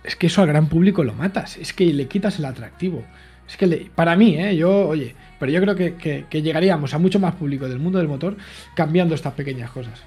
es 0.04 0.16
que 0.16 0.26
eso 0.26 0.42
al 0.42 0.48
gran 0.48 0.68
público 0.68 1.02
lo 1.02 1.14
matas, 1.14 1.56
es 1.56 1.72
que 1.72 1.86
le 1.94 2.08
quitas 2.08 2.38
el 2.40 2.44
atractivo. 2.44 3.02
Es 3.48 3.56
que 3.56 3.66
le- 3.66 3.90
para 3.94 4.16
mí, 4.16 4.36
¿eh? 4.36 4.54
yo, 4.54 4.86
oye, 4.86 5.14
pero 5.40 5.50
yo 5.50 5.62
creo 5.62 5.76
que, 5.76 5.94
que- 5.94 6.26
que 6.28 6.42
llegaríamos 6.42 6.92
a 6.92 6.98
mucho 6.98 7.18
más 7.18 7.34
público 7.36 7.66
del 7.70 7.78
mundo 7.78 8.00
del 8.00 8.08
motor 8.08 8.36
cambiando 8.74 9.14
estas 9.14 9.32
pequeñas 9.32 9.70
cosas. 9.70 9.98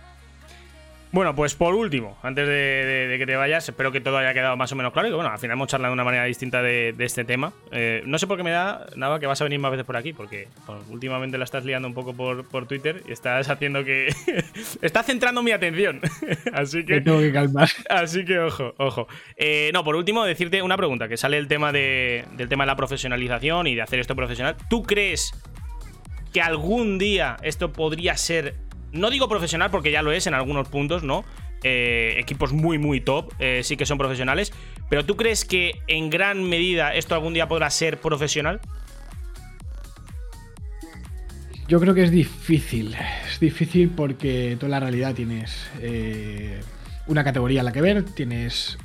Bueno, 1.11 1.33
pues 1.33 1.55
por 1.55 1.73
último, 1.75 2.17
antes 2.23 2.45
de, 2.45 2.53
de- 2.53 3.07
de 3.07 3.17
que 3.17 3.25
te 3.25 3.37
vayas, 3.37 3.69
espero 3.69 3.91
que 3.93 4.01
todo 4.01 4.17
haya 4.17 4.33
quedado 4.33 4.57
más 4.57 4.69
o 4.73 4.75
menos 4.75 4.91
claro. 4.91 5.07
Y 5.07 5.11
que, 5.11 5.15
bueno, 5.15 5.29
al 5.31 5.39
final 5.39 5.55
hemos 5.55 5.69
charlado 5.69 5.91
de 5.91 5.93
una 5.93 6.03
manera 6.03 6.25
distinta 6.25 6.61
de, 6.61 6.91
de 6.91 7.05
este 7.05 7.23
tema. 7.23 7.53
Eh, 7.71 8.01
no 8.05 8.17
sé 8.19 8.27
por 8.27 8.35
qué 8.35 8.43
me 8.43 8.51
da 8.51 8.85
nada 8.97 9.17
que 9.17 9.25
vas 9.25 9.39
a 9.39 9.45
venir 9.45 9.59
más 9.59 9.71
veces 9.71 9.85
por 9.85 9.95
aquí, 9.95 10.11
porque 10.11 10.49
bueno, 10.67 10.83
últimamente 10.89 11.37
la 11.37 11.45
estás 11.45 11.63
liando 11.63 11.87
un 11.87 11.93
poco 11.93 12.13
por, 12.13 12.45
por 12.49 12.67
Twitter 12.67 13.01
y 13.07 13.13
estás 13.13 13.49
haciendo 13.49 13.85
que. 13.85 14.07
estás 14.81 15.05
centrando 15.05 15.41
mi 15.41 15.51
atención. 15.51 16.01
Así 16.53 16.77
Me 16.79 16.85
que. 16.85 17.01
tengo 17.01 17.19
que 17.19 17.31
calmar. 17.31 17.69
Así 17.89 18.25
que 18.25 18.39
ojo, 18.39 18.73
ojo. 18.77 19.07
Eh, 19.37 19.71
no, 19.73 19.85
por 19.85 19.95
último, 19.95 20.25
decirte 20.25 20.61
una 20.61 20.75
pregunta, 20.75 21.07
que 21.07 21.15
sale 21.15 21.37
el 21.37 21.47
tema 21.47 21.71
de, 21.71 22.25
del 22.35 22.49
tema 22.49 22.65
de 22.65 22.67
la 22.67 22.75
profesionalización 22.75 23.67
y 23.67 23.75
de 23.75 23.81
hacer 23.81 23.99
esto 24.01 24.17
profesional. 24.17 24.57
¿Tú 24.69 24.83
crees 24.83 25.31
que 26.33 26.41
algún 26.41 26.97
día 26.97 27.37
esto 27.41 27.71
podría 27.71 28.17
ser, 28.17 28.55
no 28.95 29.09
digo 29.09 29.27
profesional 29.29 29.69
porque 29.69 29.91
ya 29.91 30.01
lo 30.01 30.11
es 30.11 30.27
en 30.27 30.33
algunos 30.33 30.67
puntos, 30.67 31.03
¿no? 31.03 31.23
Eh, 31.63 32.15
equipos 32.17 32.53
muy, 32.53 32.77
muy 32.77 33.01
top, 33.01 33.33
eh, 33.39 33.61
sí 33.63 33.75
que 33.77 33.85
son 33.85 33.97
profesionales, 33.97 34.53
pero 34.89 35.05
¿tú 35.05 35.15
crees 35.15 35.45
que 35.45 35.81
en 35.87 36.09
gran 36.09 36.43
medida 36.43 36.93
esto 36.93 37.15
algún 37.15 37.33
día 37.33 37.47
podrá 37.47 37.69
ser 37.69 37.99
profesional? 37.99 38.61
Yo 41.67 41.79
creo 41.79 41.95
que 41.95 42.03
es 42.03 42.11
difícil. 42.11 42.95
Es 43.27 43.39
difícil 43.39 43.89
porque 43.89 44.55
toda 44.59 44.69
la 44.69 44.79
realidad 44.79 45.15
tienes 45.15 45.67
eh, 45.81 46.61
una 47.07 47.23
categoría 47.23 47.61
a 47.61 47.63
la 47.63 47.71
que 47.71 47.81
ver, 47.81 48.03
tienes 48.03 48.77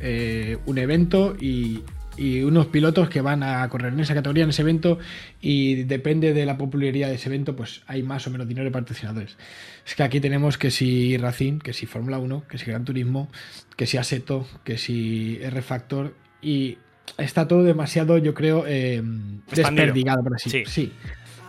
un 0.65 0.79
evento 0.79 1.37
y, 1.39 1.83
y 2.21 2.43
unos 2.43 2.67
pilotos 2.67 3.09
que 3.09 3.23
van 3.23 3.43
a 3.43 3.67
correr 3.71 3.95
en 3.95 4.01
esa 4.01 4.13
categoría, 4.13 4.45
en 4.45 4.51
ese 4.51 4.61
evento, 4.61 4.99
y 5.41 5.85
depende 5.85 6.35
de 6.35 6.45
la 6.45 6.59
popularidad 6.59 7.09
de 7.09 7.15
ese 7.15 7.31
evento, 7.31 7.57
pues 7.57 7.81
hay 7.87 8.03
más 8.03 8.27
o 8.27 8.31
menos 8.31 8.47
dinero 8.47 8.67
de 8.67 8.71
patrocinadores. 8.71 9.39
Es 9.87 9.95
que 9.95 10.03
aquí 10.03 10.21
tenemos 10.21 10.59
que 10.59 10.71
si 10.71 11.17
Racing, 11.17 11.61
que 11.61 11.73
si 11.73 11.87
Fórmula 11.87 12.19
1, 12.19 12.45
que 12.47 12.59
si 12.59 12.67
Gran 12.67 12.85
Turismo, 12.85 13.31
que 13.75 13.87
si 13.87 13.97
Aseto, 13.97 14.47
que 14.65 14.77
si 14.77 15.39
R-Factor, 15.41 16.15
y 16.43 16.77
está 17.17 17.49
todo 17.49 17.63
demasiado, 17.63 18.19
yo 18.19 18.35
creo, 18.35 18.65
eh, 18.67 19.03
desperdigado, 19.51 20.23
por 20.23 20.35
así 20.35 20.51
Sí. 20.51 20.65
sí 20.67 20.93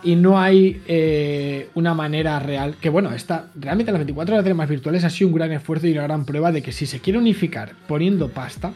y 0.04 0.16
no 0.16 0.40
hay 0.40 0.82
eh, 0.88 1.68
una 1.74 1.94
manera 1.94 2.40
real. 2.40 2.74
Que 2.80 2.88
bueno, 2.88 3.12
está, 3.12 3.50
realmente 3.54 3.92
las 3.92 4.00
24 4.00 4.34
horas 4.34 4.44
de 4.44 4.52
más 4.52 4.68
virtuales 4.68 5.04
ha 5.04 5.10
sido 5.10 5.28
un 5.28 5.34
gran 5.34 5.52
esfuerzo 5.52 5.86
y 5.86 5.92
una 5.92 6.02
gran 6.02 6.24
prueba 6.24 6.50
de 6.50 6.60
que 6.60 6.72
si 6.72 6.86
se 6.86 6.98
quiere 6.98 7.20
unificar 7.20 7.74
poniendo 7.86 8.28
pasta, 8.28 8.72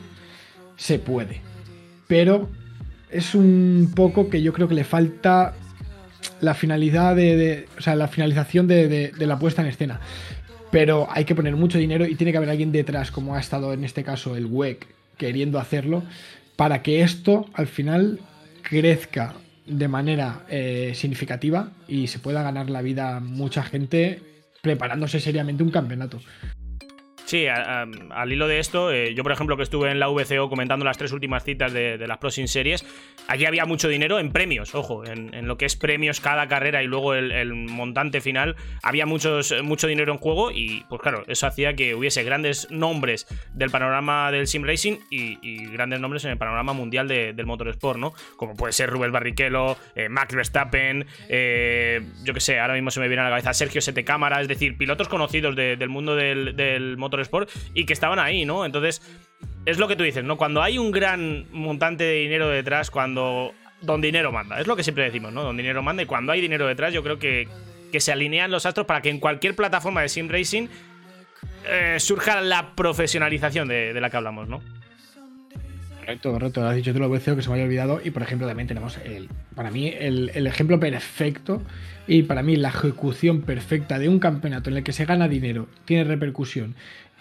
se 0.76 1.00
puede. 1.00 1.40
Pero 2.06 2.48
es 3.10 3.34
un 3.34 3.92
poco 3.94 4.28
que 4.28 4.42
yo 4.42 4.52
creo 4.52 4.68
que 4.68 4.74
le 4.74 4.84
falta 4.84 5.54
la 6.40 6.54
finalidad 6.54 7.16
de. 7.16 7.66
o 7.78 7.82
sea, 7.82 7.96
la 7.96 8.08
finalización 8.08 8.66
de 8.66 9.12
la 9.18 9.38
puesta 9.38 9.62
en 9.62 9.68
escena. 9.68 10.00
Pero 10.70 11.08
hay 11.10 11.24
que 11.24 11.34
poner 11.34 11.56
mucho 11.56 11.78
dinero 11.78 12.06
y 12.06 12.16
tiene 12.16 12.32
que 12.32 12.38
haber 12.38 12.50
alguien 12.50 12.72
detrás, 12.72 13.10
como 13.10 13.34
ha 13.34 13.40
estado 13.40 13.72
en 13.72 13.84
este 13.84 14.02
caso 14.02 14.36
el 14.36 14.46
WEC, 14.46 14.86
queriendo 15.16 15.58
hacerlo, 15.58 16.02
para 16.56 16.82
que 16.82 17.02
esto 17.02 17.46
al 17.54 17.66
final 17.66 18.20
crezca 18.62 19.34
de 19.66 19.88
manera 19.88 20.44
eh, 20.48 20.92
significativa 20.94 21.70
y 21.88 22.06
se 22.08 22.18
pueda 22.18 22.42
ganar 22.42 22.70
la 22.70 22.82
vida 22.82 23.20
mucha 23.20 23.62
gente 23.62 24.20
preparándose 24.62 25.20
seriamente 25.20 25.62
un 25.62 25.70
campeonato. 25.70 26.20
Sí, 27.26 27.48
al 27.48 28.32
hilo 28.32 28.46
de 28.46 28.60
esto, 28.60 28.92
eh, 28.92 29.12
yo 29.12 29.24
por 29.24 29.32
ejemplo 29.32 29.56
que 29.56 29.64
estuve 29.64 29.90
en 29.90 29.98
la 29.98 30.06
VCO 30.06 30.48
comentando 30.48 30.84
las 30.84 30.96
tres 30.96 31.10
últimas 31.10 31.42
citas 31.42 31.72
de, 31.72 31.98
de 31.98 32.06
las 32.06 32.18
Pro 32.18 32.30
Sim 32.30 32.46
Series, 32.46 32.86
allí 33.26 33.46
había 33.46 33.64
mucho 33.66 33.88
dinero 33.88 34.20
en 34.20 34.30
premios, 34.30 34.76
ojo, 34.76 35.04
en, 35.04 35.48
lo 35.48 35.58
que 35.58 35.64
es 35.64 35.74
premios 35.74 36.20
cada 36.20 36.46
carrera 36.46 36.84
y 36.84 36.86
luego 36.86 37.14
el, 37.14 37.52
montante 37.52 38.20
final, 38.20 38.54
había 38.80 39.06
muchos, 39.06 39.52
mucho 39.64 39.88
dinero 39.88 40.12
en 40.12 40.18
juego 40.18 40.52
y 40.52 40.84
pues 40.88 41.02
claro, 41.02 41.24
eso 41.26 41.48
hacía 41.48 41.74
que 41.74 41.96
hubiese 41.96 42.22
grandes 42.22 42.70
nombres 42.70 43.26
del 43.54 43.70
panorama 43.70 44.30
del 44.30 44.46
Sim 44.46 44.62
Racing 44.62 44.98
y, 45.10 45.66
grandes 45.72 45.98
nombres 45.98 46.24
en 46.24 46.30
el 46.30 46.38
panorama 46.38 46.74
mundial 46.74 47.08
de- 47.08 47.32
del 47.32 47.44
motorsport, 47.46 47.98
¿no? 47.98 48.12
Como 48.36 48.54
puede 48.54 48.72
ser 48.72 48.88
Rubén 48.88 49.10
Barrichello, 49.10 49.76
eh, 49.96 50.08
Max 50.08 50.32
Verstappen, 50.32 51.04
eh, 51.28 52.02
yo 52.22 52.32
que 52.34 52.40
sé, 52.40 52.60
ahora 52.60 52.74
mismo 52.74 52.92
se 52.92 53.00
me 53.00 53.08
viene 53.08 53.22
a 53.22 53.24
la 53.24 53.30
cabeza 53.30 53.52
Sergio 53.52 53.80
Sete 53.80 54.04
Cámara, 54.04 54.40
es 54.40 54.46
decir, 54.46 54.76
pilotos 54.78 55.08
conocidos 55.08 55.56
de- 55.56 55.76
del 55.76 55.88
mundo 55.88 56.14
del, 56.14 56.54
del 56.54 56.96
motorsport 57.16 57.50
y 57.74 57.84
que 57.86 57.92
estaban 57.92 58.18
ahí, 58.18 58.44
¿no? 58.44 58.64
Entonces, 58.64 59.02
es 59.64 59.78
lo 59.78 59.88
que 59.88 59.96
tú 59.96 60.04
dices, 60.04 60.24
¿no? 60.24 60.36
Cuando 60.36 60.62
hay 60.62 60.78
un 60.78 60.92
gran 60.92 61.46
montante 61.52 62.04
de 62.04 62.14
dinero 62.14 62.48
detrás, 62.48 62.90
cuando. 62.90 63.52
Don 63.82 64.00
dinero 64.00 64.32
manda, 64.32 64.58
es 64.58 64.66
lo 64.66 64.74
que 64.74 64.82
siempre 64.82 65.04
decimos, 65.04 65.34
¿no? 65.34 65.42
Don 65.42 65.54
dinero 65.54 65.82
manda 65.82 66.02
y 66.02 66.06
cuando 66.06 66.32
hay 66.32 66.40
dinero 66.40 66.66
detrás, 66.66 66.94
yo 66.94 67.02
creo 67.02 67.18
que, 67.18 67.46
que 67.92 68.00
se 68.00 68.10
alinean 68.10 68.50
los 68.50 68.64
astros 68.64 68.86
para 68.86 69.02
que 69.02 69.10
en 69.10 69.20
cualquier 69.20 69.54
plataforma 69.54 70.00
de 70.00 70.08
sim 70.08 70.28
racing 70.30 70.68
eh, 71.68 71.96
surja 71.98 72.40
la 72.40 72.74
profesionalización 72.74 73.68
de, 73.68 73.92
la 74.00 74.08
que 74.08 74.16
hablamos, 74.16 74.48
¿no? 74.48 74.62
Correcto, 75.98 76.32
correcto. 76.32 76.60
Lo 76.62 76.68
has 76.68 76.76
dicho 76.76 76.92
tú 76.94 77.00
lo 77.00 77.10
veo 77.10 77.20
que 77.20 77.42
se 77.42 77.48
me 77.48 77.54
había 77.54 77.64
olvidado. 77.64 78.00
Y 78.02 78.10
por 78.10 78.22
ejemplo, 78.22 78.46
también 78.46 78.66
tenemos 78.66 78.96
el, 79.04 79.28
para 79.54 79.70
mí 79.70 79.88
el, 79.88 80.30
el 80.34 80.46
ejemplo 80.46 80.80
perfecto 80.80 81.62
y 82.06 82.22
para 82.22 82.42
mí 82.42 82.56
la 82.56 82.68
ejecución 82.68 83.42
perfecta 83.42 83.98
de 83.98 84.08
un 84.08 84.20
campeonato 84.20 84.70
en 84.70 84.76
el 84.76 84.84
que 84.84 84.92
se 84.92 85.04
gana 85.04 85.28
dinero, 85.28 85.66
tiene 85.84 86.04
repercusión 86.04 86.76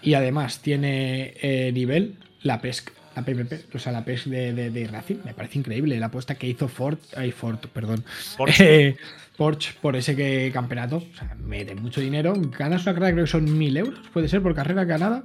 y 0.05 0.13
además 0.13 0.59
tiene 0.59 1.33
eh, 1.41 1.71
nivel, 1.73 2.15
la 2.43 2.61
PESC, 2.61 2.91
la 3.15 3.23
PPP, 3.23 3.75
o 3.75 3.79
sea, 3.79 3.91
la 3.91 4.05
PESC 4.05 4.27
de, 4.27 4.53
de, 4.53 4.69
de 4.69 4.87
Racing. 4.87 5.17
Me 5.25 5.33
parece 5.33 5.59
increíble 5.59 5.99
la 5.99 6.05
apuesta 6.05 6.35
que 6.35 6.47
hizo 6.47 6.67
Ford, 6.67 6.99
ay, 7.17 7.31
Ford, 7.31 7.59
perdón. 7.73 8.05
Porsche. 8.37 8.87
Eh, 8.87 8.97
Porsche 9.37 9.73
por 9.81 9.95
ese 9.95 10.15
que, 10.15 10.49
campeonato. 10.53 10.97
O 10.97 11.17
sea, 11.17 11.35
mete 11.37 11.75
mucho 11.75 11.99
dinero. 11.99 12.33
Ganas 12.57 12.83
una 12.83 12.93
carrera, 12.93 13.11
creo 13.13 13.25
que 13.25 13.31
son 13.31 13.57
mil 13.57 13.75
euros, 13.75 13.99
puede 14.13 14.29
ser, 14.29 14.41
por 14.41 14.55
carrera 14.55 14.85
ganada. 14.85 15.23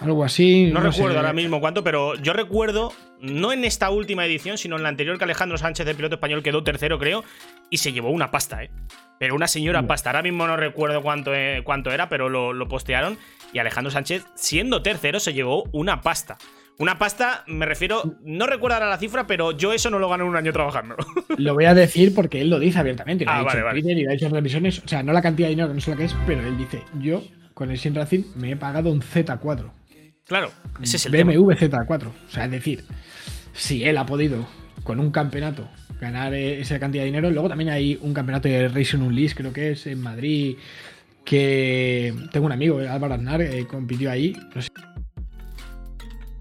Algo 0.00 0.24
así. 0.24 0.70
No, 0.72 0.80
recuerdo 0.80 1.16
ahora 1.16 1.32
mismo 1.32 1.60
cuánto, 1.60 1.82
pero 1.82 2.14
yo 2.16 2.32
recuerdo, 2.32 2.92
no 3.20 3.52
en 3.52 3.64
esta 3.64 3.90
última 3.90 4.24
edición, 4.26 4.56
sino 4.56 4.76
en 4.76 4.84
la 4.84 4.90
anterior 4.90 5.18
que 5.18 5.24
Alejandro 5.24 5.58
Sánchez, 5.58 5.86
el 5.88 5.96
piloto 5.96 6.16
español, 6.16 6.42
quedó 6.42 6.62
tercero, 6.62 6.98
creo, 6.98 7.24
y 7.68 7.78
se 7.78 7.92
llevó 7.92 8.10
una 8.10 8.30
pasta, 8.30 8.62
¿eh? 8.62 8.70
Pero 9.18 9.34
una 9.34 9.48
señora 9.48 9.84
pasta. 9.84 10.10
Ahora 10.10 10.22
mismo 10.22 10.46
no 10.46 10.56
recuerdo 10.56 11.02
cuánto, 11.02 11.34
eh, 11.34 11.62
cuánto 11.64 11.90
era, 11.90 12.08
pero 12.08 12.28
lo, 12.28 12.52
lo 12.52 12.68
postearon. 12.68 13.18
Y 13.52 13.58
Alejandro 13.58 13.90
Sánchez, 13.90 14.26
siendo 14.34 14.82
tercero, 14.82 15.20
se 15.20 15.32
llevó 15.32 15.64
una 15.72 16.00
pasta. 16.02 16.38
Una 16.78 16.96
pasta, 16.96 17.42
me 17.48 17.66
refiero, 17.66 18.16
no 18.22 18.46
recuerdo 18.46 18.74
ahora 18.76 18.88
la 18.88 18.98
cifra, 18.98 19.26
pero 19.26 19.50
yo 19.50 19.72
eso 19.72 19.90
no 19.90 19.98
lo 19.98 20.08
gané 20.08 20.22
en 20.22 20.30
un 20.30 20.36
año 20.36 20.52
trabajando. 20.52 20.94
Lo 21.36 21.54
voy 21.54 21.64
a 21.64 21.74
decir 21.74 22.14
porque 22.14 22.40
él 22.40 22.50
lo 22.50 22.60
dice 22.60 22.78
abiertamente. 22.78 23.24
Lo 23.24 23.30
Ah, 23.32 23.38
ha 23.40 23.42
vale, 23.42 23.62
vale. 23.62 23.80
Twitter 23.80 23.98
y 23.98 24.04
lo 24.04 24.10
ha 24.10 24.12
dicho 24.12 24.26
en 24.26 24.32
revisiones. 24.34 24.78
O 24.84 24.86
sea, 24.88 25.02
no 25.02 25.12
la 25.12 25.20
cantidad 25.22 25.48
de 25.48 25.50
dinero, 25.56 25.74
no 25.74 25.80
sé 25.80 25.90
la 25.90 25.96
que 25.96 26.04
es, 26.04 26.14
pero 26.26 26.40
él 26.46 26.56
dice: 26.56 26.82
Yo 27.00 27.22
con 27.54 27.70
el 27.72 27.78
Sin 27.78 27.94
Racing 27.96 28.22
me 28.36 28.52
he 28.52 28.56
pagado 28.56 28.90
un 28.92 29.00
Z4. 29.02 29.70
Claro, 30.26 30.52
ese 30.80 30.98
es 30.98 31.06
el 31.06 31.12
tema. 31.12 31.32
BMW 31.32 31.50
Z4. 31.52 32.06
O 32.06 32.30
sea, 32.30 32.44
es 32.44 32.50
decir, 32.52 32.84
si 33.54 33.84
él 33.84 33.96
ha 33.96 34.06
podido 34.06 34.46
con 34.84 35.00
un 35.00 35.10
campeonato 35.10 35.68
ganar 36.00 36.32
eh, 36.34 36.60
esa 36.60 36.78
cantidad 36.78 37.02
de 37.02 37.06
dinero, 37.06 37.30
luego 37.30 37.48
también 37.48 37.70
hay 37.70 37.98
un 38.02 38.14
campeonato 38.14 38.46
de 38.48 38.68
Racing 38.68 38.98
Unleashed, 38.98 39.36
creo 39.36 39.52
que 39.52 39.72
es 39.72 39.86
en 39.88 40.00
Madrid, 40.00 40.56
que 41.28 42.14
tengo 42.32 42.46
un 42.46 42.52
amigo, 42.52 42.78
Álvaro 42.78 43.14
Aznar, 43.14 43.42
eh, 43.42 43.66
compitió 43.66 44.10
ahí. 44.10 44.34
No 44.54 44.62
sé, 44.62 44.68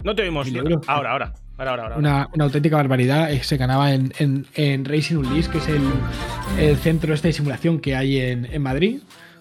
No 0.04 0.16
te 0.16 0.22
oímos. 0.24 0.48
Ahora, 0.88 1.12
ahora. 1.12 1.34
Ahora, 1.58 1.72
ahora, 1.72 1.84
ahora. 1.84 1.98
una, 1.98 2.30
una 2.34 2.46
auténtica 2.46 2.76
barbaridad. 2.78 3.32
eh, 3.32 3.44
Se 3.44 3.58
ganaba 3.58 3.92
en, 3.94 4.14
en- 4.20 4.46
en 4.56 4.86
Racing 4.86 5.16
Unleashed, 5.18 5.52
que 5.52 5.58
es 5.58 5.68
el, 5.68 5.82
el 6.60 6.78
centro 6.78 7.14
este 7.14 7.30
de 7.30 7.34
simulación 7.34 7.80
que 7.80 7.96
hay 7.96 8.20
en, 8.20 8.46
en 8.46 8.62
Madrid. 8.62 9.00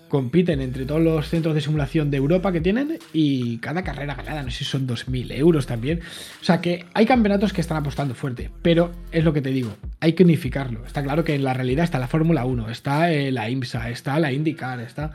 Compiten 0.09 0.61
entre 0.61 0.85
todos 0.85 1.01
los 1.01 1.29
centros 1.29 1.55
de 1.55 1.61
simulación 1.61 2.11
de 2.11 2.17
Europa 2.17 2.53
que 2.53 2.61
tienen 2.61 2.99
y 3.13 3.59
cada 3.59 3.83
carrera 3.83 4.15
ganada, 4.15 4.43
no 4.43 4.51
sé 4.51 4.59
si 4.59 4.65
son 4.65 4.87
2.000 4.87 5.33
euros 5.33 5.67
también. 5.67 6.01
O 6.41 6.45
sea 6.45 6.61
que 6.61 6.85
hay 6.95 7.07
campeonatos 7.07 7.53
que 7.53 7.61
están 7.61 7.79
apostando 7.79 8.15
fuerte, 8.15 8.51
pero 8.63 8.93
es 9.11 9.25
lo 9.25 9.33
que 9.33 9.43
te 9.43 9.51
digo, 9.51 9.77
hay 10.01 10.13
que 10.13 10.23
unificarlo. 10.23 10.87
Está 10.87 11.03
claro 11.03 11.25
que 11.25 11.35
en 11.35 11.45
la 11.45 11.55
realidad 11.55 11.85
está 11.85 11.99
la 11.99 12.09
Fórmula 12.09 12.45
1, 12.45 12.71
está 12.71 13.13
eh, 13.13 13.33
la 13.33 13.51
IMSA, 13.51 13.91
está 13.91 14.19
la 14.21 14.33
IndyCar, 14.33 14.81
está... 14.81 15.13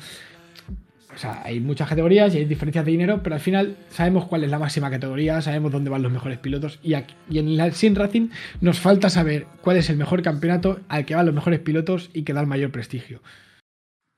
O 1.13 1.17
sea, 1.17 1.41
hay 1.43 1.59
muchas 1.59 1.89
categorías 1.89 2.33
y 2.33 2.37
hay 2.37 2.45
diferencias 2.45 2.85
de 2.85 2.91
dinero, 2.91 3.21
pero 3.21 3.35
al 3.35 3.41
final 3.41 3.75
sabemos 3.89 4.25
cuál 4.25 4.45
es 4.45 4.49
la 4.49 4.59
máxima 4.59 4.89
categoría, 4.89 5.41
sabemos 5.41 5.71
dónde 5.71 5.89
van 5.89 6.01
los 6.01 6.11
mejores 6.11 6.39
pilotos 6.39 6.79
y, 6.81 6.93
aquí, 6.93 7.15
y 7.29 7.39
en 7.39 7.59
el 7.59 7.73
Sin 7.73 7.95
Racing 7.95 8.29
nos 8.61 8.79
falta 8.79 9.09
saber 9.09 9.45
cuál 9.61 9.77
es 9.77 9.89
el 9.89 9.97
mejor 9.97 10.21
campeonato 10.21 10.79
al 10.87 11.05
que 11.05 11.15
van 11.15 11.25
los 11.25 11.35
mejores 11.35 11.59
pilotos 11.59 12.09
y 12.13 12.23
que 12.23 12.33
da 12.33 12.41
el 12.41 12.47
mayor 12.47 12.71
prestigio. 12.71 13.21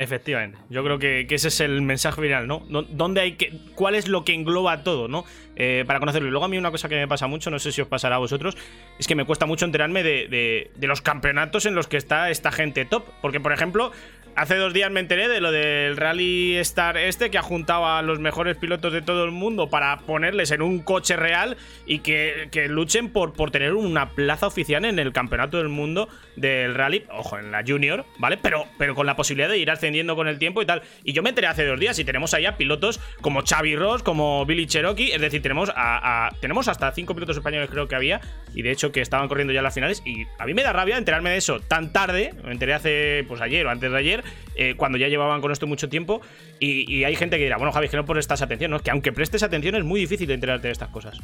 Efectivamente, 0.04 0.58
yo 0.70 0.84
creo 0.84 1.00
que, 1.00 1.26
ese 1.30 1.48
es 1.48 1.60
el 1.62 1.82
mensaje 1.82 2.22
final, 2.22 2.46
¿no? 2.46 2.66
¿Dónde 2.90 3.22
hay 3.22 3.32
que, 3.34 3.54
¿Cuál 3.74 3.96
es 3.96 4.10
lo 4.10 4.26
que 4.26 4.34
engloba 4.34 4.84
todo, 4.84 5.08
¿no? 5.08 5.24
Eh, 5.56 5.86
para 5.88 6.00
conocerlo. 6.00 6.28
Y 6.28 6.32
luego 6.32 6.46
a 6.46 6.50
mí 6.50 6.58
una 6.58 6.72
cosa 6.72 6.90
que 6.90 6.96
me 6.96 7.08
pasa 7.08 7.28
mucho, 7.28 7.50
no 7.50 7.58
sé 7.60 7.72
si 7.72 7.80
os 7.82 7.88
pasará 7.88 8.16
a 8.16 8.20
vosotros, 8.20 8.58
es 9.00 9.08
que 9.08 9.16
me 9.16 9.24
cuesta 9.24 9.46
mucho 9.46 9.66
enterarme 9.66 10.04
de- 10.04 10.72
de 10.76 10.88
los 10.88 11.02
campeonatos 11.02 11.66
en 11.66 11.74
los 11.76 11.88
que 11.88 11.96
está 11.98 12.30
esta 12.30 12.52
gente 12.52 12.84
top. 12.86 13.06
Porque, 13.22 13.40
por 13.40 13.54
ejemplo, 13.54 13.92
hace 14.36 14.56
dos 14.56 14.74
días 14.74 14.90
me 14.92 15.00
enteré 15.00 15.28
de 15.28 15.40
lo 15.42 15.52
del 15.52 15.96
Rally 15.98 16.58
Star 16.58 16.98
este, 16.98 17.30
que 17.30 17.38
ha 17.38 17.42
juntado 17.44 17.86
a 17.86 18.02
los 18.02 18.20
mejores 18.20 18.58
pilotos 18.58 18.92
de 18.94 19.02
todo 19.02 19.26
el 19.26 19.32
mundo 19.32 19.70
para 19.70 19.98
ponerles 20.00 20.52
en 20.52 20.62
un 20.62 20.80
coche 20.80 21.16
real 21.16 21.58
y 21.86 22.00
que, 22.00 22.48
que 22.52 22.68
luchen 22.68 23.10
por, 23.10 23.34
por 23.34 23.52
tener 23.52 23.74
una 23.74 24.10
plaza 24.12 24.48
oficial 24.48 24.86
en 24.86 24.98
el 25.00 25.14
campeonato 25.14 25.58
del 25.58 25.70
mundo 25.70 26.10
del 26.36 26.74
rally, 26.74 27.06
ojo, 27.12 27.38
en 27.38 27.52
la 27.52 27.64
junior, 27.66 28.06
¿vale? 28.18 28.38
Pero, 28.38 28.66
pero 28.78 28.96
con 28.96 29.06
la 29.06 29.16
posibilidad 29.16 29.50
de 29.50 29.58
ir 29.60 29.70
ascendiendo 29.70 30.16
con 30.16 30.28
el 30.28 30.40
tiempo 30.40 30.62
y 30.62 30.66
tal. 30.66 30.82
Y 31.04 31.14
yo 31.14 31.22
me 31.22 31.30
enteré 31.30 31.48
hace 31.48 31.66
dos 31.66 31.80
días 31.80 31.98
y 32.00 32.04
tenemos 32.06 32.34
allá 32.34 32.58
pilotos 32.58 33.00
como 33.22 33.44
Xavi 33.44 33.76
Ross, 33.76 34.02
como 34.04 34.46
Billy 34.46 34.66
Cherokee, 34.66 35.12
es 35.12 35.22
decir, 35.22 35.42
tenemos, 35.42 35.70
a, 35.76 36.28
a- 36.28 36.32
tenemos 36.42 36.68
hasta 36.68 36.92
cinco 36.92 37.14
pilotos 37.14 37.38
españoles 37.38 37.70
creo 37.70 37.88
que 37.88 37.96
había, 37.96 38.22
y 38.56 38.62
de 38.64 38.72
hecho 38.72 38.92
que 38.92 39.02
estaban 39.02 39.28
corriendo 39.28 39.54
ya 39.54 39.62
las 39.62 39.74
finales, 39.74 40.02
y 40.06 40.26
a 40.40 40.46
mí 40.46 40.54
me 40.54 40.64
da 40.64 40.74
rabia 40.74 40.98
enterarme 40.98 41.30
de 41.32 41.38
eso 41.38 41.60
tan 41.60 41.94
tarde, 41.94 42.34
me 42.44 42.52
enteré 42.52 42.74
hace, 42.74 43.26
pues 43.28 43.42
ayer 43.42 43.66
o 43.66 43.70
antes 43.70 43.92
de 43.92 43.98
ayer, 43.98 44.23
eh, 44.56 44.76
cuando 44.76 44.98
ya 44.98 45.08
llevaban 45.08 45.42
con 45.42 45.52
esto 45.52 45.68
mucho 45.68 45.90
tiempo, 45.90 46.22
y, 46.60 47.04
hay 47.04 47.16
gente 47.16 47.38
que 47.38 47.44
dirá, 47.44 47.58
bueno 47.58 47.72
Javi, 47.72 47.90
que 47.90 47.98
no 47.98 48.06
prestas 48.06 48.42
atención, 48.42 48.72
¿no? 48.72 48.80
Que 48.80 48.92
aunque 48.92 49.12
prestes 49.12 49.44
atención 49.44 49.76
es 49.76 49.84
muy 49.84 50.00
difícil 50.00 50.30
enterarte 50.32 50.68
de 50.68 50.72
estas 50.72 50.90
cosas. 50.90 51.20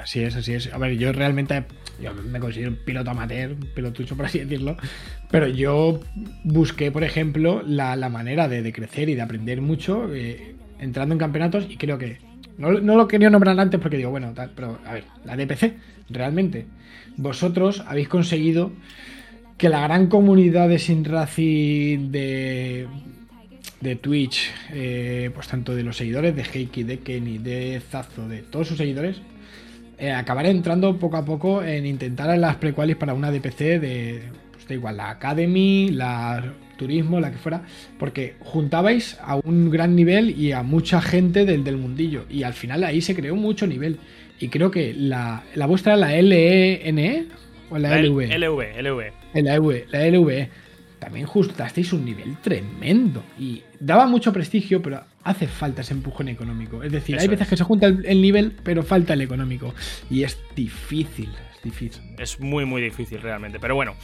Así 0.00 0.22
es, 0.22 0.36
así 0.36 0.54
es. 0.54 0.72
A 0.72 0.78
ver, 0.78 0.96
yo 0.96 1.12
realmente 1.12 1.64
yo 2.00 2.14
me 2.14 2.38
considero 2.38 2.70
un 2.70 2.78
piloto 2.84 3.10
amateur, 3.10 3.52
un 3.52 3.68
pilotucho 3.74 4.16
por 4.16 4.26
así 4.26 4.38
decirlo, 4.38 4.76
pero 5.30 5.48
yo 5.48 6.00
busqué, 6.44 6.90
por 6.92 7.04
ejemplo, 7.04 7.62
la, 7.66 7.96
la 7.96 8.08
manera 8.08 8.48
de, 8.48 8.62
de 8.62 8.72
crecer 8.72 9.08
y 9.08 9.14
de 9.14 9.22
aprender 9.22 9.60
mucho 9.60 10.14
eh, 10.14 10.54
entrando 10.78 11.14
en 11.14 11.18
campeonatos 11.18 11.66
y 11.68 11.76
creo 11.76 11.98
que 11.98 12.18
no, 12.56 12.72
no 12.72 12.96
lo 12.96 13.08
quería 13.08 13.30
nombrar 13.30 13.58
antes 13.58 13.80
porque 13.80 13.96
digo, 13.96 14.10
bueno, 14.10 14.32
tal, 14.34 14.50
pero 14.54 14.78
a 14.84 14.94
ver, 14.94 15.04
la 15.24 15.36
DPC, 15.36 15.74
realmente, 16.10 16.66
vosotros 17.16 17.82
habéis 17.86 18.08
conseguido 18.08 18.72
que 19.58 19.68
la 19.68 19.82
gran 19.82 20.06
comunidad 20.06 20.68
de 20.68 20.78
Sin 20.78 21.04
Racing 21.04 22.12
de, 22.12 22.86
de 23.80 23.96
Twitch, 23.96 24.50
eh, 24.72 25.30
pues 25.34 25.48
tanto 25.48 25.74
de 25.74 25.82
los 25.82 25.96
seguidores 25.96 26.34
de 26.36 26.44
Heiki, 26.44 26.84
de 26.84 27.00
Kenny, 27.00 27.38
de 27.38 27.80
Zazo, 27.80 28.28
de 28.28 28.42
todos 28.42 28.68
sus 28.68 28.78
seguidores, 28.78 29.20
eh, 29.98 30.12
acabaré 30.12 30.50
entrando 30.50 30.96
poco 30.96 31.16
a 31.16 31.24
poco 31.24 31.64
en 31.64 31.86
intentar 31.86 32.30
en 32.30 32.40
las 32.40 32.54
prequalis 32.56 32.94
para 32.94 33.14
una 33.14 33.32
DPC 33.32 33.80
de, 33.80 34.22
pues 34.52 34.68
da 34.68 34.74
igual, 34.74 34.96
la 34.96 35.10
Academy, 35.10 35.90
la 35.90 36.54
Turismo, 36.76 37.18
la 37.18 37.32
que 37.32 37.38
fuera, 37.38 37.62
porque 37.98 38.36
juntabais 38.38 39.18
a 39.20 39.40
un 39.42 39.70
gran 39.70 39.96
nivel 39.96 40.38
y 40.38 40.52
a 40.52 40.62
mucha 40.62 41.00
gente 41.00 41.44
del, 41.44 41.64
del 41.64 41.78
mundillo, 41.78 42.26
y 42.30 42.44
al 42.44 42.54
final 42.54 42.84
ahí 42.84 43.02
se 43.02 43.16
creó 43.16 43.34
mucho 43.34 43.66
nivel. 43.66 43.98
Y 44.40 44.50
creo 44.50 44.70
que 44.70 44.94
la, 44.94 45.42
la 45.56 45.66
vuestra, 45.66 45.96
la 45.96 46.12
LENE, 46.12 47.26
o 47.70 47.78
la, 47.78 48.00
LV. 48.00 48.20
LV, 48.38 48.82
LV. 48.82 49.12
En 49.34 49.44
la 49.44 49.54
EV, 49.54 49.86
la 49.90 50.06
LVE, 50.06 50.48
también 50.98 51.26
justasteis 51.26 51.92
un 51.92 52.04
nivel 52.04 52.36
tremendo. 52.42 53.22
Y 53.38 53.62
daba 53.78 54.06
mucho 54.06 54.32
prestigio, 54.32 54.82
pero 54.82 55.02
hace 55.24 55.46
falta 55.46 55.82
ese 55.82 55.94
empujón 55.94 56.28
económico. 56.28 56.82
Es 56.82 56.92
decir, 56.92 57.16
Eso 57.16 57.22
hay 57.22 57.28
veces 57.28 57.46
es. 57.46 57.50
que 57.50 57.56
se 57.56 57.64
junta 57.64 57.86
el, 57.86 58.04
el 58.06 58.20
nivel, 58.22 58.56
pero 58.62 58.82
falta 58.82 59.12
el 59.14 59.20
económico. 59.20 59.74
Y 60.10 60.22
es 60.24 60.38
difícil, 60.56 61.30
es 61.54 61.62
difícil. 61.62 62.02
Es 62.18 62.40
muy, 62.40 62.64
muy 62.64 62.82
difícil 62.82 63.20
realmente. 63.20 63.58
Pero 63.60 63.74
bueno. 63.74 63.94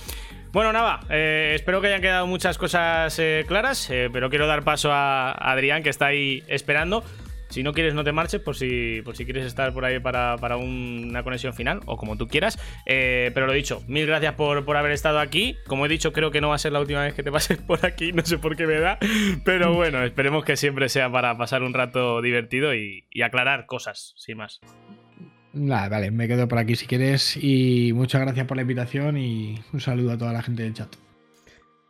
Bueno, 0.52 0.72
nada, 0.72 1.00
eh, 1.10 1.50
espero 1.56 1.80
que 1.80 1.88
hayan 1.88 2.00
quedado 2.00 2.28
muchas 2.28 2.58
cosas 2.58 3.18
eh, 3.18 3.44
claras, 3.48 3.90
eh, 3.90 4.08
pero 4.12 4.30
quiero 4.30 4.46
dar 4.46 4.62
paso 4.62 4.92
a 4.92 5.32
Adrián, 5.32 5.82
que 5.82 5.90
está 5.90 6.06
ahí 6.06 6.44
esperando. 6.46 7.02
Si 7.54 7.62
no 7.62 7.72
quieres, 7.72 7.94
no 7.94 8.02
te 8.04 8.10
marches, 8.12 8.40
por 8.40 8.56
si, 8.56 9.00
por 9.04 9.16
si 9.16 9.24
quieres 9.24 9.46
estar 9.46 9.72
por 9.72 9.84
ahí 9.84 10.00
para, 10.00 10.36
para 10.38 10.56
un- 10.56 11.06
una 11.10 11.22
conexión 11.22 11.54
final, 11.54 11.80
o 11.86 11.96
como 11.96 12.16
tú 12.16 12.26
quieras. 12.26 12.58
Eh, 12.84 13.30
pero 13.32 13.46
lo 13.46 13.52
dicho, 13.52 13.82
mil 13.86 14.06
gracias 14.06 14.34
por, 14.34 14.64
por 14.64 14.76
haber 14.76 14.90
estado 14.92 15.20
aquí. 15.20 15.56
Como 15.66 15.86
he 15.86 15.88
dicho, 15.88 16.12
creo 16.12 16.30
que 16.30 16.40
no 16.40 16.48
va 16.48 16.56
a 16.56 16.58
ser 16.58 16.72
la 16.72 16.80
última 16.80 17.02
vez 17.02 17.14
que 17.14 17.22
te 17.22 17.30
pases 17.32 17.58
por 17.58 17.86
aquí, 17.86 18.12
no 18.12 18.24
sé 18.26 18.38
por 18.38 18.56
qué 18.56 18.66
me 18.66 18.80
da. 18.80 18.98
Pero 19.44 19.72
bueno, 19.72 20.02
esperemos 20.02 20.44
que 20.44 20.56
siempre 20.56 20.88
sea 20.88 21.10
para 21.10 21.36
pasar 21.38 21.62
un 21.62 21.72
rato 21.74 22.20
divertido 22.20 22.74
y, 22.74 23.04
y 23.10 23.22
aclarar 23.22 23.66
cosas, 23.66 24.12
sin 24.16 24.36
más. 24.38 24.60
Nada, 25.52 25.88
vale, 25.88 26.10
me 26.10 26.26
quedo 26.26 26.48
por 26.48 26.58
aquí 26.58 26.74
si 26.74 26.86
quieres. 26.86 27.36
Y 27.40 27.92
muchas 27.94 28.20
gracias 28.22 28.46
por 28.46 28.56
la 28.56 28.62
invitación 28.62 29.16
y 29.16 29.60
un 29.72 29.80
saludo 29.80 30.10
a 30.12 30.18
toda 30.18 30.32
la 30.32 30.42
gente 30.42 30.64
del 30.64 30.74
chat. 30.74 30.92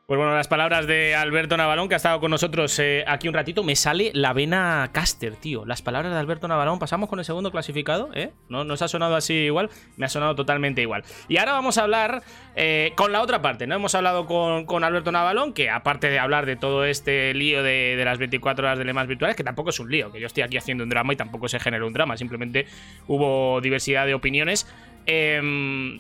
Pues 0.07 0.19
bueno, 0.19 0.35
las 0.35 0.49
palabras 0.49 0.87
de 0.87 1.15
Alberto 1.15 1.57
Navalón, 1.57 1.89
que 1.89 1.95
ha 1.95 1.97
estado 1.97 2.21
con 2.21 2.31
nosotros 2.31 2.79
eh, 2.79 3.05
aquí 3.07 3.27
un 3.27 3.33
ratito, 3.33 3.65
me 3.65 3.75
sale 3.75 4.11
la 4.13 4.35
vena 4.35 4.91
caster, 4.93 5.35
tío. 5.35 5.65
Las 5.65 5.81
palabras 5.81 6.13
de 6.13 6.19
Alberto 6.19 6.47
Navalón, 6.47 6.79
pasamos 6.79 7.09
con 7.09 7.21
el 7.21 7.25
segundo 7.25 7.51
clasificado, 7.51 8.11
¿eh? 8.13 8.31
¿No 8.51 8.65
nos 8.65 8.83
ha 8.83 8.89
sonado 8.89 9.17
así 9.17 9.33
igual? 9.33 9.71
Me 9.97 10.05
ha 10.05 10.11
sonado 10.11 10.35
totalmente 10.35 10.83
igual. 10.83 11.05
Y 11.27 11.39
ahora 11.39 11.53
vamos 11.53 11.79
a 11.79 11.85
hablar 11.85 12.23
eh, 12.55 12.93
con 12.97 13.13
la 13.13 13.23
otra 13.23 13.41
parte, 13.41 13.67
¿no? 13.67 13.77
Hemos 13.77 13.95
hablado 13.95 14.27
con, 14.27 14.67
con 14.67 14.85
Alberto 14.85 15.11
Navalón, 15.11 15.55
que 15.55 15.71
aparte 15.71 16.11
de 16.11 16.19
hablar 16.19 16.45
de 16.45 16.57
todo 16.57 16.85
este 16.85 17.33
lío 17.33 17.63
de, 17.63 17.97
de 17.97 18.05
las 18.05 18.19
24 18.19 18.67
horas 18.67 18.79
de 18.79 18.85
lemas 18.85 19.07
virtuales, 19.07 19.39
que 19.39 19.45
tampoco 19.45 19.71
es 19.71 19.81
un 19.81 19.91
lío, 19.91 20.13
que 20.13 20.21
yo 20.21 20.27
estoy 20.27 20.43
aquí 20.43 20.59
haciendo 20.59 20.85
un 20.85 20.91
drama 20.91 21.15
y 21.15 21.17
tampoco 21.17 21.49
se 21.49 21.59
generó 21.59 21.87
un 21.87 21.95
drama, 21.95 22.19
simplemente 22.19 22.67
hubo 23.07 23.59
diversidad 23.63 24.05
de 24.05 24.13
opiniones. 24.13 24.67
Eh, 25.07 25.99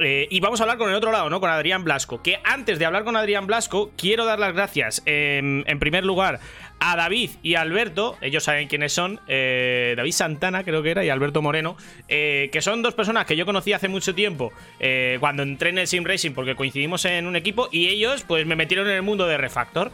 eh, 0.00 0.26
y 0.30 0.40
vamos 0.40 0.60
a 0.60 0.64
hablar 0.64 0.78
con 0.78 0.88
el 0.88 0.94
otro 0.94 1.12
lado, 1.12 1.28
¿no? 1.30 1.40
Con 1.40 1.50
Adrián 1.50 1.84
Blasco. 1.84 2.22
Que 2.22 2.40
antes 2.44 2.78
de 2.78 2.86
hablar 2.86 3.04
con 3.04 3.16
Adrián 3.16 3.46
Blasco, 3.46 3.90
quiero 3.96 4.24
dar 4.24 4.38
las 4.38 4.54
gracias, 4.54 5.02
em, 5.06 5.64
en 5.66 5.78
primer 5.78 6.04
lugar, 6.04 6.40
a 6.84 6.96
David 6.96 7.30
y 7.44 7.54
Alberto. 7.54 8.18
Ellos 8.20 8.42
saben 8.42 8.66
quiénes 8.66 8.92
son. 8.92 9.20
eh, 9.28 9.94
David 9.96 10.10
Santana, 10.10 10.64
creo 10.64 10.82
que 10.82 10.90
era, 10.90 11.04
y 11.04 11.10
Alberto 11.10 11.40
Moreno. 11.40 11.76
eh, 12.08 12.50
que 12.52 12.60
son 12.60 12.82
dos 12.82 12.94
personas 12.94 13.24
que 13.24 13.36
yo 13.36 13.46
conocí 13.46 13.72
hace 13.72 13.88
mucho 13.88 14.14
tiempo. 14.16 14.52
eh, 14.80 15.16
cuando 15.20 15.44
entré 15.44 15.70
en 15.70 15.78
el 15.78 15.86
Sim 15.86 16.04
Racing, 16.04 16.32
porque 16.32 16.56
coincidimos 16.56 17.04
en 17.04 17.26
un 17.26 17.36
equipo. 17.36 17.68
Y 17.70 17.86
ellos, 17.88 18.24
pues, 18.26 18.46
me 18.46 18.56
metieron 18.56 18.88
en 18.88 18.94
el 18.94 19.02
mundo 19.02 19.26
de 19.26 19.38
Refactor. 19.38 19.92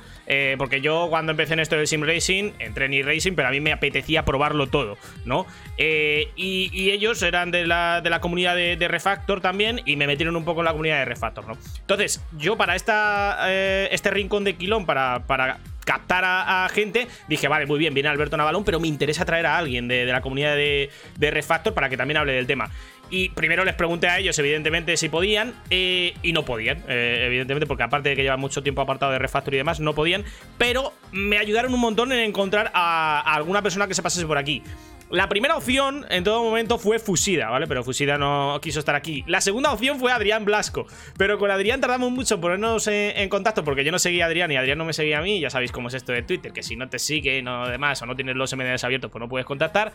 porque 0.57 0.81
yo, 0.81 1.09
cuando 1.11 1.33
empecé 1.33 1.55
en 1.55 1.61
esto 1.61 1.77
del 1.77 1.87
Sim 1.87 2.03
Racing, 2.03 2.53
entré 2.59 2.87
en 2.87 2.95
e-Racing, 2.95 3.33
pero 3.35 3.49
a 3.49 3.51
mí 3.51 3.61
me 3.61 3.73
apetecía 3.73 4.25
probarlo 4.25 4.67
todo, 4.67 4.97
¿no? 5.25 5.47
Y, 5.77 6.91
ellos 6.91 7.23
eran 7.23 7.51
de 7.51 7.67
la, 7.67 8.01
de 8.01 8.11
la 8.11 8.21
comunidad 8.21 8.57
de, 8.57 8.89
Refactor 8.89 9.41
también 9.43 9.83
y 9.85 9.97
me 9.97 10.07
metieron 10.07 10.37
un 10.37 10.45
poco 10.45 10.61
en 10.61 10.65
la 10.65 10.73
comunidad 10.73 10.99
de 11.01 11.05
Refactor, 11.05 11.47
¿no? 11.47 11.59
Entonces, 11.81 12.25
yo 12.39 12.57
para 12.57 12.77
esta, 12.77 13.53
este 13.91 14.11
rincón 14.11 14.45
de 14.45 14.57
Quilón, 14.57 14.87
para 14.87 15.59
captar 15.89 16.23
a, 16.27 16.69
gente, 16.69 17.09
dije, 17.29 17.49
vale, 17.49 17.65
muy 17.65 17.79
bien, 17.79 17.95
viene 17.95 18.11
Alberto 18.11 18.37
Navalón, 18.37 18.63
pero 18.63 18.79
me 18.79 18.89
interesa 18.89 19.25
traer 19.25 19.47
a 19.47 19.57
alguien 19.57 19.89
de, 19.89 20.05
la 20.05 20.21
comunidad 20.21 20.55
de, 20.55 20.91
Refactor 21.19 21.73
para 21.73 21.89
que 21.89 21.97
también 21.97 22.19
hable 22.19 22.35
del 22.35 22.47
tema. 22.47 22.71
Y 23.09 23.31
primero 23.31 23.65
les 23.65 23.75
pregunté 23.75 24.07
a 24.07 24.19
ellos, 24.19 24.39
evidentemente, 24.39 24.99
si 24.99 25.09
podían, 25.09 25.55
eh, 25.71 26.13
y 26.23 26.35
no 26.35 26.45
podían, 26.45 26.85
eh, 26.89 27.23
evidentemente, 27.25 27.67
porque 27.67 27.85
aparte 27.85 28.11
de 28.11 28.17
que 28.17 28.23
llevan 28.23 28.39
mucho 28.39 28.63
tiempo 28.63 28.83
apartado 28.83 29.13
de 29.13 29.19
Refactor 29.19 29.55
y 29.55 29.57
demás, 29.57 29.81
no 29.81 29.95
podían, 29.95 30.25
pero 30.59 30.93
me 31.11 31.39
ayudaron 31.39 31.73
un 31.73 31.81
montón 31.81 32.13
en 32.13 32.19
encontrar 32.19 32.71
a 32.75 33.21
alguna 33.21 33.63
persona 33.63 33.89
que 33.89 33.95
se 33.95 34.03
pasase 34.03 34.27
por 34.27 34.37
aquí. 34.37 34.63
La 35.11 35.29
primera 35.29 35.57
opción 35.57 36.05
en 36.11 36.25
todo 36.25 36.43
momento 36.43 36.79
fue 36.79 36.99
Fusida, 36.99 37.49
¿vale? 37.49 37.67
Pero 37.67 37.83
Fusida 37.83 38.19
no 38.19 38.59
quiso 38.63 38.79
estar 38.79 38.95
aquí. 38.95 39.25
La 39.27 39.41
segunda 39.41 39.73
opción 39.73 39.99
fue 39.99 40.13
Adrián 40.13 40.45
Blasco. 40.45 40.87
Pero 41.17 41.39
con 41.39 41.51
Adrián 41.51 41.81
tardamos 41.81 42.11
mucho 42.11 42.35
en 42.35 42.41
ponernos 42.41 42.87
en, 42.87 43.17
en 43.17 43.29
contacto 43.29 43.65
porque 43.65 43.85
yo 43.85 43.93
no 43.93 43.99
seguía 43.99 44.25
a 44.25 44.27
Adrián 44.29 44.51
y 44.53 44.57
Adrián 44.57 44.79
no 44.79 44.85
me 44.85 44.93
seguía 44.93 45.19
a 45.19 45.23
mí. 45.23 45.41
Ya 45.41 45.51
sabéis 45.51 45.73
cómo 45.73 45.89
es 45.89 45.95
esto 45.95 46.13
de 46.13 46.23
Twitter, 46.23 46.53
que 46.53 46.63
si 46.63 46.77
no 46.77 46.89
te 46.89 46.99
sigue 46.99 47.41
no 47.43 47.69
demás 47.69 48.03
o 48.03 48.07
no 48.07 48.17
tienes 48.17 48.37
los 48.37 48.55
MDs 48.55 48.85
abiertos, 48.85 49.11
pues 49.11 49.21
no 49.21 49.29
puedes 49.29 49.47
contactar. 49.47 49.93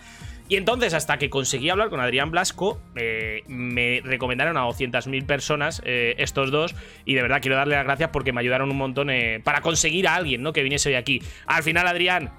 Y 0.50 0.56
entonces, 0.56 0.94
hasta 0.94 1.18
que 1.18 1.30
conseguí 1.30 1.70
hablar 1.70 1.90
con 1.90 2.00
Adrián 2.00 2.32
Blasco, 2.32 2.82
eh, 2.96 3.44
me 3.48 4.02
recomendaron 4.04 4.58
a 4.58 4.66
200.000 4.66 5.26
personas 5.26 5.82
eh, 5.86 6.16
estos 6.18 6.52
dos. 6.52 6.76
Y 7.06 7.14
de 7.14 7.22
verdad 7.22 7.40
quiero 7.42 7.56
darle 7.56 7.76
las 7.76 7.86
gracias 7.86 8.10
porque 8.12 8.34
me 8.34 8.42
ayudaron 8.42 8.72
un 8.72 8.78
montón 8.78 9.10
eh, 9.10 9.42
para 9.44 9.62
conseguir 9.62 10.08
a 10.08 10.16
alguien, 10.16 10.42
¿no? 10.42 10.54
Que 10.54 10.64
viniese 10.64 10.90
hoy 10.90 10.96
aquí. 10.96 11.22
Al 11.46 11.64
final, 11.64 11.88
Adrián 11.88 12.32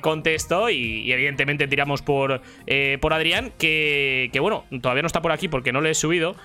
contestó 0.00 0.70
y, 0.70 1.02
y 1.02 1.12
evidentemente 1.12 1.68
tiramos 1.68 2.02
por, 2.02 2.15
eh, 2.66 2.98
por 3.00 3.12
Adrián, 3.12 3.52
que, 3.58 4.30
bueno, 4.40 4.64
todavía 4.80 5.02
no 5.02 5.06
está 5.06 5.22
por 5.22 5.32
aquí 5.32 5.48
porque 5.48 5.72
no 5.72 5.80
le 5.80 5.90
he 5.90 5.94
subido. 5.94 6.36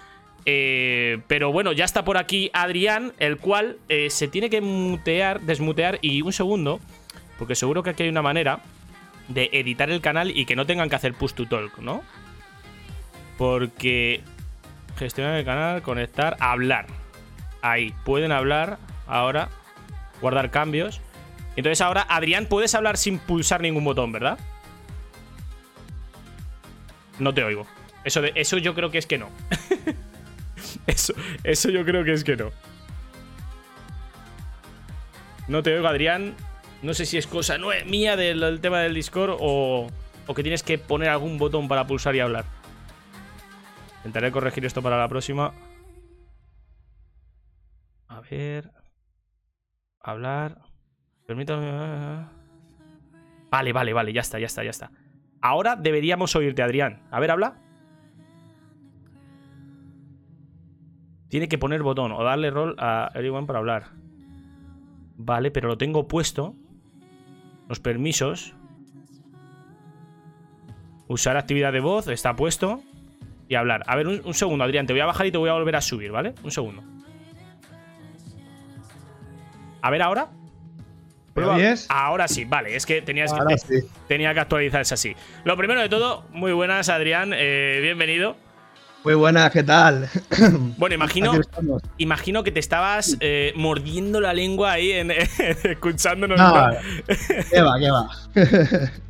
Eh, 0.45 1.19
pero 1.27 1.52
bueno, 1.52 1.72
ya 1.72 1.85
está 1.85 2.03
por 2.03 2.18
aquí 2.18 2.49
Adrián, 2.53 3.14
el 3.19 3.38
cual 3.38 3.77
eh, 3.89 4.10
se 4.10 4.27
tiene 4.27 4.49
que 4.49 4.61
mutear, 4.61 5.41
desmutear. 5.41 5.99
Y 6.02 6.22
un 6.22 6.34
segundo, 6.34 6.80
porque 7.38 7.56
seguro 7.56 7.84
que 7.84 7.91
aquí 7.91 8.03
hay 8.03 8.10
una 8.10 8.22
manera 8.22 8.61
de 9.27 9.49
editar 9.53 9.89
el 9.89 10.02
canal 10.02 10.35
y 10.35 10.45
que 10.45 10.56
no 10.56 10.65
tengan 10.65 10.89
que 10.89 10.95
hacer 10.95 11.14
push 11.14 11.34
to 11.34 11.48
talk, 11.48 11.77
¿no? 11.80 12.02
Porque 13.38 14.22
gestionar 14.98 15.35
el 15.35 15.45
canal, 15.45 15.81
conectar, 15.81 16.38
hablar. 16.39 16.88
Ahí, 17.61 17.93
pueden 18.03 18.31
hablar 18.31 18.77
ahora, 19.07 19.49
guardar 20.22 20.52
cambios. 20.52 21.02
Entonces 21.56 21.81
ahora, 21.81 22.06
Adrián, 22.10 22.45
puedes 22.45 22.73
hablar 22.76 22.98
sin 22.98 23.19
pulsar 23.19 23.61
ningún 23.61 23.84
botón, 23.84 24.11
¿verdad? 24.11 24.39
No 27.22 27.35
te 27.35 27.43
oigo. 27.43 27.68
Eso, 28.03 28.23
eso 28.23 28.57
yo 28.57 28.73
creo 28.73 28.89
que 28.89 28.98
es 28.98 29.06
que 29.06 29.19
no. 29.19 29.30
eso, 30.88 31.14
eso 31.43 31.69
yo 31.69 31.85
creo 31.85 32.03
que 32.03 32.14
es 32.14 32.23
que 32.23 32.35
no. 32.35 32.49
No 35.48 35.61
te 35.61 35.76
oigo, 35.76 35.88
Adrián. 35.88 36.34
No 36.81 36.95
sé 36.95 37.06
si 37.06 37.19
es 37.19 37.27
cosa 37.27 37.60
no 37.60 37.69
mía 37.85 38.15
del, 38.15 38.39
del 38.39 38.60
tema 38.60 38.80
del 38.80 38.95
Discord 38.95 39.38
o, 39.39 39.88
o 40.26 40.34
que 40.34 40.41
tienes 40.41 40.64
que 40.64 40.80
poner 40.80 41.10
algún 41.10 41.38
botón 41.38 41.68
para 41.68 41.85
pulsar 41.85 42.15
y 42.15 42.22
hablar. 42.22 42.45
Intentaré 43.98 44.31
corregir 44.31 44.65
esto 44.65 44.81
para 44.81 44.98
la 44.98 45.07
próxima. 45.07 45.53
A 48.07 48.19
ver. 48.22 48.72
Hablar. 49.99 50.57
Permítame. 51.27 52.26
Vale, 53.52 53.73
vale, 53.73 53.93
vale, 53.93 54.11
ya 54.11 54.22
está, 54.22 54.39
ya 54.39 54.48
está, 54.48 54.64
ya 54.64 54.72
está. 54.72 54.89
Ahora 55.41 55.76
deberíamos 55.76 56.35
oírte, 56.35 56.61
Adrián. 56.61 57.01
A 57.09 57.19
ver, 57.19 57.31
habla. 57.31 57.55
Tiene 61.30 61.47
que 61.47 61.57
poner 61.57 61.81
botón 61.81 62.11
o 62.11 62.23
darle 62.23 62.51
rol 62.51 62.76
a 62.77 63.09
everyone 63.15 63.47
para 63.47 63.59
hablar. 63.59 63.85
Vale, 65.18 65.49
pero 65.49 65.68
lo 65.68 65.77
tengo 65.77 66.07
puesto. 66.07 66.55
Los 67.68 67.80
permisos. 67.80 68.53
Usar 71.07 71.38
actividad 71.38 71.73
de 71.73 71.80
voz, 71.80 72.07
está 72.07 72.35
puesto. 72.35 72.81
Y 73.47 73.55
hablar. 73.55 73.84
A 73.88 73.95
ver, 73.95 74.07
un, 74.07 74.22
un 74.23 74.34
segundo, 74.34 74.63
Adrián. 74.63 74.85
Te 74.85 74.93
voy 74.93 75.01
a 75.01 75.05
bajar 75.05 75.26
y 75.26 75.31
te 75.31 75.38
voy 75.38 75.49
a 75.49 75.53
volver 75.53 75.76
a 75.76 75.81
subir, 75.81 76.11
¿vale? 76.11 76.35
Un 76.43 76.51
segundo. 76.51 76.84
A 79.81 79.89
ver 79.89 80.01
ahora. 80.01 80.30
¿Me 81.33 81.43
Prueba- 81.43 81.55
oyes? 81.55 81.85
Ahora 81.89 82.27
sí, 82.27 82.43
vale. 82.45 82.75
Es 82.75 82.85
que 82.85 83.01
tenías 83.01 83.31
que, 83.33 83.57
sí. 83.57 83.87
tenía 84.07 84.33
que 84.33 84.41
actualizarse 84.41 84.93
así. 84.93 85.15
Lo 85.45 85.55
primero 85.55 85.79
de 85.81 85.87
todo, 85.89 86.25
muy 86.31 86.51
buenas, 86.51 86.89
Adrián. 86.89 87.31
eh, 87.33 87.79
bienvenido. 87.81 88.35
Muy 89.03 89.15
buenas, 89.15 89.49
¿qué 89.51 89.63
tal? 89.63 90.07
Bueno, 90.77 90.93
imagino, 90.93 91.31
imagino 91.97 92.43
que 92.43 92.51
te 92.51 92.59
estabas 92.59 93.17
eh, 93.19 93.51
mordiendo 93.55 94.19
la 94.21 94.33
lengua 94.33 94.73
ahí 94.73 94.91
en, 94.91 95.11
escuchándonos. 95.63 96.37
No, 96.37 96.67
¿no? 96.67 96.77
¿Qué 97.51 97.61
va, 97.61 97.79
qué 97.79 97.89
va? 97.89 98.09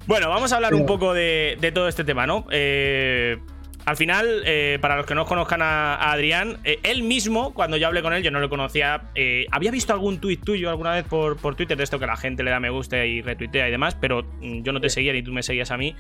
Bueno, 0.07 0.29
vamos 0.29 0.51
a 0.53 0.55
hablar 0.57 0.73
un 0.75 0.85
poco 0.85 1.13
de, 1.13 1.57
de 1.59 1.71
todo 1.71 1.87
este 1.87 2.03
tema, 2.03 2.25
¿no? 2.27 2.45
Eh, 2.51 3.37
al 3.85 3.97
final, 3.97 4.43
eh, 4.45 4.77
para 4.81 4.95
los 4.97 5.05
que 5.05 5.15
no 5.15 5.25
conozcan 5.25 5.61
a, 5.61 5.95
a 5.95 6.11
Adrián, 6.11 6.59
eh, 6.63 6.79
él 6.83 7.03
mismo, 7.03 7.53
cuando 7.53 7.77
yo 7.77 7.87
hablé 7.87 8.01
con 8.01 8.13
él, 8.13 8.23
yo 8.23 8.31
no 8.31 8.39
lo 8.39 8.49
conocía. 8.49 9.09
eh, 9.15 9.47
había 9.51 9.71
visto 9.71 9.93
algún 9.93 10.19
tuit 10.19 10.43
tuyo 10.43 10.69
alguna 10.69 10.91
vez 10.93 11.03
por, 11.05 11.37
por 11.37 11.55
Twitter 11.55 11.77
de 11.77 11.83
esto 11.83 11.99
que 11.99 12.05
la 12.05 12.17
gente 12.17 12.43
le 12.43 12.51
da 12.51 12.59
me 12.59 12.69
gusta 12.69 13.05
y 13.05 13.21
retuitea 13.21 13.67
y 13.67 13.71
demás, 13.71 13.95
pero 13.99 14.23
mm, 14.23 14.63
yo 14.63 14.71
no 14.71 14.81
te 14.81 14.89
seguía 14.89 15.13
ni 15.13 15.23
tú 15.23 15.31
me 15.31 15.43
seguías 15.43 15.71
a 15.71 15.77
mí, 15.77 15.95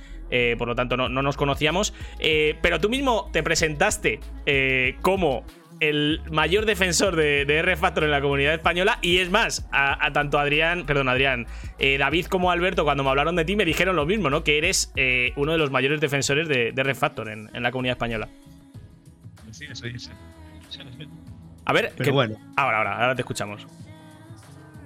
por 0.57 0.67
lo 0.67 0.75
tanto 0.75 0.95
no, 0.95 1.09
no 1.09 1.21
nos 1.21 1.35
conocíamos. 1.35 1.93
Pero 2.61 2.79
tú 2.79 2.89
mismo 2.89 3.29
te 3.33 3.43
presentaste 3.43 4.19
como 5.01 5.43
el 5.81 6.21
mayor 6.31 6.65
defensor 6.65 7.15
de, 7.15 7.43
de 7.43 7.57
R 7.57 7.75
Factor 7.75 8.03
en 8.05 8.11
la 8.11 8.21
comunidad 8.21 8.53
española. 8.53 8.99
Y 9.01 9.17
es 9.17 9.29
más, 9.31 9.67
a, 9.71 10.05
a 10.05 10.13
tanto 10.13 10.39
Adrián, 10.39 10.85
perdón, 10.85 11.09
Adrián, 11.09 11.47
eh, 11.79 11.97
David 11.97 12.27
como 12.27 12.51
Alberto, 12.51 12.83
cuando 12.85 13.03
me 13.03 13.09
hablaron 13.09 13.35
de 13.35 13.43
ti, 13.45 13.55
me 13.55 13.65
dijeron 13.65 13.95
lo 13.95 14.05
mismo, 14.05 14.29
¿no? 14.29 14.43
Que 14.43 14.57
eres 14.59 14.93
eh, 14.95 15.33
uno 15.35 15.51
de 15.51 15.57
los 15.57 15.71
mayores 15.71 15.99
defensores 15.99 16.47
de, 16.47 16.71
de 16.71 16.81
R 16.81 16.93
Factor 16.95 17.29
en, 17.29 17.49
en 17.53 17.63
la 17.63 17.71
comunidad 17.71 17.93
española. 17.97 18.29
Sí, 19.51 19.65
eso 19.69 19.85
dice. 19.87 20.11
A 21.65 21.73
ver, 21.73 21.91
Pero 21.97 22.05
¿qué- 22.05 22.11
bueno. 22.11 22.37
ahora, 22.55 22.77
ahora, 22.77 22.93
ahora 23.01 23.15
te 23.15 23.21
escuchamos. 23.23 23.65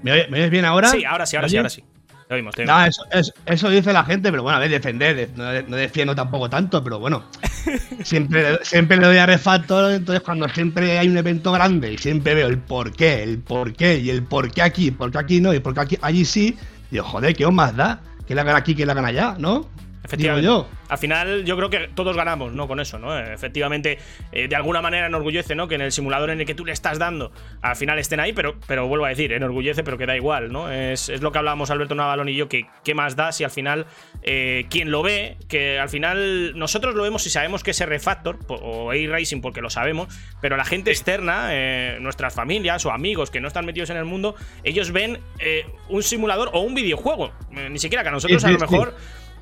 ¿Me, 0.01 0.11
oye- 0.13 0.27
me 0.29 0.37
oyes 0.39 0.49
bien 0.49 0.65
ahora? 0.65 0.87
Sí, 0.89 1.03
ahora 1.03 1.25
sí, 1.25 1.35
ahora 1.35 1.49
sí, 1.49 1.55
¿Me 1.55 1.59
ahora 1.59 1.69
sí. 1.69 1.83
Te 2.27 2.33
oímos, 2.33 2.55
te 2.55 2.63
oímos. 2.63 2.75
No, 2.77 2.85
eso, 2.85 3.03
eso- 3.11 3.33
eso 3.45 3.69
dice 3.69 3.93
la 3.93 4.03
gente, 4.03 4.31
pero 4.31 4.41
bueno, 4.43 4.57
a 4.57 4.59
ver, 4.59 4.69
defender, 4.71 5.15
de- 5.15 5.29
no, 5.35 5.69
no 5.69 5.75
defiendo 5.75 6.15
tampoco 6.15 6.49
tanto, 6.49 6.83
pero 6.83 6.99
bueno. 6.99 7.23
Siempre, 8.03 8.59
siempre 8.63 8.97
le 8.97 9.07
doy 9.07 9.17
a 9.17 9.25
refactor, 9.25 9.91
entonces 9.91 10.21
cuando 10.23 10.47
siempre 10.49 10.97
hay 10.99 11.07
un 11.07 11.17
evento 11.17 11.51
grande 11.51 11.93
y 11.93 11.97
siempre 11.97 12.35
veo 12.35 12.47
el 12.47 12.59
por 12.59 12.91
qué, 12.91 13.23
el 13.23 13.39
por 13.39 13.73
qué 13.73 13.97
y 13.99 14.09
el 14.09 14.23
por 14.23 14.51
qué 14.51 14.61
aquí, 14.61 14.91
por 14.91 15.11
qué 15.11 15.17
aquí 15.17 15.41
no 15.41 15.53
y 15.53 15.59
por 15.59 15.73
qué 15.73 15.79
aquí, 15.81 15.97
allí 16.01 16.25
sí, 16.25 16.55
digo, 16.91 17.03
joder, 17.03 17.35
¿qué 17.35 17.45
os 17.45 17.53
más 17.53 17.75
da? 17.75 18.01
Que 18.27 18.35
la 18.35 18.41
hagan 18.41 18.55
aquí, 18.55 18.75
que 18.75 18.85
la 18.85 18.93
hagan 18.93 19.05
allá, 19.05 19.35
¿no? 19.39 19.67
Digo 20.05 20.35
Efectivamente. 20.37 20.45
yo. 20.45 20.67
Al 20.89 20.97
final, 20.97 21.45
yo 21.45 21.57
creo 21.57 21.69
que 21.69 21.89
todos 21.93 22.15
ganamos, 22.15 22.53
¿no? 22.53 22.67
Con 22.67 22.79
eso, 22.79 22.99
¿no? 22.99 23.17
Efectivamente, 23.17 23.97
eh, 24.31 24.47
de 24.47 24.55
alguna 24.55 24.81
manera 24.81 25.07
enorgullece, 25.07 25.55
¿no? 25.55 25.67
Que 25.67 25.75
en 25.75 25.81
el 25.81 25.91
simulador 25.91 26.29
en 26.29 26.39
el 26.41 26.45
que 26.45 26.55
tú 26.55 26.65
le 26.65 26.71
estás 26.71 26.99
dando, 26.99 27.31
al 27.61 27.75
final 27.75 27.97
estén 27.99 28.19
ahí, 28.19 28.33
pero, 28.33 28.55
pero 28.67 28.87
vuelvo 28.87 29.05
a 29.05 29.09
decir, 29.09 29.33
enorgullece, 29.33 29.83
pero 29.83 29.97
que 29.97 30.05
da 30.05 30.15
igual, 30.15 30.51
¿no? 30.51 30.71
Es, 30.71 31.09
es 31.09 31.21
lo 31.21 31.31
que 31.31 31.39
hablábamos 31.39 31.71
Alberto 31.71 31.95
Navalón 31.95 32.29
y 32.29 32.35
yo, 32.35 32.47
que 32.47 32.65
qué 32.83 32.93
más 32.93 33.15
da 33.15 33.31
si 33.31 33.43
al 33.43 33.51
final 33.51 33.85
eh, 34.23 34.65
quien 34.69 34.91
lo 34.91 35.01
ve, 35.01 35.37
que 35.47 35.79
al 35.79 35.89
final 35.89 36.57
nosotros 36.57 36.95
lo 36.95 37.03
vemos 37.03 37.25
y 37.25 37.29
sabemos 37.29 37.63
que 37.63 37.71
es 37.71 37.79
refactor 37.85 38.37
o 38.47 38.91
A-Racing 38.91 39.41
porque 39.41 39.61
lo 39.61 39.69
sabemos, 39.69 40.07
pero 40.41 40.57
la 40.57 40.65
gente 40.65 40.91
externa, 40.91 41.47
eh, 41.51 41.97
nuestras 41.99 42.33
familias 42.33 42.85
o 42.85 42.91
amigos 42.91 43.31
que 43.31 43.39
no 43.41 43.47
están 43.47 43.65
metidos 43.65 43.89
en 43.89 43.97
el 43.97 44.05
mundo, 44.05 44.35
ellos 44.63 44.91
ven 44.91 45.19
eh, 45.39 45.65
un 45.89 46.03
simulador 46.03 46.49
o 46.53 46.61
un 46.61 46.75
videojuego. 46.75 47.31
Eh, 47.55 47.69
ni 47.69 47.79
siquiera 47.79 48.03
que 48.03 48.09
a 48.09 48.11
nosotros 48.11 48.41
Sí, 48.41 48.47
a 48.47 48.49
sí, 48.49 48.53
lo 48.59 48.67
sí. 48.67 48.71
mejor 48.71 48.95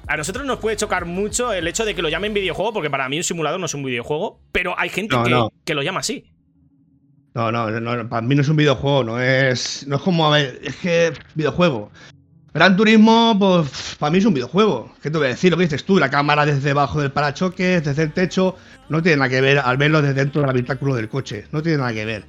a 0.08 0.18
nosotros 0.18 0.46
nos 0.46 0.60
puede 0.60 0.76
chocar 0.78 1.06
mucho 1.06 1.54
el 1.54 1.68
hecho 1.68 1.86
de 1.86 1.96
que 1.96 2.02
lo 2.02 2.10
llamen 2.10 2.34
videojuego, 2.34 2.74
porque 2.74 2.90
para 2.90 3.08
mí 3.10 3.18
un 3.18 3.24
simulador 3.24 3.60
no 3.60 3.66
es 3.68 3.74
un 3.74 3.84
videojuego, 3.84 4.40
pero 4.52 4.78
hay 4.78 4.90
gente 4.90 5.16
No, 5.16 5.24
que, 5.24 5.30
no. 5.30 5.54
que 5.64 5.74
lo 5.74 5.82
llama 5.82 6.02
así. 6.02 6.26
No, 7.34 7.52
no, 7.52 7.72
no, 7.72 7.96
no, 7.96 8.10
para 8.10 8.22
mí 8.22 8.36
no 8.36 8.42
es 8.42 8.50
un 8.50 8.58
videojuego, 8.58 9.04
no 9.04 9.20
es. 9.20 9.88
No 9.88 9.96
es 9.96 10.02
como, 10.04 10.28
a 10.28 10.38
ver, 10.38 10.60
es 10.64 10.76
que. 10.76 11.14
Videojuego. 11.34 11.90
Gran 12.54 12.78
Turismo, 12.78 13.36
pues 13.40 13.96
para 13.98 14.12
mí 14.12 14.20
es 14.20 14.26
un 14.26 14.36
videojuego. 14.36 14.94
¿Qué 15.02 15.10
te 15.10 15.18
voy 15.18 15.26
a 15.26 15.30
decir? 15.32 15.50
Lo 15.50 15.58
que 15.58 15.64
dices 15.64 15.84
tú, 15.84 15.98
la 15.98 16.12
cámara 16.12 16.46
desde 16.46 16.62
debajo 16.62 17.02
del 17.02 17.12
parachoques, 17.12 17.84
desde 17.84 18.04
el 18.04 18.14
techo, 18.14 18.56
no 18.90 19.02
tiene 19.02 19.18
nada 19.18 19.30
que 19.30 19.42
ver 19.42 19.58
al 19.58 19.78
verlo 19.78 20.04
desde 20.04 20.14
dentro 20.14 20.42
del 20.42 20.52
habitáculo 20.52 20.94
del 20.94 21.10
coche. 21.10 21.46
No 21.52 21.64
tiene 21.64 21.80
nada 21.80 21.92
que 21.94 22.06
ver. 22.06 22.26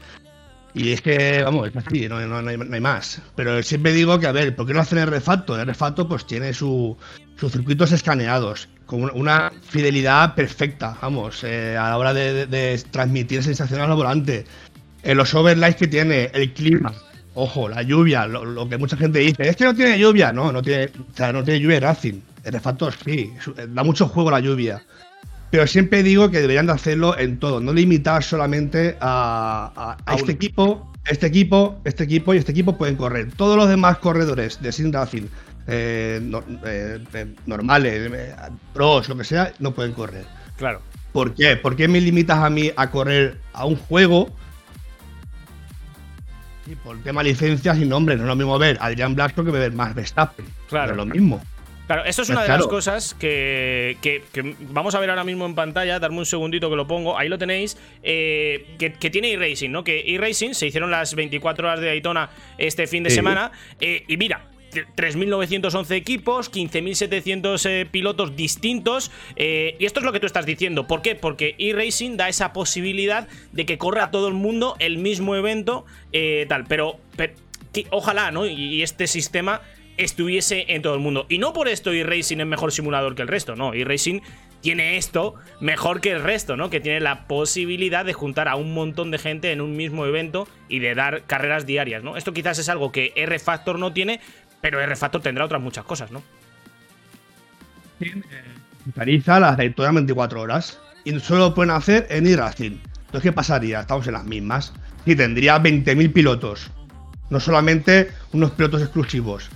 Y 0.75 0.91
es 0.93 1.01
que, 1.03 1.43
vamos, 1.45 1.69
es 1.69 1.77
así, 1.77 2.09
no, 2.09 2.21
no- 2.27 2.43
no 2.43 2.51
hay, 2.51 2.57
no 2.57 2.75
hay 2.75 2.81
más. 2.81 3.23
Pero 3.37 3.63
siempre 3.63 3.93
digo 3.93 4.19
que, 4.19 4.27
a 4.27 4.33
ver, 4.33 4.57
¿por 4.57 4.67
qué 4.67 4.75
no 4.75 4.81
hacen 4.81 4.99
el 4.99 5.07
refacto? 5.07 5.59
El 5.59 5.67
refacto, 5.67 6.09
pues 6.09 6.27
tiene 6.27 6.53
su- 6.53 6.97
sus 7.37 7.53
circuitos 7.53 7.93
escaneados, 7.93 8.69
con 8.87 9.05
una- 9.15 9.53
fidelidad 9.63 10.35
perfecta, 10.35 10.97
vamos, 11.01 11.45
eh, 11.45 11.77
a 11.79 11.91
la 11.91 11.99
hora 11.99 12.13
de, 12.13 12.47
transmitir 12.91 13.43
sensaciones 13.43 13.87
al 13.87 13.95
volante. 13.95 14.45
Eh, 15.05 15.15
los 15.15 15.33
overlays 15.35 15.77
que 15.77 15.87
tiene, 15.87 16.31
el 16.35 16.53
clima, 16.53 16.93
ojo, 17.35 17.69
la 17.69 17.83
lluvia, 17.83 18.27
lo, 18.27 18.45
que 18.69 18.77
mucha 18.79 18.97
gente 18.97 19.21
dice, 19.21 19.49
es 19.49 19.55
que 19.57 19.65
no 19.65 19.75
tiene 19.75 19.99
lluvia, 19.99 20.33
no, 20.33 20.51
no 20.51 20.61
tiene, 20.61 20.87
o 20.87 21.15
sea, 21.17 21.33
no 21.33 21.45
tiene 21.45 21.61
lluvia 21.61 21.81
Racing. 21.81 22.21
El 22.43 22.55
sí, 23.05 23.33
eh, 23.57 23.67
da 23.69 23.83
mucho 23.85 24.07
juego 24.09 24.31
la 24.31 24.41
lluvia. 24.41 24.83
Pero 25.51 25.67
siempre 25.67 26.03
digo 26.03 26.31
que 26.31 26.41
deberían 26.41 26.67
de 26.67 26.73
hacerlo 26.73 27.17
en 27.19 27.39
todo, 27.39 27.61
no 27.61 27.73
limitar 27.73 28.23
solamente 28.25 28.97
a, 29.01 29.73
a- 29.77 29.93
a 29.93 30.13
A 30.13 30.15
este 30.17 30.33
equipo, 30.33 30.93
este 31.07 31.27
equipo, 31.27 31.81
este 31.85 32.05
equipo 32.05 32.35
y 32.35 32.39
este 32.39 32.51
equipo 32.53 32.77
pueden 32.77 32.97
correr. 32.97 33.31
Todos 33.37 33.57
los 33.57 33.69
demás 33.69 33.99
corredores 33.99 34.61
de 34.61 34.73
Sim 34.73 34.91
Racing, 34.93 35.27
eh, 35.69 36.19
no- 36.23 36.43
eh, 36.67 36.99
eh, 37.13 37.35
normales, 37.47 38.11
eh, 38.13 38.35
pros, 38.73 39.09
lo 39.09 39.17
que 39.17 39.25
sea, 39.25 39.53
no 39.61 39.73
pueden 39.73 39.93
correr. 39.93 40.25
Claro. 40.57 40.81
¿Por 41.13 41.35
qué? 41.35 41.57
¿Por 41.57 41.77
qué 41.77 41.87
me 41.87 42.01
limitas 42.01 42.39
a 42.39 42.51
mí 42.51 42.73
a 42.77 42.91
correr 42.91 43.39
a 43.53 43.65
un 43.67 43.77
juego? 43.77 44.29
Y 46.67 46.75
por 46.77 46.99
tema 47.03 47.23
licencias 47.23 47.79
y 47.79 47.85
nombre, 47.85 48.17
no 48.17 48.23
es 48.23 48.29
lo 48.29 48.35
mismo 48.37 48.59
ver 48.59 48.79
a 48.81 48.87
Adrián 48.87 49.15
Blasco 49.15 49.45
que 49.45 49.51
ver 49.53 49.73
más 49.73 49.95
Verstappen. 49.95 50.47
Claro. 50.69 50.97
No 50.97 51.03
es 51.03 51.09
lo 51.09 51.15
mismo. 51.15 51.43
Claro, 51.87 52.05
esto 52.07 52.23
es 52.23 52.29
Pues 52.29 52.31
una 52.31 52.41
de 52.41 52.47
claro. 52.47 52.61
las 52.63 52.69
cosas 52.69 53.15
que, 53.15 53.99
que- 54.01 54.23
que 54.33 54.55
vamos 54.71 54.95
a 54.95 55.01
ver 55.01 55.11
ahora 55.11 55.23
mismo 55.25 55.45
en 55.45 55.55
pantalla. 55.55 55.99
Darme 55.99 56.19
un 56.19 56.27
segundito 56.27 56.71
que 56.71 56.77
lo 56.77 56.87
pongo. 56.87 57.19
Ahí 57.19 57.29
lo 57.29 57.37
tenéis. 57.39 57.77
eh, 58.03 58.67
que, 58.79 58.93
que 58.95 59.11
tiene 59.11 59.33
eRacing, 59.33 59.71
¿no? 59.71 59.85
Que 59.85 60.15
eRacing 60.15 60.55
se 60.55 60.67
hicieron 60.67 60.91
las 60.91 61.15
24 61.15 61.69
horas 61.69 61.81
de 61.81 61.87
Daytona 61.89 62.31
este 62.59 62.87
fin 62.87 63.03
de 63.03 63.11
Sí. 63.11 63.17
semana. 63.17 63.53
eh, 63.81 64.05
y 64.09 64.17
mira. 64.17 64.49
3.911 64.97 65.95
equipos, 65.95 66.51
15.700 66.51 67.65
eh, 67.67 67.87
pilotos 67.89 68.35
distintos. 68.35 69.13
eh, 69.37 69.77
y 69.79 69.85
esto 69.85 70.01
es 70.01 70.07
lo 70.07 70.11
que 70.13 70.19
tú 70.19 70.27
estás 70.27 70.47
diciendo. 70.47 70.89
¿Por 70.89 71.01
qué? 71.01 71.15
Porque 71.15 71.55
eRacing 71.59 72.17
da 72.17 72.29
esa 72.29 72.53
posibilidad 72.53 73.29
de 73.53 73.67
que 73.67 73.79
corra 73.79 74.11
todo 74.11 74.27
el 74.27 74.35
mundo 74.35 74.75
el 74.81 74.99
mismo 74.99 75.37
evento. 75.37 75.85
eh, 76.13 76.47
tal. 76.49 76.65
Pero, 76.65 76.99
ojalá, 77.91 78.31
¿no? 78.33 78.47
Y 78.47 78.83
este 78.83 79.07
sistema 79.07 79.63
estuviese 79.97 80.67
en 80.69 80.83
todo 80.83 80.95
el 80.95 81.01
mundo. 81.01 81.27
Y 81.29 81.39
no 81.39 81.53
por 81.53 81.69
esto 81.69 81.93
eRacing 81.93 82.41
es 82.41 82.47
mejor 82.47 82.73
simulador 82.73 83.15
que 83.15 83.23
el 83.23 83.29
resto, 83.29 83.57
no. 83.57 83.73
eRacing 83.73 84.23
tiene 84.61 84.97
esto 84.97 85.35
mejor 85.61 86.01
que 86.01 86.13
el 86.13 86.23
resto, 86.23 86.57
¿no? 86.57 86.71
Que 86.71 86.81
tiene 86.81 87.01
la 87.01 87.27
posibilidad 87.27 88.05
de 88.05 88.15
juntar 88.15 88.49
a 88.49 88.57
un 88.57 88.73
montón 88.73 89.11
de 89.11 89.19
gente 89.19 89.53
en 89.53 89.61
un 89.61 89.77
mismo 89.77 90.07
evento 90.07 90.49
y 90.69 90.79
de 90.79 90.95
dar 90.95 91.25
carreras 91.25 91.67
diarias, 91.67 92.03
¿no? 92.03 92.17
Esto 92.17 92.33
quizás 92.33 92.59
es 92.59 92.71
algo 92.71 92.91
que 92.91 93.13
R 93.15 93.39
Factor 93.39 93.79
no 93.79 93.93
tiene, 93.93 94.21
pero 94.63 94.81
R 94.81 94.97
Factor 94.97 95.21
tendrá 95.21 95.45
otras 95.45 95.61
muchas 95.61 95.85
cosas, 95.85 96.11
¿no? 96.11 96.23
Realiza 98.97 99.39
las 99.39 99.57
Daytona 99.59 99.93
24 99.93 100.41
horas 100.41 100.81
y 101.05 101.19
solo 101.21 101.41
lo 101.49 101.55
pueden 101.55 101.71
hacer 101.71 102.07
en 102.09 102.27
iRacing. 102.27 102.81
Entonces, 103.07 103.23
¿qué 103.23 103.33
pasaría? 103.33 103.81
Estamos 103.81 104.07
en 104.07 104.15
las 104.15 104.25
mismas. 104.25 104.73
Y 105.07 105.15
tendría 105.15 105.63
20.000 105.63 106.13
pilotos. 106.13 106.71
No 107.29 107.39
solamente 107.39 108.09
unos 108.33 108.53
pilotos 108.53 108.81
exclusivos. 108.81 109.51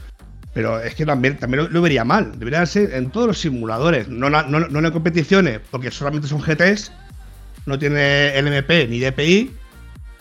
Pero 0.58 0.80
es 0.80 0.92
que 0.96 1.06
también, 1.06 1.36
también 1.36 1.62
lo, 1.64 1.70
lo 1.70 1.82
vería 1.82 2.04
mal. 2.04 2.32
Debería 2.36 2.66
ser 2.66 2.92
en 2.92 3.10
todos 3.10 3.28
los 3.28 3.38
simuladores. 3.38 4.08
No, 4.08 4.28
no, 4.28 4.42
no 4.42 4.78
en 4.86 4.90
competiciones, 4.92 5.60
porque 5.70 5.92
solamente 5.92 6.26
son 6.26 6.40
GTs. 6.40 6.90
No 7.64 7.78
tiene 7.78 8.32
LMP 8.42 8.88
ni 8.88 8.98
DPI. 8.98 9.52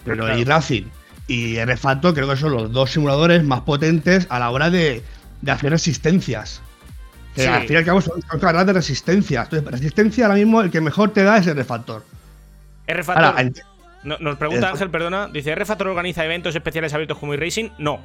Pero 0.05 0.17
Claro. 0.25 0.37
iRacing 0.37 0.91
y 1.27 1.55
R-Factor 1.57 2.13
creo 2.13 2.29
que 2.29 2.37
son 2.37 2.51
los 2.51 2.71
dos 2.71 2.91
simuladores 2.91 3.43
más 3.43 3.61
potentes 3.61 4.27
a 4.29 4.37
la 4.37 4.51
hora 4.51 4.69
de, 4.69 5.01
de 5.41 5.51
hacer 5.51 5.71
resistencias. 5.71 6.61
Que 7.33 7.41
Sí. 7.41 7.47
al 7.47 7.63
fin 7.63 7.73
y 7.73 7.75
al 7.77 7.85
cabo 7.85 7.99
son, 8.01 8.21
son 8.21 8.39
carreras 8.39 8.67
de 8.67 8.73
resistencia. 8.73 9.41
Entonces, 9.41 9.71
resistencia 9.71 10.25
ahora 10.27 10.37
mismo 10.37 10.61
el 10.61 10.69
que 10.69 10.81
mejor 10.81 11.13
te 11.13 11.23
da 11.23 11.37
es 11.39 11.47
el 11.47 11.55
refactor. 11.55 12.05
R 12.85 13.03
Factor. 13.03 13.25
Ahora, 13.25 13.41
en- 13.41 13.53
no- 14.03 14.17
nos 14.19 14.37
pregunta 14.37 14.69
Ángel, 14.69 14.91
perdona. 14.91 15.27
Dice: 15.29 15.49
¿R 15.51 15.65
Factor 15.65 15.87
organiza 15.87 16.23
eventos 16.23 16.55
especiales 16.55 16.93
abiertos 16.93 17.17
como 17.17 17.33
eRacing? 17.33 17.71
No. 17.79 17.99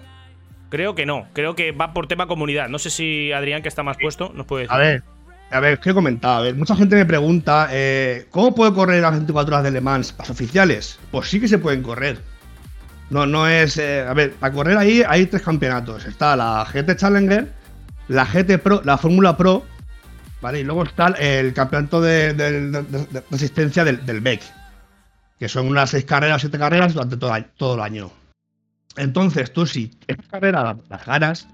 Creo 0.72 0.94
que 0.94 1.04
no. 1.04 1.26
Creo 1.34 1.54
que 1.54 1.70
va 1.72 1.92
por 1.92 2.06
tema 2.06 2.26
comunidad. 2.26 2.68
No 2.70 2.78
sé 2.78 2.88
si 2.88 3.30
Adrián, 3.30 3.60
que 3.60 3.68
está 3.68 3.82
más 3.82 3.98
puesto, 4.00 4.32
nos 4.34 4.46
puede 4.46 4.62
decir. 4.62 4.74
a 4.74 4.78
ver, 4.78 5.02
a 5.50 5.60
ver, 5.60 5.78
¿qué 5.80 5.90
he 5.90 5.94
comentado? 5.94 6.36
A 6.38 6.40
ver, 6.40 6.54
mucha 6.54 6.74
gente 6.74 6.96
me 6.96 7.04
pregunta, 7.04 7.68
eh, 7.70 8.26
¿cómo 8.30 8.54
puedo 8.54 8.72
correr 8.72 9.02
las 9.02 9.10
24 9.12 9.54
horas 9.54 9.64
de 9.64 9.70
Le 9.70 9.82
Mans? 9.82 10.14
¿Las 10.18 10.30
oficiales? 10.30 10.98
Pues 11.10 11.28
sí 11.28 11.38
que 11.40 11.46
se 11.46 11.58
pueden 11.58 11.82
correr. 11.82 12.18
No, 13.10 13.26
no 13.26 13.46
es. 13.46 13.76
eh, 13.76 14.00
a 14.08 14.14
ver, 14.14 14.32
para 14.32 14.50
correr 14.54 14.78
ahí 14.78 15.02
hay 15.06 15.26
tres 15.26 15.42
campeonatos. 15.42 16.06
Está 16.06 16.34
la 16.36 16.64
GT 16.64 16.96
Challenger, 16.96 17.52
la 18.08 18.24
GT 18.24 18.56
Pro, 18.58 18.80
la 18.82 18.96
Fórmula 18.96 19.36
Pro, 19.36 19.66
¿vale? 20.40 20.60
Y 20.60 20.64
luego 20.64 20.84
está 20.84 21.08
el 21.08 21.52
campeonato 21.52 22.00
de, 22.00 22.32
de- 22.32 22.70
de- 22.70 22.82
de- 22.82 23.06
de 23.06 23.22
resistencia 23.30 23.84
del, 23.84 24.06
del 24.06 24.22
BEC, 24.22 24.40
que 25.38 25.48
son 25.50 25.66
unas 25.68 25.90
seis 25.90 26.06
carreras, 26.06 26.40
siete 26.40 26.58
carreras 26.58 26.94
durante 26.94 27.18
todo 27.18 27.74
el 27.74 27.80
año. 27.82 28.10
Entonces, 28.96 29.52
tú 29.52 29.66
si 29.66 29.90
esta 30.06 30.22
carrera 30.24 30.62
la- 30.62 30.76
las 30.88 31.06
ganas, 31.06 31.48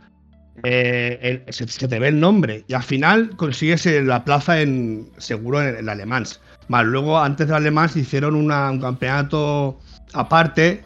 eh, 0.65 1.45
se, 1.51 1.67
te 1.89 1.99
ve 2.01 2.09
el 2.09 2.19
nombre 2.19 2.65
y 2.67 2.75
al 2.75 2.83
final 2.83 3.31
consigues 3.37 3.87
eh, 3.87 4.03
la 4.03 4.25
plaza 4.25 4.61
en 4.61 5.09
seguro 5.19 5.63
en 5.63 5.77
el 5.77 5.89
alemán. 5.89 6.25
Más 6.69 6.85
luego, 6.85 7.19
antes 7.19 7.47
del 7.47 7.57
alemán, 7.57 7.89
hicieron 7.95 8.35
un 8.35 8.49
campeonato 8.81 9.79
aparte 10.15 10.85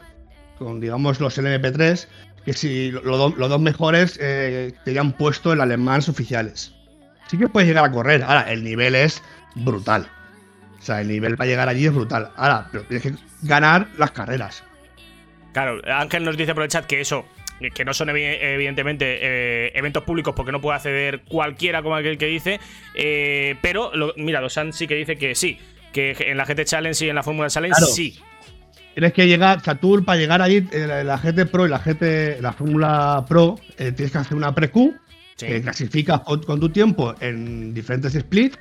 con, 0.58 0.78
digamos, 0.80 1.18
los 1.20 1.38
LMP3, 1.38 2.06
que 2.44 2.52
si 2.52 2.90
los 2.90 3.34
dos 3.36 3.60
mejores 3.60 4.18
eh, 4.20 4.74
tenían 4.84 5.12
puesto 5.12 5.52
el 5.52 5.60
alemán 5.60 6.00
oficiales. 6.06 6.74
Sí 7.28 7.38
que 7.38 7.48
puedes 7.48 7.68
llegar 7.68 7.84
a 7.84 7.90
correr. 7.90 8.22
Ahora, 8.22 8.42
el 8.52 8.62
nivel 8.62 8.94
es 8.94 9.22
brutal. 9.54 10.06
O 10.78 10.82
sea, 10.84 11.00
el 11.00 11.08
nivel 11.08 11.36
para 11.36 11.48
llegar 11.48 11.68
allí 11.68 11.86
es 11.86 11.94
brutal. 11.94 12.30
Ahora, 12.36 12.68
pero 12.70 12.84
tienes 12.84 13.02
que 13.06 13.14
ganar 13.42 13.88
las 13.96 14.10
carreras. 14.10 14.62
Claro, 15.52 15.80
Ángel 15.86 16.24
nos 16.24 16.36
dice 16.36 16.54
por 16.54 16.62
el 16.62 16.68
chat 16.68 16.86
que 16.86 17.00
eso, 17.00 17.26
que 17.74 17.84
no 17.84 17.92
son 17.94 18.08
evi- 18.08 18.38
evidentemente 18.40 19.18
eh, 19.20 19.72
eventos 19.74 20.02
públicos 20.02 20.34
porque 20.34 20.50
no 20.52 20.60
puede 20.60 20.76
acceder 20.76 21.20
cualquiera 21.28 21.82
como 21.82 21.94
aquel 21.94 22.16
que 22.18 22.26
dice, 22.26 22.58
eh, 22.94 23.56
pero 23.60 23.94
lo- 23.94 24.14
mira, 24.16 24.40
Dosan 24.40 24.72
sí 24.72 24.86
que 24.86 24.94
dice 24.94 25.16
que 25.16 25.34
sí, 25.34 25.58
que 25.92 26.16
en 26.20 26.36
la 26.38 26.44
GT 26.46 26.64
Challenge 26.64 27.04
y 27.04 27.08
en 27.10 27.14
la 27.14 27.22
Fórmula 27.22 27.48
Challenge 27.48 27.76
Claro. 27.76 27.92
sí. 27.92 28.18
Tienes 28.94 29.12
que 29.14 29.26
llegar, 29.26 29.62
tú 29.80 30.04
para 30.04 30.18
llegar 30.18 30.42
allí, 30.42 30.66
eh, 30.70 30.86
la, 30.86 31.02
la 31.04 31.16
GT 31.18 31.46
Pro 31.46 31.66
y 31.66 31.70
la 31.70 31.78
GT, 31.78 32.40
la 32.42 32.52
Fórmula 32.52 33.24
Pro, 33.28 33.56
eh, 33.78 33.92
tienes 33.92 34.12
que 34.12 34.18
hacer 34.18 34.36
una 34.36 34.54
pre-Q, 34.54 34.94
Sí. 35.36 35.46
que 35.46 35.62
clasificas 35.62 36.20
con, 36.20 36.42
con 36.42 36.60
tu 36.60 36.68
tiempo 36.68 37.14
en 37.20 37.72
diferentes 37.72 38.12
splits. 38.12 38.58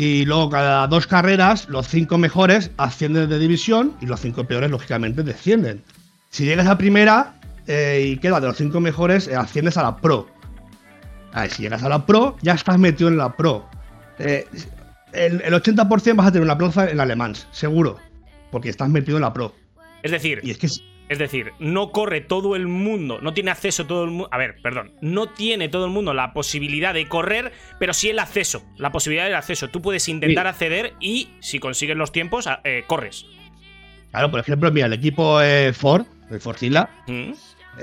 Y 0.00 0.24
luego 0.26 0.48
cada 0.48 0.86
dos 0.86 1.08
carreras, 1.08 1.68
los 1.68 1.88
cinco 1.88 2.18
mejores 2.18 2.70
ascienden 2.76 3.28
de 3.28 3.36
división 3.40 3.96
y 4.00 4.06
los 4.06 4.20
cinco 4.20 4.44
peores, 4.44 4.70
lógicamente, 4.70 5.24
descienden. 5.24 5.82
Si 6.30 6.44
llegas 6.44 6.68
a 6.68 6.78
primera 6.78 7.34
eh, 7.66 8.12
y 8.12 8.16
queda 8.18 8.38
de 8.40 8.46
los 8.46 8.56
cinco 8.56 8.78
mejores, 8.78 9.26
eh, 9.26 9.34
asciendes 9.34 9.76
a 9.76 9.82
la 9.82 9.96
Pro. 9.96 10.28
A 11.32 11.40
ver, 11.42 11.50
si 11.50 11.62
llegas 11.64 11.82
a 11.82 11.88
la 11.88 12.06
Pro, 12.06 12.36
ya 12.42 12.52
estás 12.52 12.78
metido 12.78 13.08
en 13.08 13.16
la 13.16 13.34
Pro. 13.34 13.68
Eh, 14.20 14.46
el, 15.12 15.40
el 15.42 15.52
80% 15.54 16.14
vas 16.14 16.28
a 16.28 16.30
tener 16.30 16.44
una 16.44 16.56
plaza 16.56 16.88
en 16.88 17.00
alemán, 17.00 17.34
seguro. 17.50 17.96
Porque 18.52 18.68
estás 18.68 18.88
metido 18.90 19.16
en 19.18 19.22
la 19.22 19.32
Pro. 19.32 19.52
Es 20.04 20.12
decir, 20.12 20.38
Y 20.44 20.52
es 20.52 20.58
que 20.58 20.66
es- 20.66 20.80
es 21.08 21.18
decir, 21.18 21.52
no 21.58 21.90
corre 21.90 22.20
todo 22.20 22.54
el 22.56 22.66
mundo, 22.68 23.18
no 23.22 23.32
tiene 23.34 23.50
acceso 23.50 23.86
todo 23.86 24.04
el 24.04 24.10
mundo. 24.10 24.28
A 24.30 24.38
ver, 24.38 24.56
perdón, 24.62 24.92
no 25.00 25.28
tiene 25.30 25.68
todo 25.68 25.86
el 25.86 25.90
mundo 25.90 26.12
la 26.14 26.32
posibilidad 26.32 26.92
de 26.94 27.08
correr, 27.08 27.52
pero 27.78 27.92
sí 27.94 28.10
el 28.10 28.18
acceso, 28.18 28.62
la 28.76 28.92
posibilidad 28.92 29.24
del 29.24 29.34
acceso. 29.36 29.68
Tú 29.68 29.80
puedes 29.82 30.08
intentar 30.08 30.44
Sí. 30.46 30.48
acceder 30.50 30.94
y 31.00 31.28
si 31.40 31.58
consigues 31.58 31.96
los 31.96 32.12
tiempos, 32.12 32.48
eh, 32.64 32.84
corres. 32.86 33.26
Claro, 34.10 34.30
por 34.30 34.40
ejemplo, 34.40 34.70
mira, 34.70 34.86
el 34.86 34.92
equipo 34.92 35.40
eh, 35.42 35.72
Ford, 35.72 36.06
el 36.30 36.40
Forcilla, 36.40 36.88
¿Mm? 37.06 37.32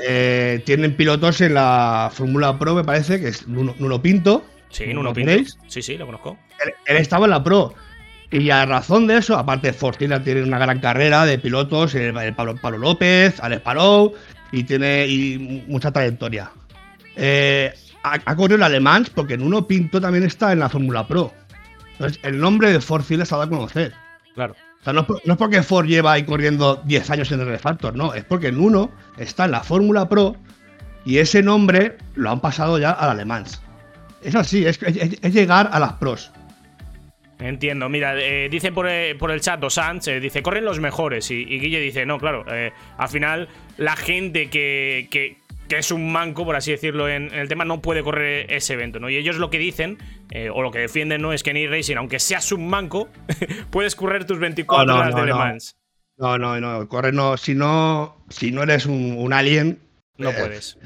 eh, 0.01 0.61
tienen 0.65 0.95
pilotos 0.95 1.41
en 1.41 1.53
la 1.53 2.09
Fórmula 2.13 2.57
Pro, 2.59 2.75
me 2.75 2.83
parece, 2.83 3.19
que 3.19 3.27
es 3.29 3.47
Nuno, 3.47 3.75
Nuno 3.79 4.01
Pinto. 4.01 4.43
Sí, 4.69 4.85
¿Lo 4.85 4.91
en 4.91 4.97
uno 4.97 5.13
conocéis? 5.13 5.57
Sí, 5.67 5.81
sí, 5.81 5.97
lo 5.97 6.05
conozco. 6.05 6.37
Él, 6.65 6.73
él 6.87 6.97
estaba 6.97 7.25
en 7.25 7.31
la 7.31 7.43
Pro. 7.43 7.73
Y 8.37 8.49
a 8.49 8.65
razón 8.65 9.07
de 9.07 9.17
eso, 9.17 9.37
aparte 9.37 9.71
Forcilla 9.71 10.21
tiene 10.21 10.43
una 10.43 10.59
gran 10.59 10.79
carrera 10.79 11.25
de 11.25 11.37
pilotos, 11.39 11.95
el, 11.95 12.17
el 12.17 12.33
Pablo, 12.35 12.55
Pablo 12.61 12.79
López, 12.79 13.39
Alex 13.39 13.61
Palou, 13.61 14.13
y 14.51 14.63
tiene 14.65 15.07
y 15.07 15.63
mucha 15.67 15.91
trayectoria. 15.91 16.51
Eh, 17.15 17.73
ha, 18.03 18.19
ha 18.25 18.35
corrido 18.35 18.57
el 18.57 18.63
alemán 18.63 19.07
porque 19.15 19.37
Nuno 19.37 19.65
Pinto 19.65 20.01
también 20.01 20.25
está 20.25 20.51
en 20.51 20.59
la 20.59 20.67
Fórmula 20.69 21.07
Pro. 21.07 21.31
Entonces, 21.93 22.19
el 22.23 22.37
nombre 22.39 22.71
de 22.73 22.81
Forcilla 22.81 23.25
se 23.25 23.33
ha 23.33 23.37
dado 23.37 23.53
a 23.53 23.55
conocer. 23.57 23.93
Claro. 24.33 24.53
O 24.81 24.83
sea, 24.83 24.91
no 24.91 24.99
es, 25.01 25.05
por- 25.07 25.21
no 25.25 25.33
es 25.33 25.39
porque 25.39 25.63
Ford 25.63 25.85
lleva 25.87 26.11
ahí 26.11 26.23
corriendo 26.23 26.81
10 26.85 27.09
años 27.11 27.31
en 27.31 27.39
el 27.39 27.47
Refactor, 27.47 27.95
no, 27.95 28.13
es 28.13 28.25
porque 28.25 28.47
en 28.49 28.59
uno 28.59 28.91
está 29.17 29.45
en 29.45 29.51
la 29.51 29.61
Fórmula 29.63 30.09
Pro 30.09 30.35
y 31.05 31.19
ese 31.19 31.41
nombre 31.41 31.97
lo 32.15 32.29
han 32.31 32.41
pasado 32.41 32.77
ya 32.79 32.91
al 32.91 33.11
alemán. 33.11 33.45
Es 34.21 34.35
así, 34.35 34.65
es, 34.65 34.77
es- 34.83 35.17
es 35.21 35.33
llegar 35.33 35.69
a 35.71 35.79
las 35.79 35.93
pros. 35.93 36.31
Entiendo, 37.39 37.89
mira, 37.89 38.15
eh, 38.17 38.47
dice 38.49 38.71
por, 38.71 38.87
eh, 38.89 39.15
por 39.15 39.29
el 39.31 39.41
chat 39.41 39.59
Dos 39.59 39.73
Sanz, 39.73 40.07
eh, 40.07 40.19
dice, 40.19 40.41
corren 40.41 40.63
los 40.65 40.79
mejores. 40.79 41.29
Y, 41.31 41.35
y 41.43 41.59
Guille 41.59 41.79
dice, 41.81 42.05
no, 42.05 42.17
claro, 42.17 42.45
eh, 42.49 42.71
al 42.97 43.09
final 43.09 43.49
la 43.77 43.95
gente 43.95 44.49
que, 44.49 45.07
que- 45.11 45.37
que 45.67 45.79
es 45.79 45.89
un 45.89 46.11
manco, 46.11 46.45
por 46.45 46.55
así 46.55 46.69
decirlo, 46.69 47.09
en, 47.09 47.23
en 47.33 47.39
el 47.39 47.47
tema, 47.47 47.65
no 47.65 47.81
puede 47.81 48.03
correr 48.03 48.45
ese 48.53 48.73
evento, 48.75 48.99
¿no? 48.99 49.09
Y 49.09 49.17
ellos 49.17 49.37
lo 49.37 49.49
que 49.49 49.57
dicen, 49.57 49.97
eh, 50.29 50.51
o 50.53 50.61
lo 50.61 50.69
que 50.69 50.77
defienden, 50.77 51.23
no 51.23 51.33
es 51.33 51.41
que 51.41 51.49
en 51.49 51.57
e-racing, 51.57 51.95
aunque 51.95 52.19
seas 52.19 52.51
un 52.51 52.67
manco, 52.67 53.09
puedes 53.71 53.95
correr 53.95 54.25
tus 54.25 54.37
24 54.37 54.85
No, 54.85 54.93
no, 54.93 54.99
horas 54.99 55.15
no, 55.15 55.19
de 55.21 55.25
Le 55.25 55.31
no. 55.31 55.37
Mans. 55.39 55.75
No, 56.17 56.37
no, 56.37 56.61
no, 56.61 56.87
corre 56.87 57.11
no, 57.11 57.35
si 57.35 57.55
no, 57.55 58.23
si 58.29 58.51
no 58.51 58.61
eres 58.61 58.85
un, 58.85 59.15
un 59.17 59.33
alien, 59.33 59.79
No 60.19 60.31
puedes. 60.33 60.77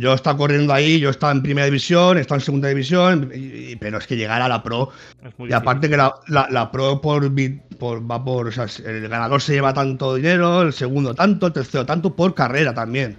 Yo 0.00 0.12
he 0.12 0.14
estado 0.14 0.36
corriendo 0.36 0.72
ahí, 0.72 1.00
yo 1.00 1.08
he 1.08 1.10
estado 1.10 1.32
en 1.32 1.42
primera 1.42 1.64
división, 1.64 2.18
he 2.18 2.20
estado 2.20 2.38
en 2.38 2.44
segunda 2.44 2.68
división, 2.68 3.32
y- 3.34 3.72
y- 3.72 3.76
pero 3.76 3.98
es 3.98 4.06
que 4.06 4.16
llegar 4.16 4.40
a 4.40 4.48
la 4.48 4.62
pro 4.62 4.90
Y 5.38 5.52
aparte 5.52 5.88
que 5.90 5.96
la, 5.96 6.14
la- 6.28 6.46
la 6.50 6.70
pro 6.70 7.00
por, 7.00 7.28
por- 7.78 8.08
va 8.10 8.24
por. 8.24 8.46
O 8.46 8.52
sea, 8.52 8.66
el 8.86 9.08
ganador 9.08 9.42
se 9.42 9.54
lleva 9.54 9.74
tanto 9.74 10.14
dinero, 10.14 10.62
el 10.62 10.72
segundo 10.72 11.14
tanto, 11.14 11.48
el 11.48 11.52
tercero 11.52 11.84
tanto 11.84 12.14
por 12.14 12.32
carrera 12.34 12.72
también. 12.72 13.18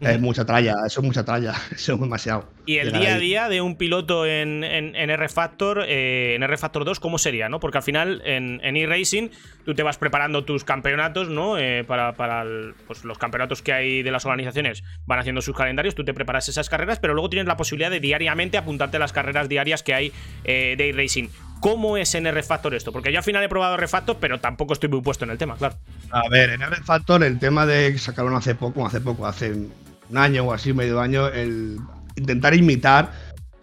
Es 0.00 0.20
mucha 0.20 0.44
tralla, 0.44 0.74
eso 0.86 1.00
es 1.00 1.06
mucha 1.06 1.24
tralla, 1.24 1.54
eso 1.74 1.94
es 1.94 2.00
demasiado. 2.00 2.44
Y 2.68 2.78
el 2.78 2.92
día 2.92 3.14
a 3.14 3.18
día 3.18 3.48
de 3.48 3.62
un 3.62 3.76
piloto 3.76 4.26
en, 4.26 4.62
en, 4.62 4.94
en 4.94 5.08
R 5.10 5.28
Factor, 5.30 5.84
eh, 5.88 6.34
en 6.34 6.42
R 6.42 6.56
Factor 6.58 6.84
2, 6.84 7.00
¿cómo 7.00 7.16
sería? 7.16 7.48
¿no? 7.48 7.60
Porque 7.60 7.78
al 7.78 7.82
final 7.82 8.20
en, 8.26 8.60
en 8.62 8.76
eRacing 8.76 9.30
tú 9.64 9.74
te 9.74 9.82
vas 9.82 9.96
preparando 9.96 10.44
tus 10.44 10.64
campeonatos, 10.64 11.30
¿no? 11.30 11.56
Eh, 11.56 11.84
para 11.84 12.12
para 12.12 12.42
el- 12.42 12.74
pues, 12.86 13.04
los 13.04 13.16
campeonatos 13.16 13.62
que 13.62 13.72
hay 13.72 14.02
de 14.02 14.10
las 14.10 14.26
organizaciones 14.26 14.84
van 15.06 15.18
haciendo 15.18 15.40
sus 15.40 15.56
calendarios, 15.56 15.94
tú 15.94 16.04
te 16.04 16.12
preparas 16.12 16.48
esas 16.50 16.68
carreras, 16.68 16.98
pero 17.00 17.14
luego 17.14 17.30
tienes 17.30 17.46
la 17.46 17.56
posibilidad 17.56 17.90
de 17.90 18.00
diariamente 18.00 18.58
apuntarte 18.58 18.98
a 18.98 19.00
las 19.00 19.14
carreras 19.14 19.48
diarias 19.48 19.82
que 19.82 19.94
hay 19.94 20.12
eh, 20.44 20.74
de 20.76 20.90
eRacing. 20.90 21.30
¿Cómo 21.60 21.96
es 21.96 22.14
en 22.14 22.26
R 22.26 22.42
Factor 22.42 22.74
esto? 22.74 22.92
Porque 22.92 23.10
yo 23.12 23.18
al 23.18 23.24
final 23.24 23.42
he 23.42 23.48
probado 23.48 23.76
R 23.76 23.88
Factor, 23.88 24.18
pero 24.20 24.40
tampoco 24.40 24.74
estoy 24.74 24.90
muy 24.90 25.00
puesto 25.00 25.24
en 25.24 25.30
el 25.30 25.38
tema, 25.38 25.56
claro. 25.56 25.76
A 26.10 26.28
ver, 26.28 26.50
en 26.50 26.60
R 26.60 26.76
Factor 26.84 27.24
el 27.24 27.38
tema 27.38 27.64
de 27.64 27.92
que 27.92 27.98
sacaron 27.98 28.34
hace 28.34 28.54
poco, 28.54 28.86
hace 28.86 29.00
poco, 29.00 29.26
hace 29.26 29.52
un 29.52 29.72
año 30.18 30.44
o 30.44 30.52
así, 30.52 30.72
medio 30.74 31.00
año, 31.00 31.28
el 31.28 31.78
intentar 32.18 32.54
imitar 32.54 33.12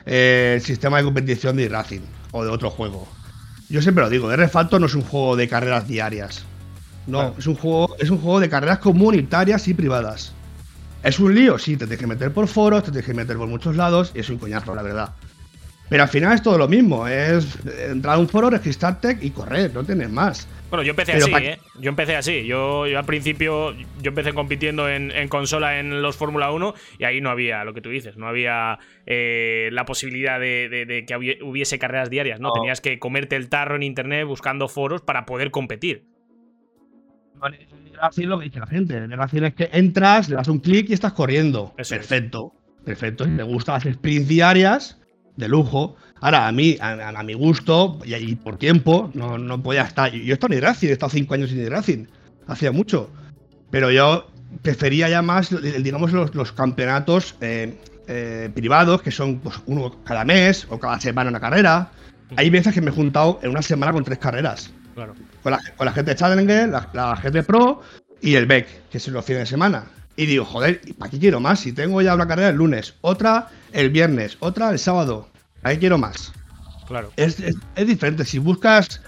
eh, 0.05 0.53
el 0.55 0.61
sistema 0.61 0.97
de 0.97 1.03
competición 1.03 1.57
de 1.57 1.69
Racing 1.69 2.01
o 2.31 2.43
de 2.43 2.49
otro 2.49 2.69
juego. 2.69 3.07
Yo 3.69 3.81
siempre 3.81 4.03
lo 4.03 4.09
digo, 4.09 4.31
R 4.31 4.47
Factor 4.47 4.79
no 4.79 4.87
es 4.87 4.95
un 4.95 5.01
juego 5.01 5.35
de 5.35 5.47
carreras 5.47 5.87
diarias. 5.87 6.43
No, 7.07 7.35
es 7.37 7.45
un 7.47 7.55
juego, 7.55 7.95
es 7.99 8.09
un 8.09 8.17
juego 8.17 8.39
de 8.39 8.49
carreras 8.49 8.79
comunitarias 8.79 9.67
y 9.67 9.73
privadas. 9.73 10.33
¿Es 11.03 11.19
un 11.19 11.35
lío? 11.35 11.59
Sí, 11.59 11.77
te 11.77 11.85
tienes 11.85 11.99
que 11.99 12.07
meter 12.07 12.31
por 12.33 12.47
foros, 12.47 12.83
te 12.83 12.91
tienes 12.91 13.05
que 13.05 13.13
meter 13.13 13.37
por 13.37 13.47
muchos 13.47 13.75
lados 13.75 14.11
y 14.15 14.19
es 14.19 14.29
un 14.29 14.37
coñazo, 14.37 14.73
la 14.73 14.81
verdad. 14.81 15.13
Pero 15.87 16.01
al 16.01 16.09
final 16.09 16.33
es 16.33 16.41
todo 16.41 16.57
lo 16.57 16.67
mismo, 16.67 17.07
es 17.07 17.45
entrar 17.87 18.15
a 18.15 18.17
un 18.17 18.27
foro, 18.27 18.49
registrarte 18.49 19.19
y 19.21 19.29
correr, 19.29 19.71
no 19.73 19.83
tienes 19.83 20.09
más. 20.09 20.47
Bueno, 20.75 20.83
yo 20.83 20.91
empecé 20.91 21.13
Pero 21.13 21.25
así, 21.35 21.45
¿eh? 21.45 21.59
Yo 21.79 21.89
empecé 21.89 22.15
así. 22.15 22.45
Yo, 22.45 22.87
yo 22.87 22.99
al 22.99 23.05
principio, 23.05 23.73
yo 23.73 24.09
empecé 24.09 24.33
compitiendo 24.33 24.89
en, 24.89 25.11
en 25.11 25.27
consola 25.27 25.79
en 25.79 26.01
los 26.01 26.15
Fórmula 26.17 26.51
1 26.51 26.73
y 26.99 27.03
ahí 27.05 27.21
no 27.21 27.29
había 27.29 27.63
lo 27.63 27.73
que 27.73 27.81
tú 27.81 27.89
dices, 27.89 28.17
no 28.17 28.27
había 28.27 28.79
eh, 29.05 29.69
la 29.71 29.85
posibilidad 29.85 30.39
de, 30.39 30.69
de- 30.69 30.85
de 30.85 31.05
que 31.05 31.15
hubi- 31.15 31.41
hubiese 31.41 31.79
carreras 31.79 32.09
diarias, 32.09 32.39
¿no? 32.39 32.49
No. 32.49 32.53
Tenías 32.53 32.81
que 32.81 32.99
comerte 32.99 33.35
el 33.35 33.49
tarro 33.49 33.75
en 33.75 33.83
internet 33.83 34.25
buscando 34.27 34.67
foros 34.67 35.01
para 35.01 35.25
poder 35.25 35.51
competir. 35.51 36.05
En 37.43 37.93
Racing 37.95 38.27
lo 38.27 38.39
que 38.39 38.45
dice 38.45 38.59
la 38.59 38.67
gente. 38.67 38.95
En 38.97 39.11
Racing 39.11 39.43
es 39.43 39.53
que 39.53 39.69
entras, 39.73 40.29
le 40.29 40.35
das 40.35 40.47
un 40.47 40.59
clic 40.59 40.89
y 40.89 40.93
estás 40.93 41.13
corriendo. 41.13 41.73
Eso 41.77 41.95
es. 41.95 41.99
perfecto. 42.01 42.53
Perfecto. 42.83 43.25
Si 43.25 43.31
te 43.31 43.43
gustan 43.43 43.75
las 43.75 43.93
sprints 43.95 44.27
diarias, 44.27 45.01
de 45.35 45.47
lujo. 45.49 45.95
Ahora, 46.21 46.47
a 46.47 46.51
mí, 46.51 46.77
a, 46.79 47.21
mi 47.23 47.33
gusto, 47.33 47.99
y, 48.05 48.15
y 48.15 48.35
por 48.35 48.57
tiempo, 48.57 49.11
no, 49.13 49.37
no 49.37 49.61
podía 49.61 49.83
estar. 49.83 50.11
Yo 50.11 50.31
he 50.31 50.33
estado 50.33 50.53
en 50.53 50.61
Racing, 50.61 50.87
he 50.87 50.91
estado 50.93 51.09
cinco 51.09 51.33
años 51.33 51.51
en 51.51 51.69
Racing. 51.69 52.05
Hacía 52.47 52.71
mucho. 52.71 53.09
Pero 53.69 53.91
yo 53.91 54.27
prefería 54.61 55.09
ya 55.09 55.21
más, 55.21 55.49
digamos, 55.83 56.11
los, 56.13 56.33
los 56.33 56.51
campeonatos 56.51 57.35
eh, 57.41 57.77
eh, 58.07 58.49
privados, 58.53 59.01
que 59.01 59.11
son 59.11 59.39
pues, 59.39 59.55
uno 59.65 60.03
cada 60.03 60.23
mes 60.25 60.65
o 60.69 60.79
cada 60.79 60.99
semana 60.99 61.29
una 61.29 61.39
carrera. 61.39 61.91
Hay 62.37 62.49
veces 62.49 62.73
que 62.73 62.81
me 62.81 62.89
he 62.89 62.93
juntado 62.93 63.39
en 63.43 63.51
una 63.51 63.61
semana 63.61 63.91
con 63.91 64.03
tres 64.03 64.17
carreras 64.17 64.71
Claro. 64.95 65.13
con 65.43 65.51
la, 65.51 65.59
con 65.75 65.85
la 65.85 65.91
gente 65.91 66.15
Challenger, 66.15 66.69
la, 66.69 66.89
la 66.93 67.15
GT 67.21 67.43
Pro 67.45 67.81
y 68.21 68.35
el 68.35 68.45
BEC, 68.45 68.89
que 68.89 68.99
son 68.99 69.13
los 69.13 69.25
fines 69.25 69.41
de 69.41 69.45
semana. 69.45 69.83
Y 70.15 70.25
digo, 70.25 70.45
joder, 70.45 70.79
¿y 70.85 70.93
¿para 70.93 71.11
qué 71.11 71.19
quiero 71.19 71.39
más? 71.41 71.59
Si 71.59 71.73
tengo 71.73 72.01
ya 72.01 72.15
una 72.15 72.27
carrera 72.27 72.49
el 72.49 72.55
lunes, 72.55 72.95
otra 73.01 73.49
el 73.73 73.89
viernes, 73.89 74.37
otra 74.39 74.69
el 74.69 74.79
sábado. 74.79 75.27
¿Para 75.65 75.73
qué 75.73 75.79
quiero 75.79 75.97
más? 75.97 76.31
Claro. 76.87 77.11
Es, 77.15 77.39
es- 77.39 77.55
es 77.75 77.87
diferente. 77.87 78.23
Si 78.23 78.37
buscas 78.37 79.01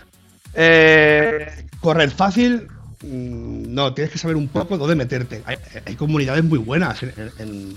eh, 0.55 1.67
correr 1.81 2.09
fácil, 2.09 2.67
mm, 3.03 3.75
no, 3.75 3.93
tienes 3.93 4.11
que 4.11 4.17
saber 4.17 4.35
un 4.37 4.47
poco 4.47 4.75
dónde 4.75 4.95
meterte. 4.95 5.43
Hay, 5.45 5.57
hay 5.85 5.93
comunidades 5.95 6.43
muy 6.43 6.57
buenas 6.57 7.03
en, 7.03 7.13
en- 7.37 7.75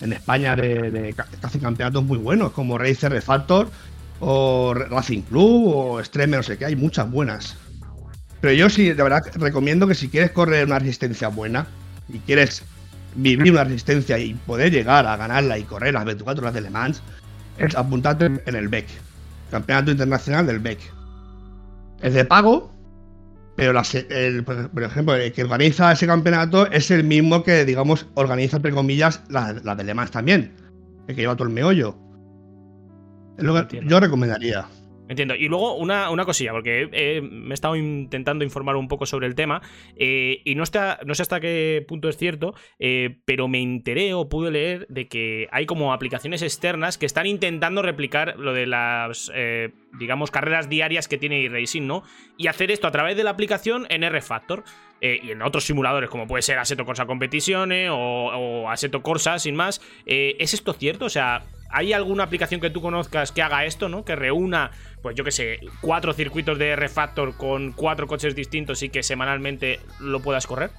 en 0.00 0.12
España 0.12 0.54
de, 0.54 0.92
de 0.92 1.14
campeonatos 1.60 2.04
muy 2.04 2.18
buenos, 2.18 2.52
como 2.52 2.78
Racer 2.78 3.10
Refactor 3.10 3.68
o 4.20 4.74
Racing 4.74 5.22
Club 5.22 5.66
o 5.74 5.98
Extreme, 5.98 6.36
no 6.36 6.42
sé 6.44 6.56
qué, 6.56 6.66
hay 6.66 6.76
muchas 6.76 7.10
buenas. 7.10 7.56
Pero 8.40 8.54
yo 8.54 8.70
sí, 8.70 8.84
de 8.92 9.02
verdad, 9.02 9.22
recomiendo 9.34 9.88
que 9.88 9.96
si 9.96 10.08
quieres 10.08 10.30
correr 10.30 10.66
una 10.66 10.78
resistencia 10.78 11.26
buena 11.26 11.66
y 12.08 12.20
quieres 12.20 12.62
vivir 13.16 13.50
una 13.50 13.64
resistencia 13.64 14.18
y 14.20 14.34
poder 14.34 14.70
llegar 14.70 15.04
a 15.08 15.16
ganarla 15.16 15.58
y 15.58 15.64
correr 15.64 15.94
las 15.94 16.04
24 16.04 16.42
horas 16.44 16.54
de 16.54 16.60
Le 16.60 16.70
Mans, 16.70 17.02
es 17.60 17.76
apuntarte 17.76 18.26
en 18.46 18.54
el 18.54 18.68
BEC, 18.68 18.86
Campeonato 19.50 19.90
Internacional 19.90 20.46
del 20.46 20.58
BEC. 20.60 20.78
Es 22.02 22.14
de 22.14 22.24
pago, 22.24 22.72
pero 23.56 23.72
el- 24.08 24.44
por 24.44 24.70
por 24.70 24.82
ejemplo, 24.82 25.14
el 25.14 25.32
que 25.32 25.42
organiza 25.44 25.92
ese 25.92 26.06
campeonato 26.06 26.66
es 26.70 26.90
el 26.90 27.04
mismo 27.04 27.42
que, 27.42 27.64
digamos, 27.64 28.06
organiza, 28.14 28.56
entre 28.56 28.72
comillas, 28.72 29.22
la, 29.28 29.52
la 29.64 29.74
de 29.74 29.84
Le 29.84 29.94
Mans 29.94 30.10
también, 30.10 30.52
el 31.08 31.14
que 31.14 31.20
lleva 31.22 31.36
todo 31.36 31.48
el 31.48 31.54
meollo. 31.54 31.96
Es 33.36 33.44
lo 33.44 33.52
que 33.54 33.60
Entiendo. 33.60 33.90
yo 33.90 34.00
recomendaría. 34.00 34.66
Entiendo. 35.10 35.34
Y 35.34 35.48
luego 35.48 35.74
una, 35.74 36.08
una 36.10 36.24
cosilla, 36.24 36.52
porque 36.52 36.88
eh, 36.92 37.20
me 37.20 37.50
he 37.50 37.54
estado 37.54 37.74
intentando 37.74 38.44
informar 38.44 38.76
un 38.76 38.86
poco 38.86 39.06
sobre 39.06 39.26
el 39.26 39.34
tema 39.34 39.60
eh, 39.96 40.40
y 40.44 40.54
no, 40.54 40.64
sé 40.64 40.78
hasta 40.78 41.40
qué 41.40 41.84
punto 41.88 42.08
es 42.08 42.16
cierto, 42.16 42.54
eh, 42.78 43.18
pero 43.24 43.48
me 43.48 43.60
enteré 43.60 44.14
o 44.14 44.28
pude 44.28 44.52
leer 44.52 44.86
de 44.88 45.08
que 45.08 45.48
hay 45.50 45.66
como 45.66 45.92
aplicaciones 45.92 46.42
externas 46.42 46.96
que 46.96 47.06
están 47.06 47.26
intentando 47.26 47.82
replicar 47.82 48.38
lo 48.38 48.52
de 48.52 48.66
las, 48.66 49.32
digamos, 49.98 50.30
carreras 50.30 50.68
diarias 50.68 51.08
que 51.08 51.18
tiene 51.18 51.40
iRacing, 51.40 51.88
¿no? 51.88 52.04
Y 52.38 52.46
hacer 52.46 52.70
esto 52.70 52.86
a 52.86 52.92
través 52.92 53.16
de 53.16 53.24
la 53.24 53.30
aplicación 53.30 53.86
en 53.90 54.04
R-Factor. 54.04 54.62
y 55.00 55.32
en 55.32 55.42
otros 55.42 55.64
simuladores, 55.64 56.08
como 56.08 56.28
puede 56.28 56.42
ser 56.42 56.58
Assetto 56.58 56.84
Corsa 56.84 57.06
Competizione 57.06 57.90
o, 57.90 57.96
o 57.96 58.70
Assetto 58.70 59.02
Corsa, 59.02 59.40
sin 59.40 59.56
más. 59.56 59.80
¿Es 60.06 60.54
esto 60.54 60.72
cierto? 60.72 61.06
O 61.06 61.10
sea, 61.10 61.42
¿hay 61.70 61.92
alguna 61.92 62.24
aplicación 62.24 62.60
que 62.60 62.70
tú 62.70 62.80
conozcas 62.80 63.32
que 63.32 63.42
haga 63.42 63.64
esto, 63.64 63.88
¿no? 63.88 64.04
Que 64.04 64.16
reúna, 64.16 64.70
pues 65.02 65.16
yo 65.16 65.24
qué 65.24 65.32
sé, 65.32 65.60
cuatro 65.80 66.12
circuitos 66.12 66.58
de 66.58 66.70
R-Factor 66.70 67.36
con 67.36 67.72
cuatro 67.72 68.06
coches 68.06 68.34
distintos 68.34 68.82
y 68.82 68.88
que 68.88 69.02
semanalmente 69.02 69.80
lo 70.00 70.20
puedas 70.20 70.46
correr? 70.46 70.70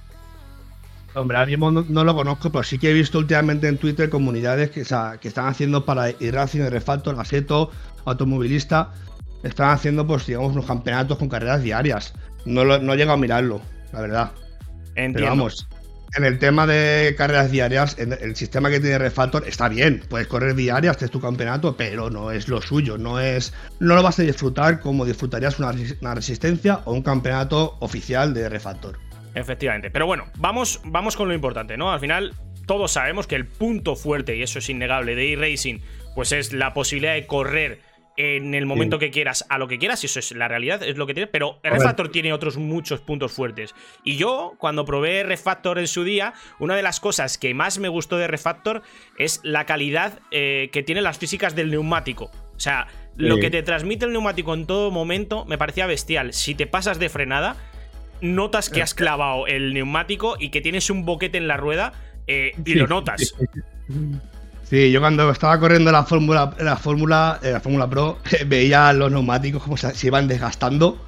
Hombre, 1.14 1.36
ahora 1.36 1.46
mismo 1.46 1.70
no, 1.70 1.84
no 1.88 2.04
lo 2.04 2.14
conozco, 2.14 2.50
pero 2.50 2.62
sí 2.62 2.78
que 2.78 2.90
he 2.90 2.94
visto 2.94 3.18
últimamente 3.18 3.68
en 3.68 3.76
Twitter 3.76 4.08
comunidades 4.08 4.70
que, 4.70 4.82
o 4.82 4.84
sea, 4.84 5.18
que 5.20 5.28
están 5.28 5.46
haciendo 5.46 5.84
para 5.84 6.10
iRacing, 6.10 6.70
Refactor, 6.70 7.16
Gaseto, 7.16 7.70
Automovilista, 8.06 8.92
están 9.42 9.70
haciendo, 9.70 10.06
pues, 10.06 10.26
digamos, 10.26 10.52
unos 10.52 10.66
campeonatos 10.66 11.18
con 11.18 11.28
carreras 11.28 11.62
diarias. 11.62 12.14
No, 12.46 12.64
lo, 12.64 12.78
no 12.78 12.94
he 12.94 12.96
llegado 12.96 13.14
a 13.14 13.20
mirarlo, 13.20 13.60
la 13.92 14.00
verdad. 14.00 14.32
Entiendo. 14.94 15.14
Pero 15.14 15.26
vamos, 15.28 15.68
en 16.14 16.24
el 16.24 16.38
tema 16.38 16.66
de 16.66 17.14
carreras 17.16 17.50
diarias, 17.50 17.96
el 17.98 18.36
sistema 18.36 18.70
que 18.70 18.80
tiene 18.80 18.98
Refactor 18.98 19.46
está 19.48 19.68
bien. 19.68 20.02
Puedes 20.08 20.26
correr 20.26 20.54
diarias, 20.54 20.96
este 20.96 21.06
es 21.06 21.10
tu 21.10 21.20
campeonato, 21.20 21.76
pero 21.76 22.10
no 22.10 22.30
es 22.30 22.48
lo 22.48 22.60
suyo. 22.60 22.98
No 22.98 23.18
es, 23.20 23.54
no 23.80 23.94
lo 23.94 24.02
vas 24.02 24.18
a 24.18 24.22
disfrutar 24.22 24.80
como 24.80 25.04
disfrutarías 25.04 25.58
una, 25.58 25.72
una 26.00 26.14
resistencia 26.14 26.80
o 26.84 26.92
un 26.92 27.02
campeonato 27.02 27.76
oficial 27.80 28.34
de 28.34 28.48
Refactor. 28.48 28.98
Efectivamente. 29.34 29.90
Pero 29.90 30.06
bueno, 30.06 30.26
vamos, 30.36 30.80
vamos 30.84 31.16
con 31.16 31.28
lo 31.28 31.34
importante, 31.34 31.76
¿no? 31.76 31.92
Al 31.92 32.00
final, 32.00 32.34
todos 32.66 32.92
sabemos 32.92 33.26
que 33.26 33.36
el 33.36 33.46
punto 33.46 33.96
fuerte, 33.96 34.36
y 34.36 34.42
eso 34.42 34.58
es 34.58 34.68
innegable, 34.68 35.14
de 35.14 35.26
iRacing, 35.26 35.80
pues 36.14 36.32
es 36.32 36.52
la 36.52 36.74
posibilidad 36.74 37.14
de 37.14 37.26
correr 37.26 37.80
en 38.16 38.54
el 38.54 38.66
momento 38.66 38.98
que 38.98 39.10
quieras, 39.10 39.44
a 39.48 39.58
lo 39.58 39.68
que 39.68 39.78
quieras, 39.78 40.02
y 40.02 40.06
eso 40.06 40.18
es 40.18 40.32
la 40.32 40.48
realidad, 40.48 40.82
es 40.82 40.96
lo 40.96 41.06
que 41.06 41.14
tiene. 41.14 41.26
Pero 41.26 41.58
ver. 41.62 41.74
R-Factor 41.74 42.10
tiene 42.10 42.32
otros 42.32 42.56
muchos 42.56 43.00
puntos 43.00 43.32
fuertes. 43.32 43.74
Y 44.04 44.16
yo, 44.16 44.54
cuando 44.58 44.84
probé 44.84 45.20
R-Factor 45.20 45.78
en 45.78 45.86
su 45.86 46.04
día, 46.04 46.34
una 46.58 46.76
de 46.76 46.82
las 46.82 47.00
cosas 47.00 47.38
que 47.38 47.54
más 47.54 47.78
me 47.78 47.88
gustó 47.88 48.18
de 48.18 48.24
R-Factor 48.24 48.82
es 49.18 49.40
la 49.42 49.66
calidad 49.66 50.20
eh, 50.30 50.68
que 50.72 50.82
tienen 50.82 51.04
las 51.04 51.18
físicas 51.18 51.54
del 51.54 51.70
neumático. 51.70 52.30
O 52.56 52.60
sea, 52.60 52.86
lo 53.16 53.38
que 53.38 53.50
te 53.50 53.62
transmite 53.62 54.04
el 54.04 54.12
neumático 54.12 54.54
en 54.54 54.66
todo 54.66 54.90
momento 54.90 55.44
me 55.44 55.58
parecía 55.58 55.86
bestial. 55.86 56.32
Si 56.32 56.54
te 56.54 56.66
pasas 56.66 56.98
de 56.98 57.08
frenada, 57.08 57.56
notas 58.20 58.70
que 58.70 58.82
has 58.82 58.94
clavado 58.94 59.46
el 59.46 59.74
neumático 59.74 60.36
y 60.38 60.50
que 60.50 60.60
tienes 60.60 60.88
un 60.90 61.04
boquete 61.04 61.38
en 61.38 61.48
la 61.48 61.56
rueda 61.56 61.92
eh, 62.26 62.52
y 62.64 62.74
lo 62.74 62.86
notas. 62.86 63.34
Sí, 64.72 64.90
yo 64.90 65.00
cuando 65.00 65.30
estaba 65.30 65.60
corriendo 65.60 65.92
la 65.92 66.02
Fórmula 66.02 66.54
la 66.58 66.78
Fórmula 66.78 67.38
eh, 67.42 67.50
la 67.50 67.60
Fórmula 67.60 67.90
Pro 67.90 68.16
veía 68.46 68.90
los 68.94 69.12
neumáticos 69.12 69.62
como 69.62 69.76
se, 69.76 70.06
iban 70.06 70.26
desgastando 70.26 70.98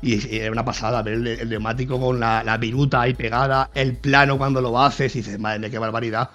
y, 0.00 0.34
era 0.34 0.50
una 0.50 0.64
pasada 0.64 1.02
ver 1.02 1.16
el, 1.16 1.46
neumático 1.50 2.00
con 2.00 2.18
la, 2.18 2.42
la 2.42 2.56
viruta 2.56 3.02
ahí 3.02 3.12
pegada, 3.12 3.68
el 3.74 3.98
plano 3.98 4.38
cuando 4.38 4.62
lo 4.62 4.80
haces 4.80 5.14
y 5.14 5.18
dices, 5.18 5.38
madre 5.38 5.58
mía, 5.58 5.68
qué 5.68 5.78
barbaridad. 5.78 6.30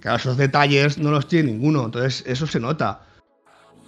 Claro, 0.00 0.18
esos 0.18 0.36
detalles 0.36 0.98
no 0.98 1.10
los 1.10 1.26
tiene 1.26 1.52
ninguno, 1.52 1.86
entonces 1.86 2.22
eso 2.26 2.46
se 2.46 2.60
nota. 2.60 3.00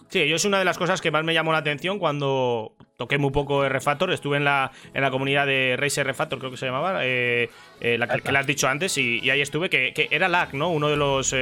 Sí, 0.09 0.27
yo 0.27 0.37
es 0.37 0.45
una 0.47 0.59
de 0.59 0.65
las 0.65 0.79
cosas 0.79 1.03
que 1.03 1.11
más 1.11 1.23
me 1.23 1.35
llamó 1.35 1.53
la 1.53 1.59
atención 1.59 1.99
cuando 1.99 2.73
toqué 2.97 3.19
muy 3.19 3.31
poco 3.31 3.63
R-Factor. 3.67 4.11
Estuve 4.11 4.39
en 4.39 4.45
la, 4.45 4.73
en 4.95 5.03
la 5.03 5.11
comunidad 5.11 5.47
de 5.47 5.77
Race 5.79 6.01
R-Factor, 6.01 6.39
creo 6.39 6.51
que 6.51 6.57
se 6.57 6.65
llamaba, 6.65 7.05
eh, 7.05 7.51
eh, 7.83 7.99
la 7.99 8.09
que, 8.09 8.23
que 8.23 8.33
le 8.33 8.39
has 8.39 8.47
dicho 8.47 8.69
antes, 8.69 8.97
y, 8.97 9.29
ahí 9.29 9.43
estuve, 9.43 9.69
que, 9.69 9.93
que 9.93 10.09
era 10.11 10.29
LAC, 10.29 10.55
¿no? 10.55 10.71
Uno 10.71 10.89
de 10.89 10.97
los, 10.97 11.35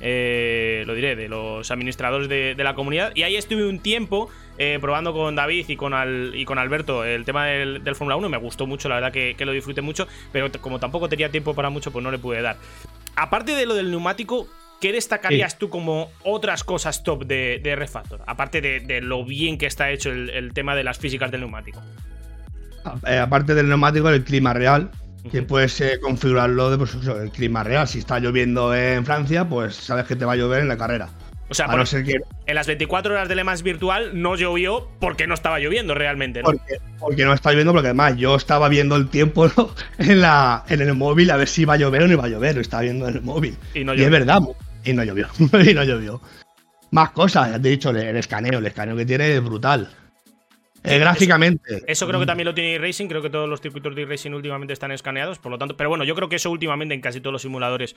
eh, 0.00 0.84
lo 0.86 0.94
diré, 0.94 1.16
de 1.16 1.28
los 1.28 1.70
administradores 1.70 2.28
de, 2.28 2.54
de 2.54 2.64
la 2.64 2.74
comunidad. 2.74 3.12
Y 3.14 3.22
ahí 3.22 3.36
estuve 3.36 3.66
un 3.66 3.80
tiempo 3.80 4.30
eh, 4.58 4.78
probando 4.80 5.12
con 5.12 5.34
David 5.36 5.66
y 5.68 5.76
con, 5.76 5.94
Al- 5.94 6.32
y 6.34 6.44
con 6.44 6.58
Alberto 6.58 7.04
el 7.04 7.24
tema 7.24 7.46
del, 7.46 7.82
del 7.84 7.94
Fórmula 7.94 8.16
1. 8.16 8.26
y 8.26 8.30
Me 8.30 8.36
gustó 8.36 8.66
mucho, 8.66 8.88
la 8.88 8.96
verdad 8.96 9.12
que, 9.12 9.34
que 9.36 9.44
lo 9.44 9.52
disfruté 9.52 9.80
mucho, 9.82 10.06
pero 10.32 10.50
como 10.60 10.78
tampoco 10.78 11.08
tenía 11.08 11.30
tiempo 11.30 11.54
para 11.54 11.70
mucho, 11.70 11.90
pues 11.90 12.02
no 12.02 12.10
le 12.10 12.18
pude 12.18 12.42
dar. 12.42 12.56
Aparte 13.16 13.52
de 13.52 13.66
lo 13.66 13.74
del 13.74 13.90
neumático, 13.90 14.48
¿qué 14.80 14.92
destacarías 14.92 15.58
tú 15.58 15.68
como 15.68 16.10
otras 16.24 16.62
cosas 16.64 17.02
top 17.02 17.24
de, 17.26 17.60
de 17.62 17.70
R-Factor? 17.70 18.20
Aparte 18.26 18.60
de, 18.60 18.80
de 18.80 19.00
lo 19.00 19.24
bien 19.24 19.58
que 19.58 19.66
está 19.66 19.90
hecho 19.90 20.10
el, 20.10 20.30
el 20.30 20.52
tema 20.52 20.76
de 20.76 20.84
las 20.84 20.98
físicas 20.98 21.30
del 21.30 21.40
neumático. 21.40 21.80
Eh, 23.06 23.18
aparte 23.18 23.54
del 23.54 23.68
neumático, 23.68 24.08
el 24.08 24.24
clima 24.24 24.52
real, 24.54 24.90
que 25.30 25.42
puedes 25.42 25.80
eh, 25.80 25.98
configurarlo 26.00 26.70
de 26.70 26.78
pues, 26.78 26.94
eso, 26.94 27.20
el 27.20 27.30
clima 27.30 27.64
real. 27.64 27.86
Si 27.88 27.98
está 27.98 28.18
lloviendo 28.18 28.74
en 28.74 29.04
Francia, 29.04 29.48
pues 29.48 29.74
sabes 29.74 30.06
que 30.06 30.16
te 30.16 30.24
va 30.24 30.32
a 30.32 30.36
llover 30.36 30.62
en 30.62 30.68
la 30.68 30.76
carrera. 30.76 31.08
O 31.50 31.54
sea, 31.54 31.66
no 31.66 31.86
ser 31.86 32.04
que. 32.04 32.20
en 32.46 32.54
las 32.54 32.66
24 32.66 33.14
horas 33.14 33.28
de 33.28 33.34
Le 33.34 33.42
Mans 33.42 33.62
virtual 33.62 34.10
no 34.20 34.36
llovió 34.36 34.88
porque 35.00 35.26
no 35.26 35.32
estaba 35.32 35.58
lloviendo 35.58 35.94
realmente, 35.94 36.42
¿no? 36.42 36.44
Porque, 36.44 36.78
porque 36.98 37.24
no 37.24 37.32
está 37.32 37.50
lloviendo, 37.50 37.72
porque 37.72 37.88
además 37.88 38.16
yo 38.16 38.36
estaba 38.36 38.68
viendo 38.68 38.96
el 38.96 39.08
tiempo 39.08 39.48
¿no? 39.56 39.70
en, 39.98 40.20
la, 40.20 40.64
en 40.68 40.82
el 40.82 40.94
móvil 40.94 41.30
a 41.30 41.36
ver 41.36 41.48
si 41.48 41.62
iba 41.62 41.74
a 41.74 41.78
llover 41.78 42.02
o 42.02 42.06
no 42.06 42.12
iba 42.12 42.24
a 42.24 42.28
llover. 42.28 42.56
Lo 42.56 42.60
estaba 42.60 42.82
viendo 42.82 43.08
en 43.08 43.16
el 43.16 43.22
móvil. 43.22 43.56
Y 43.74 43.82
no 43.82 43.94
y 43.94 44.02
es 44.02 44.10
verdad, 44.10 44.40
y 44.84 44.92
no 44.92 45.04
llovió. 45.04 45.28
y 45.38 45.74
no 45.74 45.84
llovió. 45.84 46.20
Más 46.90 47.10
cosas, 47.10 47.50
ya 47.50 47.60
te 47.60 47.68
he 47.68 47.70
dicho, 47.72 47.90
el, 47.90 47.96
el 47.96 48.16
escaneo. 48.16 48.58
El 48.58 48.66
escaneo 48.66 48.96
que 48.96 49.06
tiene 49.06 49.34
es 49.34 49.42
brutal. 49.42 49.88
Eh, 50.84 50.98
gráficamente. 50.98 51.82
Eso 51.86 52.06
creo 52.06 52.20
que 52.20 52.26
también 52.26 52.46
lo 52.46 52.54
tiene 52.54 52.78
racing 52.78 53.06
creo 53.08 53.20
que 53.20 53.30
todos 53.30 53.48
los 53.48 53.60
circuitos 53.60 53.94
de 53.94 54.06
racing 54.06 54.30
últimamente 54.32 54.72
están 54.72 54.92
escaneados, 54.92 55.38
por 55.38 55.50
lo 55.52 55.58
tanto, 55.58 55.76
pero 55.76 55.88
bueno, 55.90 56.04
yo 56.04 56.14
creo 56.14 56.28
que 56.28 56.36
eso 56.36 56.50
últimamente 56.50 56.94
en 56.94 57.00
casi 57.00 57.20
todos 57.20 57.32
los 57.32 57.42
simuladores 57.42 57.96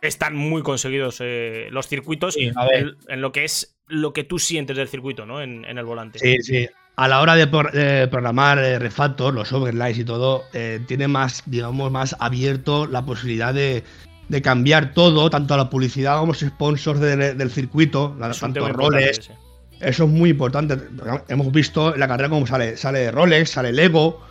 están 0.00 0.34
muy 0.36 0.62
conseguidos 0.62 1.18
eh, 1.20 1.68
los 1.70 1.86
circuitos 1.88 2.34
Sí, 2.34 2.50
a 2.56 2.66
en, 2.68 2.96
en 3.08 3.20
lo 3.20 3.32
que 3.32 3.44
es 3.44 3.76
lo 3.88 4.12
que 4.12 4.24
tú 4.24 4.38
sientes 4.38 4.76
del 4.76 4.88
circuito, 4.88 5.26
¿no? 5.26 5.42
En, 5.42 5.64
en 5.64 5.78
el 5.78 5.84
volante. 5.84 6.18
Sí, 6.18 6.38
sí. 6.42 6.68
A 6.96 7.08
la 7.08 7.20
hora 7.20 7.34
de, 7.34 7.46
por- 7.46 7.70
programar 8.10 8.58
eh, 8.58 8.78
Refactor, 8.78 9.32
los 9.34 9.52
overlays 9.52 9.98
y 9.98 10.04
todo, 10.04 10.44
tiene 10.86 11.08
más, 11.08 11.42
digamos, 11.46 11.90
más 11.90 12.14
abierto 12.20 12.86
la 12.86 13.04
posibilidad 13.04 13.52
de, 13.54 13.82
de 14.28 14.42
cambiar 14.42 14.92
todo, 14.94 15.28
tanto 15.30 15.54
a 15.54 15.56
la 15.56 15.70
publicidad 15.70 16.18
como 16.18 16.32
los 16.32 16.40
sponsors 16.40 17.00
de- 17.00 17.34
del 17.34 17.50
circuito, 17.50 18.16
tanto 18.38 18.68
roles. 18.68 19.18
ese. 19.18 19.32
Eso 19.82 20.04
es 20.04 20.10
muy 20.10 20.30
importante. 20.30 20.78
Hemos 21.28 21.50
visto 21.52 21.92
en 21.94 22.00
la 22.00 22.08
carrera 22.08 22.28
cómo 22.28 22.46
sale, 22.46 22.76
sale 22.76 23.10
Rolex, 23.10 23.50
sale 23.50 23.72
Lego, 23.72 24.22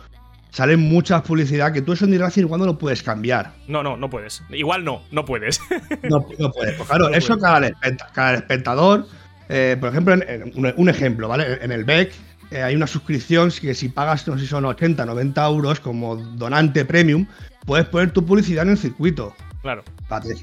salen 0.50 0.80
muchas 0.80 1.22
publicidad 1.22 1.72
que 1.72 1.82
tú 1.82 1.92
eso 1.92 2.04
en 2.06 2.18
Racing 2.18 2.46
cuando 2.46 2.66
lo 2.66 2.78
puedes 2.78 3.02
cambiar. 3.02 3.52
No, 3.68 3.82
no, 3.82 3.96
no 3.96 4.08
puedes. 4.10 4.42
Igual 4.50 4.84
no, 4.84 5.02
no 5.10 5.24
puedes. 5.24 5.60
No, 6.04 6.26
no 6.38 6.50
puedes. 6.50 6.74
Pues 6.76 6.88
claro, 6.88 7.08
No 7.10 7.14
eso 7.16 7.38
puedes. 7.38 7.42
cada, 7.42 7.68
espect- 7.68 8.12
cada 8.12 8.34
espectador, 8.34 9.06
eh, 9.48 9.76
por 9.78 9.90
ejemplo, 9.90 10.14
en- 10.14 10.24
en- 10.28 10.74
un, 10.76 10.88
ejemplo, 10.88 11.28
¿vale? 11.28 11.58
En 11.62 11.70
el 11.72 11.84
BEC 11.84 12.12
eh, 12.50 12.62
hay 12.62 12.74
una 12.74 12.86
suscripción 12.86 13.50
que 13.50 13.74
si 13.74 13.88
pagas, 13.88 14.26
no 14.28 14.34
sé 14.34 14.40
si 14.44 14.46
son 14.46 14.64
80, 14.64 15.04
90 15.06 15.46
euros 15.46 15.80
como 15.80 16.16
donante 16.16 16.84
premium, 16.84 17.26
puedes 17.66 17.86
poner 17.86 18.10
tu 18.10 18.24
publicidad 18.24 18.64
en 18.64 18.70
el 18.72 18.78
circuito. 18.78 19.34
claro. 19.62 19.82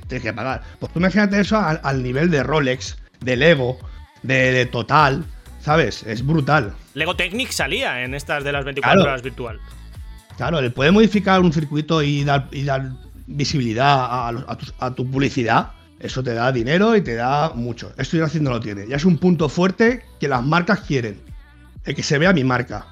Tienes 0.08 0.24
que 0.24 0.34
pagar. 0.34 0.64
Pues 0.80 0.92
tú 0.92 0.98
imagínate 1.00 1.40
eso 1.40 1.58
al, 1.58 1.80
al 1.84 2.02
nivel 2.02 2.32
de 2.32 2.42
Rolex, 2.42 2.98
de 3.22 3.36
Lego, 3.36 3.78
de, 4.24 4.52
de 4.52 4.66
Total, 4.66 5.24
¿sabes? 5.62 6.04
Es 6.04 6.26
brutal. 6.26 6.74
Lego 6.94 7.16
Technic 7.16 7.52
salía 7.52 8.04
en 8.04 8.14
estas 8.16 8.44
de 8.44 8.52
las 8.52 8.66
24 8.66 8.96
Claro. 8.98 9.10
horas 9.12 9.22
virtual. 9.22 9.60
Claro, 10.38 10.62
le 10.62 10.70
puede 10.70 10.92
modificar 10.92 11.42
un 11.42 11.52
circuito 11.54 12.02
y 12.02 12.24
dar, 12.24 12.48
y 12.52 12.64
dar 12.64 12.92
visibilidad 13.28 13.88
a, 14.06 14.28
a 14.28 14.32
los- 14.32 14.46
a 14.48 14.58
tu, 14.58 14.66
a 14.80 14.92
tu 14.96 15.10
publicidad. 15.10 15.72
Eso 16.00 16.24
te 16.24 16.34
da 16.34 16.52
dinero 16.52 16.96
y 16.96 17.02
te 17.02 17.16
da 17.16 17.52
mucho. 17.54 17.92
Esto 17.98 18.16
ya 18.18 18.24
haciendo 18.26 18.50
lo 18.52 18.60
tiene. 18.62 18.88
Ya 18.88 18.96
es 18.96 19.04
un 19.06 19.18
punto 19.18 19.50
fuerte 19.50 20.06
que 20.20 20.30
las 20.30 20.44
marcas 20.46 20.80
quieren. 20.82 21.20
El 21.84 21.94
que 21.94 22.04
se 22.04 22.18
vea 22.18 22.32
mi 22.32 22.44
marca. 22.46 22.86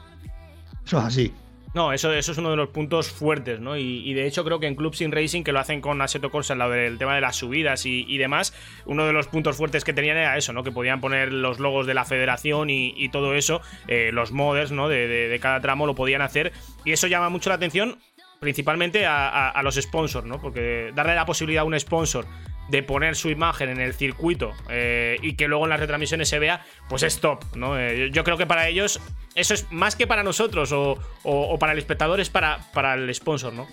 Eso 0.86 1.00
es 1.00 1.06
así. 1.06 1.34
No, 1.78 1.94
eso, 1.94 2.12
eso 2.12 2.32
es 2.32 2.40
uno 2.40 2.50
de 2.50 2.56
los 2.56 2.70
puntos 2.70 3.12
fuertes, 3.12 3.60
¿no? 3.60 3.78
Y, 3.78 4.12
de 4.16 4.26
hecho 4.26 4.44
creo 4.44 4.60
que 4.60 4.66
en 4.66 4.74
Club 4.74 4.96
Sin 4.96 5.12
Racing, 5.12 5.44
que 5.44 5.52
lo 5.52 5.60
hacen 5.60 5.80
con 5.80 6.02
Assetto 6.02 6.32
Corsa, 6.32 6.56
lo 6.56 6.72
del 6.72 6.98
tema 6.98 7.14
de 7.14 7.22
las 7.22 7.36
subidas 7.36 7.86
y, 7.86 8.18
demás, 8.18 8.52
uno 8.88 9.06
de 9.06 9.14
los 9.14 9.28
puntos 9.28 9.58
fuertes 9.58 9.84
que 9.84 9.94
tenían 9.94 10.18
era 10.18 10.36
eso, 10.38 10.54
¿no? 10.54 10.64
Que 10.64 10.72
podían 10.72 11.02
poner 11.02 11.32
los 11.32 11.60
logos 11.60 11.86
de 11.86 11.94
la 11.94 12.04
federación 12.04 12.72
y, 12.72 13.10
todo 13.10 13.36
eso, 13.36 13.62
eh, 13.88 14.10
los 14.12 14.32
modders, 14.32 14.72
¿no? 14.72 14.90
De- 14.90 15.08
de 15.08 15.40
cada 15.40 15.62
tramo 15.62 15.86
lo 15.86 15.94
podían 15.94 16.24
hacer. 16.24 16.52
Y 16.84 16.94
eso 16.94 17.06
llama 17.06 17.30
mucho 17.30 17.52
la 17.52 17.58
atención, 17.58 18.00
principalmente 18.40 19.06
a, 19.06 19.60
los 19.64 19.76
sponsors, 19.76 20.26
¿no? 20.26 20.40
Porque 20.40 20.92
darle 20.96 21.16
la 21.16 21.26
posibilidad 21.26 21.62
a 21.62 21.66
un 21.66 21.80
sponsor 21.80 22.26
de 22.70 22.84
poner 22.84 23.16
su 23.16 23.30
imagen 23.30 23.70
en 23.70 23.80
el 23.80 23.94
circuito 23.94 24.52
eh, 24.70 25.18
y 25.22 25.36
que 25.36 25.48
luego 25.48 25.64
en 25.66 25.70
las 25.70 25.80
retransmisiones 25.80 26.28
se 26.28 26.38
vea, 26.38 26.66
pues 26.90 27.04
es 27.04 27.20
top, 27.22 27.44
¿no? 27.56 27.80
Eh, 27.80 28.10
yo 28.12 28.24
creo 28.26 28.38
que 28.38 28.46
para 28.46 28.68
ellos 28.68 29.00
eso 29.36 29.54
es 29.54 29.72
más 29.72 29.96
que 29.96 30.06
para 30.06 30.22
nosotros 30.24 30.72
o, 30.74 30.92
o- 31.24 31.54
o 31.54 31.60
para 31.60 31.72
el 31.72 31.78
espectador, 31.80 32.20
es 32.20 32.30
para, 32.30 32.60
para 32.74 32.94
el 32.96 33.14
sponsor, 33.16 33.54
¿no? 33.54 33.68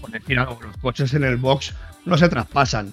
Por 0.00 0.10
decir 0.10 0.38
algo, 0.38 0.58
los 0.62 0.76
coches 0.76 1.12
en 1.14 1.24
el 1.24 1.36
box 1.36 1.74
no 2.04 2.16
se 2.16 2.28
traspasan. 2.28 2.92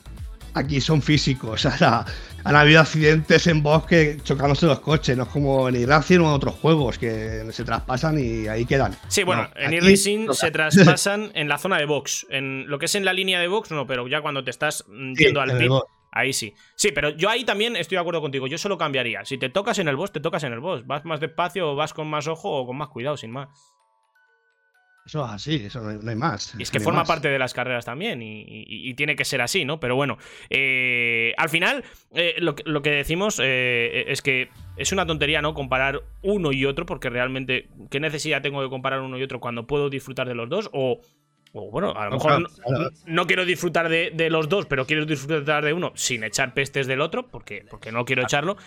Aquí 0.55 0.81
son 0.81 1.01
físicos. 1.01 1.65
O 1.75 1.77
sea, 1.77 2.05
han 2.45 2.55
habido 2.55 2.79
accidentes 2.79 3.47
en 3.47 3.61
box 3.61 3.87
que 3.87 4.17
chocándose 4.23 4.65
los 4.65 4.79
coches. 4.79 5.17
No 5.17 5.23
es 5.23 5.29
como 5.29 5.67
en 5.67 5.87
Racing 5.87 6.19
o 6.19 6.27
en 6.27 6.33
otros 6.33 6.55
juegos 6.55 6.97
que 6.97 7.43
se 7.51 7.63
traspasan 7.63 8.17
y 8.19 8.47
ahí 8.47 8.65
quedan. 8.65 8.95
Sí, 9.07 9.23
bueno, 9.23 9.43
No, 9.43 9.61
en 9.61 9.73
e-racing 9.73 10.31
se 10.31 10.51
traspasan 10.51 11.31
en 11.33 11.49
la 11.49 11.57
zona 11.57 11.77
de 11.77 11.85
box. 11.85 12.27
En 12.29 12.67
lo 12.67 12.79
que 12.79 12.85
es 12.85 12.95
en 12.95 13.03
la 13.03 13.13
línea 13.13 13.39
de 13.39 13.47
box, 13.47 13.71
no, 13.71 13.85
pero 13.85 14.07
ya 14.07 14.21
cuando 14.21 14.43
te 14.43 14.51
estás 14.51 14.85
mm, 14.87 15.15
Sí, 15.15 15.23
yendo 15.25 15.41
al 15.41 15.57
pit, 15.57 15.71
ahí 16.11 16.33
sí. 16.33 16.53
Sí, 16.75 16.91
pero 16.93 17.09
yo 17.09 17.29
ahí 17.29 17.43
también 17.43 17.75
estoy 17.75 17.97
de 17.97 18.01
acuerdo 18.01 18.21
contigo. 18.21 18.47
Yo 18.47 18.57
solo 18.57 18.77
cambiaría. 18.77 19.25
Si 19.25 19.37
te 19.37 19.49
tocas 19.49 19.79
en 19.79 19.87
el 19.87 19.95
boss, 19.95 20.11
te 20.11 20.19
tocas 20.19 20.43
en 20.43 20.53
el 20.53 20.59
boss. 20.59 20.85
Vas 20.85 21.03
más 21.03 21.19
despacio 21.19 21.71
o 21.71 21.75
vas 21.75 21.93
con 21.93 22.07
más 22.07 22.27
ojo 22.27 22.51
o 22.51 22.65
con 22.65 22.77
más 22.77 22.89
cuidado, 22.89 23.17
sin 23.17 23.31
más. 23.31 23.49
Eso 25.05 25.23
es 25.23 25.31
así, 25.31 25.55
eso 25.65 25.81
no 25.81 25.89
hay, 25.89 25.97
no 26.01 26.09
hay 26.09 26.15
más. 26.15 26.55
Y 26.57 26.63
es 26.63 26.71
que 26.71 26.79
no 26.79 26.83
forma 26.85 27.01
más. 27.01 27.07
parte 27.07 27.27
de 27.27 27.37
las 27.37 27.53
carreras 27.53 27.85
también 27.85 28.23
y, 28.23 28.41
y- 28.41 28.89
y 28.89 28.93
tiene 28.95 29.15
que 29.15 29.23
ser 29.23 29.39
así, 29.41 29.63
¿no? 29.63 29.79
Pero 29.79 29.95
bueno, 29.95 30.17
eh, 30.49 31.33
al 31.37 31.49
final 31.49 31.83
eh, 32.15 32.33
lo, 32.39 32.55
que- 32.55 32.63
lo 32.65 32.81
que 32.81 32.89
decimos 32.89 33.39
eh, 33.43 34.05
es 34.07 34.23
que 34.23 34.49
es 34.77 34.91
una 34.91 35.05
tontería, 35.05 35.43
¿no? 35.43 35.53
Comparar 35.53 36.01
uno 36.23 36.51
y 36.51 36.65
otro 36.65 36.87
porque 36.87 37.11
realmente, 37.11 37.67
¿qué 37.91 37.99
necesidad 37.99 38.41
tengo 38.41 38.63
de 38.63 38.69
comparar 38.69 39.01
uno 39.01 39.19
y 39.19 39.23
otro 39.23 39.39
cuando 39.39 39.67
puedo 39.67 39.91
disfrutar 39.91 40.27
de 40.27 40.33
los 40.33 40.49
dos? 40.49 40.71
O, 40.73 40.99
o, 41.53 41.69
bueno, 41.69 41.91
a 41.95 42.05
lo 42.05 42.09
No, 42.09 42.15
mejor 42.17 42.41
no, 42.41 42.47
claro. 42.49 42.89
no 43.05 43.27
quiero 43.27 43.45
disfrutar 43.45 43.89
de, 43.89 44.09
de 44.11 44.31
los 44.31 44.49
dos, 44.49 44.65
pero 44.65 44.87
quiero 44.87 45.05
disfrutar 45.05 45.63
de 45.63 45.71
uno 45.73 45.91
sin 45.93 46.23
echar 46.23 46.55
pestes 46.55 46.87
del 46.87 47.01
otro 47.01 47.27
porque, 47.27 47.63
porque 47.69 47.91
no 47.91 48.05
quiero 48.05 48.23
echarlo. 48.23 48.57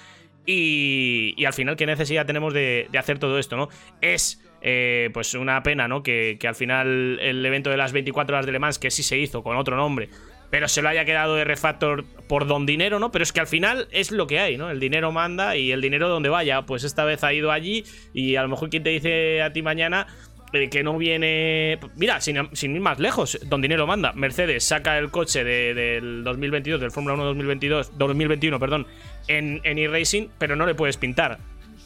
Y, 0.47 1.35
y 1.37 1.45
al 1.45 1.53
final, 1.53 1.77
¿qué 1.77 1.85
necesidad 1.85 2.25
tenemos 2.27 2.55
de, 2.55 2.87
de 2.91 2.99
hacer 2.99 3.19
todo 3.19 3.39
esto, 3.39 3.57
no? 3.57 3.69
Es 4.01 4.43
eh, 4.63 5.11
pues 5.13 5.35
una 5.35 5.63
pena, 5.63 5.89
¿no? 5.89 6.03
Que, 6.03 6.37
que 6.41 6.49
al 6.49 6.55
final 6.55 7.19
el 7.21 7.45
evento 7.45 7.71
de 7.71 7.77
las 7.77 7.93
24 7.93 8.37
horas 8.37 8.47
de 8.47 8.53
Le 8.53 8.59
Mans, 8.59 8.79
que 8.79 8.91
sí 8.91 9.03
se 9.03 9.19
hizo 9.19 9.43
con 9.43 9.57
otro 9.57 9.77
nombre, 9.77 10.09
pero 10.51 10.67
se 10.69 10.81
lo 10.83 10.89
haya 10.89 11.05
quedado 11.05 11.37
de 11.37 11.45
refactor 11.45 12.05
por 12.27 12.47
don 12.47 12.65
dinero, 12.67 12.99
¿no? 12.99 13.11
Pero 13.13 13.23
es 13.23 13.33
que 13.33 13.41
al 13.41 13.47
final 13.47 13.87
es 13.91 14.11
lo 14.11 14.27
que 14.27 14.39
hay, 14.41 14.57
¿no? 14.57 14.71
El 14.71 14.81
dinero 14.81 15.13
manda 15.13 15.57
y 15.57 15.73
el 15.73 15.81
dinero 15.83 16.09
donde 16.09 16.29
vaya. 16.31 16.63
Pues 16.63 16.85
esta 16.85 17.05
vez 17.05 17.23
ha 17.23 17.33
ido 17.35 17.53
allí 17.53 17.85
y 18.15 18.37
a 18.37 18.43
lo 18.43 18.49
mejor 18.49 18.71
quien 18.71 18.83
te 18.83 18.91
dice 18.91 19.43
a 19.43 19.53
ti 19.53 19.61
mañana 19.63 20.07
eh, 20.55 20.71
que 20.71 20.83
no 20.83 20.97
viene. 20.97 21.79
Mira, 21.97 22.23
sin, 22.23 22.49
sin 22.55 22.75
ir 22.75 22.81
más 22.81 22.99
lejos, 22.99 23.39
don 23.47 23.61
dinero 23.61 23.87
manda. 23.87 24.13
Mercedes 24.15 24.65
saca 24.65 24.97
el 24.99 25.11
coche 25.11 25.45
de- 25.45 25.75
del 25.75 26.25
2022, 26.25 26.81
del 26.81 26.91
Fórmula 26.93 27.15
1 27.15 27.25
2022, 27.27 27.99
2021, 27.99 28.59
perdón, 28.59 28.87
en, 29.29 29.61
en 29.65 29.79
e-racing, 29.79 30.29
pero 30.39 30.57
no 30.57 30.65
le 30.65 30.75
puedes 30.75 30.97
pintar. 30.97 31.39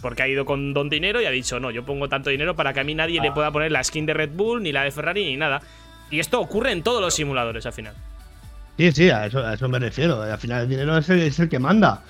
Porque 0.03 0.23
ha 0.23 0.29
ido 0.29 0.45
con 0.45 0.75
don 0.75 0.91
dinero 0.91 1.23
y 1.23 1.25
ha 1.25 1.31
dicho, 1.31 1.61
no, 1.61 1.71
yo 1.71 1.85
pongo 1.85 2.09
tanto 2.09 2.29
dinero 2.29 2.55
para 2.55 2.75
que 2.75 2.81
a 2.81 2.85
mí 2.85 2.95
nadie 2.95 3.21
le 3.21 3.33
pueda 3.33 3.51
poner 3.51 3.73
la 3.73 3.83
skin 3.83 4.05
de 4.05 4.13
Red 4.13 4.31
Bull, 4.35 4.63
ni 4.63 4.73
la 4.73 4.83
de 4.83 4.91
Ferrari, 4.91 5.25
ni 5.25 5.37
nada. 5.37 5.63
Y 6.11 6.19
esto 6.19 6.41
ocurre 6.41 6.73
en 6.73 6.83
todos 6.83 7.01
los 7.01 7.15
simuladores 7.15 7.65
al 7.65 7.73
final. 7.73 7.95
Sí, 8.77 8.91
sí, 8.93 9.11
a 9.11 9.27
eso, 9.27 9.39
a 9.39 9.55
eso 9.55 9.69
me 9.69 9.79
refiero. 9.79 10.21
Al 10.21 10.39
final 10.39 10.63
el 10.63 10.69
dinero 10.69 10.99
es 10.99 11.09
el, 11.09 11.21
es 11.21 11.39
el 11.39 11.49
que 11.49 11.59
manda. 11.59 12.03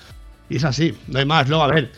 Y 0.49 0.57
es 0.57 0.63
así, 0.63 0.97
no 1.07 1.19
hay 1.19 1.25
más. 1.25 1.47
Luego, 1.47 1.63
a 1.63 1.67
ver, 1.67 1.91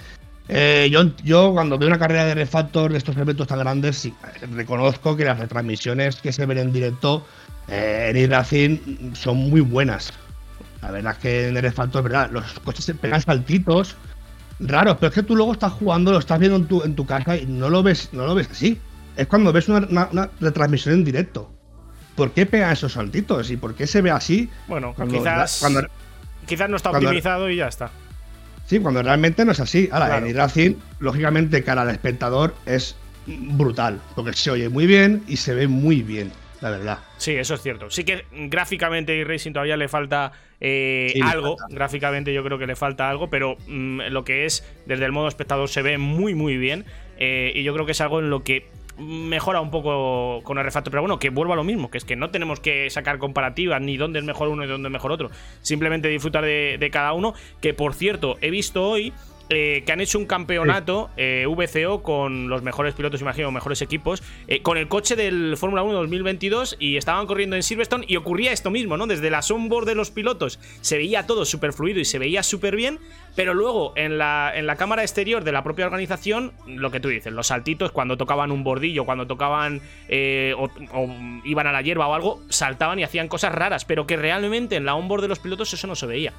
eh, 0.50 0.90
yo, 0.92 1.06
yo 1.24 1.54
cuando 1.54 1.78
veo 1.78 1.88
una 1.88 1.98
carrera 1.98 2.26
de 2.26 2.36
refactor 2.36 2.92
de 2.92 2.98
estos 2.98 3.18
eventos 3.18 3.48
tan 3.48 3.60
grandes, 3.60 3.98
sí, 3.98 4.14
reconozco 4.54 5.16
que 5.16 5.26
las 5.26 5.40
retransmisiones 5.40 6.18
que 6.18 6.32
se 6.32 6.46
ven 6.46 6.58
en 6.58 6.74
directo 6.74 7.26
eh, 7.68 8.08
en 8.10 8.18
iRacing 8.18 9.14
son 9.16 9.38
muy 9.38 9.62
buenas. 9.62 10.14
La 10.82 10.92
verdad 10.92 11.14
es 11.14 11.20
que 11.20 11.48
en 11.48 11.58
el 11.58 11.64
refactor, 11.64 12.04
verdad, 12.04 12.30
los 12.32 12.46
coches 12.60 12.86
se 12.86 12.94
pegan 12.94 13.22
saltitos 13.22 13.96
raros, 14.60 14.98
pero 15.00 15.10
es 15.10 15.14
que 15.16 15.24
tú 15.24 15.36
luego 15.36 15.54
estás 15.54 15.74
jugando, 15.74 16.12
lo 16.12 16.20
estás 16.20 16.40
viendo 16.40 16.58
en 16.58 16.66
tu, 16.66 16.84
en 16.84 16.96
tu 16.96 17.06
casa 17.06 17.36
y 17.38 17.46
no 17.46 17.70
lo 17.70 17.84
ves, 17.84 18.10
no 18.14 18.26
lo 18.26 18.36
ves 18.36 18.50
así. 18.52 18.80
Es 19.16 19.28
cuando 19.28 19.52
ves 19.54 19.68
una, 19.70 19.86
una- 19.90 20.10
una 20.12 20.30
retransmisión 20.40 20.96
en 20.96 21.04
directo. 21.06 21.52
¿Por 22.16 22.32
qué 22.32 22.46
pegan 22.46 22.72
esos 22.72 22.94
saltitos? 22.94 23.50
¿Y 23.52 23.58
por 23.58 23.76
qué 23.76 23.88
se 23.88 24.02
ve 24.02 24.12
así? 24.12 24.50
Bueno, 24.68 24.94
Cuando- 24.96 25.18
quizás, 25.18 25.58
cuando- 25.60 25.82
quizás 26.46 26.70
no 26.70 26.78
está 26.78 26.90
cuando- 26.92 27.10
optimizado 27.10 27.50
y 27.50 27.58
ya 27.58 27.68
está. 27.68 27.90
Sí, 28.68 28.80
cuando 28.80 29.04
realmente 29.04 29.46
no 29.46 29.52
es 29.52 29.60
así. 29.60 29.90
Ahora, 29.92 30.08
Claro. 30.08 30.26
en 30.26 30.32
iRacing, 30.32 30.78
lógicamente, 31.00 31.64
cara 31.64 31.84
al 31.84 31.90
espectador 31.90 32.56
es 32.66 32.96
brutal, 33.28 34.00
porque 34.16 34.34
se 34.34 34.52
oye 34.52 34.70
muy 34.70 34.88
bien 34.88 35.24
y 35.28 35.38
se 35.38 35.54
ve 35.54 35.68
muy 35.68 36.02
bien, 36.02 36.32
la 36.62 36.70
verdad. 36.72 37.00
Sí, 37.18 37.32
eso 37.36 37.54
es 37.56 37.62
cierto. 37.62 37.90
Sí 37.90 38.04
que 38.04 38.26
gráficamente 38.32 39.24
Racing 39.26 39.52
todavía 39.54 39.78
le 39.78 39.88
falta 39.88 40.32
eh, 40.62 41.12
Sí, 41.14 41.22
algo. 41.22 41.58
falta. 41.58 41.76
Gráficamente 41.76 42.34
yo 42.34 42.44
creo 42.44 42.58
que 42.58 42.68
le 42.68 42.76
falta 42.76 43.10
algo, 43.10 43.30
pero 43.30 43.58
mm, 43.68 44.02
lo 44.10 44.24
que 44.24 44.46
es 44.46 44.64
desde 44.86 45.06
el 45.06 45.12
modo 45.12 45.28
espectador 45.28 45.70
se 45.70 45.82
ve 45.82 45.98
muy, 45.98 46.34
muy 46.36 46.58
bien. 46.58 46.86
eh, 47.18 47.52
y 47.56 47.64
yo 47.64 47.74
creo 47.74 47.86
que 47.86 47.92
es 47.94 48.02
algo 48.02 48.20
en 48.20 48.30
lo 48.30 48.44
que 48.44 48.68
mejora 48.98 49.60
un 49.60 49.72
poco 49.72 50.42
con 50.44 50.58
el 50.58 50.64
refactor. 50.64 50.92
Pero 50.92 51.02
bueno, 51.02 51.20
que 51.20 51.30
vuelva 51.30 51.54
a 51.54 51.58
lo 51.58 51.64
mismo, 51.66 51.92
que 51.92 51.98
es 51.98 52.06
que 52.06 52.16
no 52.16 52.30
tenemos 52.30 52.62
que 52.62 52.90
sacar 52.90 53.18
comparativas 53.18 53.82
ni 53.82 53.98
dónde 53.98 54.20
es 54.20 54.26
mejor 54.26 54.48
uno 54.48 54.64
y 54.64 54.68
dónde 54.68 54.88
es 54.88 54.94
mejor 54.94 55.12
otro. 55.12 55.30
Simplemente 55.62 56.08
disfrutar 56.08 56.46
de, 56.46 56.78
de 56.80 56.90
cada 56.90 57.12
uno. 57.14 57.34
Que 57.62 57.74
por 57.74 57.94
cierto, 57.94 58.38
he 58.42 58.50
visto 58.50 58.88
hoy 58.88 59.12
eh, 59.50 59.84
que 59.86 59.92
han 59.92 60.02
hecho 60.02 60.18
un 60.18 60.26
campeonato 60.26 61.12
eh, 61.18 61.46
VCO 61.48 62.02
con 62.02 62.50
los 62.50 62.64
mejores 62.64 62.96
pilotos, 62.96 63.22
imagino, 63.22 63.52
mejores 63.52 63.82
equipos, 63.84 64.24
eh, 64.48 64.64
con 64.64 64.78
el 64.78 64.88
coche 64.88 65.16
del 65.16 65.56
Fórmula 65.56 65.84
1 65.84 65.94
2022 65.94 66.78
y 66.80 66.98
estaban 66.98 67.28
corriendo 67.28 67.56
en 67.56 67.62
Silverstone 67.62 68.06
y 68.08 68.16
ocurría 68.16 68.52
esto 68.52 68.72
mismo, 68.72 68.98
¿no? 68.98 69.06
Desde 69.06 69.30
la 69.30 69.42
onboard 69.48 69.86
de 69.86 69.94
los 69.94 70.10
pilotos 70.10 70.60
se 70.82 70.98
veía 70.98 71.28
todo 71.28 71.46
súper 71.46 71.74
fluido 71.74 72.00
y 72.00 72.06
se 72.06 72.18
veía 72.18 72.42
súper 72.42 72.76
bien, 72.76 73.00
pero 73.36 73.54
luego 73.54 73.94
en 73.96 74.18
la, 74.18 74.52
en 74.56 74.66
la 74.66 74.78
cámara 74.78 75.04
exterior 75.04 75.44
de 75.44 75.52
la 75.52 75.64
propia 75.64 75.86
organización, 75.86 76.54
lo 76.66 76.90
que 76.90 77.00
tú 77.00 77.10
dices, 77.10 77.32
los 77.32 77.48
saltitos 77.48 77.92
cuando 77.92 78.18
tocaban 78.18 78.52
un 78.52 78.64
bordillo, 78.64 79.06
cuando 79.06 79.28
tocaban 79.28 79.82
o, 80.58 80.70
o 80.92 81.16
iban 81.44 81.68
a 81.68 81.72
la 81.72 81.82
hierba 81.84 82.08
o 82.08 82.16
algo, 82.16 82.42
saltaban 82.50 82.98
y 82.98 83.04
hacían 83.04 83.28
cosas 83.28 83.54
raras, 83.54 83.86
pero 83.86 84.08
que 84.08 84.18
realmente 84.18 84.76
en 84.76 84.86
la 84.86 84.96
onboard 84.96 85.22
de 85.22 85.28
los 85.28 85.40
pilotos 85.40 85.72
eso 85.72 85.86
no 85.86 85.96
se 85.96 86.08
veía 86.08 86.34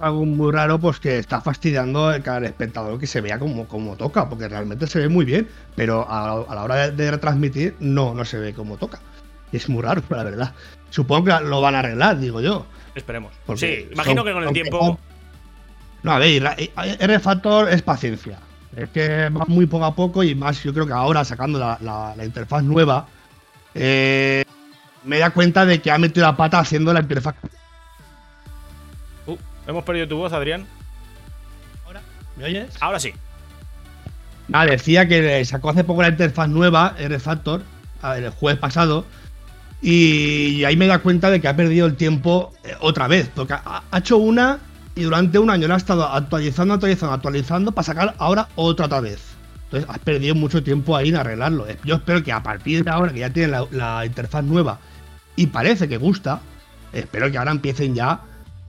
algo 0.00 0.24
muy 0.24 0.52
raro, 0.52 0.78
pues 0.78 1.00
que 1.00 1.18
está 1.18 1.40
fastidiando 1.40 2.08
al 2.08 2.44
espectador 2.44 2.98
que 2.98 3.06
se 3.06 3.20
vea 3.20 3.38
como, 3.38 3.66
como 3.66 3.96
toca, 3.96 4.28
porque 4.28 4.48
realmente 4.48 4.86
se 4.86 5.00
ve 5.00 5.08
muy 5.08 5.24
bien, 5.24 5.48
pero 5.74 6.06
a, 6.08 6.44
la 6.54 6.62
hora 6.62 6.90
de, 6.90 7.10
retransmitir 7.10 7.76
no, 7.80 8.14
no 8.14 8.24
se 8.24 8.38
ve 8.38 8.54
como 8.54 8.76
toca. 8.76 9.00
Y 9.52 9.56
es 9.56 9.68
muy 9.68 9.82
raro, 9.82 10.02
la 10.10 10.24
verdad. 10.24 10.54
Supongo 10.90 11.24
que 11.24 11.44
lo 11.44 11.60
van 11.60 11.74
a 11.74 11.80
arreglar, 11.80 12.18
digo 12.18 12.40
yo. 12.40 12.66
Esperemos. 12.94 13.32
sí, 13.56 13.88
imagino 13.92 14.24
que 14.24 14.32
con 14.32 14.44
el 14.44 14.52
tiempo. 14.52 14.98
No, 16.02 16.12
a 16.12 16.18
ver, 16.18 16.42
R 16.76 17.20
Factor 17.20 17.68
es 17.68 17.82
paciencia. 17.82 18.38
Es 18.76 18.90
que 18.90 19.28
va 19.30 19.44
muy 19.48 19.66
poco 19.66 19.84
a 19.84 19.94
poco 19.94 20.22
y 20.22 20.34
más, 20.34 20.62
yo 20.62 20.72
creo 20.72 20.86
que 20.86 20.92
ahora 20.92 21.24
sacando 21.24 21.58
la, 21.58 22.14
interfaz 22.24 22.62
nueva, 22.62 23.08
eh, 23.74 24.44
me 25.04 25.18
da 25.18 25.30
cuenta 25.30 25.64
de 25.66 25.80
que 25.80 25.90
ha 25.90 25.98
metido 25.98 26.26
la 26.26 26.36
pata 26.36 26.60
haciendo 26.60 26.92
la 26.92 27.00
interfaz 27.00 27.34
Hemos 29.68 29.84
perdido 29.84 30.08
tu 30.08 30.16
voz, 30.16 30.32
Adrián. 30.32 30.64
¿Ahora? 31.86 32.00
¿Me 32.36 32.46
oyes? 32.46 32.74
Ahora 32.80 32.98
sí. 32.98 33.12
Nada, 34.48 34.64
decía 34.64 35.06
que 35.06 35.44
sacó 35.44 35.68
hace 35.68 35.84
poco 35.84 36.00
la 36.00 36.08
interfaz 36.08 36.48
nueva, 36.48 36.94
R-Factor, 36.98 37.62
el 38.16 38.30
jueves 38.30 38.58
pasado. 38.58 39.04
Y 39.82 40.64
ahí 40.64 40.74
me 40.76 40.86
da 40.86 41.00
cuenta 41.00 41.30
de 41.30 41.42
que 41.42 41.48
ha 41.48 41.54
perdido 41.54 41.86
el 41.86 41.96
tiempo 41.96 42.54
eh, 42.64 42.76
otra 42.80 43.08
vez. 43.08 43.30
Porque 43.34 43.52
ha, 43.52 43.82
hecho 43.94 44.16
una 44.16 44.58
y 44.94 45.02
durante 45.02 45.38
un 45.38 45.50
año 45.50 45.68
la 45.68 45.74
ha 45.74 45.76
estado 45.76 46.08
actualizando, 46.08 46.72
actualizando, 46.72 47.14
actualizando 47.14 47.72
para 47.72 47.84
sacar 47.84 48.14
ahora 48.16 48.48
otra 48.54 48.86
otra 48.86 49.00
vez. 49.00 49.20
Entonces 49.64 49.90
has 49.90 49.98
perdido 49.98 50.34
mucho 50.34 50.62
tiempo 50.62 50.96
ahí 50.96 51.10
en 51.10 51.16
arreglarlo. 51.16 51.66
Yo 51.84 51.96
espero 51.96 52.24
que 52.24 52.32
a 52.32 52.42
partir 52.42 52.84
de 52.84 52.90
ahora 52.90 53.12
que 53.12 53.18
ya 53.18 53.30
tienen 53.30 53.50
la, 53.50 53.66
la 53.70 54.06
interfaz 54.06 54.42
nueva 54.44 54.78
y 55.36 55.48
parece 55.48 55.90
que 55.90 55.98
gusta, 55.98 56.40
espero 56.94 57.30
que 57.30 57.36
ahora 57.36 57.50
empiecen 57.50 57.94
ya 57.94 58.22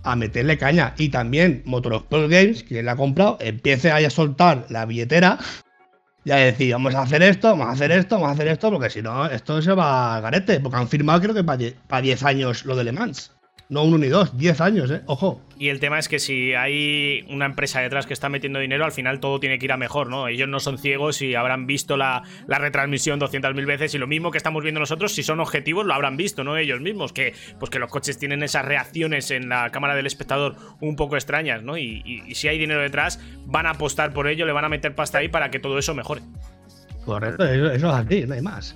a 0.03 0.15
meterle 0.15 0.57
caña. 0.57 0.93
Y 0.97 1.09
también 1.09 1.61
Motorsport 1.65 2.30
Games, 2.30 2.63
quien 2.63 2.85
la 2.85 2.93
ha 2.93 2.95
comprado, 2.95 3.38
empiece 3.41 3.91
a 3.91 4.09
soltar 4.09 4.65
la 4.69 4.85
billetera 4.85 5.39
y 6.26 6.31
a 6.31 6.35
decir, 6.35 6.73
vamos 6.73 6.95
a 6.95 7.01
hacer 7.01 7.23
esto, 7.23 7.49
vamos 7.49 7.67
a 7.67 7.71
hacer 7.71 7.91
esto, 7.91 8.15
vamos 8.15 8.30
a 8.30 8.34
hacer 8.34 8.47
esto, 8.47 8.71
porque 8.71 8.89
si 8.89 9.01
no, 9.01 9.26
esto 9.26 9.61
se 9.61 9.73
va 9.73 10.15
al 10.15 10.21
garete. 10.21 10.59
Porque 10.59 10.77
han 10.77 10.88
firmado 10.88 11.21
creo 11.21 11.34
que 11.34 11.43
para 11.43 12.01
10 12.01 12.23
años 12.23 12.65
lo 12.65 12.76
de 12.76 12.84
Le 12.84 12.91
Mans. 12.91 13.31
No 13.69 13.83
uno 13.83 13.99
ni 13.99 14.07
dos, 14.07 14.35
10 14.35 14.61
años, 14.61 14.89
¿eh? 14.89 15.03
Ojo. 15.05 15.43
Y 15.59 15.69
el 15.69 15.79
tema 15.79 15.99
es 15.99 16.07
que 16.07 16.17
si 16.17 16.55
hay 16.55 17.23
una 17.29 17.45
empresa 17.45 17.81
detrás 17.81 18.07
que 18.07 18.13
está 18.13 18.27
metiendo 18.27 18.57
dinero, 18.57 18.83
al 18.83 18.91
final 18.91 19.19
todo 19.19 19.39
tiene 19.39 19.59
que 19.59 19.65
ir 19.65 19.71
a 19.71 19.77
mejor, 19.77 20.09
¿no? 20.09 20.27
Ellos 20.27 20.49
no 20.49 20.59
son 20.59 20.79
ciegos 20.79 21.21
y 21.21 21.35
habrán 21.35 21.67
visto 21.67 21.95
la, 21.95 22.23
la 22.47 22.57
retransmisión 22.57 23.19
200.000 23.19 23.65
veces 23.67 23.93
y 23.93 23.99
lo 23.99 24.07
mismo 24.07 24.31
que 24.31 24.39
estamos 24.39 24.63
viendo 24.63 24.79
nosotros, 24.79 25.13
si 25.13 25.21
son 25.21 25.39
objetivos, 25.39 25.85
lo 25.85 25.93
habrán 25.93 26.17
visto, 26.17 26.43
¿no? 26.43 26.57
Ellos 26.57 26.81
mismos, 26.81 27.13
que 27.13 27.35
pues 27.59 27.69
que 27.69 27.77
los 27.77 27.91
coches 27.91 28.17
tienen 28.17 28.41
esas 28.41 28.65
reacciones 28.65 29.29
en 29.29 29.49
la 29.49 29.69
cámara 29.69 29.93
del 29.93 30.07
espectador 30.07 30.55
un 30.81 30.95
poco 30.95 31.15
extrañas, 31.15 31.61
¿no? 31.61 31.77
Y, 31.77 32.01
y 32.03 32.33
si 32.33 32.47
hay 32.47 32.57
dinero 32.57 32.81
detrás, 32.81 33.19
van 33.45 33.67
a 33.67 33.71
apostar 33.71 34.13
por 34.13 34.27
ello, 34.27 34.47
le 34.47 34.51
van 34.51 34.65
a 34.65 34.69
meter 34.69 34.95
pasta 34.95 35.19
ahí 35.19 35.29
para 35.29 35.51
que 35.51 35.59
todo 35.59 35.77
eso 35.77 35.93
mejore. 35.93 36.21
Correcto, 37.05 37.45
eso, 37.45 37.71
eso 37.71 37.87
es 37.87 37.93
así, 37.93 38.25
no 38.25 38.33
hay 38.33 38.41
más. 38.41 38.75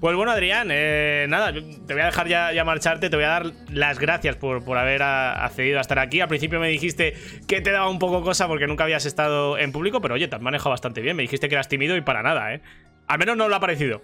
Pues 0.00 0.16
bueno, 0.16 0.32
Adrián, 0.32 0.68
eh, 0.70 1.26
nada, 1.28 1.52
te 1.52 1.92
voy 1.92 2.00
a 2.00 2.06
dejar 2.06 2.26
ya, 2.26 2.64
marcharte, 2.64 3.10
te 3.10 3.16
voy 3.16 3.26
a 3.26 3.28
dar 3.28 3.52
las 3.70 3.98
gracias 3.98 4.34
por, 4.34 4.64
por 4.64 4.78
haber 4.78 5.02
accedido 5.02 5.76
a 5.76 5.82
estar 5.82 5.98
aquí. 5.98 6.22
Al 6.22 6.28
principio 6.28 6.58
me 6.58 6.68
dijiste 6.68 7.14
que 7.46 7.60
te 7.60 7.70
daba 7.70 7.90
un 7.90 7.98
poco 7.98 8.22
cosa 8.22 8.48
porque 8.48 8.66
nunca 8.66 8.84
habías 8.84 9.04
estado 9.04 9.58
en 9.58 9.72
público, 9.72 10.00
pero 10.00 10.14
oye, 10.14 10.26
te 10.26 10.36
has 10.36 10.40
manejado 10.40 10.70
bastante 10.70 11.02
bien. 11.02 11.16
Me 11.16 11.22
dijiste 11.22 11.50
que 11.50 11.54
eras 11.54 11.68
tímido 11.68 11.96
y 11.98 12.00
para 12.00 12.22
nada, 12.22 12.54
¿eh? 12.54 12.62
Al 13.08 13.18
menos 13.18 13.36
no 13.36 13.50
lo 13.50 13.56
ha 13.56 13.60
parecido. 13.60 14.00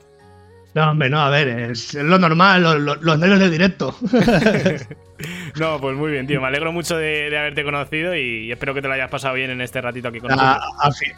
No, 0.76 0.90
hombre, 0.90 1.08
no, 1.08 1.22
a 1.22 1.30
ver, 1.30 1.48
es 1.70 1.94
lo 1.94 2.18
normal, 2.18 2.84
los, 2.84 3.18
nervios 3.18 3.40
del 3.40 3.50
directo. 3.50 3.96
no, 5.58 5.80
pues 5.80 5.96
muy 5.96 6.10
bien, 6.10 6.26
tío. 6.26 6.38
Me 6.42 6.48
alegro 6.48 6.70
mucho 6.70 6.98
de, 6.98 7.34
haberte 7.34 7.64
conocido 7.64 8.14
y 8.14 8.52
espero 8.52 8.74
que 8.74 8.82
te 8.82 8.88
lo 8.88 8.92
hayas 8.92 9.08
pasado 9.08 9.32
bien 9.32 9.48
en 9.48 9.62
este 9.62 9.80
ratito 9.80 10.08
aquí 10.08 10.20
con 10.20 10.32
nosotros. 10.32 10.62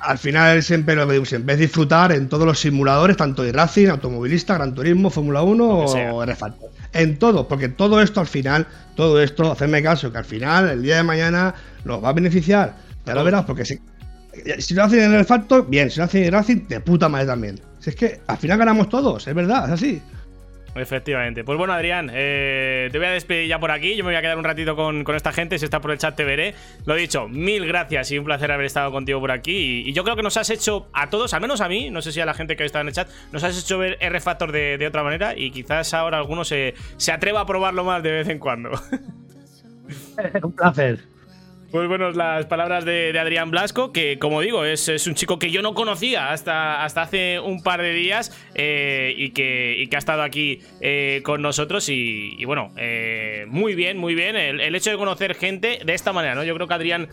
Al, 0.01 0.17
final 0.17 0.63
siempre 0.63 0.95
lo 0.95 1.09
que 1.09 1.27
siempre 1.27 1.55
es 1.55 1.61
disfrutar 1.61 2.13
en 2.13 2.29
todos 2.29 2.47
los 2.47 2.61
simuladores, 2.61 3.17
tanto 3.17 3.43
de 3.43 3.51
racing, 3.51 3.89
automovilista, 3.89 4.55
Gran 4.55 4.77
Turismo, 4.77 5.11
Fórmula 5.11 5.43
1 5.43 5.65
o 5.67 6.23
r 6.23 6.37
En 6.93 7.19
todo, 7.19 7.49
porque 7.49 7.69
todo 7.69 8.01
esto 8.01 8.21
al 8.21 8.29
final, 8.29 8.65
todo 8.95 9.21
esto, 9.21 9.51
hacerme 9.51 9.83
caso, 9.83 10.13
que 10.13 10.19
al 10.19 10.25
final, 10.25 10.69
el 10.69 10.83
día 10.85 10.99
de 10.99 11.03
mañana, 11.03 11.53
nos 11.85 12.05
va 12.05 12.11
a 12.11 12.13
beneficiar. 12.13 12.77
Ya 13.05 13.13
lo 13.13 13.25
verás, 13.25 13.45
porque 13.45 13.65
si, 13.65 13.81
si 14.59 14.75
lo 14.75 14.85
hacen 14.85 15.01
en 15.01 15.15
el 15.15 15.25
Factor, 15.25 15.69
bien, 15.69 15.91
si 15.91 15.99
lo 15.99 16.05
hacen 16.05 16.23
en 16.23 16.33
Racing, 16.33 16.69
de 16.69 16.79
puta 16.79 17.09
madre 17.09 17.27
también. 17.27 17.61
Si 17.79 17.91
es 17.91 17.97
que 17.97 18.21
al 18.27 18.37
final 18.39 18.59
ganamos 18.59 18.89
todos, 18.89 19.27
es 19.27 19.35
verdad, 19.35 19.67
es 19.67 19.73
así. 19.73 20.03
Efectivamente. 20.75 21.45
Pues 21.45 21.59
bueno, 21.59 21.73
Adrián, 21.73 22.11
eh, 22.13 22.89
te 22.93 22.99
voy 22.99 23.09
a 23.09 23.11
despedir 23.11 23.49
ya 23.49 23.59
por 23.59 23.71
aquí. 23.71 23.97
Yo 23.97 24.05
me 24.05 24.11
voy 24.11 24.17
a 24.17 24.23
quedar 24.23 24.39
un 24.39 24.45
ratito 24.45 24.77
con, 24.77 25.05
esta 25.15 25.33
gente. 25.33 25.59
Si 25.59 25.65
está 25.65 25.81
por 25.81 25.91
el 25.91 25.99
chat, 25.99 26.15
te 26.15 26.25
veré. 26.25 26.55
Lo 26.85 26.95
dicho, 26.95 27.27
mil 27.29 27.67
gracias 27.67 28.13
y 28.13 28.19
un 28.19 28.25
placer 28.25 28.53
haber 28.53 28.67
estado 28.67 28.93
contigo 28.93 29.19
por 29.21 29.31
aquí. 29.31 29.85
Y, 29.87 29.93
yo 29.93 30.05
creo 30.05 30.15
que 30.15 30.23
nos 30.23 30.37
has 30.37 30.51
hecho 30.51 30.89
a 30.93 31.11
todos, 31.11 31.35
al 31.35 31.41
menos 31.41 31.61
a 31.61 31.69
mí, 31.69 31.91
no 31.91 32.03
sé 32.03 32.13
si 32.13 32.21
a 32.21 32.27
la 32.27 32.35
gente 32.35 32.55
que 32.55 32.65
está 32.65 32.81
en 32.81 32.89
el 32.89 32.93
chat, 32.93 33.09
nos 33.33 33.43
has 33.43 33.59
hecho 33.59 33.79
ver 33.79 33.97
R-Factor 34.01 34.53
de, 34.53 34.87
otra 34.87 35.03
manera. 35.03 35.37
Y 35.37 35.51
quizás 35.51 35.95
ahora 35.95 36.19
alguno 36.19 36.45
se, 36.45 36.75
se 36.97 37.13
atreva 37.13 37.41
a 37.41 37.47
probarlo 37.47 37.85
más 37.85 38.03
de 38.03 38.13
vez 38.13 38.29
en 38.29 38.39
cuando. 38.39 38.71
un 40.43 40.53
placer. 40.53 41.01
Pues 41.71 41.87
bueno, 41.87 42.11
las 42.13 42.47
palabras 42.47 42.87
de, 42.87 43.15
Adrián 43.19 43.51
Blasco, 43.51 43.93
que 43.93 44.19
como 44.19 44.41
digo, 44.41 44.65
es, 44.65 44.89
un 45.07 45.15
chico 45.15 45.39
que 45.39 45.51
yo 45.51 45.61
no 45.61 45.75
conocía 45.75 46.33
hasta, 46.33 46.83
hasta 46.83 47.03
hace 47.03 47.41
un 47.41 47.63
par 47.63 47.83
de 47.83 47.93
días 47.93 48.35
eh, 48.55 49.13
y, 49.15 49.31
que, 49.31 49.87
que, 49.91 49.97
ha 49.97 49.99
estado 49.99 50.23
aquí 50.23 50.61
eh, 50.81 51.21
con 51.25 51.43
nosotros. 51.43 51.91
Y, 51.91 52.43
bueno, 52.47 52.73
eh, 52.79 53.45
muy 53.49 53.75
bien, 53.75 53.99
muy 53.99 54.15
bien. 54.15 54.35
El, 54.37 54.75
hecho 54.75 54.91
de 54.91 54.97
conocer 54.97 55.35
gente 55.35 55.81
de 55.85 55.93
esta 55.93 56.15
manera, 56.15 56.35
¿no? 56.35 56.43
Yo 56.43 56.55
creo 56.55 56.69
que 56.69 56.75
Adrián 56.75 57.09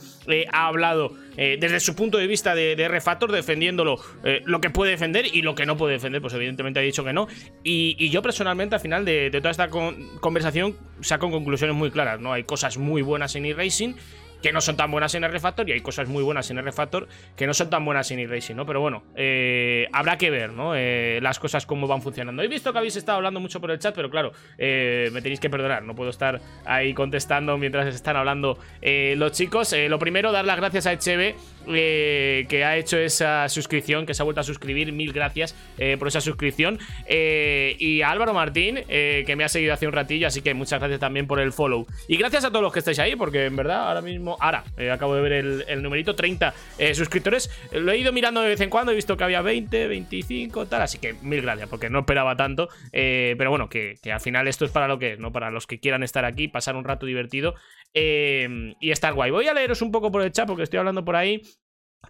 ha 0.53 0.68
hablado 0.68 1.14
desde 1.36 1.82
su 1.82 1.94
punto 1.94 2.18
de 2.18 2.27
vista 2.27 2.56
de, 2.56 2.77
de 2.77 2.84
R-Factor, 2.84 3.34
defendiéndolo 3.34 3.99
lo 4.45 4.61
que 4.61 4.69
puede 4.69 4.91
defender 4.91 5.26
y 5.34 5.41
lo 5.41 5.53
que 5.53 5.65
no 5.65 5.76
puede 5.76 5.94
defender, 5.94 6.22
pues 6.22 6.34
evidentemente 6.34 6.80
ha 6.80 6.84
dicho 6.84 7.03
que 7.03 7.11
no. 7.11 7.27
Y, 7.64 8.10
yo 8.10 8.22
personalmente, 8.22 8.76
al 8.76 8.82
final 8.82 9.03
de, 9.03 9.30
toda 9.32 9.52
esta 9.52 9.69
conversación, 9.69 10.77
saco 11.02 11.30
conclusiones 11.30 11.76
muy 11.76 11.91
claras, 11.91 12.22
¿no? 12.22 12.32
Hay 12.32 12.45
cosas 12.45 12.77
muy 12.77 13.02
buenas 13.02 13.36
en 13.36 13.45
e-racing 13.45 13.95
que 14.41 14.52
no 14.52 14.62
son 14.62 14.78
tan 14.78 14.91
buenas 14.91 15.14
en 15.16 15.24
R-Factor 15.24 15.68
y 15.70 15.74
hay 15.74 15.82
cosas 15.82 16.07
muy 16.07 16.24
buenas 16.24 16.49
en 16.52 16.57
R-Factor 16.57 17.07
que 17.36 17.48
no 17.48 17.53
son 17.53 17.70
tan 17.70 17.84
buenas 17.86 18.10
en 18.12 18.20
e-Racing, 18.20 18.56
¿no? 18.56 18.66
Pero 18.66 18.82
bueno, 18.82 19.03
eh, 19.16 19.88
habrá 19.91 20.18
que 20.18 20.30
ver, 20.30 20.52
¿no? 20.52 20.76
Eh, 20.76 21.20
las 21.22 21.40
cosas 21.40 21.66
cómo 21.66 21.88
van 21.88 22.02
funcionando. 22.02 22.41
He 22.44 22.48
visto 22.48 22.72
que 22.72 22.78
habéis 22.80 22.95
estado 22.95 23.18
hablando 23.18 23.40
mucho 23.40 23.60
por 23.60 23.72
el 23.72 23.80
chat, 23.80 23.95
pero 23.95 24.10
claro, 24.10 24.32
eh, 24.57 25.10
me 25.14 25.22
tenéis 25.22 25.40
que 25.40 25.49
perdonar, 25.49 25.84
no 25.84 25.95
puedo 25.95 26.10
estar 26.10 26.41
ahí 26.66 26.94
contestando 26.94 27.57
mientras 27.57 27.94
están 27.94 28.16
hablando 28.16 28.57
los 28.82 29.32
chicos. 29.32 29.76
lo 29.90 29.99
primero, 29.99 30.32
dar 30.32 30.45
las 30.45 30.57
gracias 30.57 30.88
a 30.88 30.94
HB 30.94 31.36
que 31.65 32.63
ha 32.65 32.77
hecho 32.77 32.97
esa 32.97 33.47
suscripción, 33.49 34.05
que 34.05 34.13
se 34.13 34.21
ha 34.21 34.25
vuelto 34.25 34.41
a 34.41 34.43
suscribir, 34.43 34.91
mil 34.91 35.13
gracias 35.13 35.55
por 35.99 36.07
esa 36.07 36.21
suscripción. 36.21 36.79
y 37.07 38.01
a 38.01 38.09
Álvaro 38.09 38.33
Martín, 38.33 38.83
que 38.87 39.35
me 39.35 39.43
ha 39.43 39.49
seguido 39.49 39.73
hace 39.73 39.87
un 39.87 39.93
ratillo, 39.93 40.27
así 40.27 40.41
que 40.41 40.53
muchas 40.53 40.79
gracias 40.79 40.99
también 40.99 41.27
por 41.27 41.39
el 41.39 41.51
follow. 41.51 41.85
Y 42.07 42.17
gracias 42.17 42.45
a 42.45 42.49
todos 42.49 42.61
los 42.61 42.73
que 42.73 42.79
estáis 42.79 42.99
ahí, 42.99 43.15
porque 43.15 43.45
en 43.45 43.55
verdad 43.55 43.87
ahora 43.87 44.01
mismo 44.01 44.37
ahora, 44.39 44.63
eh, 44.77 44.91
acabo 44.91 45.15
de 45.15 45.21
ver 45.21 45.33
el, 45.67 45.83
numerito, 45.83 46.15
30 46.15 46.53
eh, 46.77 46.95
suscriptores. 46.95 47.49
Lo 47.71 47.91
he 47.91 47.97
ido 47.97 48.11
mirando 48.11 48.41
de 48.41 48.49
vez 48.49 48.61
en 48.61 48.69
cuando, 48.69 48.91
he 48.91 48.95
visto 48.95 49.17
que 49.17 49.23
había 49.23 49.41
20, 49.41 49.87
25, 49.87 50.67
tal, 50.67 50.81
así 50.81 50.97
que 50.97 51.13
mil 51.21 51.41
gracias, 51.41 51.69
porque 51.69 51.89
no 51.89 51.99
esperaba 51.99 52.35
tanto. 52.35 52.69
Eh, 52.91 53.35
pero 53.37 53.49
bueno, 53.49 53.69
que, 53.69 53.97
al 54.11 54.21
final 54.21 54.47
esto 54.47 54.65
es 54.65 54.71
para 54.71 54.87
lo 54.87 54.99
que 54.99 55.13
es, 55.13 55.19
¿no? 55.19 55.31
Para 55.31 55.51
los 55.51 55.67
que 55.67 55.79
quieran 55.79 56.03
estar 56.03 56.25
aquí, 56.25 56.47
pasar 56.47 56.75
un 56.75 56.83
rato 56.83 57.05
divertido 57.05 57.55
y 57.95 58.91
estar 58.91 59.13
guay. 59.13 59.31
Voy 59.31 59.47
a 59.47 59.53
leeros 59.53 59.81
un 59.81 59.91
poco 59.91 60.11
por 60.11 60.22
el 60.22 60.31
chat, 60.31 60.47
porque 60.47 60.63
estoy 60.63 60.80
hablando 60.80 61.05
por 61.05 61.15
ahí. 61.15 61.41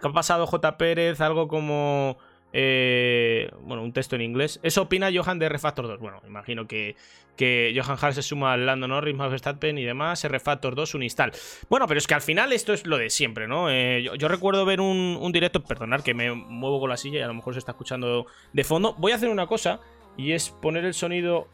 ¿Qué 0.01 0.07
ha 0.07 0.11
pasado 0.11 0.47
J. 0.47 0.77
Pérez? 0.77 1.21
Algo 1.21 1.47
como... 1.47 2.17
bueno, 2.51 3.83
un 3.83 3.93
texto 3.93 4.15
en 4.15 4.21
inglés. 4.23 4.59
Eso 4.63 4.83
opina 4.83 5.09
Johan 5.13 5.39
de 5.39 5.47
Refactor 5.47 5.87
2. 5.87 5.99
Bueno, 5.99 6.21
imagino 6.27 6.67
que, 6.67 6.95
que 7.35 7.73
Johan 7.75 7.97
Hart 8.01 8.15
se 8.15 8.21
suma 8.23 8.53
al 8.53 8.65
Lando 8.65 8.87
Norris, 8.87 9.15
Max 9.15 9.31
Verstappen 9.31 9.77
y 9.77 9.83
demás. 9.83 10.23
Refactor 10.23 10.75
2, 10.75 10.95
un 10.95 11.03
install. 11.03 11.31
Bueno, 11.69 11.87
pero 11.87 11.97
es 11.97 12.07
que 12.07 12.13
al 12.13 12.21
final 12.21 12.51
esto 12.51 12.73
es 12.73 12.85
lo 12.85 12.97
de 12.97 13.09
siempre, 13.09 13.47
¿no? 13.47 13.69
Eh, 13.69 14.01
yo, 14.03 14.15
yo 14.15 14.27
recuerdo 14.27 14.65
ver 14.65 14.81
un, 14.81 15.17
un 15.21 15.31
directo, 15.31 15.63
perdonad 15.63 16.01
que 16.01 16.13
me 16.13 16.33
muevo 16.33 16.79
con 16.79 16.89
la 16.89 16.97
silla 16.97 17.19
y 17.19 17.21
a 17.21 17.27
lo 17.27 17.33
mejor 17.33 17.53
se 17.53 17.59
está 17.59 17.71
escuchando 17.73 18.25
de 18.53 18.63
fondo. 18.63 18.95
Voy 18.97 19.11
a 19.11 19.15
hacer 19.15 19.29
una 19.29 19.47
cosa 19.47 19.79
y 20.17 20.31
es 20.31 20.49
poner 20.49 20.85
el 20.85 20.93
sonido 20.93 21.47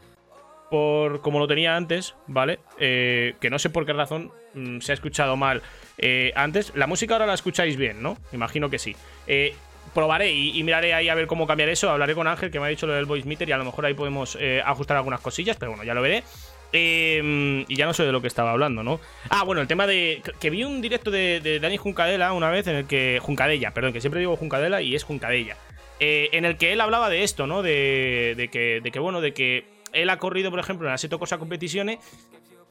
por 0.72 1.22
como 1.22 1.38
lo 1.38 1.48
tenía 1.48 1.76
antes, 1.76 2.16
¿vale? 2.28 2.60
Eh, 2.80 3.36
que 3.42 3.50
no 3.50 3.60
sé 3.60 3.70
por 3.70 3.86
qué 3.86 3.92
razón 3.92 4.32
mm, 4.54 4.80
se 4.80 4.94
ha 4.94 4.96
escuchado 4.96 5.36
mal 5.36 5.62
eh, 5.98 6.32
antes. 6.36 6.72
La 6.76 6.88
música 6.88 7.14
ahora 7.14 7.28
la 7.28 7.34
escucháis 7.34 7.76
bien, 7.76 8.02
¿no? 8.02 8.18
Imagino 8.32 8.70
que 8.70 8.80
sí. 8.80 8.96
Eh, 9.28 9.54
probaré 9.94 10.32
y, 10.32 10.64
miraré 10.64 10.94
ahí 10.94 11.10
a 11.10 11.16
ver 11.16 11.28
cómo 11.28 11.46
cambiar 11.46 11.68
eso. 11.68 11.90
Hablaré 11.90 12.16
con 12.16 12.26
Ángel, 12.26 12.52
que 12.52 12.60
me 12.62 12.68
ha 12.68 12.70
dicho 12.70 12.88
lo 12.88 12.94
del 12.94 13.06
voice 13.06 13.28
meter, 13.28 13.50
y 13.50 13.52
a 13.52 13.58
lo 13.58 13.66
mejor 13.66 13.86
ahí 13.86 13.94
podemos 13.94 14.38
ajustar 14.64 14.96
algunas 14.96 15.20
cosillas, 15.20 15.58
pero 15.58 15.72
bueno, 15.72 15.84
ya 15.84 15.94
lo 15.94 16.02
veré. 16.02 16.24
Eh, 16.72 17.66
y 17.68 17.76
ya 17.76 17.86
no 17.86 17.94
sé 17.94 18.06
de 18.06 18.14
lo 18.14 18.22
que 18.22 18.28
estaba 18.28 18.52
hablando, 18.52 18.82
¿no? 18.82 19.02
Ah, 19.30 19.44
bueno, 19.44 19.62
el 19.62 19.68
tema 19.68 19.88
de. 19.88 20.22
Que, 20.40 20.50
vi 20.50 20.64
un 20.64 20.82
directo 20.82 21.12
de, 21.12 21.42
de 21.42 21.60
Dani 21.60 21.76
Juncadela 21.76 22.32
una 22.32 22.50
vez 22.50 22.68
en 22.68 22.78
el 22.78 22.88
que. 22.88 23.20
Juncadella, 23.22 23.72
perdón, 23.72 23.92
que 23.92 24.00
siempre 24.00 24.22
digo 24.22 24.38
Juncadela 24.38 24.82
y 24.82 24.96
es 24.96 25.04
Juncadella. 25.04 25.58
En 26.00 26.46
el 26.46 26.58
que 26.58 26.74
él 26.74 26.82
hablaba 26.82 27.10
de 27.10 27.24
esto, 27.24 27.46
¿no? 27.46 27.62
De, 27.62 28.34
de 28.36 28.48
que, 28.48 28.82
de 28.82 28.90
que, 28.90 28.98
bueno, 28.98 29.22
de 29.22 29.34
que 29.34 29.66
él 29.94 30.10
ha 30.10 30.18
corrido, 30.18 30.50
por 30.52 30.60
ejemplo, 30.60 30.88
en 30.88 30.94
Assetto 30.94 31.20
Corsa 31.20 31.38
Competiciones 31.38 32.00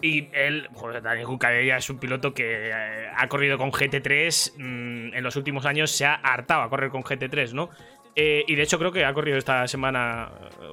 y 0.02 0.28
él, 0.32 0.68
joder, 0.72 1.02
Dani 1.02 1.24
Juncadella 1.24 1.76
es 1.76 1.90
un 1.90 1.98
piloto 1.98 2.32
que 2.32 2.70
eh, 2.70 3.06
ha 3.14 3.28
corrido 3.28 3.58
con 3.58 3.70
GT3 3.70 4.54
mm, 4.56 5.14
en 5.14 5.22
los 5.22 5.36
últimos 5.36 5.66
años, 5.66 5.90
se 5.90 6.06
ha 6.06 6.14
hartado 6.14 6.62
a 6.62 6.70
correr 6.70 6.90
con 6.90 7.02
GT3, 7.02 7.52
¿no? 7.52 7.68
Eh, 8.16 8.44
y 8.48 8.56
de 8.56 8.62
hecho 8.62 8.76
creo 8.78 8.90
que 8.90 9.04
ha 9.04 9.12
corrido 9.14 9.38
esta 9.38 9.68
semana, 9.68 10.30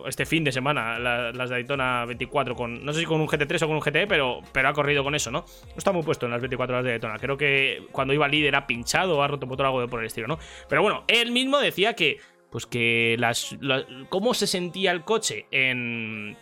este 0.07 0.25
fin 0.25 0.43
de 0.43 0.51
semana, 0.51 0.97
la- 0.97 1.31
las 1.31 1.49
Daytona 1.51 2.03
24 2.05 2.55
con, 2.55 2.83
no 2.83 2.91
sé 2.93 3.01
si 3.01 3.05
con 3.05 3.21
un 3.21 3.27
GT3 3.27 3.61
o 3.61 3.67
con 3.67 3.75
un 3.75 3.81
GT, 3.81 4.07
pero, 4.07 4.39
pero 4.51 4.69
ha 4.69 4.73
corrido 4.73 5.03
con 5.03 5.13
eso, 5.13 5.29
¿no? 5.29 5.41
No 5.41 5.73
está 5.77 5.91
muy 5.91 6.01
puesto 6.01 6.25
en 6.25 6.31
las 6.31 6.41
24 6.41 6.75
horas 6.75 6.83
de 6.85 6.91
Daytona. 6.91 7.19
Creo 7.19 7.37
que 7.37 7.83
cuando 7.91 8.13
iba 8.13 8.27
líder 8.27 8.55
ha 8.55 8.65
pinchado 8.65 9.17
o 9.17 9.21
ha 9.21 9.27
roto 9.27 9.45
motor 9.45 9.67
algo 9.67 9.81
de 9.81 9.87
por 9.87 9.99
el 9.99 10.07
estilo, 10.07 10.25
¿no? 10.27 10.39
Pero 10.67 10.81
bueno, 10.81 11.03
él 11.07 11.31
mismo 11.31 11.59
decía 11.59 11.93
que, 11.93 12.17
pues 12.51 12.65
que 12.65 13.15
las, 13.19 13.55
la- 13.61 13.85
cómo 14.09 14.33
se 14.33 14.47
sentía 14.47 14.91
el 14.91 15.03
coche 15.03 15.45
en 15.51 16.37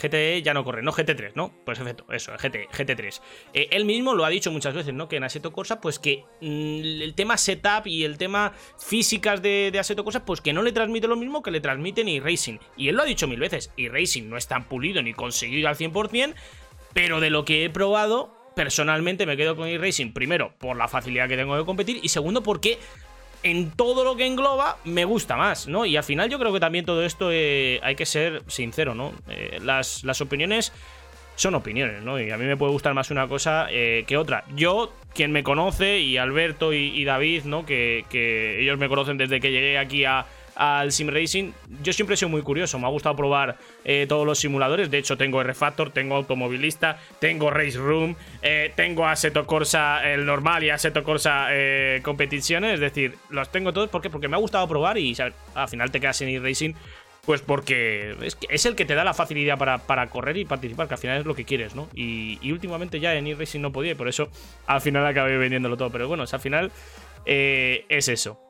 GT 0.00 0.42
ya 0.42 0.54
no 0.54 0.64
corre, 0.64 0.82
no 0.82 0.92
GT3, 0.92 1.32
¿no? 1.34 1.52
Pues 1.64 1.78
efecto, 1.78 2.06
eso, 2.10 2.32
GT, 2.32 2.68
GT3. 2.70 3.20
Eh, 3.52 3.68
él 3.70 3.84
mismo 3.84 4.14
lo 4.14 4.24
ha 4.24 4.30
dicho 4.30 4.50
muchas 4.50 4.74
veces, 4.74 4.94
¿no? 4.94 5.08
Que 5.08 5.16
en 5.16 5.24
Assetto 5.24 5.52
Corsa, 5.52 5.80
pues 5.80 5.98
que 5.98 6.24
mm, 6.40 7.02
el 7.02 7.14
tema 7.14 7.36
setup 7.36 7.86
y 7.86 8.04
el 8.04 8.16
tema 8.16 8.52
físicas 8.78 9.42
de, 9.42 9.76
Assetto 9.78 10.04
Corsa, 10.04 10.24
pues 10.24 10.40
que 10.40 10.52
no 10.52 10.62
le 10.62 10.72
transmite 10.72 11.06
lo 11.06 11.16
mismo 11.16 11.42
que 11.42 11.50
le 11.50 11.60
transmite 11.60 12.02
ni 12.02 12.18
Racing. 12.18 12.58
Y 12.76 12.88
él 12.88 12.96
lo 12.96 13.02
ha 13.02 13.06
dicho 13.06 13.28
mil 13.28 13.40
veces, 13.40 13.72
y 13.76 13.88
Racing 13.88 14.28
no 14.28 14.36
es 14.38 14.48
tan 14.48 14.64
pulido 14.64 15.02
ni 15.02 15.12
conseguido 15.12 15.68
al 15.68 15.76
100%, 15.76 16.34
pero 16.94 17.20
de 17.20 17.30
lo 17.30 17.44
que 17.44 17.64
he 17.64 17.70
probado, 17.70 18.34
personalmente 18.56 19.26
me 19.26 19.36
quedo 19.36 19.54
con 19.54 19.68
e-Racing, 19.68 20.12
primero, 20.12 20.54
por 20.58 20.76
la 20.76 20.88
facilidad 20.88 21.28
que 21.28 21.36
tengo 21.36 21.56
de 21.56 21.64
competir, 21.64 22.00
y 22.02 22.08
segundo, 22.08 22.42
porque 22.42 22.78
en 23.42 23.70
todo 23.70 24.04
lo 24.04 24.16
que 24.16 24.26
engloba 24.26 24.78
me 24.84 25.04
gusta 25.04 25.36
más, 25.36 25.68
¿no? 25.68 25.86
Y 25.86 25.96
al 25.96 26.04
final 26.04 26.28
yo 26.28 26.38
creo 26.38 26.52
que 26.52 26.60
también 26.60 26.84
todo 26.84 27.04
esto 27.04 27.30
eh, 27.32 27.80
hay 27.82 27.94
que 27.94 28.06
ser 28.06 28.42
sincero, 28.46 28.94
¿no? 28.94 29.12
Eh, 29.28 29.58
las, 29.62 30.04
las 30.04 30.20
opiniones 30.20 30.72
son 31.36 31.54
opiniones, 31.54 32.02
¿no? 32.02 32.20
Y 32.20 32.30
a 32.30 32.36
mí 32.36 32.44
me 32.44 32.56
puede 32.56 32.72
gustar 32.72 32.92
más 32.92 33.10
una 33.10 33.26
cosa 33.26 33.66
eh, 33.70 34.04
que 34.06 34.16
otra. 34.16 34.44
Yo, 34.54 34.92
quien 35.14 35.32
me 35.32 35.42
conoce, 35.42 35.98
y 36.00 36.18
Alberto 36.18 36.74
y, 36.74 36.88
y 36.94 37.04
David, 37.04 37.44
¿no? 37.44 37.64
Que, 37.64 38.04
que 38.10 38.60
ellos 38.60 38.78
me 38.78 38.88
conocen 38.88 39.16
desde 39.16 39.40
que 39.40 39.50
llegué 39.50 39.78
aquí 39.78 40.04
a, 40.04 40.26
al 40.60 40.92
Sim 40.92 41.08
Racing, 41.08 41.52
yo 41.82 41.94
siempre 41.94 42.12
he 42.14 42.16
sido 42.18 42.28
muy 42.28 42.42
curioso. 42.42 42.78
Me 42.78 42.84
ha 42.86 42.90
gustado 42.90 43.16
probar 43.16 43.56
eh, 43.82 44.04
todos 44.06 44.26
los 44.26 44.38
simuladores. 44.38 44.90
De 44.90 44.98
hecho, 44.98 45.16
tengo 45.16 45.40
R-Factor, 45.40 45.90
tengo 45.90 46.16
Automovilista, 46.16 46.98
tengo 47.18 47.50
Race 47.50 47.78
Room, 47.78 48.14
eh, 48.42 48.70
tengo 48.76 49.06
Assetto 49.06 49.46
Corsa 49.46 50.06
el 50.06 50.26
normal 50.26 50.62
y 50.62 50.68
Assetto 50.68 51.02
Corsa 51.02 51.46
eh, 51.48 52.00
competiciones. 52.02 52.74
Es 52.74 52.80
decir, 52.80 53.16
los 53.30 53.50
tengo 53.50 53.72
todos. 53.72 53.88
¿Por 53.88 54.02
qué? 54.02 54.10
Porque 54.10 54.28
me 54.28 54.36
ha 54.36 54.38
gustado 54.38 54.68
probar 54.68 54.98
y 54.98 55.14
¿sabes? 55.14 55.32
al 55.54 55.66
final 55.66 55.90
te 55.90 55.98
quedas 55.98 56.20
en 56.20 56.28
e-Racing. 56.28 56.74
Pues 57.24 57.40
porque 57.40 58.14
es, 58.50 58.66
el 58.66 58.76
que 58.76 58.84
te 58.84 58.94
da 58.94 59.02
la 59.04 59.14
facilidad 59.14 59.56
para, 59.56 59.78
para 59.78 60.08
correr 60.08 60.36
y 60.36 60.44
participar, 60.44 60.88
que 60.88 60.94
al 60.94 61.00
final 61.00 61.20
es 61.20 61.26
lo 61.26 61.34
que 61.34 61.44
quieres, 61.44 61.74
¿no? 61.74 61.88
Y, 61.94 62.38
últimamente 62.50 63.00
ya 63.00 63.14
en 63.14 63.26
e-Racing 63.26 63.60
no 63.60 63.72
podía 63.72 63.92
y 63.92 63.94
por 63.94 64.08
eso 64.08 64.28
al 64.66 64.82
final 64.82 65.06
acabé 65.06 65.38
vendiéndolo 65.38 65.78
todo. 65.78 65.90
Pero 65.90 66.06
bueno, 66.06 66.24
al 66.30 66.40
final 66.40 66.70
es 67.24 68.08
eso. 68.08 68.49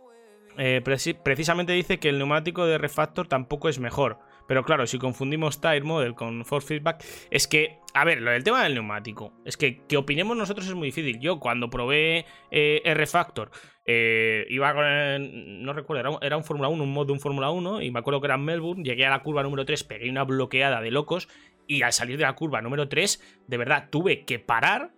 Eh, 0.62 0.82
preci- 0.84 1.16
precisamente 1.20 1.72
dice 1.72 1.98
que 1.98 2.10
el 2.10 2.18
neumático 2.18 2.66
de 2.66 2.76
Refactor 2.76 3.26
tampoco 3.26 3.70
es 3.70 3.78
mejor. 3.78 4.18
Pero 4.46 4.62
claro, 4.64 4.86
si 4.86 4.98
confundimos 4.98 5.60
Tire 5.60 5.80
Model 5.82 6.14
con 6.14 6.44
Force 6.44 6.68
Feedback, 6.68 7.02
es 7.30 7.46
que, 7.48 7.78
a 7.94 8.04
ver, 8.04 8.20
lo 8.20 8.30
del 8.30 8.44
tema 8.44 8.62
del 8.64 8.74
neumático, 8.74 9.32
es 9.46 9.56
que 9.56 9.86
que 9.86 9.96
opinemos 9.96 10.36
nosotros 10.36 10.66
es 10.66 10.74
muy 10.74 10.88
difícil. 10.88 11.18
Yo 11.18 11.40
cuando 11.40 11.70
probé 11.70 12.26
eh, 12.50 12.82
R-Factor, 12.84 13.50
eh, 13.86 14.44
iba 14.50 14.74
con, 14.74 14.84
el- 14.84 15.62
no 15.64 15.72
recuerdo, 15.72 16.00
era 16.00 16.10
un, 16.10 16.18
era 16.20 16.36
un 16.36 16.44
Fórmula 16.44 16.68
1, 16.68 16.82
un 16.82 16.92
mod 16.92 17.06
de 17.06 17.12
un 17.12 17.20
Fórmula 17.20 17.50
1, 17.50 17.80
y 17.80 17.90
me 17.90 18.00
acuerdo 18.00 18.20
que 18.20 18.26
era 18.26 18.34
en 18.34 18.44
Melbourne, 18.44 18.82
llegué 18.84 19.06
a 19.06 19.10
la 19.10 19.22
curva 19.22 19.42
número 19.42 19.64
3, 19.64 19.82
pegué 19.84 20.10
una 20.10 20.24
bloqueada 20.24 20.82
de 20.82 20.90
locos, 20.90 21.28
y 21.66 21.82
al 21.82 21.92
salir 21.94 22.18
de 22.18 22.24
la 22.24 22.34
curva 22.34 22.60
número 22.60 22.88
3, 22.88 23.42
de 23.46 23.56
verdad, 23.56 23.88
tuve 23.90 24.24
que 24.24 24.40
parar 24.40 24.90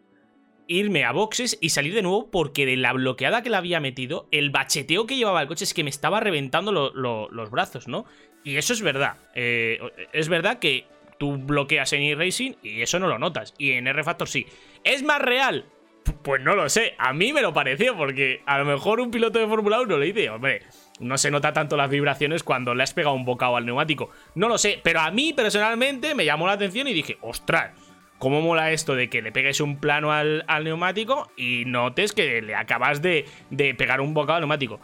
irme 0.73 1.05
a 1.05 1.13
boxes 1.13 1.59
y 1.61 1.71
salir 1.71 1.95
de 1.95 2.03
nuevo 2.03 2.31
porque 2.31 2.67
de 2.67 2.77
la 2.77 2.93
bloqueada 2.93 3.43
que 3.43 3.51
le 3.51 3.57
había 3.57 3.81
metido, 3.81 4.27
el 4.31 4.51
bacheteo 4.51 5.07
que 5.07 5.17
llevaba 5.17 5.43
el 5.43 5.49
coche 5.49 5.65
es 5.65 5.75
que 5.75 5.85
me 5.85 5.91
estaba 5.91 6.21
reventando 6.21 6.73
lo- 6.73 6.93
lo- 6.95 7.29
los 7.31 7.51
brazos, 7.51 7.89
¿no? 7.89 8.05
Y 8.45 8.57
eso 8.57 8.73
es 8.73 8.83
verdad. 8.83 9.17
Eh, 9.35 9.79
es 10.13 10.29
verdad 10.29 10.59
que 10.59 10.87
tú 11.19 11.37
bloqueas 11.37 11.93
en 11.93 12.03
e-racing 12.03 12.55
y 12.63 12.83
eso 12.83 12.99
no 12.99 13.07
lo 13.07 13.19
notas. 13.19 13.55
Y 13.59 13.73
en 13.73 13.87
R-Factor 13.87 14.29
sí. 14.29 14.47
¿Es 14.83 15.03
más 15.05 15.21
real? 15.21 15.65
Pues 16.25 16.43
no 16.43 16.57
lo 16.57 16.69
sé. 16.69 16.95
A 16.99 17.13
mí 17.13 17.33
me 17.33 17.43
lo 17.43 17.53
pareció 17.53 17.97
porque 17.97 18.43
a 18.47 18.59
lo 18.59 18.65
mejor 18.65 18.99
un 19.01 19.13
piloto 19.13 19.39
de 19.39 19.47
Fórmula 19.47 19.81
1 19.81 19.99
le 19.99 20.07
dice, 20.07 20.31
hombre, 20.31 20.63
no 20.99 21.17
se 21.19 21.31
nota 21.31 21.53
tanto 21.53 21.77
las 21.77 21.89
vibraciones 21.91 22.43
cuando 22.43 22.75
le 22.75 22.83
has 22.83 22.93
pegado 22.93 23.15
un 23.15 23.25
bocado 23.25 23.57
al 23.57 23.65
neumático. 23.67 24.11
No 24.35 24.49
lo 24.49 24.59
sé, 24.59 24.81
pero 24.83 24.99
a 25.01 25.11
mí 25.13 25.33
personalmente 25.33 26.17
me 26.17 26.25
llamó 26.25 26.49
la 26.49 26.55
atención 26.55 26.89
y 26.89 26.93
dije, 26.93 27.19
ostras, 27.21 27.71
¿Cómo 28.23 28.41
mola 28.41 28.71
esto 28.71 28.95
de 28.95 29.11
que 29.11 29.21
le 29.21 29.33
pegues 29.33 29.61
un 29.61 29.79
plano 29.79 30.13
al, 30.13 30.45
al 30.47 30.63
neumático 30.63 31.29
y 31.37 31.65
notes 31.67 32.13
que 32.13 32.41
le 32.41 32.55
acabas 32.55 33.03
de, 33.03 33.25
de 33.51 33.75
pegar 33.75 34.01
un 34.01 34.15
bocado 34.15 34.37
al 34.37 34.43
neumático? 34.43 34.79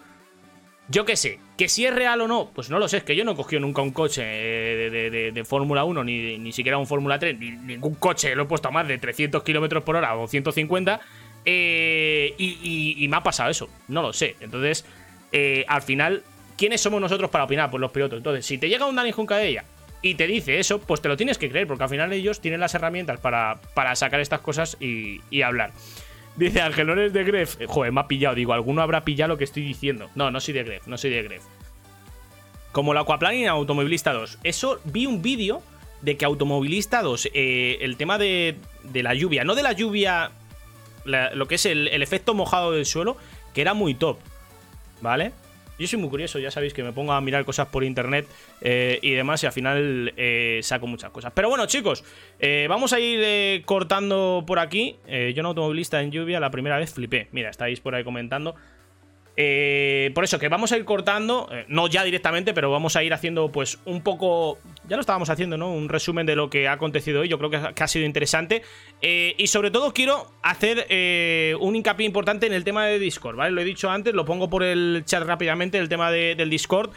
Yo 0.89 1.05
qué 1.05 1.15
sé, 1.15 1.39
que 1.57 1.69
si 1.69 1.87
es 1.87 1.95
real 1.95 2.21
o 2.21 2.27
no, 2.27 2.51
pues 2.53 2.69
no 2.69 2.81
lo 2.81 2.89
sé, 2.89 2.97
es 2.97 3.05
que 3.05 3.15
yo 3.15 3.25
no 3.25 3.31
he 3.31 3.37
cogido 3.37 3.61
nunca 3.61 3.81
un 3.81 3.93
coche 3.93 4.23
eh, 4.25 4.77
de, 4.77 4.91
de- 4.91 5.11
de- 5.11 5.31
de 5.31 5.45
Fórmula 5.45 5.85
1, 5.85 6.03
ni, 6.03 6.37
ni 6.39 6.51
siquiera 6.51 6.79
un 6.79 6.89
Fórmula 6.89 7.21
3, 7.21 7.39
ni 7.39 7.53
ningún 7.53 7.95
coche 7.95 8.35
lo 8.35 8.43
he 8.43 8.47
puesto 8.47 8.67
a 8.67 8.71
más 8.73 8.89
de 8.89 8.99
300 8.99 9.41
kilómetros 9.45 9.85
por 9.85 9.95
hora 9.95 10.17
o 10.17 10.27
150, 10.27 11.01
eh, 11.45 12.35
y, 12.39 13.07
me 13.09 13.17
ha 13.19 13.23
pasado 13.23 13.51
eso, 13.51 13.69
no 13.87 14.03
lo 14.03 14.13
sé. 14.13 14.35
Entonces, 14.41 14.85
eh, 15.31 15.65
al 15.69 15.83
final, 15.83 16.25
¿quiénes 16.57 16.81
somos 16.81 17.01
nosotros 17.01 17.31
para 17.31 17.45
opinar? 17.45 17.71
Pues 17.71 17.81
los 17.81 17.93
pilotos. 17.93 18.17
Entonces, 18.17 18.45
si 18.45 18.59
te 18.59 18.69
llega 18.69 18.85
un 18.87 18.97
Dani 18.97 19.13
Juncadella 19.13 19.63
y 20.01 20.15
te 20.15 20.27
dice 20.27 20.59
eso, 20.59 20.81
pues 20.81 21.01
te 21.01 21.09
lo 21.09 21.17
tienes 21.17 21.39
que 21.39 21.51
creer, 21.51 21.67
porque 21.67 21.83
al 21.83 21.91
final 21.91 22.13
ellos 22.13 22.41
tienen 22.41 22.61
las 22.61 22.75
herramientas 22.75 23.19
para, 23.19 23.61
para 23.75 23.97
sacar 23.97 24.21
estas 24.21 24.41
cosas 24.41 24.77
y, 24.81 25.43
hablar. 25.43 25.73
Dice 26.37 26.61
eres 26.61 27.13
de 27.13 27.25
Gref. 27.25 27.61
Eh, 27.61 27.67
Joder, 27.67 27.91
me 27.91 28.01
ha 28.01 28.07
pillado. 28.07 28.37
Digo, 28.37 28.53
alguno 28.53 28.81
habrá 28.81 29.05
pillado 29.05 29.31
lo 29.31 29.39
que 29.39 29.45
estoy 29.45 29.65
diciendo. 29.65 30.09
No, 30.15 30.31
no 30.31 30.41
soy 30.41 30.55
de 30.55 30.63
Gref, 30.63 30.87
no 30.87 30.97
soy 30.97 31.11
de 31.11 31.23
Gref. 31.25 31.43
Como 32.71 32.95
la 32.95 33.01
Aquaplaning 33.01 33.49
Automovilista 33.49 34.13
2. 34.13 34.39
Eso 34.45 34.81
vi 34.85 35.07
un 35.07 35.21
vídeo 35.21 35.63
de 36.03 36.17
que 36.17 36.25
Automovilista 36.25 37.03
2, 37.03 37.31
eh, 37.35 37.79
el 37.81 37.97
tema 37.97 38.19
de, 38.19 38.57
de 38.85 39.03
la 39.03 39.15
lluvia, 39.15 39.43
no 39.43 39.57
de 39.57 39.65
la 39.65 39.73
lluvia, 39.73 40.31
lo 41.05 41.49
que 41.49 41.57
es 41.57 41.67
el, 41.67 41.89
el 41.89 42.03
efecto 42.03 42.35
mojado 42.35 42.71
del 42.71 42.87
suelo, 42.87 43.17
que 43.53 43.63
era 43.63 43.75
muy 43.75 43.95
top. 43.95 44.19
¿Vale? 45.01 45.33
Yo 45.79 45.87
soy 45.87 46.01
muy 46.01 46.11
curioso, 46.11 46.39
ya 46.39 46.51
sabéis 46.51 46.75
que 46.75 46.83
me 46.83 46.93
pongo 46.93 47.13
a 47.13 47.21
mirar 47.21 47.45
cosas 47.45 47.69
por 47.69 47.85
internet 47.85 48.27
eh, 48.61 48.99
y 49.01 49.13
demás 49.13 49.43
y 49.45 49.47
al 49.47 49.53
final 49.53 50.13
eh, 50.17 50.59
saco 50.63 50.87
muchas 50.87 51.11
cosas. 51.11 51.33
Pero 51.35 51.49
bueno, 51.49 51.67
chicos, 51.67 52.03
eh, 52.41 52.67
vamos 52.69 52.93
a 52.93 52.99
ir 52.99 53.65
cortando 53.65 54.43
por 54.47 54.59
aquí. 54.59 54.97
Yo 55.07 55.41
en 55.41 55.47
automovilista 55.47 56.03
en 56.03 56.11
lluvia 56.11 56.41
la 56.41 56.51
primera 56.51 56.79
vez 56.79 56.93
flipé. 56.93 57.29
Mira, 57.31 57.51
estáis 57.51 57.81
por 57.81 57.95
ahí 57.95 58.03
comentando. 58.03 58.57
Eh, 59.41 60.11
por 60.17 60.25
eso 60.25 60.41
que 60.41 60.49
vamos 60.49 60.73
a 60.73 60.77
ir 60.77 60.85
cortando, 60.85 61.49
eh, 61.53 61.65
no 61.69 61.87
ya 61.87 62.03
directamente, 62.03 62.53
pero 62.53 62.73
vamos 62.73 62.97
a 62.97 63.05
ir 63.05 63.15
haciendo 63.15 63.53
pues 63.53 63.79
un 63.85 64.03
poco 64.03 64.59
ya 64.89 64.97
lo 64.97 65.01
estábamos 65.01 65.31
haciendo, 65.31 65.57
¿no? 65.57 65.73
Un 65.73 65.89
resumen 65.89 66.27
de 66.27 66.35
lo 66.35 66.51
que 66.51 66.67
ha 66.67 66.73
acontecido 66.73 67.21
hoy. 67.21 67.29
Yo 67.29 67.39
creo 67.39 67.49
que 67.49 67.57
ha, 67.83 67.87
sido 67.87 68.05
interesante. 68.05 68.63
Eh, 69.01 69.37
y 69.39 69.47
sobre 69.47 69.71
todo 69.71 69.95
quiero 69.95 70.33
hacer 70.43 70.87
eh, 70.89 71.55
un 71.61 71.77
hincapié 71.77 72.05
importante 72.05 72.47
en 72.49 72.53
el 72.53 72.65
tema 72.65 72.85
de 72.87 72.99
Discord, 72.99 73.37
¿vale? 73.37 73.53
Lo 73.53 73.61
he 73.61 73.65
dicho 73.65 73.89
antes, 73.89 74.13
lo 74.13 74.25
pongo 74.25 74.51
por 74.51 74.65
el 74.65 75.05
chat 75.05 75.23
rápidamente, 75.23 75.79
el 75.79 75.89
tema 75.89 76.11
de- 76.11 76.35
del 76.35 76.51
Discord. 76.51 76.91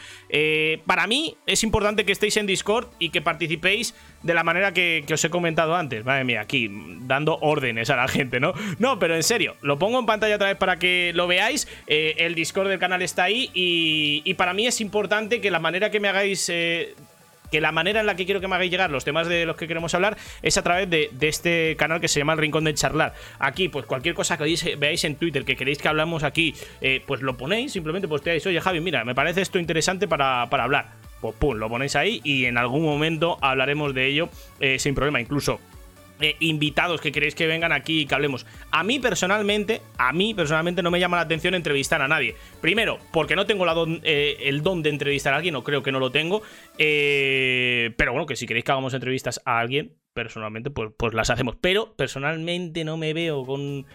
Para 0.87 1.05
mí 1.05 1.37
es 1.45 1.63
importante 1.63 2.05
que 2.05 2.11
estéis 2.11 2.37
en 2.37 2.47
Discord 2.47 2.87
y 2.97 3.09
que 3.09 3.21
participéis 3.21 3.93
de 4.23 4.33
la 4.33 4.43
manera 4.43 4.73
que, 4.73 5.03
que 5.05 5.13
os 5.13 5.23
he 5.23 5.29
comentado 5.29 5.75
antes. 5.75 6.05
Madre 6.05 6.23
mía, 6.23 6.41
aquí 6.41 6.69
dando 7.01 7.37
órdenes 7.41 7.89
a 7.89 7.95
la 7.95 8.07
gente, 8.07 8.39
¿no? 8.39 8.53
No, 8.79 8.99
pero 8.99 9.15
en 9.15 9.23
serio, 9.23 9.55
lo 9.61 9.79
pongo 9.79 9.99
en 9.99 10.05
pantalla 10.05 10.35
otra 10.35 10.47
vez 10.47 10.57
para 10.57 10.77
que 10.77 11.11
lo 11.15 11.27
veáis. 11.27 11.67
Eh, 11.87 12.15
el 12.19 12.35
Discord 12.35 12.69
del 12.69 12.79
canal 12.79 13.01
está 13.01 13.23
ahí 13.23 13.49
y, 13.53 14.21
y 14.25 14.33
para 14.35 14.53
mí 14.53 14.67
es 14.67 14.81
importante 14.81 15.41
que 15.41 15.51
la 15.51 15.59
manera 15.59 15.91
que 15.91 15.99
me 15.99 16.07
hagáis... 16.07 16.49
eh, 16.49 16.95
que 17.51 17.59
la 17.59 17.73
manera 17.73 17.99
en 17.99 18.05
la 18.05 18.15
que 18.15 18.25
quiero 18.25 18.39
que 18.39 18.47
me 18.47 18.55
hagáis 18.55 18.71
llegar 18.71 18.91
los 18.91 19.03
temas 19.03 19.27
de 19.27 19.45
los 19.45 19.57
que 19.57 19.67
queremos 19.67 19.93
hablar 19.93 20.15
es 20.41 20.57
a 20.57 20.63
través 20.63 20.89
de, 20.89 21.09
de 21.11 21.27
este 21.27 21.75
canal 21.77 21.99
que 21.99 22.07
se 22.07 22.17
llama 22.17 22.31
El 22.31 22.39
Rincón 22.39 22.63
de 22.63 22.73
Charlar. 22.73 23.13
Aquí, 23.39 23.67
pues 23.67 23.85
cualquier 23.85 24.15
cosa 24.15 24.37
que 24.37 24.75
veáis, 24.77 25.03
en 25.03 25.17
Twitter, 25.17 25.43
que 25.43 25.57
queréis 25.57 25.79
que 25.79 25.89
hablamos 25.89 26.23
aquí, 26.23 26.55
eh, 26.79 27.03
pues 27.05 27.21
lo 27.21 27.35
ponéis, 27.35 27.73
simplemente 27.73 28.07
posteáis, 28.07 28.45
oye 28.45 28.61
Javi, 28.61 28.79
mira, 28.79 29.03
me 29.03 29.13
parece 29.13 29.41
esto 29.41 29.59
interesante 29.59 30.07
para, 30.07 30.49
para 30.49 30.63
hablar. 30.63 31.00
Pues 31.21 31.35
pum, 31.35 31.55
lo 31.55 31.69
ponéis 31.69 31.95
ahí 31.95 32.19
y 32.23 32.45
en 32.45 32.57
algún 32.57 32.83
momento 32.83 33.37
hablaremos 33.41 33.93
de 33.93 34.07
ello 34.07 34.29
eh, 34.59 34.79
sin 34.79 34.95
problema. 34.95 35.21
Incluso 35.21 35.59
eh, 36.19 36.35
invitados 36.39 36.99
que 36.99 37.11
queréis 37.11 37.35
que 37.35 37.45
vengan 37.45 37.71
aquí 37.71 38.01
y 38.01 38.05
que 38.05 38.15
hablemos. 38.15 38.45
A 38.71 38.83
mí 38.83 38.99
personalmente, 38.99 39.81
a 39.97 40.13
mí 40.13 40.33
personalmente 40.33 40.81
no 40.81 40.89
me 40.89 40.99
llama 40.99 41.17
la 41.17 41.23
atención 41.23 41.53
entrevistar 41.53 42.01
a 42.01 42.07
nadie. 42.07 42.35
Primero, 42.59 42.97
porque 43.11 43.35
no 43.35 43.45
tengo 43.45 43.65
eh, 44.03 44.37
el 44.41 44.63
don 44.63 44.81
de 44.81 44.89
entrevistar 44.89 45.33
a 45.33 45.37
alguien, 45.37 45.55
o 45.55 45.63
creo 45.63 45.83
que 45.83 45.91
no 45.91 45.99
lo 45.99 46.11
tengo. 46.11 46.41
Pero 46.77 48.11
bueno, 48.11 48.25
que 48.25 48.35
si 48.35 48.47
queréis 48.47 48.65
que 48.65 48.71
hagamos 48.71 48.93
entrevistas 48.95 49.41
a 49.45 49.59
alguien, 49.59 49.93
personalmente, 50.13 50.71
pues, 50.71 50.91
pues 50.97 51.13
las 51.13 51.29
hacemos. 51.29 51.55
Pero 51.61 51.93
personalmente 51.95 52.83
no 52.83 52.97
me 52.97 53.13
veo 53.13 53.45
con, 53.45 53.85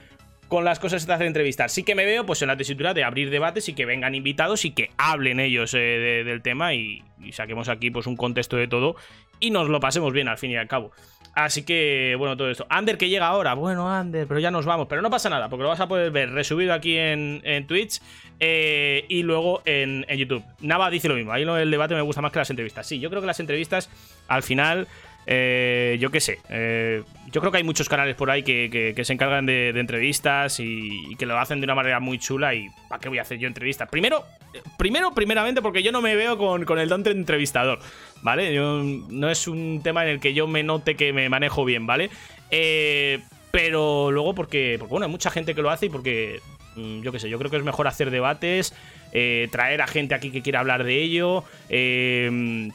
con 0.49 0.65
las 0.65 0.79
cosas 0.79 1.07
de 1.07 1.13
hacer 1.13 1.27
entrevistas. 1.27 1.73
Sí 1.73 1.83
que 1.83 1.95
me 1.95 2.05
veo 2.05 2.25
pues 2.27 2.43
en 2.43 2.49
la 2.49 2.57
tesitura 2.57 2.95
de 2.95 3.05
abrir 3.05 3.31
debates 3.31 3.69
y 3.69 3.75
que 3.75 3.85
vengan 3.85 4.15
invitados 4.15 4.65
y 4.65 4.71
que 4.71 4.91
hablen 4.97 5.41
ellos 5.41 5.75
eh, 5.75 5.79
de- 5.79 6.25
del 6.25 6.43
tema 6.43 6.75
y, 6.75 7.03
saquemos 7.33 7.69
aquí 7.69 7.91
pues 7.91 8.07
un 8.07 8.17
contexto 8.17 8.57
de 8.57 8.69
todo 8.69 8.95
y 9.41 9.51
nos 9.51 9.69
lo 9.69 9.81
pasemos 9.81 10.13
bien 10.13 10.29
al 10.29 10.39
fin 10.39 10.51
y 10.53 10.57
al 10.57 10.69
cabo. 10.69 10.93
Así 11.35 11.65
que, 11.65 12.15
bueno, 12.19 12.35
todo 12.37 12.51
esto. 12.51 12.67
Ander 12.71 12.97
que 12.97 13.11
llega 13.11 13.27
ahora. 13.27 13.53
Bueno, 13.53 13.93
Ander, 13.93 14.27
pero 14.27 14.41
ya 14.41 14.51
nos 14.51 14.65
vamos. 14.65 14.87
Pero 14.89 15.03
no 15.03 15.11
pasa 15.11 15.29
nada, 15.29 15.51
porque 15.51 15.65
lo 15.65 15.69
vas 15.69 15.81
a 15.81 15.87
poder 15.89 16.11
ver 16.11 16.31
resubido 16.31 16.73
aquí 16.73 16.97
en, 16.97 17.67
Twitch 17.67 18.01
eh, 18.41 19.05
y 19.11 19.23
luego 19.23 19.61
en, 19.67 20.07
en 20.09 20.19
YouTube. 20.19 20.43
Nava 20.61 20.89
dice 20.89 21.09
lo 21.09 21.15
mismo. 21.15 21.33
Ahí 21.33 21.43
el 21.43 21.71
debate 21.71 21.95
me 21.95 22.01
gusta 22.01 22.23
más 22.23 22.33
que 22.33 22.39
las 22.39 22.49
entrevistas. 22.49 22.87
Sí, 22.87 23.01
yo 23.01 23.11
creo 23.11 23.21
que 23.21 23.27
las 23.27 23.41
entrevistas, 23.41 23.91
al 24.29 24.43
final, 24.43 24.89
eh, 25.27 25.97
yo 26.01 26.11
qué 26.11 26.21
sé. 26.21 26.39
eh, 26.49 27.03
yo 27.33 27.41
creo 27.41 27.51
que 27.51 27.59
hay 27.59 27.65
muchos 27.65 27.89
canales 27.89 28.15
por 28.15 28.31
ahí 28.31 28.43
que, 28.43 28.93
que- 28.95 29.05
se 29.05 29.13
encargan 29.13 29.45
de, 29.45 29.69
entrevistas 29.71 30.59
y, 30.61 31.11
y 31.11 31.17
que 31.17 31.27
lo 31.27 31.39
hacen 31.39 31.61
de 31.61 31.65
una 31.65 31.75
manera 31.75 32.01
muy 32.01 32.19
chula. 32.19 32.55
¿Y 32.55 32.69
para 32.89 33.01
qué 33.01 33.09
voy 33.09 33.19
a 33.19 33.23
hacer 33.23 33.39
yo 33.39 33.47
entrevistas? 33.49 33.89
Primero, 33.91 34.25
primero, 34.79 35.13
primeramente, 35.13 35.61
porque 35.61 35.83
yo 35.83 35.93
no 35.93 36.01
me 36.01 36.15
veo 36.17 36.39
con, 36.39 36.65
con 36.65 36.79
el 36.79 36.89
don 36.89 37.03
de 37.03 37.11
entrevistador. 37.11 37.79
¿Vale? 38.23 38.57
No 38.57 39.29
es 39.31 39.47
un 39.49 39.81
tema 39.83 40.05
en 40.05 40.11
el 40.13 40.21
que 40.21 40.33
yo 40.33 40.47
me 40.47 40.63
note 40.63 40.95
que 40.95 41.13
me 41.13 41.29
manejo 41.29 41.65
bien, 41.65 41.87
¿vale? 41.87 42.09
Eh, 42.51 43.21
pero 43.51 44.11
luego 44.11 44.35
porque, 44.35 44.77
porque, 44.79 44.91
bueno, 44.91 45.07
hay 45.07 45.13
mucha 45.13 45.31
gente 45.31 45.55
que 45.55 45.63
lo 45.63 45.71
hace 45.71 45.87
y 45.87 45.89
porque, 45.91 46.41
mm, 46.77 47.03
yo 47.03 47.13
qué 47.13 47.19
sé, 47.19 47.29
yo 47.29 47.39
creo 47.39 47.51
que 47.51 47.57
es 47.59 47.63
mejor 47.65 47.87
hacer 47.89 48.11
debates, 48.11 48.75
eh, 49.13 49.49
traer 49.51 49.83
a 49.83 49.87
gente 49.87 50.15
aquí 50.15 50.31
que 50.31 50.43
quiera 50.43 50.61
hablar 50.61 50.85
de 50.85 51.03
ello, 51.03 51.45
eh, 51.69 52.71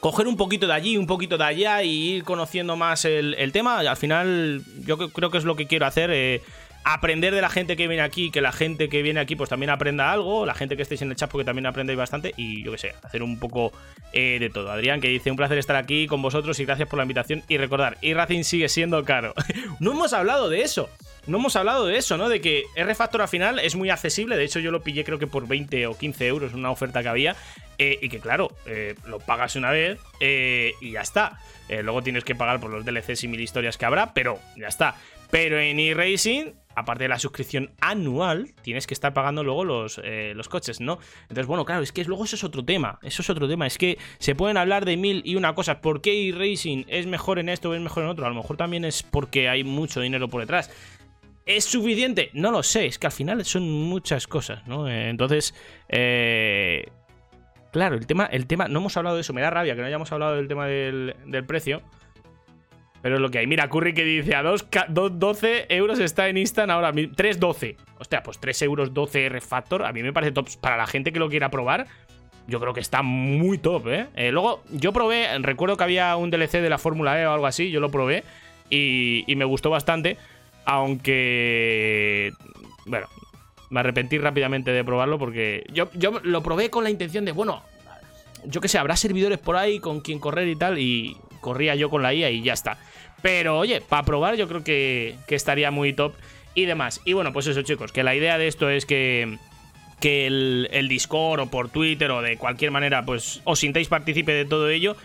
coger 0.00 0.26
un 0.26 0.36
poquito 0.36 0.66
de 0.66 0.72
allí, 0.72 0.96
un 0.96 1.06
poquito 1.06 1.38
de 1.38 1.44
allá 1.44 1.82
y 1.82 2.14
ir 2.14 2.24
conociendo 2.24 2.76
más 2.76 3.04
el, 3.04 3.52
tema. 3.52 3.78
Al 3.78 3.96
final, 3.96 4.62
yo 4.84 4.98
que- 4.98 5.10
creo 5.10 5.30
que 5.30 5.38
es 5.38 5.44
lo 5.44 5.56
que 5.56 5.66
quiero 5.66 5.86
hacer. 5.86 6.10
eh, 6.12 6.42
aprender 6.82 7.34
de 7.34 7.42
la 7.42 7.50
gente 7.50 7.76
que 7.76 7.86
viene 7.88 8.02
aquí, 8.02 8.30
que 8.30 8.40
la 8.40 8.52
gente 8.52 8.88
que 8.88 9.02
viene 9.02 9.20
aquí 9.20 9.36
pues 9.36 9.50
también 9.50 9.70
aprenda 9.70 10.10
algo, 10.12 10.46
la 10.46 10.54
gente 10.54 10.76
que 10.76 10.82
estéis 10.82 11.02
en 11.02 11.10
el 11.10 11.16
chat 11.16 11.30
porque 11.30 11.44
también 11.44 11.66
aprendéis 11.66 11.98
bastante 11.98 12.32
y 12.36 12.62
yo 12.64 12.72
qué 12.72 12.78
sé, 12.78 12.94
hacer 13.02 13.22
un 13.22 13.38
poco 13.38 13.72
eh, 14.12 14.38
de 14.40 14.48
todo. 14.48 14.70
Adrián 14.70 15.00
que 15.00 15.08
dice 15.08 15.30
un 15.30 15.36
placer 15.36 15.58
estar 15.58 15.76
aquí 15.76 16.06
con 16.06 16.22
vosotros 16.22 16.58
y 16.58 16.64
gracias 16.64 16.88
por 16.88 16.96
la 16.96 17.04
invitación 17.04 17.42
y 17.48 17.58
recordar, 17.58 17.98
y 18.00 18.14
Racing 18.14 18.44
sigue 18.44 18.68
siendo 18.68 19.04
caro. 19.04 19.34
no 19.78 19.92
hemos 19.92 20.12
hablado 20.14 20.48
de 20.48 20.62
eso. 20.62 20.88
No 21.26 21.36
hemos 21.36 21.54
hablado 21.54 21.86
de 21.86 21.98
eso, 21.98 22.16
¿no? 22.16 22.30
De 22.30 22.40
que 22.40 22.64
R-Factor 22.74 23.20
al 23.20 23.28
final 23.28 23.58
es 23.58 23.76
muy 23.76 23.90
accesible. 23.90 24.38
De 24.38 24.44
hecho, 24.44 24.58
yo 24.58 24.70
lo 24.70 24.82
pillé 24.82 25.04
creo 25.04 25.18
que 25.18 25.26
por 25.26 25.46
20 25.46 25.86
o 25.86 25.96
15 25.96 26.26
euros, 26.26 26.54
una 26.54 26.70
oferta 26.70 27.02
que 27.02 27.08
había. 27.10 27.36
Eh, 27.82 27.98
y 28.02 28.10
que 28.10 28.20
claro, 28.20 28.54
eh, 28.66 28.94
lo 29.06 29.20
pagas 29.20 29.56
una 29.56 29.70
vez 29.70 29.98
eh, 30.20 30.74
y 30.82 30.90
ya 30.92 31.00
está. 31.00 31.40
Luego 31.82 32.02
tienes 32.02 32.24
que 32.24 32.34
pagar 32.34 32.60
por 32.60 32.68
los 32.68 32.84
DLCs 32.84 33.24
y 33.24 33.28
mil 33.28 33.40
historias 33.40 33.78
que 33.78 33.86
habrá, 33.86 34.12
pero 34.12 34.38
ya 34.56 34.66
está. 34.66 34.96
Pero 35.30 35.58
en 35.60 35.78
eRacing, 35.78 36.52
aparte 36.74 37.04
de 37.04 37.08
la 37.08 37.18
suscripción 37.20 37.70
anual, 37.80 38.52
tienes 38.62 38.88
que 38.88 38.94
estar 38.94 39.14
pagando 39.14 39.44
luego 39.44 39.64
los, 39.64 40.00
los 40.34 40.48
coches, 40.48 40.80
¿no? 40.80 40.98
Entonces, 41.22 41.46
bueno, 41.46 41.64
claro, 41.64 41.82
es 41.82 41.92
que 41.92 42.04
luego 42.04 42.24
eso 42.24 42.34
es 42.34 42.42
otro 42.42 42.64
tema. 42.64 42.98
Eso 43.02 43.22
es 43.22 43.30
otro 43.30 43.48
tema. 43.48 43.68
Es 43.68 43.78
que 43.78 43.98
se 44.18 44.34
pueden 44.34 44.56
hablar 44.56 44.84
de 44.84 44.96
mil 44.96 45.22
y 45.24 45.36
una 45.36 45.54
cosa. 45.54 45.80
¿Por 45.80 46.02
qué 46.02 46.28
eRacing 46.28 46.86
es 46.88 47.06
mejor 47.06 47.38
en 47.38 47.48
esto 47.48 47.70
o 47.70 47.74
es 47.74 47.80
mejor 47.80 48.02
en 48.02 48.08
otro? 48.08 48.26
A 48.26 48.30
lo 48.30 48.34
mejor 48.34 48.56
también 48.56 48.84
es 48.84 49.04
porque 49.04 49.48
hay 49.48 49.62
mucho 49.62 50.00
dinero 50.00 50.28
por 50.28 50.40
detrás. 50.40 50.72
¿Es 51.46 51.64
suficiente? 51.64 52.30
No 52.32 52.50
lo 52.50 52.64
sé, 52.64 52.86
es 52.86 52.98
que 52.98 53.06
al 53.06 53.12
final 53.12 53.44
son 53.44 53.70
muchas 53.70 54.26
cosas, 54.26 54.66
¿no? 54.66 54.88
Entonces, 54.88 55.54
eh, 55.88 56.84
claro, 57.72 57.96
el 57.96 58.06
tema, 58.06 58.26
el 58.26 58.46
tema, 58.46 58.68
no 58.68 58.80
hemos 58.80 58.96
hablado 58.96 59.16
de 59.16 59.22
eso, 59.22 59.32
me 59.32 59.40
da 59.40 59.50
rabia 59.50 59.74
que 59.74 59.80
no 59.80 59.86
hayamos 59.86 60.10
hablado 60.12 60.36
del 60.36 60.48
tema 60.48 60.66
del, 60.66 61.16
del 61.26 61.44
precio. 61.44 61.82
Pero 63.02 63.14
es 63.14 63.20
lo 63.20 63.30
que 63.30 63.38
hay. 63.38 63.46
Mira, 63.46 63.68
Curry 63.68 63.94
que 63.94 64.04
dice 64.04 64.34
a 64.34 64.42
2, 64.42 64.66
12 65.12 65.66
euros 65.70 65.98
está 66.00 66.28
en 66.28 66.36
Instant 66.36 66.70
ahora 66.70 66.92
mismo. 66.92 67.14
3.12. 67.14 67.76
Hostia, 67.98 68.22
pues 68.22 68.38
3 68.38 68.62
euros 68.62 68.92
12 68.92 69.24
R 69.24 69.40
Factor. 69.40 69.86
A 69.86 69.92
mí 69.92 70.02
me 70.02 70.12
parece 70.12 70.32
top. 70.32 70.48
Para 70.60 70.76
la 70.76 70.86
gente 70.86 71.12
que 71.12 71.18
lo 71.18 71.30
quiera 71.30 71.50
probar, 71.50 71.86
yo 72.46 72.60
creo 72.60 72.74
que 72.74 72.80
está 72.80 73.02
muy 73.02 73.58
top, 73.58 73.88
¿eh? 73.88 74.06
Eh, 74.16 74.32
luego, 74.32 74.62
yo 74.70 74.92
probé, 74.92 75.38
recuerdo 75.38 75.76
que 75.76 75.84
había 75.84 76.14
un 76.16 76.30
DLC 76.30 76.60
de 76.60 76.68
la 76.68 76.78
Fórmula 76.78 77.18
E 77.20 77.26
o 77.26 77.32
algo 77.32 77.46
así, 77.46 77.70
yo 77.70 77.80
lo 77.80 77.90
probé 77.90 78.24
y, 78.68 79.24
y 79.26 79.36
me 79.36 79.44
gustó 79.44 79.70
bastante, 79.70 80.18
aunque... 80.64 82.32
Bueno, 82.86 83.06
me 83.70 83.80
arrepentí 83.80 84.18
rápidamente 84.18 84.72
de 84.72 84.84
probarlo 84.84 85.18
porque 85.18 85.64
yo, 85.72 85.90
yo 85.94 86.20
lo 86.22 86.42
probé 86.42 86.70
con 86.70 86.84
la 86.84 86.90
intención 86.90 87.24
de, 87.24 87.32
bueno, 87.32 87.62
yo 88.44 88.60
que 88.60 88.68
sé, 88.68 88.78
habrá 88.78 88.96
servidores 88.96 89.38
por 89.38 89.56
ahí 89.56 89.80
con 89.80 90.00
quien 90.00 90.18
correr 90.18 90.48
y 90.48 90.56
tal, 90.56 90.78
y 90.78 91.16
corría 91.40 91.74
yo 91.74 91.88
con 91.88 92.02
la 92.02 92.12
IA 92.12 92.30
y 92.30 92.42
ya 92.42 92.52
está. 92.52 92.78
Pero 93.22 93.58
oye, 93.58 93.80
para 93.80 94.02
probar 94.02 94.36
yo 94.36 94.48
creo 94.48 94.64
que, 94.64 95.16
que 95.26 95.34
estaría 95.34 95.70
muy 95.70 95.92
top 95.92 96.14
y 96.54 96.66
demás. 96.66 97.00
Y 97.04 97.12
bueno, 97.12 97.32
pues 97.32 97.46
eso 97.46 97.62
chicos, 97.62 97.92
que 97.92 98.02
la 98.02 98.14
idea 98.14 98.38
de 98.38 98.48
esto 98.48 98.68
es 98.68 98.86
que 98.86 99.38
que 100.00 100.26
el, 100.26 100.68
el 100.72 100.88
Discord 100.88 101.40
o 101.40 101.50
por 101.50 101.68
Twitter 101.68 102.10
o 102.10 102.22
de 102.22 102.38
cualquier 102.38 102.70
manera, 102.70 103.04
pues 103.04 103.42
os 103.44 103.58
sintáis 103.58 103.88
partícipe 103.88 104.32
de 104.32 104.46
todo 104.46 104.70
ello. 104.70 104.96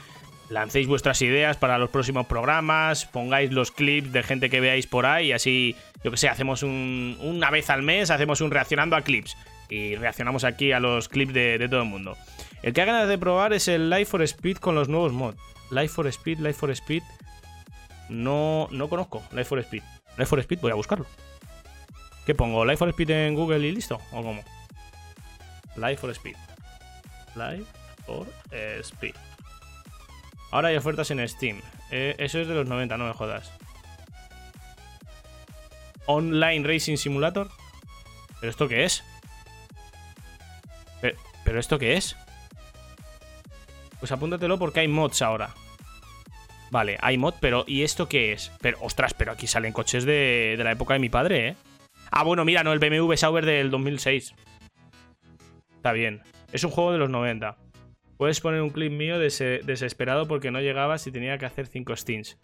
Lancéis 0.50 0.88
vuestras 0.88 1.22
ideas 1.24 1.58
para 1.58 1.80
los 1.80 1.90
próximos 1.90 2.28
programas, 2.28 3.06
pongáis 3.08 3.52
los 3.52 3.72
clips 3.72 4.12
de 4.12 4.22
gente 4.22 4.50
que 4.50 4.60
veáis 4.60 4.86
por 4.86 5.08
ahí, 5.08 5.28
y 5.28 5.32
así, 5.32 5.76
yo 6.04 6.12
que 6.12 6.18
sé, 6.18 6.30
hacemos 6.30 6.62
un, 6.62 7.18
una 7.22 7.50
vez 7.50 7.72
al 7.72 7.82
mes, 7.82 8.12
hacemos 8.12 8.42
un 8.42 8.52
reaccionando 8.52 8.96
a 8.96 9.02
clips. 9.02 9.36
Y 9.70 9.96
reaccionamos 9.96 10.44
aquí 10.44 10.72
a 10.72 10.80
los 10.80 11.10
clips 11.10 11.34
de, 11.34 11.68
todo 11.70 11.82
el 11.82 11.90
mundo. 11.90 12.16
El 12.62 12.74
que 12.74 12.82
ha 12.82 12.86
ganas 12.86 13.08
de 13.08 13.18
probar 13.18 13.54
es 13.54 13.68
el 13.68 13.90
Life 13.90 14.06
for 14.06 14.22
Speed 14.22 14.58
con 14.58 14.76
los 14.76 14.90
nuevos 14.90 15.12
mods. 15.12 15.38
Life 15.72 15.90
for 15.90 16.08
Speed, 16.08 16.40
Life 16.40 16.60
for 16.60 16.76
Speed. 16.76 17.02
No, 18.10 18.68
no 18.72 18.88
conozco 18.88 19.24
Life 19.32 19.46
for 19.46 19.64
Speed. 19.64 19.82
Life 20.18 20.30
for 20.30 20.44
Speed, 20.44 20.60
voy 20.60 20.72
a 20.72 20.76
buscarlo. 20.76 21.08
¿Qué 22.26 22.36
pongo? 22.36 22.64
¿Life 22.66 22.78
for 22.78 22.90
Speed 22.90 23.10
en 23.10 23.36
Google 23.36 23.68
y 23.68 23.72
listo? 23.72 24.00
¿O 24.12 24.22
cómo? 24.22 24.44
Life 25.76 25.98
for 25.98 26.14
Speed. 26.14 26.36
Life 27.36 27.66
for 28.06 28.28
Speed. 28.84 29.16
Ahora 30.52 30.70
hay 30.70 30.78
ofertas 30.78 31.12
en 31.12 31.28
Steam. 31.28 31.62
Eh, 31.92 32.16
eso 32.18 32.40
es 32.40 32.48
de 32.48 32.56
los 32.56 32.68
90, 32.68 32.98
no 32.98 33.08
me 33.08 33.14
jodas. 33.14 33.52
Online 36.06 36.68
Racing 36.68 36.98
Simulator. 36.98 37.50
¿Pero 38.40 38.50
esto 38.50 38.68
qué 38.68 38.86
es? 38.86 39.04
¿Pero, 41.02 41.18
¿pero 41.44 41.60
esto 41.60 41.80
qué 41.80 41.98
es? 41.98 42.16
Pues 44.00 44.12
apúntatelo 44.12 44.60
porque 44.60 44.82
hay 44.82 44.88
mods 44.88 45.22
ahora. 45.22 45.54
Vale, 46.72 46.98
hay 47.02 47.18
mod, 47.18 47.36
pero 47.40 47.64
¿y 47.68 47.84
esto 47.84 48.10
qué 48.10 48.34
es? 48.34 48.52
Pero, 48.60 48.78
ostras, 48.82 49.14
pero 49.14 49.32
aquí 49.32 49.48
salen 49.48 49.72
coches 49.72 50.04
de, 50.04 50.56
de 50.58 50.64
la 50.64 50.72
época 50.72 50.94
de 50.94 51.00
mi 51.00 51.10
padre, 51.10 51.48
¿eh? 51.50 51.56
Ah, 52.12 52.24
bueno, 52.24 52.46
mira, 52.46 52.64
no, 52.64 52.74
el 52.74 52.80
BMW 52.80 53.14
Sauber 53.16 53.46
del 53.46 53.72
2006. 53.72 54.36
Está 55.76 55.92
bien. 55.92 56.22
Es 56.52 56.64
un 56.64 56.72
juego 56.72 56.92
de 56.92 56.98
los 56.98 57.10
90. 57.10 57.58
Puedes 58.18 58.40
poner 58.42 58.62
un 58.62 58.70
clip 58.70 58.92
mío 58.92 59.20
dese- 59.20 59.62
desesperado 59.64 60.28
porque 60.28 60.52
no 60.52 60.62
llegabas 60.62 61.06
y 61.08 61.12
tenía 61.12 61.38
que 61.38 61.46
hacer 61.46 61.68
5 61.68 61.96
stints. 61.96 62.38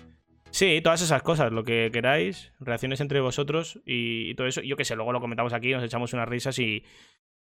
Sí, 0.51 0.81
todas 0.83 1.01
esas 1.01 1.23
cosas, 1.23 1.51
lo 1.53 1.63
que 1.63 1.89
queráis, 1.93 2.51
reacciones 2.59 2.99
entre 2.99 3.21
vosotros 3.21 3.79
y, 3.85 4.35
todo 4.35 4.47
eso. 4.47 4.61
Yo 4.61 4.75
qué 4.75 4.83
sé, 4.83 4.95
luego 4.95 5.13
lo 5.13 5.21
comentamos 5.21 5.53
aquí, 5.53 5.71
nos 5.71 5.83
echamos 5.83 6.11
unas 6.11 6.27
risas 6.27 6.59
y, 6.59 6.83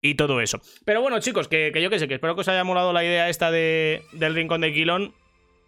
y 0.02 0.16
todo 0.16 0.42
eso. 0.42 0.60
Pero 0.86 1.02
bueno, 1.02 1.20
chicos, 1.22 1.48
que, 1.48 1.72
que 1.74 1.82
yo 1.82 1.90
qué 1.90 1.98
sé, 1.98 2.10
que 2.10 2.16
espero 2.16 2.36
que 2.36 2.42
os 2.42 2.48
haya 2.50 2.66
molado 2.66 2.92
la 2.92 3.06
idea 3.06 3.30
esta 3.30 3.52
de, 3.52 4.02
del 4.12 4.36
rincón 4.36 4.60
de 4.62 4.74
Quilón. 4.74 5.14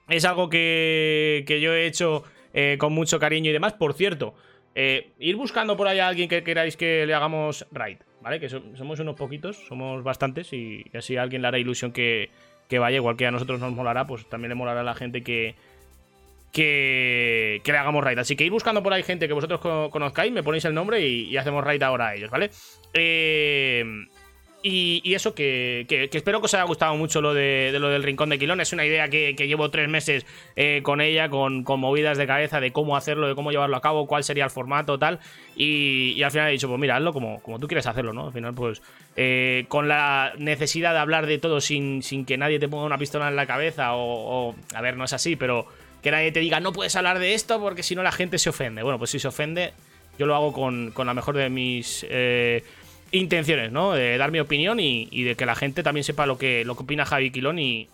Es 0.09 0.25
algo 0.25 0.49
que, 0.49 1.45
que 1.47 1.61
yo 1.61 1.73
he 1.73 1.85
hecho 1.85 2.23
eh, 2.53 2.75
con 2.77 2.91
mucho 2.91 3.17
cariño 3.17 3.49
y 3.49 3.53
demás. 3.53 3.73
Por 3.73 3.93
cierto, 3.93 4.33
eh, 4.75 5.13
ir 5.17 5.37
buscando 5.37 5.77
por 5.77 5.87
ahí 5.87 5.99
a 5.99 6.09
alguien 6.09 6.27
que 6.27 6.43
queráis 6.43 6.75
que 6.75 7.05
le 7.05 7.13
hagamos 7.13 7.65
raid, 7.71 7.99
¿vale? 8.21 8.39
Que 8.39 8.49
so- 8.49 8.61
somos 8.75 8.99
unos 8.99 9.15
poquitos, 9.15 9.57
somos 9.67 10.03
bastantes 10.03 10.53
y 10.53 10.85
así 10.93 11.17
a 11.17 11.23
alguien 11.23 11.41
le 11.41 11.47
hará 11.49 11.59
ilusión 11.59 11.91
que, 11.91 12.29
que 12.69 12.79
vaya, 12.79 12.97
igual 12.97 13.17
que 13.17 13.25
a 13.27 13.31
nosotros 13.31 13.59
nos 13.59 13.73
molará, 13.73 14.05
pues 14.07 14.25
también 14.29 14.49
le 14.49 14.55
molará 14.55 14.81
a 14.81 14.83
la 14.83 14.95
gente 14.95 15.23
que, 15.23 15.55
que, 16.51 17.61
que 17.63 17.71
le 17.71 17.77
hagamos 17.77 18.03
raid. 18.03 18.19
Así 18.19 18.35
que 18.35 18.43
ir 18.45 18.51
buscando 18.51 18.83
por 18.83 18.93
ahí 18.93 19.03
gente 19.03 19.27
que 19.27 19.33
vosotros 19.33 19.59
co- 19.59 19.89
conozcáis, 19.89 20.31
me 20.31 20.43
ponéis 20.43 20.65
el 20.65 20.73
nombre 20.73 21.05
y, 21.05 21.29
y 21.29 21.37
hacemos 21.37 21.63
raid 21.63 21.81
ahora 21.83 22.09
a 22.09 22.15
ellos, 22.15 22.29
¿vale? 22.29 22.49
Eh, 22.93 23.83
y, 24.63 25.13
eso, 25.13 25.33
que, 25.33 25.85
espero 26.11 26.39
que 26.39 26.45
os 26.45 26.53
haya 26.53 26.63
gustado 26.63 26.95
mucho 26.95 27.21
lo 27.21 27.33
de, 27.33 27.75
lo 27.79 27.89
del 27.89 28.03
Rincón 28.03 28.29
de 28.29 28.37
Quilón. 28.37 28.61
Es 28.61 28.73
una 28.73 28.85
idea 28.85 29.09
que, 29.09 29.33
llevo 29.33 29.71
tres 29.71 29.89
meses 29.89 30.25
eh, 30.55 30.81
con 30.83 31.01
ella, 31.01 31.29
con, 31.29 31.63
con 31.63 31.79
movidas 31.79 32.17
de 32.17 32.27
cabeza 32.27 32.59
de 32.59 32.71
cómo 32.71 32.95
hacerlo, 32.95 33.27
de 33.27 33.35
cómo 33.35 33.51
llevarlo 33.51 33.75
a 33.77 33.81
cabo, 33.81 34.07
cuál 34.07 34.23
sería 34.23 34.43
el 34.43 34.49
formato, 34.51 34.99
tal. 34.99 35.19
Y, 35.55 36.21
al 36.23 36.31
final 36.31 36.49
he 36.49 36.51
dicho, 36.51 36.67
pues 36.67 36.79
mira, 36.79 36.97
hazlo 36.97 37.13
como, 37.13 37.41
como 37.41 37.59
tú 37.59 37.67
quieres 37.67 37.87
hacerlo, 37.87 38.13
¿no? 38.13 38.27
Al 38.27 38.33
final, 38.33 38.53
pues 38.53 38.81
eh, 39.15 39.65
con 39.67 39.87
la 39.87 40.33
necesidad 40.37 40.93
de 40.93 40.99
hablar 40.99 41.25
de 41.25 41.37
todo 41.37 41.61
sin, 41.61 42.03
sin 42.03 42.25
que 42.25 42.37
nadie 42.37 42.59
te 42.59 42.67
ponga 42.67 42.85
una 42.85 42.97
pistola 42.97 43.27
en 43.29 43.35
la 43.35 43.45
cabeza 43.47 43.95
o, 43.95 44.49
o- 44.49 44.55
a 44.73 44.81
ver, 44.81 44.97
no 44.97 45.05
es 45.05 45.13
así, 45.13 45.35
pero 45.35 45.65
que 46.01 46.11
nadie 46.11 46.31
te 46.31 46.39
diga, 46.39 46.59
no 46.59 46.71
puedes 46.71 46.95
hablar 46.95 47.19
de 47.19 47.33
esto 47.33 47.59
porque 47.59 47.83
si 47.83 47.95
no 47.95 48.03
la 48.03 48.11
gente 48.11 48.37
se 48.37 48.49
ofende. 48.49 48.83
Bueno, 48.83 48.97
pues 48.97 49.11
si 49.11 49.19
se 49.19 49.27
ofende, 49.27 49.73
yo 50.17 50.25
lo 50.25 50.35
hago 50.35 50.51
con, 50.53 50.91
con 50.91 51.07
la 51.07 51.13
mejor 51.13 51.35
de 51.37 51.49
mis 51.49 52.05
eh, 52.09 52.63
intenciones, 53.11 53.71
¿no? 53.71 53.93
De 53.93 54.17
dar 54.17 54.31
mi 54.31 54.39
opinión 54.39 54.79
y, 54.79 55.23
de 55.23 55.35
que 55.35 55.45
la 55.45 55.55
gente 55.55 55.83
también 55.83 56.03
sepa 56.03 56.25
lo 56.25 56.37
que, 56.37 56.65
lo 56.65 56.75
que 56.75 56.83
opina 56.83 57.05
Javi 57.05 57.31
Quilón 57.31 57.59
y, 57.59 57.89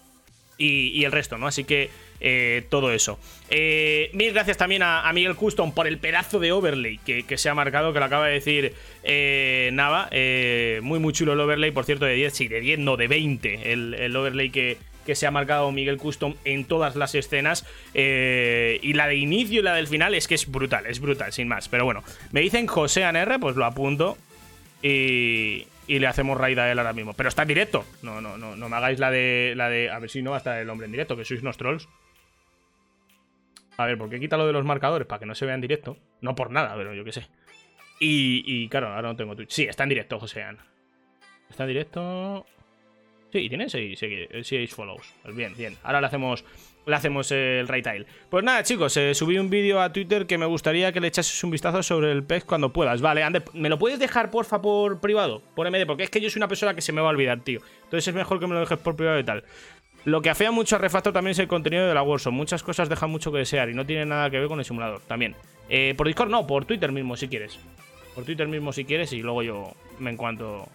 y, 0.58 1.04
el 1.04 1.12
resto, 1.12 1.38
¿no? 1.38 1.48
Así 1.48 1.64
que 1.64 1.90
eh, 2.20 2.66
todo 2.70 2.92
eso. 2.92 3.20
Eh, 3.50 4.10
mil 4.14 4.34
gracias 4.34 4.58
también 4.58 4.82
a, 4.84 5.12
Miguel 5.14 5.36
Custom 5.36 5.72
por 5.72 5.88
el 5.88 5.98
pedazo 5.98 6.40
de 6.40 6.52
overlay 6.52 7.00
que, 7.00 7.24
que 7.24 7.38
se 7.38 7.50
ha 7.50 7.56
marcado, 7.56 7.94
que 7.94 8.00
lo 8.00 8.06
acaba 8.06 8.28
de 8.28 8.34
decir 8.34 8.74
eh, 9.04 9.70
Nava. 9.74 10.10
Muy, 10.82 11.00
muy 11.00 11.14
chulo 11.14 11.34
el 11.34 11.40
overlay, 11.40 11.72
por 11.72 11.86
cierto, 11.86 12.06
de 12.06 12.14
10, 12.14 12.34
sí, 12.34 12.48
de 12.48 12.62
10, 12.62 12.80
no, 12.80 12.98
de 12.98 13.08
20. 13.08 13.72
El, 13.72 13.94
el 13.96 14.16
overlay 14.16 14.52
que, 14.52 14.78
que 15.06 15.16
se 15.16 15.26
ha 15.26 15.32
marcado 15.32 15.72
Miguel 15.72 15.98
Custom 15.98 16.36
en 16.46 16.66
todas 16.66 16.96
las 16.96 17.16
escenas. 17.16 17.66
Y 17.94 18.94
la 18.94 19.08
de 19.08 19.16
inicio 19.16 19.62
y 19.62 19.64
la 19.64 19.74
del 19.74 19.88
final 19.88 20.14
es 20.14 20.28
que 20.28 20.36
es 20.36 20.50
brutal, 20.50 20.86
es 20.86 21.00
brutal, 21.00 21.34
sin 21.34 21.48
más. 21.48 21.70
Pero 21.70 21.86
bueno, 21.86 22.04
me 22.32 22.42
dicen 22.42 22.68
José 22.68 23.04
ANR, 23.04 23.40
pues 23.40 23.56
lo 23.56 23.66
apunto. 23.66 24.18
Y, 24.82 25.68
y 25.88 26.00
le 26.00 26.08
hacemos 26.08 26.38
raid 26.38 26.60
a 26.60 26.72
él 26.72 26.80
ahora 26.80 26.94
mismo. 26.94 27.14
Pero 27.14 27.30
está 27.30 27.44
en 27.44 27.48
directo. 27.48 27.86
No, 28.02 28.22
no, 28.22 28.38
no, 28.38 28.56
no 28.56 28.70
me 28.70 28.76
hagáis 28.76 29.00
la 29.00 29.12
de, 29.12 29.54
la 29.56 29.70
de. 29.70 29.90
A 29.90 30.00
ver 30.00 30.10
si 30.10 30.22
no 30.22 30.32
va 30.32 30.38
a 30.38 30.40
estar 30.40 30.60
el 30.60 30.70
hombre 30.70 30.86
en 30.86 30.92
directo, 30.92 31.16
que 31.18 31.26
sois 31.26 31.42
unos 31.42 31.58
trolls. 31.58 31.88
A 33.78 33.86
ver, 33.86 33.98
¿por 33.98 34.10
qué 34.10 34.20
quita 34.20 34.38
lo 34.38 34.48
de 34.48 34.54
los 34.54 34.66
marcadores? 34.66 35.08
Para 35.08 35.20
que 35.20 35.26
no 35.26 35.36
se 35.36 35.46
vea 35.46 35.56
en 35.56 35.62
directo. 35.62 35.98
No 36.22 36.36
por 36.36 36.52
nada, 36.52 36.76
pero 36.76 36.94
yo 36.94 37.04
qué 37.04 37.12
sé. 37.12 37.28
Y, 38.00 38.44
y 38.46 38.70
claro, 38.70 38.88
ahora 38.88 39.10
no 39.10 39.16
tengo 39.16 39.36
Twitch. 39.36 39.52
Sí, 39.52 39.64
está 39.64 39.84
en 39.84 39.90
directo, 39.90 40.20
Josean. 40.20 40.58
Está 41.50 41.64
en 41.64 41.70
directo. 41.70 42.46
Sí, 43.32 43.50
tiene 43.50 43.70
6 43.70 44.74
follows. 44.74 45.14
Pues 45.24 45.36
bien, 45.36 45.54
bien. 45.56 45.76
Ahora 45.84 46.02
le 46.02 46.08
hacemos, 46.08 46.44
le 46.88 46.96
hacemos 46.96 47.32
el 47.32 47.68
él. 47.70 48.08
Pues 48.30 48.44
nada, 48.44 48.64
chicos, 48.64 48.96
eh, 48.98 49.14
subí 49.14 49.38
un 49.38 49.50
vídeo 49.50 49.82
a 49.82 49.92
Twitter 49.92 50.26
que 50.26 50.38
me 50.38 50.46
gustaría 50.46 50.92
que 50.92 51.00
le 51.00 51.08
echases 51.08 51.44
un 51.44 51.52
vistazo 51.52 51.84
sobre 51.84 52.12
el 52.12 52.24
PEX 52.24 52.46
cuando 52.46 52.72
puedas. 52.72 53.02
Vale, 53.02 53.24
Ander, 53.24 53.44
¿me 53.54 53.70
lo 53.70 53.78
puedes 53.78 54.00
dejar, 54.00 54.32
porfa, 54.32 54.62
por 54.62 55.00
privado? 55.00 55.42
Por 55.56 55.70
MD, 55.70 55.86
porque 55.86 56.04
es 56.04 56.10
que 56.10 56.22
yo 56.22 56.30
soy 56.30 56.40
una 56.40 56.48
persona 56.48 56.74
que 56.74 56.82
se 56.82 56.94
me 56.94 57.02
va 57.02 57.08
a 57.08 57.12
olvidar, 57.12 57.42
tío. 57.42 57.60
Entonces 57.84 58.08
es 58.08 58.16
mejor 58.16 58.40
que 58.40 58.48
me 58.48 58.54
lo 58.54 58.62
dejes 58.62 58.78
por 58.80 58.96
privado 58.96 59.20
y 59.20 59.24
tal. 59.24 59.44
Lo 60.06 60.22
que 60.22 60.30
afea 60.30 60.52
mucho 60.52 60.78
a 60.78 60.80
Refactor 60.80 61.12
también 61.12 61.32
es 61.32 61.40
el 61.40 61.50
contenido 61.50 61.86
de 61.86 61.94
la 61.94 62.02
Warzone. 62.02 62.36
Muchas 62.36 62.64
cosas 62.64 62.88
dejan 62.88 63.10
mucho 63.10 63.32
que 63.32 63.40
desear 63.40 63.70
y 63.70 63.74
no 63.74 63.86
tienen 63.86 64.08
nada 64.08 64.30
que 64.30 64.40
ver 64.40 64.48
con 64.48 64.60
el 64.60 64.66
simulador. 64.66 65.02
También. 65.02 65.36
Eh, 65.68 65.94
por 65.98 66.08
Discord 66.08 66.30
no, 66.30 66.48
por 66.48 66.64
Twitter 66.64 66.94
mismo 66.94 67.18
si 67.18 67.28
quieres. 67.28 67.60
Por 68.16 68.24
Twitter 68.24 68.48
mismo 68.48 68.72
si 68.72 68.86
quieres 68.86 69.12
y 69.12 69.22
luego 69.22 69.44
yo 69.44 69.74
me 70.00 70.12
encuentro. 70.12 70.70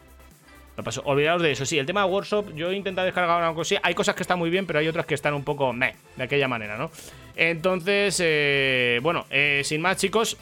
Lo 0.77 0.85
paso. 0.85 1.03
Olvidaos 1.05 1.43
de 1.43 1.53
eso. 1.53 1.67
Sí, 1.67 1.79
el 1.79 1.87
tema 1.87 2.05
de 2.05 2.11
Workshop, 2.11 2.55
yo 2.55 2.71
he 2.71 2.77
intentado 2.77 3.05
descargar 3.05 3.39
una 3.39 3.55
cosa. 3.55 3.77
Hay 3.83 3.95
cosas 3.95 4.15
que 4.15 4.23
están 4.23 4.39
muy 4.39 4.51
bien, 4.51 4.67
pero 4.67 4.79
hay 4.79 4.89
otras 4.89 5.07
que 5.07 5.15
están 5.15 5.35
un 5.35 5.45
poco 5.45 5.73
meh, 5.73 5.95
de 6.17 6.25
aquella 6.25 6.49
manera, 6.49 6.77
¿no? 6.79 6.91
Entonces, 7.37 8.19
eh, 8.23 8.99
bueno, 9.03 9.27
eh, 9.31 9.63
sin 9.65 9.81
más, 9.81 9.97
chicos. 9.99 10.37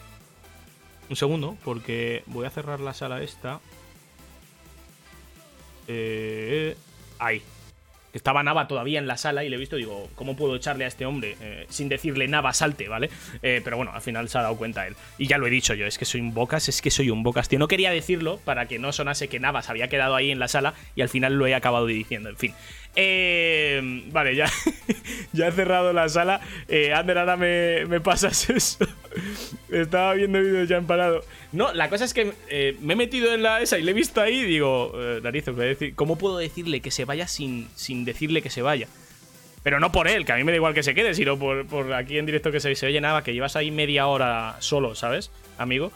Un 1.08 1.16
segundo, 1.16 1.56
porque 1.64 2.22
voy 2.26 2.46
a 2.46 2.50
cerrar 2.50 2.78
la 2.78 2.94
sala 2.94 3.20
esta. 3.22 3.58
Eh, 5.88 6.76
ahí. 7.18 7.42
Estaba 8.12 8.42
Nava 8.42 8.66
todavía 8.68 8.98
en 8.98 9.06
la 9.06 9.16
sala 9.16 9.44
y 9.44 9.48
le 9.48 9.56
he 9.56 9.58
visto, 9.58 9.76
digo, 9.76 10.08
¿cómo 10.14 10.36
puedo 10.36 10.56
echarle 10.56 10.84
a 10.84 10.88
este 10.88 11.06
hombre 11.06 11.36
eh, 11.40 11.66
sin 11.68 11.88
decirle 11.88 12.26
Nava 12.28 12.52
salte, 12.52 12.88
¿vale? 12.88 13.10
Eh, 13.42 13.60
pero 13.62 13.76
bueno, 13.76 13.92
al 13.94 14.02
final 14.02 14.28
se 14.28 14.38
ha 14.38 14.42
dado 14.42 14.56
cuenta 14.56 14.86
él. 14.86 14.96
Y 15.18 15.26
ya 15.26 15.38
lo 15.38 15.46
he 15.46 15.50
dicho 15.50 15.74
yo, 15.74 15.86
es 15.86 15.98
que 15.98 16.04
soy 16.04 16.20
un 16.20 16.34
bocas, 16.34 16.68
es 16.68 16.82
que 16.82 16.90
soy 16.90 17.10
un 17.10 17.22
bocas, 17.22 17.48
tío. 17.48 17.58
No 17.58 17.68
quería 17.68 17.90
decirlo 17.90 18.38
para 18.44 18.66
que 18.66 18.78
no 18.78 18.92
sonase 18.92 19.28
que 19.28 19.40
Nava 19.40 19.62
se 19.62 19.70
había 19.70 19.88
quedado 19.88 20.16
ahí 20.16 20.30
en 20.30 20.38
la 20.38 20.48
sala 20.48 20.74
y 20.96 21.02
al 21.02 21.08
final 21.08 21.34
lo 21.34 21.46
he 21.46 21.54
acabado 21.54 21.86
diciendo, 21.86 22.28
en 22.28 22.36
fin. 22.36 22.54
Eh, 22.96 24.02
vale, 24.10 24.34
ya, 24.34 24.50
ya 25.32 25.48
he 25.48 25.52
cerrado 25.52 25.92
la 25.92 26.08
sala. 26.08 26.40
Eh, 26.68 26.92
Ander, 26.92 27.18
ahora 27.18 27.36
me, 27.36 27.86
me 27.86 28.00
pasas 28.00 28.50
eso. 28.50 28.78
Estaba 29.70 30.14
viendo 30.14 30.40
vídeos 30.40 30.68
ya 30.68 30.76
en 30.78 30.86
parado. 30.86 31.22
No, 31.52 31.72
la 31.72 31.88
cosa 31.88 32.04
es 32.04 32.14
que 32.14 32.32
eh, 32.48 32.76
me 32.80 32.92
he 32.92 32.96
metido 32.96 33.34
en 33.34 33.42
la 33.42 33.60
esa 33.60 33.78
y 33.78 33.82
le 33.82 33.90
he 33.90 33.94
visto 33.94 34.20
ahí 34.20 34.40
y 34.40 34.44
digo, 34.44 34.92
eh, 34.94 35.20
voy 35.52 35.90
a 35.90 35.94
¿cómo 35.96 36.16
puedo 36.16 36.38
decirle 36.38 36.80
que 36.80 36.90
se 36.90 37.04
vaya 37.04 37.26
sin, 37.26 37.68
sin 37.74 38.04
decirle 38.04 38.40
que 38.40 38.50
se 38.50 38.62
vaya? 38.62 38.86
Pero 39.62 39.78
no 39.78 39.92
por 39.92 40.08
él, 40.08 40.24
que 40.24 40.32
a 40.32 40.36
mí 40.36 40.44
me 40.44 40.52
da 40.52 40.56
igual 40.56 40.72
que 40.72 40.82
se 40.82 40.94
quede, 40.94 41.12
sino 41.14 41.38
por, 41.38 41.66
por 41.66 41.92
aquí 41.92 42.18
en 42.18 42.24
directo 42.24 42.50
que 42.50 42.60
se, 42.60 42.74
se 42.74 42.86
oye 42.86 43.00
nada, 43.00 43.22
que 43.22 43.34
llevas 43.34 43.56
ahí 43.56 43.70
media 43.70 44.06
hora 44.06 44.56
solo, 44.60 44.94
¿sabes, 44.94 45.30
amigo? 45.58 45.92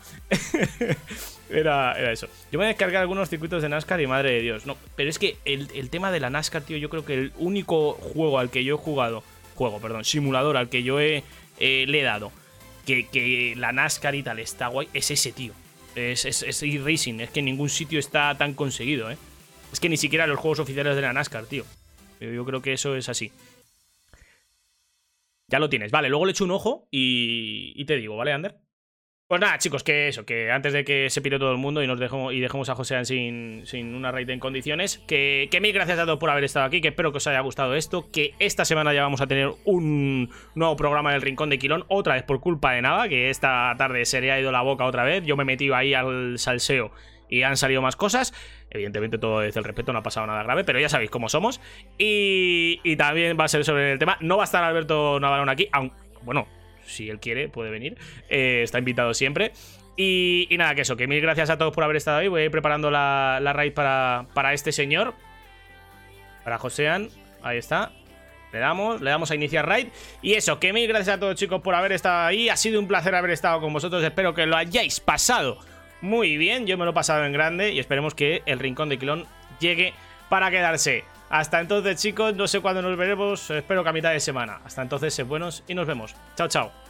era, 1.51 1.93
era 1.93 2.13
eso. 2.13 2.29
Yo 2.53 2.59
me 2.59 2.67
descargué 2.67 2.99
algunos 2.99 3.31
circuitos 3.31 3.63
de 3.63 3.71
NASCAR 3.71 4.01
y 4.03 4.07
madre 4.07 4.33
de 4.33 4.41
Dios. 4.43 4.67
No, 4.67 4.77
pero 4.97 5.09
es 5.09 5.19
que 5.19 5.37
el, 5.47 5.69
el 5.75 5.89
tema 5.89 6.11
de 6.13 6.21
la 6.21 6.29
NASCAR, 6.29 6.63
tío, 6.63 6.77
yo 6.77 6.91
creo 6.91 7.07
que 7.07 7.15
el 7.15 7.33
único 7.39 7.93
juego 7.93 8.39
al 8.39 8.51
que 8.51 8.65
yo 8.65 8.75
he 8.75 8.79
jugado, 8.79 9.23
juego, 9.55 9.81
perdón, 9.81 10.05
simulador 10.05 10.59
al 10.59 10.69
que 10.69 10.83
yo 10.83 11.01
he, 11.01 11.23
eh, 11.59 11.87
le 11.89 12.01
he 12.01 12.03
dado, 12.03 12.33
que, 12.86 13.06
que 13.09 13.55
la 13.56 13.73
NASCAR 13.73 14.15
y 14.15 14.23
tal 14.23 14.39
está 14.39 14.69
guay, 14.69 14.89
es 14.93 15.11
ese, 15.11 15.32
tío. 15.32 15.52
Es, 15.94 16.24
es, 16.24 16.43
es 16.43 16.62
e-racing, 16.62 17.20
es 17.20 17.31
que 17.31 17.40
en 17.40 17.47
ningún 17.47 17.69
sitio 17.69 17.98
está 17.98 18.36
tan 18.36 18.55
conseguido, 18.55 19.11
¿eh? 19.11 19.16
Es 19.73 19.81
que 19.81 19.89
ni 19.89 19.97
siquiera 19.97 20.27
los 20.27 20.39
juegos 20.39 20.61
oficiales 20.61 20.97
de 20.97 21.02
la 21.02 21.12
NASCAR, 21.12 21.47
tío. 21.47 21.65
Yo, 22.20 22.31
yo 22.31 22.44
creo 22.44 22.62
que 22.62 22.73
eso 22.73 22.97
es 22.97 23.09
así. 23.09 23.32
Ya 25.48 25.59
lo 25.59 25.69
tienes. 25.69 25.90
Vale, 25.90 26.09
luego 26.09 26.27
le 26.27 26.32
echo 26.32 26.44
un 26.44 26.51
ojo 26.52 26.89
y, 26.90 27.73
y 27.77 27.85
te 27.85 27.97
digo, 27.97 28.16
¿vale, 28.16 28.32
Ander? 28.32 28.56
Pues 29.27 29.41
nada, 29.41 29.57
chicos, 29.57 29.83
que 29.83 30.09
eso, 30.09 30.27
que 30.27 30.51
antes 30.51 30.75
de 30.75 30.85
que 30.85 31.09
se 31.09 31.23
pire 31.23 31.39
todo 31.39 31.51
el 31.51 31.57
mundo 31.57 31.83
y 31.83 31.87
nos 31.87 31.99
dejemos, 31.99 32.35
y 32.35 32.41
dejemos 32.41 32.69
a 32.69 32.75
José 32.75 33.03
sin, 33.07 33.65
sin 33.65 33.95
una 33.95 34.13
raid 34.13 34.29
en 34.29 34.39
condiciones, 34.39 34.99
que, 35.09 35.49
que 35.51 35.63
mil 35.63 35.73
gracias 35.73 35.99
a 35.99 36.05
todos 36.05 36.19
por 36.19 36.29
haber 36.29 36.45
estado 36.45 36.67
aquí, 36.67 36.83
que 36.83 36.89
espero 36.89 37.11
que 37.11 37.17
os 37.17 37.27
haya 37.27 37.41
gustado 37.41 37.75
esto, 37.75 38.11
que 38.13 38.35
esta 38.39 38.67
semana 38.67 38.93
ya 38.93 39.01
vamos 39.01 39.23
a 39.23 39.27
tener 39.27 39.51
un 39.65 40.31
nuevo 40.55 40.77
programa 40.77 41.13
del 41.13 41.23
Rincón 41.23 41.49
de 41.49 41.59
Quilón, 41.59 41.87
otra 41.89 42.15
vez 42.15 42.23
por 42.25 42.41
culpa 42.41 42.73
de 42.73 42.83
nada, 42.83 43.09
que 43.09 43.31
esta 43.31 43.75
tarde 43.79 44.05
se 44.05 44.21
le 44.21 44.31
ha 44.31 44.39
ido 44.39 44.53
la 44.53 44.61
boca 44.61 44.85
otra 44.85 45.05
vez, 45.05 45.25
yo 45.25 45.37
me 45.37 45.45
he 45.45 45.47
metido 45.47 45.75
ahí 45.75 45.95
al 45.95 46.39
salseo 46.39 46.93
y 47.31 47.45
han 47.45 47.57
salido 47.57 47.81
más 47.81 47.97
cosas. 47.97 48.35
Evidentemente 48.69 49.17
todo 49.17 49.41
desde 49.41 49.59
el 49.59 49.65
respeto, 49.65 49.95
no 49.95 50.01
ha 50.01 50.03
pasado 50.03 50.27
nada 50.27 50.43
grave, 50.43 50.65
pero 50.65 50.79
ya 50.79 50.91
sabéis 50.91 51.11
cómo 51.11 51.31
somos. 51.31 51.63
Y, 51.97 52.79
y 52.85 52.97
también 52.97 53.39
va 53.41 53.45
a 53.45 53.49
ser 53.49 53.65
sobre 53.65 53.93
el 53.93 53.99
tema. 53.99 54.19
No 54.21 54.37
va 54.37 54.43
a 54.43 54.45
estar 54.45 54.63
Alberto 54.63 55.19
Navarón 55.19 55.49
aquí, 55.49 55.67
aunque, 55.73 55.97
bueno, 56.23 56.47
si 56.86 57.11
él 57.11 57.20
quiere, 57.20 57.48
puede 57.48 57.70
venir. 57.70 57.97
Eh, 58.28 58.62
está 58.62 58.78
invitado 58.78 59.15
siempre. 59.15 59.52
Y, 59.97 60.48
nada, 60.59 60.74
que 60.74 60.82
eso, 60.82 60.97
que 60.97 61.06
mil 61.06 61.20
gracias 61.20 61.51
a 61.51 61.59
todos 61.59 61.73
por 61.73 61.85
haber 61.85 61.97
estado 61.97 62.19
ahí. 62.19 62.28
Voy 62.28 62.43
a 62.43 62.44
ir 62.47 62.51
preparando 62.51 62.90
la, 62.90 63.39
la 63.40 63.52
raid 63.52 63.73
para, 63.73 64.27
para 64.35 64.52
este 64.52 64.73
señor. 64.73 65.15
Para 66.43 66.59
Josean. 66.59 67.09
Ahí 67.43 67.59
está. 67.59 67.93
Le 68.52 68.59
damos, 68.59 69.01
le 69.01 69.11
damos 69.11 69.31
a 69.31 69.35
iniciar 69.35 69.69
raid. 69.69 69.89
Y 70.23 70.35
eso, 70.35 70.59
que 70.61 70.73
mil 70.73 70.86
gracias 70.86 71.16
a 71.16 71.20
todos 71.20 71.35
chicos 71.35 71.61
por 71.61 71.74
haber 71.74 71.93
estado 71.93 72.27
ahí. 72.27 72.48
Ha 72.48 72.56
sido 72.56 72.81
un 72.81 72.89
placer 72.89 73.15
haber 73.15 73.31
estado 73.31 73.61
con 73.61 73.73
vosotros. 73.73 74.02
Espero 74.02 74.35
que 74.35 74.47
lo 74.47 74.56
hayáis 74.56 75.01
pasado 75.01 75.59
muy 76.01 76.36
bien. 76.36 76.66
Yo 76.66 76.78
me 76.78 76.85
lo 76.85 76.93
he 76.93 76.94
pasado 76.94 77.24
en 77.24 77.32
grande 77.32 77.73
y 77.73 77.81
esperemos 77.81 78.15
que 78.15 78.43
el 78.47 78.59
Rincón 78.59 78.89
de 78.89 78.98
Quilón 78.98 79.27
llegue 79.59 79.93
para 80.28 80.51
quedarse. 80.51 81.05
Hasta 81.35 81.61
entonces, 81.61 82.01
chicos, 82.01 82.36
no 82.36 82.47
sé 82.47 82.61
cuándo 82.61 82.81
nos 82.81 82.97
veremos. 82.97 83.51
Espero 83.51 83.82
que 83.82 83.89
a 83.89 83.93
mitad 83.93 84.12
de 84.12 84.20
semana. 84.20 84.61
Hasta 84.65 84.82
entonces, 84.82 85.12
sed 85.12 85.27
buenos 85.27 85.65
y 85.66 85.74
nos 85.74 85.85
vemos. 85.85 86.15
Chao, 86.36 86.47
chao. 86.47 86.84